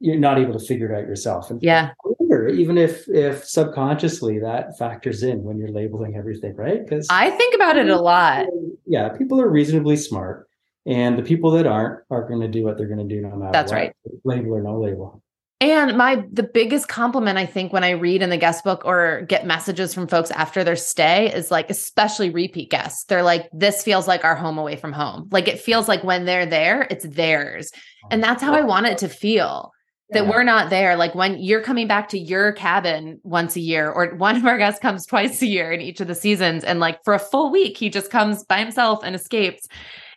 you're 0.00 0.18
not 0.18 0.38
able 0.38 0.58
to 0.58 0.64
figure 0.64 0.92
it 0.92 0.98
out 0.98 1.08
yourself? 1.08 1.50
And 1.50 1.62
yeah, 1.62 1.92
wonder, 2.04 2.48
even 2.48 2.76
if 2.78 3.08
if 3.08 3.44
subconsciously 3.44 4.38
that 4.40 4.76
factors 4.78 5.22
in 5.22 5.42
when 5.42 5.58
you're 5.58 5.70
labeling 5.70 6.16
everything, 6.16 6.54
right? 6.56 6.84
Because 6.84 7.06
I 7.10 7.30
think 7.30 7.54
about 7.54 7.78
it 7.78 7.88
a 7.88 8.00
lot. 8.00 8.46
Yeah, 8.86 9.08
people 9.10 9.40
are 9.40 9.48
reasonably 9.48 9.96
smart, 9.96 10.48
and 10.84 11.18
the 11.18 11.22
people 11.22 11.50
that 11.52 11.66
aren't 11.66 12.00
are 12.10 12.28
going 12.28 12.40
to 12.40 12.48
do 12.48 12.64
what 12.64 12.76
they're 12.76 12.86
going 12.86 13.08
to 13.08 13.14
do 13.14 13.22
no 13.22 13.36
matter. 13.36 13.52
That's 13.52 13.72
what, 13.72 13.78
right. 13.78 13.96
Label 14.24 14.54
or 14.54 14.62
no 14.62 14.78
label. 14.78 15.22
And 15.60 15.96
my 15.96 16.22
the 16.30 16.42
biggest 16.42 16.86
compliment 16.88 17.38
I 17.38 17.46
think 17.46 17.72
when 17.72 17.82
I 17.82 17.90
read 17.90 18.20
in 18.20 18.28
the 18.28 18.36
guest 18.36 18.62
book 18.62 18.82
or 18.84 19.22
get 19.22 19.46
messages 19.46 19.94
from 19.94 20.06
folks 20.06 20.30
after 20.30 20.62
their 20.62 20.76
stay 20.76 21.32
is 21.32 21.50
like 21.50 21.70
especially 21.70 22.28
repeat 22.28 22.70
guests. 22.70 23.04
They're 23.04 23.22
like 23.22 23.48
this 23.52 23.82
feels 23.82 24.06
like 24.06 24.22
our 24.22 24.34
home 24.34 24.58
away 24.58 24.76
from 24.76 24.92
home. 24.92 25.28
Like 25.30 25.48
it 25.48 25.58
feels 25.58 25.88
like 25.88 26.04
when 26.04 26.26
they're 26.26 26.44
there, 26.44 26.86
it's 26.90 27.06
theirs. 27.06 27.70
Oh, 27.74 28.08
and 28.10 28.22
that's 28.22 28.42
how 28.42 28.52
I 28.52 28.62
want 28.62 28.86
it 28.86 28.98
to 28.98 29.08
feel. 29.08 29.72
That 30.10 30.24
yeah. 30.24 30.30
we're 30.30 30.44
not 30.44 30.70
there 30.70 30.94
like 30.94 31.16
when 31.16 31.38
you're 31.42 31.62
coming 31.62 31.88
back 31.88 32.10
to 32.10 32.18
your 32.18 32.52
cabin 32.52 33.18
once 33.24 33.56
a 33.56 33.60
year 33.60 33.90
or 33.90 34.14
one 34.16 34.36
of 34.36 34.44
our 34.44 34.58
guests 34.58 34.78
comes 34.78 35.04
twice 35.06 35.42
a 35.42 35.46
year 35.46 35.72
in 35.72 35.80
each 35.80 36.00
of 36.00 36.06
the 36.06 36.14
seasons 36.14 36.62
and 36.62 36.78
like 36.78 37.02
for 37.02 37.12
a 37.12 37.18
full 37.18 37.50
week 37.50 37.76
he 37.76 37.90
just 37.90 38.08
comes 38.08 38.44
by 38.44 38.58
himself 38.58 39.00
and 39.02 39.16
escapes 39.16 39.66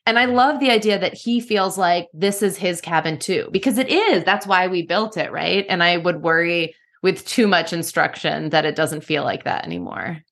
and 0.05 0.17
I 0.17 0.25
love 0.25 0.59
the 0.59 0.71
idea 0.71 0.97
that 0.99 1.13
he 1.13 1.39
feels 1.39 1.77
like 1.77 2.07
this 2.13 2.41
is 2.41 2.57
his 2.57 2.81
cabin 2.81 3.19
too, 3.19 3.49
because 3.51 3.77
it 3.77 3.89
is. 3.89 4.23
That's 4.23 4.47
why 4.47 4.67
we 4.67 4.85
built 4.85 5.17
it, 5.17 5.31
right? 5.31 5.65
And 5.69 5.83
I 5.83 5.97
would 5.97 6.21
worry 6.21 6.75
with 7.01 7.25
too 7.25 7.47
much 7.47 7.73
instruction 7.73 8.49
that 8.49 8.65
it 8.65 8.75
doesn't 8.75 9.03
feel 9.03 9.23
like 9.23 9.43
that 9.43 9.65
anymore. 9.65 10.23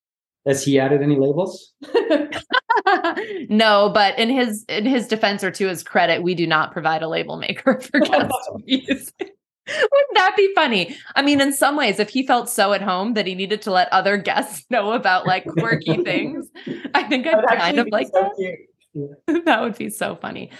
Has 0.45 0.63
he 0.63 0.79
added 0.79 1.01
any 1.01 1.17
labels? 1.17 1.73
no, 3.49 3.91
but 3.93 4.17
in 4.17 4.29
his 4.29 4.63
in 4.69 4.85
his 4.85 5.07
defense 5.07 5.43
or 5.43 5.51
to 5.51 5.67
his 5.67 5.83
credit, 5.83 6.23
we 6.23 6.35
do 6.35 6.47
not 6.47 6.71
provide 6.71 7.03
a 7.03 7.07
label 7.07 7.37
maker 7.37 7.79
for 7.81 7.99
oh, 8.01 8.57
guests. 8.65 9.13
Wouldn't 9.67 10.13
that 10.13 10.33
be 10.37 10.53
funny? 10.55 10.95
I 11.15 11.21
mean, 11.21 11.41
in 11.41 11.51
some 11.51 11.75
ways, 11.75 11.99
if 11.99 12.09
he 12.09 12.25
felt 12.25 12.49
so 12.49 12.71
at 12.71 12.81
home 12.81 13.15
that 13.15 13.27
he 13.27 13.35
needed 13.35 13.61
to 13.63 13.71
let 13.71 13.91
other 13.91 14.15
guests 14.15 14.65
know 14.69 14.93
about 14.93 15.27
like 15.27 15.45
quirky 15.45 16.01
things, 16.03 16.47
I 16.93 17.03
think 17.03 17.27
I'd 17.27 17.45
kind 17.45 17.79
of 17.79 17.87
like 17.91 18.07
so 18.07 18.21
that. 18.21 18.31
Cute. 18.37 18.59
that 19.45 19.61
would 19.61 19.77
be 19.77 19.89
so 19.89 20.15
funny. 20.15 20.51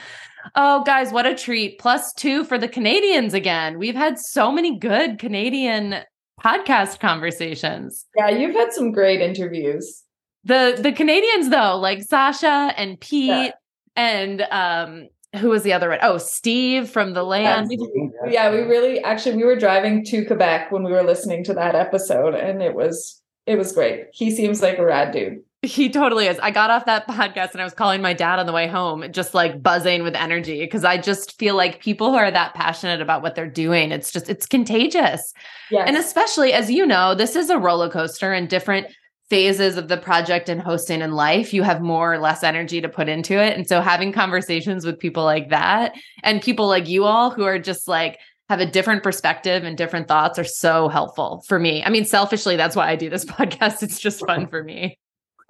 Oh, 0.56 0.84
guys, 0.84 1.12
what 1.12 1.26
a 1.26 1.36
treat. 1.36 1.80
Plus 1.80 2.14
two 2.14 2.44
for 2.44 2.58
the 2.58 2.68
Canadians 2.68 3.34
again. 3.34 3.78
We've 3.78 3.96
had 3.96 4.18
so 4.18 4.52
many 4.52 4.78
good 4.78 5.20
Canadian 5.20 5.96
podcast 6.42 7.00
conversations. 7.00 8.06
Yeah, 8.16 8.30
you've 8.30 8.56
had 8.56 8.72
some 8.74 8.92
great 8.92 9.22
interviews. 9.22 10.04
The 10.44 10.78
the 10.80 10.92
Canadians 10.92 11.50
though, 11.50 11.76
like 11.78 12.04
Sasha 12.04 12.74
and 12.78 13.00
Pete 13.00 13.28
yeah. 13.28 13.52
and 13.96 14.42
um 14.52 15.10
who 15.36 15.50
was 15.50 15.64
the 15.64 15.74
other 15.74 15.90
one? 15.90 16.00
Oh, 16.02 16.18
Steve 16.18 16.90
from 16.90 17.14
the 17.14 17.24
land. 17.24 17.70
Yeah, 17.70 18.30
yeah, 18.30 18.52
we 18.52 18.60
really 18.62 19.04
actually 19.04 19.36
we 19.36 19.44
were 19.44 19.58
driving 19.58 20.06
to 20.06 20.26
Quebec 20.26 20.72
when 20.72 20.84
we 20.84 20.92
were 20.92 21.04
listening 21.04 21.44
to 21.46 21.54
that 21.56 21.76
episode 21.76 22.34
and 22.34 22.62
it 22.62 22.74
was 22.74 23.22
it 23.46 23.58
was 23.58 23.72
great. 23.72 24.06
He 24.14 24.32
seems 24.32 24.62
like 24.62 24.78
a 24.78 24.86
rad 24.86 25.12
dude. 25.12 25.42
He 25.68 25.90
totally 25.90 26.28
is. 26.28 26.40
I 26.40 26.52
got 26.52 26.70
off 26.70 26.86
that 26.86 27.08
podcast 27.08 27.52
and 27.52 27.62
I 27.62 27.66
was 27.66 27.74
calling 27.74 28.02
my 28.02 28.14
dad 28.14 28.40
on 28.40 28.46
the 28.46 28.54
way 28.54 28.68
home, 28.68 29.06
just 29.12 29.34
like 29.34 29.62
buzzing 29.62 30.02
with 30.02 30.16
energy 30.16 30.62
because 30.62 30.86
I 30.86 30.98
just 30.98 31.38
feel 31.38 31.56
like 31.56 31.82
people 31.82 32.12
who 32.12 32.16
are 32.16 32.32
that 32.32 32.54
passionate 32.54 33.02
about 33.02 33.22
what 33.22 33.36
they're 33.36 33.50
doing, 33.50 33.92
it's 33.92 34.12
just, 34.12 34.30
it's 34.30 34.46
contagious. 34.46 35.34
Yes. 35.70 35.84
And 35.88 35.98
especially 35.98 36.54
as 36.54 36.72
you 36.72 36.86
know, 36.86 37.14
this 37.14 37.36
is 37.36 37.50
a 37.50 37.58
roller 37.58 37.90
coaster 37.90 38.32
and 38.32 38.48
different 38.48 38.88
phases 39.30 39.76
of 39.76 39.90
the 39.90 39.98
project 39.98 40.48
and 40.48 40.62
hosting 40.62 41.02
in 41.02 41.12
life, 41.12 41.54
you 41.54 41.64
have 41.64 41.82
more 41.82 42.14
or 42.14 42.18
less 42.18 42.44
energy 42.44 42.80
to 42.80 42.88
put 42.88 43.10
into 43.10 43.34
it. 43.34 43.58
And 43.58 43.68
so 43.68 43.82
having 43.82 44.14
conversations 44.14 44.86
with 44.86 44.98
people 44.98 45.26
like 45.26 45.50
that 45.50 45.96
and 46.24 46.42
people 46.42 46.68
like 46.68 46.88
you 46.88 47.04
all 47.04 47.30
who 47.30 47.44
are 47.44 47.60
just 47.60 47.90
like, 47.90 48.20
have 48.50 48.62
a 48.62 48.66
different 48.66 49.04
perspective 49.04 49.66
and 49.66 49.78
different 49.78 50.08
thoughts 50.08 50.40
are 50.40 50.46
so 50.46 50.88
helpful 50.88 51.44
for 51.46 51.60
me. 51.60 51.84
I 51.84 51.90
mean, 51.90 52.06
selfishly, 52.06 52.56
that's 52.56 52.78
why 52.78 52.88
I 52.90 52.96
do 52.96 53.10
this 53.10 53.26
podcast. 53.26 53.84
It's 53.84 54.00
just 54.00 54.26
fun 54.26 54.48
for 54.50 54.64
me 54.64 54.98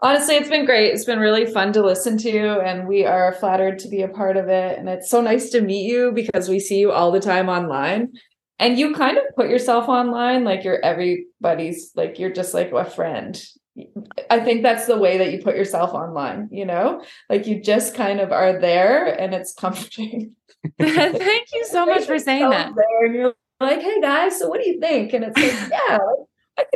honestly 0.02 0.36
it's 0.36 0.50
been 0.50 0.66
great. 0.66 0.94
It's 0.94 1.06
been 1.06 1.20
really 1.20 1.46
fun 1.46 1.74
to 1.74 1.82
listen 1.82 2.18
to 2.20 2.60
and 2.62 2.88
we 2.88 3.06
are 3.06 3.34
flattered 3.34 3.80
to 3.80 3.90
be 3.90 4.02
a 4.02 4.08
part 4.08 4.38
of 4.38 4.48
it. 4.48 4.78
And 4.78 4.88
it's 4.90 5.10
so 5.10 5.22
nice 5.22 5.50
to 5.52 5.62
meet 5.62 5.90
you 5.90 6.12
because 6.12 6.50
we 6.50 6.60
see 6.60 6.80
you 6.80 6.92
all 6.92 7.12
the 7.12 7.20
time 7.20 7.50
online. 7.50 8.14
And 8.60 8.80
you 8.80 8.94
kind 8.96 9.18
of 9.18 9.24
put 9.36 9.50
yourself 9.50 9.88
online 9.88 10.44
like 10.44 10.64
you're 10.64 10.84
everybody's 10.84 11.92
like 11.96 12.18
you're 12.18 12.32
just 12.32 12.54
like 12.54 12.72
a 12.72 12.86
friend. 12.86 13.42
I 14.32 14.40
think 14.40 14.64
that's 14.64 14.88
the 14.88 14.98
way 14.98 15.20
that 15.20 15.32
you 15.32 15.44
put 15.44 15.56
yourself 15.56 15.94
online 15.94 16.50
you 16.52 16.66
know? 16.66 17.04
Like 17.30 17.46
you 17.48 17.62
just 17.62 17.96
kind 17.96 18.20
of 18.20 18.32
are 18.32 18.60
there 18.60 19.06
and 19.20 19.34
it's 19.34 19.54
comforting. 19.54 20.36
Thank 20.80 21.48
you 21.54 21.66
so 21.66 21.86
much 21.86 22.06
for 22.06 22.18
saying 22.20 22.50
that. 22.50 22.72
And 23.02 23.16
you're 23.16 23.34
like 23.60 23.82
hey 23.82 24.00
guys 24.02 24.38
so 24.38 24.48
what 24.48 24.62
do 24.62 24.70
you 24.70 24.80
think? 24.80 25.14
And 25.14 25.24
it's 25.24 25.38
like 25.38 25.72
yeah 25.90 25.98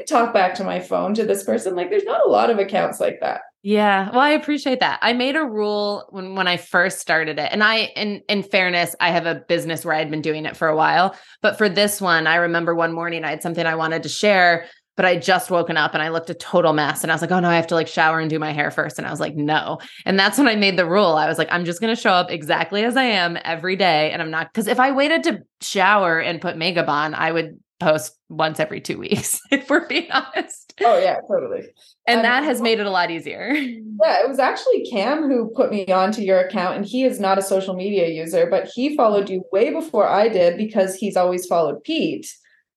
talk 0.08 0.34
back 0.34 0.56
to 0.56 0.64
my 0.64 0.80
phone 0.80 1.14
to 1.16 1.26
this 1.26 1.44
person. 1.44 1.76
Like 1.76 1.90
there's 1.90 2.04
not 2.04 2.26
a 2.26 2.30
lot 2.30 2.50
of 2.50 2.60
accounts 2.60 3.00
like 3.00 3.20
that. 3.22 3.42
Yeah. 3.64 4.10
Well, 4.10 4.20
I 4.20 4.32
appreciate 4.32 4.80
that. 4.80 4.98
I 5.04 5.14
made 5.14 5.36
a 5.36 5.46
rule 5.46 6.08
when 6.10 6.34
when 6.36 6.48
I 6.48 6.58
first 6.58 7.00
started 7.00 7.38
it. 7.38 7.50
And 7.52 7.64
I 7.64 7.92
in 7.96 8.22
in 8.28 8.42
fairness, 8.42 8.96
I 9.00 9.12
have 9.12 9.28
a 9.28 9.36
business 9.48 9.86
where 9.86 9.94
I'd 9.94 10.10
been 10.10 10.22
doing 10.22 10.46
it 10.46 10.58
for 10.58 10.68
a 10.68 10.76
while. 10.76 11.16
But 11.42 11.58
for 11.58 11.70
this 11.70 12.02
one, 12.02 12.26
I 12.26 12.36
remember 12.38 12.74
one 12.74 12.94
morning 12.94 13.24
I 13.24 13.30
had 13.30 13.44
something 13.44 13.66
I 13.66 13.76
wanted 13.76 14.02
to 14.04 14.10
share, 14.10 14.66
but 14.98 15.06
I 15.06 15.16
just 15.16 15.52
woken 15.52 15.78
up 15.78 15.94
and 15.94 16.02
I 16.02 16.10
looked 16.10 16.32
a 16.32 16.34
total 16.34 16.74
mess. 16.74 17.04
And 17.04 17.12
I 17.12 17.16
was 17.16 17.22
like, 17.22 17.32
oh 17.32 17.40
no, 17.40 17.50
I 17.50 17.56
have 17.56 17.68
to 17.68 17.76
like 17.76 17.88
shower 17.88 18.20
and 18.20 18.32
do 18.32 18.40
my 18.40 18.52
hair 18.52 18.72
first. 18.72 18.98
And 18.98 19.06
I 19.06 19.12
was 19.12 19.20
like, 19.20 19.36
no. 19.36 19.78
And 20.06 20.18
that's 20.18 20.40
when 20.40 20.48
I 20.48 20.56
made 20.56 20.76
the 20.76 20.88
rule. 20.88 21.14
I 21.14 21.28
was 21.28 21.38
like, 21.38 21.52
I'm 21.52 21.66
just 21.66 21.82
gonna 21.82 21.96
show 21.96 22.14
up 22.14 22.32
exactly 22.32 22.84
as 22.84 22.98
I 22.98 23.04
am 23.04 23.38
every 23.46 23.76
day. 23.76 24.12
And 24.12 24.24
I'm 24.24 24.32
not 24.32 24.52
because 24.52 24.68
if 24.68 24.80
I 24.80 24.92
waited 24.92 25.24
to 25.26 25.44
shower 25.62 26.20
and 26.20 26.42
put 26.42 26.58
makeup 26.58 26.88
on, 26.88 27.14
I 27.14 27.32
would 27.32 27.60
post 27.82 28.18
once 28.30 28.60
every 28.60 28.80
two 28.80 28.98
weeks, 28.98 29.42
if 29.52 29.70
we're 29.70 29.88
being 29.88 30.10
honest. 30.12 30.74
Oh, 30.82 30.98
yeah, 30.98 31.18
totally. 31.28 31.68
And 32.08 32.18
um, 32.18 32.24
that 32.24 32.44
has 32.44 32.62
made 32.62 32.80
it 32.80 32.86
a 32.86 32.92
lot 32.92 33.12
easier. 33.12 33.54
Yeah, 34.04 34.24
it 34.24 34.28
was 34.28 34.40
actually 34.40 34.84
Cam 34.90 35.30
who 35.30 35.52
put 35.56 35.70
me 35.70 35.86
onto 35.86 36.24
your 36.24 36.40
account, 36.40 36.76
and 36.76 36.84
he 36.84 37.04
is 37.04 37.20
not 37.20 37.38
a 37.38 37.42
social 37.44 37.76
media 37.76 38.08
user, 38.08 38.48
but 38.50 38.68
he 38.74 38.96
followed 38.96 39.30
you 39.30 39.44
way 39.52 39.72
before 39.72 40.08
I 40.08 40.28
did 40.28 40.58
because 40.58 40.96
he's 40.96 41.16
always 41.16 41.46
followed 41.46 41.84
Pete. 41.84 42.26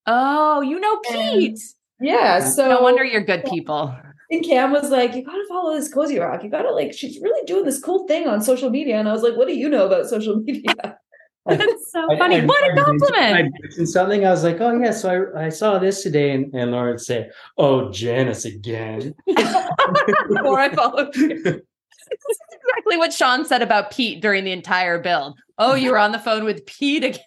Oh, 0.06 0.60
you 0.60 0.78
know 0.78 0.98
Pete. 0.98 1.52
And 1.52 1.58
yeah. 1.98 2.40
So 2.40 2.68
no 2.68 2.82
wonder 2.82 3.04
you're 3.04 3.24
good 3.24 3.44
people. 3.44 3.96
And 4.30 4.44
Cam 4.44 4.70
was 4.70 4.90
like, 4.90 5.14
You 5.14 5.24
gotta 5.24 5.44
follow 5.48 5.74
this 5.74 5.92
cozy 5.92 6.18
rock. 6.18 6.42
You 6.42 6.50
gotta 6.50 6.72
like, 6.72 6.92
she's 6.92 7.18
really 7.22 7.44
doing 7.46 7.64
this 7.64 7.80
cool 7.80 8.06
thing 8.06 8.26
on 8.26 8.42
social 8.42 8.68
media. 8.68 8.98
And 8.98 9.08
I 9.08 9.12
was 9.12 9.22
like, 9.22 9.36
What 9.36 9.48
do 9.48 9.54
you 9.54 9.70
know 9.70 9.86
about 9.86 10.06
social 10.06 10.36
media? 10.44 10.98
That's 11.46 11.92
so 11.92 12.06
funny. 12.16 12.40
I, 12.40 12.44
what 12.46 12.70
a 12.70 12.82
compliment. 12.82 13.54
I 13.80 13.84
something 13.84 14.24
I 14.24 14.30
was 14.30 14.44
like, 14.44 14.60
oh 14.60 14.80
yeah, 14.80 14.92
so 14.92 15.30
I, 15.34 15.46
I 15.46 15.48
saw 15.50 15.78
this 15.78 16.02
today, 16.02 16.32
and, 16.32 16.54
and 16.54 16.70
Lauren 16.70 16.94
would 16.94 17.00
say, 17.00 17.30
Oh, 17.58 17.90
Janice 17.90 18.44
again. 18.46 19.14
Before 19.26 20.58
I 20.58 20.74
followed 20.74 21.14
you 21.16 21.62
exactly 22.14 22.96
what 22.96 23.12
Sean 23.12 23.44
said 23.44 23.62
about 23.62 23.90
Pete 23.90 24.20
during 24.20 24.44
the 24.44 24.52
entire 24.52 24.98
build. 24.98 25.38
Oh, 25.56 25.74
you 25.74 25.92
were 25.92 25.98
on 25.98 26.10
the 26.10 26.18
phone 26.18 26.44
with 26.44 26.66
Pete 26.66 27.04
again. 27.04 27.20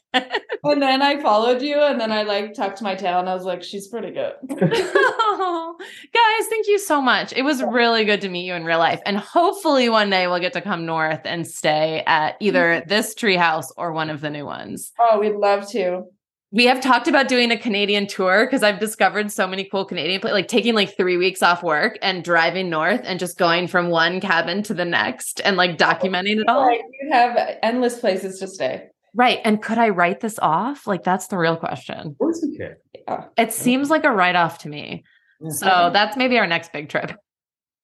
and 0.63 0.81
then 0.81 1.01
I 1.01 1.21
followed 1.21 1.61
you, 1.61 1.79
and 1.79 1.99
then 1.99 2.11
I 2.11 2.23
like 2.23 2.53
tucked 2.53 2.81
my 2.81 2.93
tail, 2.93 3.19
and 3.19 3.29
I 3.29 3.33
was 3.33 3.45
like, 3.45 3.63
"She's 3.63 3.87
pretty 3.87 4.11
good." 4.11 4.33
oh, 4.49 5.75
guys, 6.13 6.47
thank 6.49 6.67
you 6.67 6.77
so 6.77 7.01
much. 7.01 7.31
It 7.33 7.43
was 7.43 7.63
really 7.63 8.03
good 8.03 8.19
to 8.21 8.29
meet 8.29 8.45
you 8.45 8.53
in 8.53 8.65
real 8.65 8.79
life, 8.79 9.01
and 9.05 9.17
hopefully 9.17 9.87
one 9.87 10.09
day 10.09 10.27
we'll 10.27 10.39
get 10.39 10.53
to 10.53 10.61
come 10.61 10.85
north 10.85 11.21
and 11.23 11.47
stay 11.47 12.03
at 12.05 12.35
either 12.41 12.81
mm-hmm. 12.81 12.89
this 12.89 13.15
treehouse 13.15 13.67
or 13.77 13.93
one 13.93 14.09
of 14.09 14.19
the 14.19 14.29
new 14.29 14.45
ones. 14.45 14.91
Oh, 14.99 15.19
we'd 15.19 15.35
love 15.35 15.69
to 15.71 16.03
we 16.51 16.65
have 16.65 16.79
talked 16.79 17.07
about 17.07 17.27
doing 17.27 17.51
a 17.51 17.57
Canadian 17.57 18.07
tour 18.07 18.45
because 18.45 18.63
I've 18.63 18.79
discovered 18.79 19.31
so 19.31 19.47
many 19.47 19.65
cool 19.65 19.83
Canadian 19.83 20.21
places, 20.21 20.33
like 20.33 20.47
taking 20.47 20.75
like 20.75 20.95
three 20.95 21.17
weeks 21.17 21.43
off 21.43 21.61
work 21.61 21.97
and 22.01 22.23
driving 22.23 22.69
north 22.69 23.01
and 23.03 23.19
just 23.19 23.37
going 23.37 23.67
from 23.67 23.89
one 23.89 24.21
cabin 24.21 24.63
to 24.63 24.73
the 24.73 24.85
next 24.85 25.41
and 25.41 25.57
like 25.57 25.77
documenting 25.77 26.39
it 26.39 26.47
all. 26.47 26.65
Like 26.65 26.81
you 27.01 27.11
have 27.11 27.37
endless 27.61 27.99
places 27.99 28.39
to 28.39 28.47
stay. 28.47 28.87
Right. 29.13 29.39
And 29.43 29.61
could 29.61 29.77
I 29.77 29.89
write 29.89 30.21
this 30.21 30.39
off? 30.39 30.87
Like 30.87 31.03
that's 31.03 31.27
the 31.27 31.37
real 31.37 31.57
question. 31.57 31.99
Of 31.99 32.17
course 32.17 32.41
you 32.41 32.57
can. 32.57 32.75
Yeah. 33.07 33.25
It 33.37 33.51
seems 33.51 33.89
like 33.89 34.05
a 34.05 34.11
write 34.11 34.35
off 34.35 34.59
to 34.59 34.69
me. 34.69 35.03
Yeah. 35.41 35.49
So 35.49 35.89
that's 35.91 36.15
maybe 36.15 36.37
our 36.37 36.47
next 36.47 36.71
big 36.71 36.87
trip. 36.87 37.11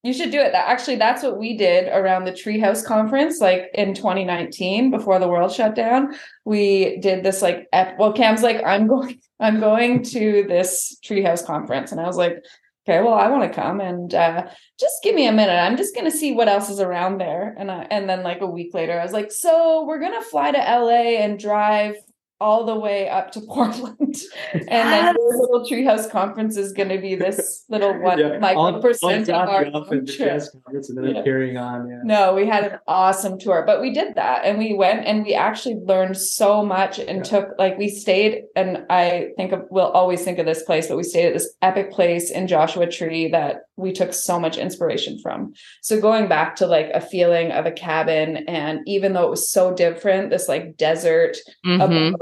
You 0.03 0.11
should 0.11 0.31
do 0.31 0.39
it. 0.41 0.53
Actually, 0.53 0.97
that's 0.97 1.23
what 1.23 1.39
we 1.39 1.55
did 1.55 1.87
around 1.87 2.25
the 2.25 2.33
Treehouse 2.33 2.85
conference, 2.85 3.39
like 3.39 3.69
in 3.73 3.93
2019, 3.93 4.91
before 4.91 5.17
the 5.17 5.29
world 5.29 5.53
shut 5.53 5.75
down. 5.75 6.13
We 6.43 6.97
did 6.97 7.23
this 7.23 7.41
like, 7.41 7.69
ep- 7.71 7.97
well, 7.97 8.11
Cam's 8.11 8.43
like, 8.43 8.61
I'm 8.65 8.85
going, 8.87 9.21
I'm 9.39 9.61
going 9.61 10.03
to 10.03 10.43
this 10.45 10.97
Treehouse 11.05 11.45
conference, 11.45 11.93
and 11.93 12.01
I 12.01 12.05
was 12.05 12.17
like, 12.17 12.43
okay, 12.85 13.01
well, 13.01 13.13
I 13.13 13.29
want 13.29 13.49
to 13.49 13.61
come, 13.61 13.79
and 13.79 14.13
uh, 14.13 14.47
just 14.77 14.95
give 15.03 15.15
me 15.15 15.25
a 15.25 15.31
minute. 15.31 15.53
I'm 15.53 15.77
just 15.77 15.95
gonna 15.95 16.11
see 16.11 16.33
what 16.33 16.49
else 16.49 16.69
is 16.69 16.81
around 16.81 17.19
there, 17.19 17.55
and 17.57 17.71
I, 17.71 17.87
and 17.89 18.09
then 18.09 18.23
like 18.23 18.41
a 18.41 18.47
week 18.47 18.73
later, 18.73 18.99
I 18.99 19.03
was 19.03 19.13
like, 19.13 19.31
so 19.31 19.85
we're 19.85 20.01
gonna 20.01 20.21
fly 20.21 20.51
to 20.51 20.57
LA 20.57 21.21
and 21.21 21.39
drive 21.39 21.95
all 22.43 22.65
the 22.65 22.75
way 22.87 23.07
up 23.09 23.31
to 23.31 23.41
Portland. 23.53 24.15
and 24.53 24.67
then 24.93 25.13
the 25.15 25.37
little 25.49 25.65
treehouse 25.69 26.09
conference 26.09 26.57
is 26.57 26.73
going 26.73 26.89
to 26.89 26.99
be 26.99 27.15
this 27.15 27.63
little 27.69 27.93
one 28.01 28.19
Yeah, 28.19 28.37
like 28.41 28.57
I'll- 28.57 28.71
one 28.73 28.81
percent 28.81 29.29
of 29.29 29.35
our 29.35 29.63
drop 29.63 29.73
you 29.73 29.79
off 29.79 29.91
at 29.91 30.05
the 30.05 30.13
trip. 30.13 30.29
jazz 30.29 30.49
conference 30.49 30.89
and 30.89 30.97
then 30.97 31.15
Yeah. 31.15 31.23
carrying 31.23 31.57
on. 31.57 31.89
Yeah. 31.89 32.01
No, 32.03 32.33
we 32.35 32.45
had 32.45 32.63
an 32.65 32.79
awesome 32.87 33.39
tour, 33.39 33.63
but 33.65 33.81
we 33.81 33.93
did 33.93 34.15
that 34.15 34.43
and 34.45 34.57
we 34.59 34.73
went 34.73 35.05
and 35.05 35.23
we 35.25 35.33
actually 35.33 35.75
learned 35.75 36.17
so 36.17 36.63
much 36.65 36.99
and 36.99 37.17
Yeah. 37.19 37.23
took 37.33 37.47
like 37.57 37.77
we 37.77 37.87
stayed 37.89 38.43
and 38.55 38.85
I 38.89 39.29
think 39.37 39.51
of 39.53 39.61
we'll 39.69 39.85
always 40.01 40.23
think 40.23 40.37
of 40.39 40.45
this 40.45 40.63
place, 40.63 40.87
but 40.87 40.97
we 40.97 41.03
stayed 41.03 41.27
at 41.27 41.33
this 41.33 41.53
epic 41.61 41.91
place 41.91 42.29
in 42.29 42.47
Joshua 42.47 42.87
Tree 42.87 43.29
that 43.29 43.61
we 43.75 43.91
took 43.91 44.13
so 44.13 44.39
much 44.39 44.57
inspiration 44.57 45.17
from. 45.23 45.53
So 45.81 45.99
going 45.99 46.27
back 46.27 46.55
to 46.57 46.67
like 46.67 46.91
a 46.93 47.01
feeling 47.01 47.51
of 47.51 47.65
a 47.65 47.71
cabin 47.71 48.37
and 48.47 48.81
even 48.85 49.13
though 49.13 49.23
it 49.25 49.29
was 49.31 49.49
so 49.49 49.73
different, 49.73 50.29
this 50.29 50.47
like 50.47 50.77
desert 50.77 51.37
Mhm. 51.65 51.83
abode, 51.83 52.19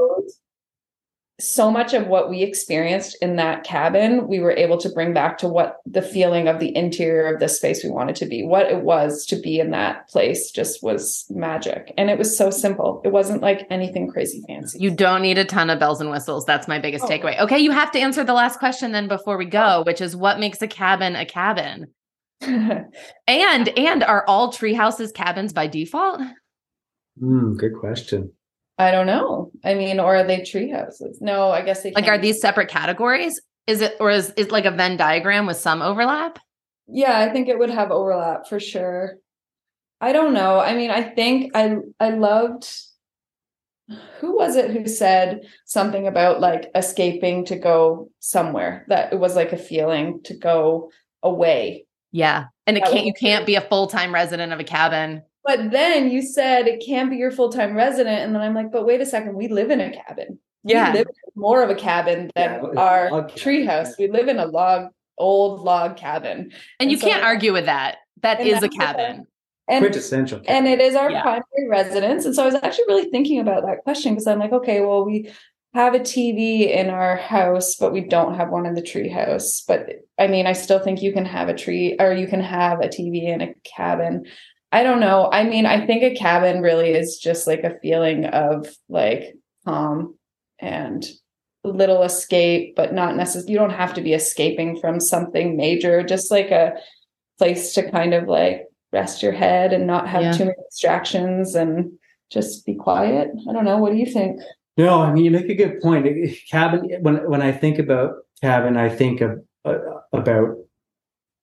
so 1.41 1.71
much 1.71 1.93
of 1.93 2.07
what 2.07 2.29
we 2.29 2.41
experienced 2.43 3.17
in 3.21 3.35
that 3.37 3.63
cabin 3.63 4.27
we 4.27 4.39
were 4.39 4.51
able 4.51 4.77
to 4.77 4.89
bring 4.89 5.13
back 5.13 5.37
to 5.39 5.47
what 5.47 5.77
the 5.85 6.01
feeling 6.01 6.47
of 6.47 6.59
the 6.59 6.75
interior 6.75 7.33
of 7.33 7.39
the 7.39 7.49
space 7.49 7.83
we 7.83 7.89
wanted 7.89 8.15
to 8.15 8.25
be 8.25 8.43
what 8.43 8.67
it 8.71 8.81
was 8.83 9.25
to 9.25 9.35
be 9.35 9.59
in 9.59 9.71
that 9.71 10.07
place 10.09 10.51
just 10.51 10.81
was 10.83 11.25
magic 11.29 11.93
and 11.97 12.09
it 12.09 12.17
was 12.17 12.37
so 12.37 12.49
simple 12.49 13.01
it 13.03 13.11
wasn't 13.11 13.41
like 13.41 13.65
anything 13.69 14.07
crazy 14.09 14.43
fancy 14.47 14.77
You 14.79 14.91
don't 14.91 15.21
need 15.21 15.37
a 15.37 15.45
ton 15.45 15.69
of 15.69 15.79
bells 15.79 15.99
and 16.01 16.09
whistles. 16.11 16.45
That's 16.45 16.67
my 16.67 16.79
biggest 16.79 17.05
Oh. 17.05 17.07
takeaway. 17.09 17.39
Okay, 17.39 17.59
you 17.59 17.71
have 17.71 17.91
to 17.91 17.99
answer 17.99 18.23
the 18.23 18.33
last 18.33 18.59
question 18.59 18.91
then 18.91 19.07
before 19.07 19.37
we 19.37 19.45
go, 19.45 19.83
which 19.85 20.01
is 20.01 20.15
what 20.15 20.39
makes 20.39 20.61
a 20.61 20.67
cabin 20.67 21.15
a 21.15 21.25
cabin? 21.25 21.87
And 23.27 23.69
and 23.77 24.03
are 24.03 24.25
all 24.27 24.51
tree 24.51 24.73
houses 24.73 25.11
cabins 25.11 25.53
by 25.53 25.67
default? 25.67 26.21
Mm, 27.21 27.57
good 27.57 27.73
question. 27.79 28.33
I 28.81 28.91
don't 28.91 29.05
know 29.05 29.51
i 29.63 29.73
mean 29.73 29.99
or 29.99 30.15
are 30.17 30.23
they 30.23 30.43
tree 30.43 30.69
houses 30.69 31.19
no 31.21 31.49
i 31.51 31.61
guess 31.61 31.83
they 31.83 31.91
Like 31.91 32.05
can't 32.05 32.17
are 32.17 32.21
these 32.21 32.41
separate 32.41 32.69
categories? 32.69 33.39
Is 33.67 33.81
it 33.81 33.95
or 33.99 34.09
is 34.09 34.33
it 34.37 34.51
like 34.51 34.65
a 34.65 34.71
Venn 34.71 34.97
diagram 34.97 35.45
with 35.45 35.57
some 35.57 35.81
overlap? 35.81 36.39
yeah 36.87 37.19
i 37.19 37.29
think 37.31 37.47
it 37.47 37.57
would 37.59 37.69
have 37.69 37.91
overlap 37.91 38.47
for 38.47 38.59
sure 38.59 39.17
i 40.01 40.11
don't 40.11 40.33
know 40.33 40.59
i 40.59 40.75
mean 40.75 40.91
i 40.91 41.01
think 41.01 41.51
i 41.55 41.77
i 41.99 42.09
loved 42.09 42.67
who 44.19 44.35
was 44.37 44.55
it 44.55 44.71
who 44.71 44.87
said 44.87 45.41
something 45.65 46.07
about 46.07 46.39
like 46.41 46.69
escaping 46.75 47.45
to 47.45 47.55
go 47.57 48.09
somewhere 48.19 48.85
that 48.87 49.13
it 49.13 49.19
was 49.19 49.35
like 49.35 49.51
a 49.53 49.57
feeling 49.57 50.21
to 50.23 50.33
go 50.33 50.89
away 51.23 51.85
Yeah. 52.11 52.45
And 52.67 52.77
it 52.77 52.83
can't 52.83 53.05
you 53.05 53.13
can't 53.13 53.45
be 53.45 53.55
a 53.55 53.61
full-time 53.61 54.13
resident 54.13 54.53
of 54.53 54.59
a 54.59 54.63
cabin. 54.63 55.23
But 55.43 55.71
then 55.71 56.09
you 56.11 56.21
said 56.21 56.67
it 56.67 56.83
can't 56.85 57.09
be 57.09 57.17
your 57.17 57.31
full-time 57.31 57.75
resident 57.75 58.21
and 58.23 58.33
then 58.35 58.41
i'm 58.41 58.53
like 58.53 58.71
but 58.71 58.85
wait 58.85 59.01
a 59.01 59.05
second 59.05 59.35
we 59.35 59.47
live 59.47 59.69
in 59.71 59.79
a 59.81 59.91
cabin 59.91 60.37
Yeah. 60.63 60.91
we 60.91 60.99
live 60.99 61.07
in 61.07 61.41
more 61.41 61.63
of 61.63 61.69
a 61.69 61.75
cabin 61.75 62.29
than 62.35 62.61
Yeah, 62.63 62.79
our 62.81 63.11
log 63.11 63.29
cabin, 63.29 63.43
treehouse 63.43 63.97
we 63.97 64.07
live 64.09 64.27
in 64.27 64.39
a 64.39 64.45
log 64.45 64.89
old 65.17 65.61
log 65.61 65.97
cabin 65.97 66.37
And 66.39 66.53
And 66.79 66.91
you 66.91 66.97
so- 66.97 67.07
can't 67.07 67.23
argue 67.23 67.53
with 67.53 67.65
that. 67.65 67.97
that 68.21 68.41
is 68.41 68.61
a 68.63 68.69
cabin. 68.69 69.25
and 69.67 69.83
Quintessential. 69.83 70.41
and 70.47 70.67
it 70.67 70.79
is 70.81 70.95
our 70.95 71.11
Yeah. 71.11 71.21
primary 71.21 71.67
residence 71.69 72.25
and 72.25 72.33
so 72.35 72.43
i 72.43 72.45
was 72.45 72.55
actually 72.55 72.85
really 72.87 73.09
thinking 73.09 73.39
about 73.39 73.65
that 73.65 73.79
question 73.83 74.13
because 74.13 74.27
i'm 74.27 74.39
like 74.39 74.51
okay 74.53 74.81
well 74.81 75.05
we 75.05 75.31
have 75.73 75.93
a 75.93 75.99
tv 75.99 76.69
in 76.69 76.89
our 76.89 77.15
house 77.15 77.75
but 77.75 77.93
we 77.93 78.01
don't 78.01 78.35
have 78.35 78.49
one 78.49 78.65
in 78.65 78.73
the 78.73 78.81
tree 78.81 79.07
house 79.07 79.63
but 79.67 79.87
i 80.19 80.27
mean 80.27 80.45
i 80.45 80.51
still 80.53 80.79
think 80.79 81.01
you 81.01 81.13
can 81.13 81.23
have 81.25 81.47
a 81.47 81.53
tree 81.53 81.95
or 81.99 82.11
you 82.11 82.27
can 82.27 82.41
have 82.41 82.79
a 82.81 82.87
tv 82.89 83.23
in 83.23 83.39
a 83.41 83.53
cabin 83.63 84.25
i 84.71 84.83
don't 84.83 84.99
know 84.99 85.29
i 85.31 85.43
mean 85.43 85.65
i 85.65 85.85
think 85.85 86.03
a 86.03 86.15
cabin 86.15 86.61
really 86.61 86.89
is 86.91 87.17
just 87.17 87.47
like 87.47 87.63
a 87.63 87.77
feeling 87.81 88.25
of 88.25 88.67
like 88.89 89.35
calm 89.65 90.15
and 90.59 91.05
little 91.63 92.03
escape 92.03 92.75
but 92.75 92.93
not 92.93 93.15
necessarily 93.15 93.51
you 93.51 93.57
don't 93.59 93.69
have 93.71 93.93
to 93.93 94.01
be 94.01 94.13
escaping 94.13 94.79
from 94.79 94.99
something 94.99 95.55
major 95.55 96.03
just 96.03 96.31
like 96.31 96.49
a 96.51 96.73
place 97.37 97.73
to 97.73 97.89
kind 97.91 98.13
of 98.13 98.27
like 98.27 98.65
rest 98.91 99.21
your 99.23 99.31
head 99.31 99.71
and 99.73 99.87
not 99.87 100.07
have 100.07 100.21
Yeah. 100.23 100.31
too 100.33 100.45
many 100.45 100.57
distractions 100.69 101.55
and 101.55 101.91
just 102.29 102.65
be 102.65 102.75
quiet. 102.75 103.29
I 103.49 103.51
don't 103.53 103.65
know. 103.65 103.77
What 103.77 103.91
do 103.91 103.97
you 103.97 104.05
think? 104.05 104.39
No, 104.77 105.01
I 105.01 105.11
mean 105.13 105.25
you 105.25 105.31
make 105.31 105.49
a 105.49 105.55
good 105.55 105.81
point. 105.81 106.07
Cabin. 106.49 106.89
When 107.01 107.29
when 107.29 107.41
I 107.41 107.51
think 107.51 107.77
about 107.79 108.15
cabin, 108.41 108.77
I 108.77 108.89
think 108.89 109.21
of 109.21 109.31
uh, 109.65 109.77
about 110.13 110.55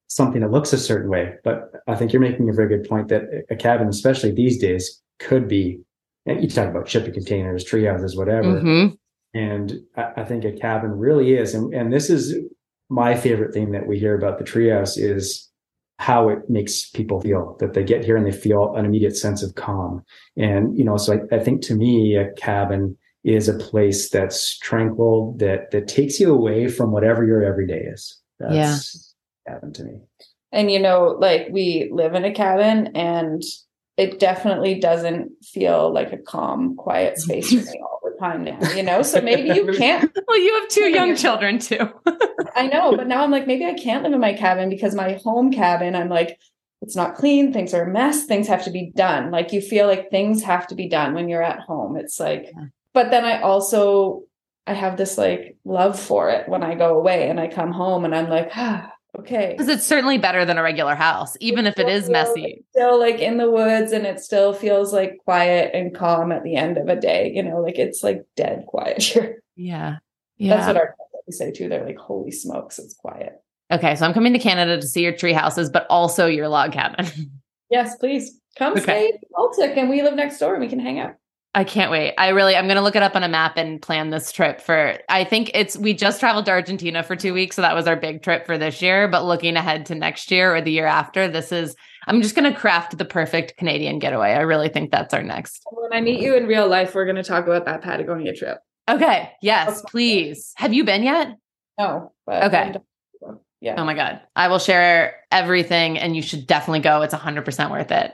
something 0.08 0.40
that 0.40 0.50
looks 0.50 0.72
a 0.72 0.78
certain 0.78 1.10
way. 1.10 1.34
But 1.44 1.70
I 1.86 1.94
think 1.94 2.12
you're 2.12 2.20
making 2.22 2.48
a 2.48 2.52
very 2.52 2.68
good 2.68 2.88
point 2.88 3.08
that 3.08 3.22
a 3.50 3.56
cabin, 3.56 3.88
especially 3.88 4.32
these 4.32 4.58
days, 4.58 5.00
could 5.18 5.46
be. 5.48 5.80
and 6.26 6.42
You 6.42 6.48
talk 6.48 6.68
about 6.68 6.88
shipping 6.88 7.14
containers, 7.14 7.64
tree 7.64 7.84
houses, 7.84 8.16
whatever. 8.16 8.60
Mhm. 8.60 8.96
And 9.34 9.72
I, 9.96 10.12
I 10.18 10.24
think 10.24 10.44
a 10.44 10.52
cabin 10.52 10.90
really 10.92 11.34
is, 11.34 11.54
and 11.54 11.72
and 11.74 11.92
this 11.92 12.08
is 12.10 12.34
my 12.90 13.14
favorite 13.14 13.52
thing 13.52 13.72
that 13.72 13.86
we 13.86 13.98
hear 13.98 14.14
about 14.16 14.38
the 14.38 14.44
treehouse 14.44 14.96
is 14.98 15.44
how 15.98 16.28
it 16.30 16.48
makes 16.48 16.88
people 16.90 17.20
feel 17.20 17.56
that 17.60 17.74
they 17.74 17.82
get 17.84 18.04
here 18.04 18.16
and 18.16 18.24
they 18.26 18.32
feel 18.32 18.74
an 18.76 18.84
immediate 18.86 19.16
sense 19.16 19.42
of 19.42 19.54
calm. 19.56 20.02
And 20.36 20.78
you 20.78 20.84
know, 20.84 20.96
so 20.96 21.14
I, 21.14 21.36
I 21.36 21.38
think 21.40 21.60
to 21.62 21.74
me, 21.74 22.16
a 22.16 22.32
cabin 22.34 22.96
is 23.24 23.48
a 23.48 23.58
place 23.58 24.08
that's 24.08 24.56
tranquil 24.60 25.34
that 25.38 25.70
that 25.72 25.88
takes 25.88 26.18
you 26.20 26.32
away 26.32 26.68
from 26.68 26.92
whatever 26.92 27.24
your 27.26 27.42
everyday 27.42 27.80
is. 27.80 28.18
That's 28.38 28.54
cabin 29.48 29.72
to 29.74 29.84
me. 29.84 30.00
And 30.52 30.70
you 30.70 30.78
know, 30.80 31.16
like 31.18 31.48
we 31.50 31.88
live 31.92 32.14
in 32.14 32.24
a 32.24 32.32
cabin 32.32 32.96
and 32.96 33.42
it 33.96 34.18
definitely 34.20 34.78
doesn't 34.78 35.30
feel 35.44 35.92
like 35.92 36.12
a 36.12 36.18
calm, 36.18 36.76
quiet 36.76 37.18
space 37.24 37.48
for 37.50 37.56
me 37.70 37.80
all 37.82 38.00
the 38.04 38.16
time 38.20 38.44
now, 38.44 38.58
you 38.74 38.82
know? 38.82 39.02
So 39.02 39.20
maybe 39.20 39.48
you 39.48 39.66
can't 39.76 40.10
Well, 40.26 40.38
you 40.38 40.54
have 40.60 40.68
two 40.68 40.88
young 40.88 41.16
children 41.16 41.58
too. 41.58 41.90
I 42.54 42.68
know, 42.68 42.96
but 42.96 43.06
now 43.08 43.22
I'm 43.24 43.30
like, 43.30 43.46
maybe 43.46 43.64
I 43.64 43.74
can't 43.74 44.02
live 44.04 44.12
in 44.12 44.20
my 44.20 44.32
cabin 44.34 44.70
because 44.70 44.94
my 44.94 45.18
home 45.24 45.52
cabin, 45.52 45.94
I'm 45.96 46.08
like, 46.08 46.38
it's 46.80 46.94
not 46.96 47.16
clean, 47.16 47.52
things 47.52 47.74
are 47.74 47.82
a 47.82 47.92
mess, 47.92 48.24
things 48.24 48.46
have 48.46 48.64
to 48.64 48.70
be 48.70 48.92
done. 48.94 49.32
Like 49.32 49.52
you 49.52 49.60
feel 49.60 49.86
like 49.88 50.10
things 50.10 50.44
have 50.44 50.66
to 50.68 50.76
be 50.76 50.88
done 50.88 51.12
when 51.12 51.28
you're 51.28 51.42
at 51.42 51.60
home. 51.60 51.96
It's 51.96 52.20
like, 52.20 52.44
Yeah. 52.56 52.66
but 52.94 53.10
then 53.10 53.24
I 53.24 53.40
also 53.40 54.22
I 54.66 54.74
have 54.74 54.96
this 54.96 55.18
like 55.18 55.56
love 55.64 55.98
for 55.98 56.30
it 56.30 56.48
when 56.48 56.62
I 56.62 56.74
go 56.76 56.96
away 56.98 57.28
and 57.30 57.40
I 57.40 57.48
come 57.48 57.72
home 57.72 58.04
and 58.04 58.14
I'm 58.14 58.28
like, 58.30 58.50
ah, 58.54 58.92
okay. 59.18 59.50
Because 59.56 59.68
it's 59.68 59.84
certainly 59.84 60.18
better 60.18 60.44
than 60.44 60.58
a 60.58 60.62
regular 60.62 60.94
house, 60.94 61.36
even 61.40 61.66
if 61.66 61.78
it 61.78 61.88
is 61.88 62.08
messy. 62.08 62.64
Still 62.70 62.98
like 62.98 63.16
in 63.20 63.36
the 63.38 63.50
woods 63.50 63.92
and 63.92 64.06
it 64.06 64.20
still 64.20 64.52
feels 64.52 64.92
like 64.92 65.18
quiet 65.24 65.70
and 65.74 65.94
calm 65.94 66.32
at 66.32 66.44
the 66.44 66.56
end 66.56 66.78
of 66.78 66.88
a 66.88 66.96
day, 66.96 67.30
you 67.34 67.42
know, 67.42 67.60
like 67.60 67.78
it's 67.78 68.02
like 68.02 68.22
dead 68.36 68.64
quiet 68.66 69.02
here. 69.02 69.42
Yeah. 69.56 69.96
Yeah. 70.36 70.54
That's 70.56 70.66
what 70.68 70.76
our 70.76 70.94
family 70.96 71.30
say 71.32 71.50
too. 71.52 71.68
They're 71.68 71.84
like, 71.84 71.98
holy 71.98 72.30
smokes, 72.30 72.78
it's 72.78 72.94
quiet. 72.94 73.34
okay. 73.72 73.94
So 73.96 74.06
I'm 74.06 74.14
coming 74.14 74.32
to 74.32 74.38
Canada 74.38 74.80
to 74.80 74.86
see 74.86 75.02
your 75.02 75.12
tree 75.16 75.32
houses, 75.32 75.68
but 75.68 75.86
also 75.90 76.26
your 76.26 76.48
log 76.48 76.72
cabin. 76.72 77.06
Yes, 77.70 77.96
please 77.96 78.40
come 78.56 78.72
Okay. 78.72 78.80
stay 78.80 79.06
in 79.08 79.18
Baltic 79.30 79.76
and 79.76 79.90
we 79.90 80.00
live 80.00 80.14
next 80.14 80.38
door 80.38 80.54
and 80.54 80.62
we 80.62 80.70
can 80.70 80.78
hang 80.78 80.98
out. 81.00 81.16
I 81.54 81.64
can't 81.64 81.90
wait. 81.90 82.14
I 82.18 82.28
really, 82.28 82.54
I'm 82.54 82.66
going 82.66 82.76
to 82.76 82.82
look 82.82 82.94
it 82.94 83.02
up 83.02 83.16
on 83.16 83.24
a 83.24 83.28
map 83.28 83.56
and 83.56 83.80
plan 83.80 84.10
this 84.10 84.30
trip 84.30 84.60
for, 84.60 84.98
I 85.08 85.24
think 85.24 85.50
it's, 85.54 85.76
we 85.76 85.94
just 85.94 86.20
traveled 86.20 86.44
to 86.44 86.50
Argentina 86.52 87.02
for 87.02 87.16
two 87.16 87.32
weeks. 87.32 87.56
So 87.56 87.62
that 87.62 87.74
was 87.74 87.86
our 87.86 87.96
big 87.96 88.22
trip 88.22 88.46
for 88.46 88.58
this 88.58 88.82
year. 88.82 89.08
But 89.08 89.24
looking 89.24 89.56
ahead 89.56 89.86
to 89.86 89.94
next 89.94 90.30
year 90.30 90.54
or 90.54 90.60
the 90.60 90.70
year 90.70 90.86
after, 90.86 91.26
this 91.26 91.50
is, 91.50 91.74
I'm 92.06 92.20
just 92.22 92.34
going 92.34 92.52
to 92.52 92.58
craft 92.58 92.96
the 92.98 93.04
perfect 93.04 93.56
Canadian 93.56 93.98
getaway. 93.98 94.32
I 94.32 94.40
really 94.40 94.68
think 94.68 94.90
that's 94.92 95.14
our 95.14 95.22
next. 95.22 95.62
When 95.70 95.92
I 95.92 96.00
meet 96.02 96.20
you 96.20 96.36
in 96.36 96.46
real 96.46 96.68
life, 96.68 96.94
we're 96.94 97.06
going 97.06 97.16
to 97.16 97.22
talk 97.24 97.46
about 97.46 97.64
that 97.64 97.82
Patagonia 97.82 98.34
trip. 98.34 98.58
Okay. 98.88 99.32
Yes, 99.42 99.82
please. 99.88 100.52
Have 100.56 100.72
you 100.74 100.84
been 100.84 101.02
yet? 101.02 101.34
No, 101.78 102.12
but 102.26 102.44
Okay. 102.44 102.74
Oh 103.24 103.40
yeah. 103.60 103.74
Oh 103.78 103.84
my 103.84 103.94
God. 103.94 104.20
I 104.36 104.48
will 104.48 104.58
share 104.58 105.16
everything 105.32 105.98
and 105.98 106.14
you 106.14 106.22
should 106.22 106.46
definitely 106.46 106.80
go. 106.80 107.02
It's 107.02 107.14
100% 107.14 107.70
worth 107.70 107.90
it. 107.90 108.12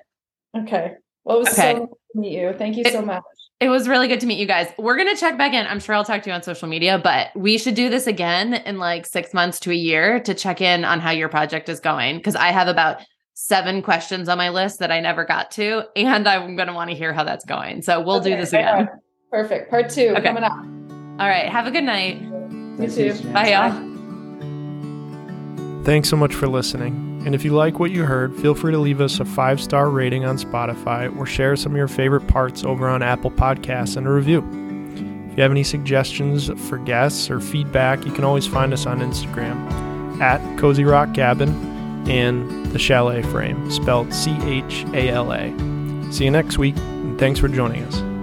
Okay. 0.56 0.92
Well, 1.24 1.36
it 1.36 1.40
was 1.40 1.48
Okay. 1.58 1.74
so 1.76 1.98
meet 2.14 2.32
you. 2.38 2.52
Thank 2.56 2.76
you 2.76 2.82
It- 2.86 2.92
so 2.92 3.02
much. 3.02 3.22
It 3.60 3.68
was 3.68 3.88
really 3.88 4.08
good 4.08 4.20
to 4.20 4.26
meet 4.26 4.38
you 4.38 4.46
guys. 4.46 4.66
We're 4.76 4.96
going 4.96 5.08
to 5.08 5.18
check 5.18 5.38
back 5.38 5.54
in. 5.54 5.64
I'm 5.66 5.78
sure 5.80 5.94
I'll 5.94 6.04
talk 6.04 6.22
to 6.24 6.28
you 6.28 6.34
on 6.34 6.42
social 6.42 6.68
media, 6.68 6.98
but 7.02 7.28
we 7.36 7.56
should 7.56 7.74
do 7.76 7.88
this 7.88 8.06
again 8.06 8.52
in 8.54 8.78
like 8.78 9.06
six 9.06 9.32
months 9.32 9.60
to 9.60 9.70
a 9.70 9.74
year 9.74 10.18
to 10.20 10.34
check 10.34 10.60
in 10.60 10.84
on 10.84 10.98
how 11.00 11.12
your 11.12 11.28
project 11.28 11.68
is 11.68 11.78
going. 11.80 12.20
Cause 12.20 12.34
I 12.34 12.48
have 12.48 12.66
about 12.68 12.98
seven 13.34 13.80
questions 13.80 14.28
on 14.28 14.38
my 14.38 14.48
list 14.50 14.80
that 14.80 14.90
I 14.90 15.00
never 15.00 15.24
got 15.24 15.52
to, 15.52 15.84
and 15.96 16.28
I'm 16.28 16.56
going 16.56 16.66
to 16.68 16.74
want 16.74 16.90
to 16.90 16.96
hear 16.96 17.12
how 17.12 17.24
that's 17.24 17.44
going. 17.44 17.80
So 17.82 18.00
we'll 18.02 18.20
do 18.20 18.36
this 18.36 18.52
again. 18.52 18.88
Perfect. 19.30 19.70
Part 19.70 19.88
two 19.88 20.08
Okay. 20.16 20.22
coming 20.22 20.42
up. 20.44 20.52
All 20.52 21.28
right. 21.28 21.48
Have 21.48 21.66
a 21.66 21.70
good 21.70 21.84
night. 21.84 22.20
You 22.20 22.88
too. 22.90 23.14
Bye, 23.32 23.50
y'all. 23.52 23.70
Thanks 25.84 26.08
so 26.08 26.16
much 26.16 26.34
for 26.34 26.48
listening. 26.48 27.13
And 27.24 27.34
if 27.34 27.44
you 27.44 27.52
like 27.52 27.78
what 27.78 27.90
you 27.90 28.04
heard, 28.04 28.36
feel 28.36 28.54
free 28.54 28.72
to 28.72 28.78
leave 28.78 29.00
us 29.00 29.18
a 29.18 29.24
five 29.24 29.60
star 29.60 29.88
rating 29.88 30.24
on 30.24 30.36
Spotify 30.36 31.14
or 31.16 31.24
share 31.24 31.56
some 31.56 31.72
of 31.72 31.78
your 31.78 31.88
favorite 31.88 32.26
parts 32.26 32.64
over 32.64 32.88
on 32.88 33.02
Apple 33.02 33.30
Podcasts 33.30 33.96
and 33.96 34.06
a 34.06 34.10
review. 34.10 34.40
If 35.30 35.38
you 35.38 35.42
have 35.42 35.50
any 35.50 35.64
suggestions 35.64 36.48
for 36.68 36.78
guests 36.78 37.30
or 37.30 37.40
feedback, 37.40 38.04
you 38.04 38.12
can 38.12 38.24
always 38.24 38.46
find 38.46 38.72
us 38.72 38.86
on 38.86 39.00
Instagram 39.00 40.20
at 40.20 40.58
Cozy 40.58 40.84
Rock 40.84 41.14
Cabin 41.14 41.50
and 42.08 42.66
the 42.66 42.78
Chalet 42.78 43.22
Frame, 43.22 43.70
spelled 43.70 44.12
C 44.12 44.36
H 44.42 44.84
A 44.92 45.08
L 45.08 45.32
A. 45.32 45.50
See 46.12 46.24
you 46.24 46.30
next 46.30 46.58
week, 46.58 46.76
and 46.76 47.18
thanks 47.18 47.40
for 47.40 47.48
joining 47.48 47.82
us. 47.84 48.13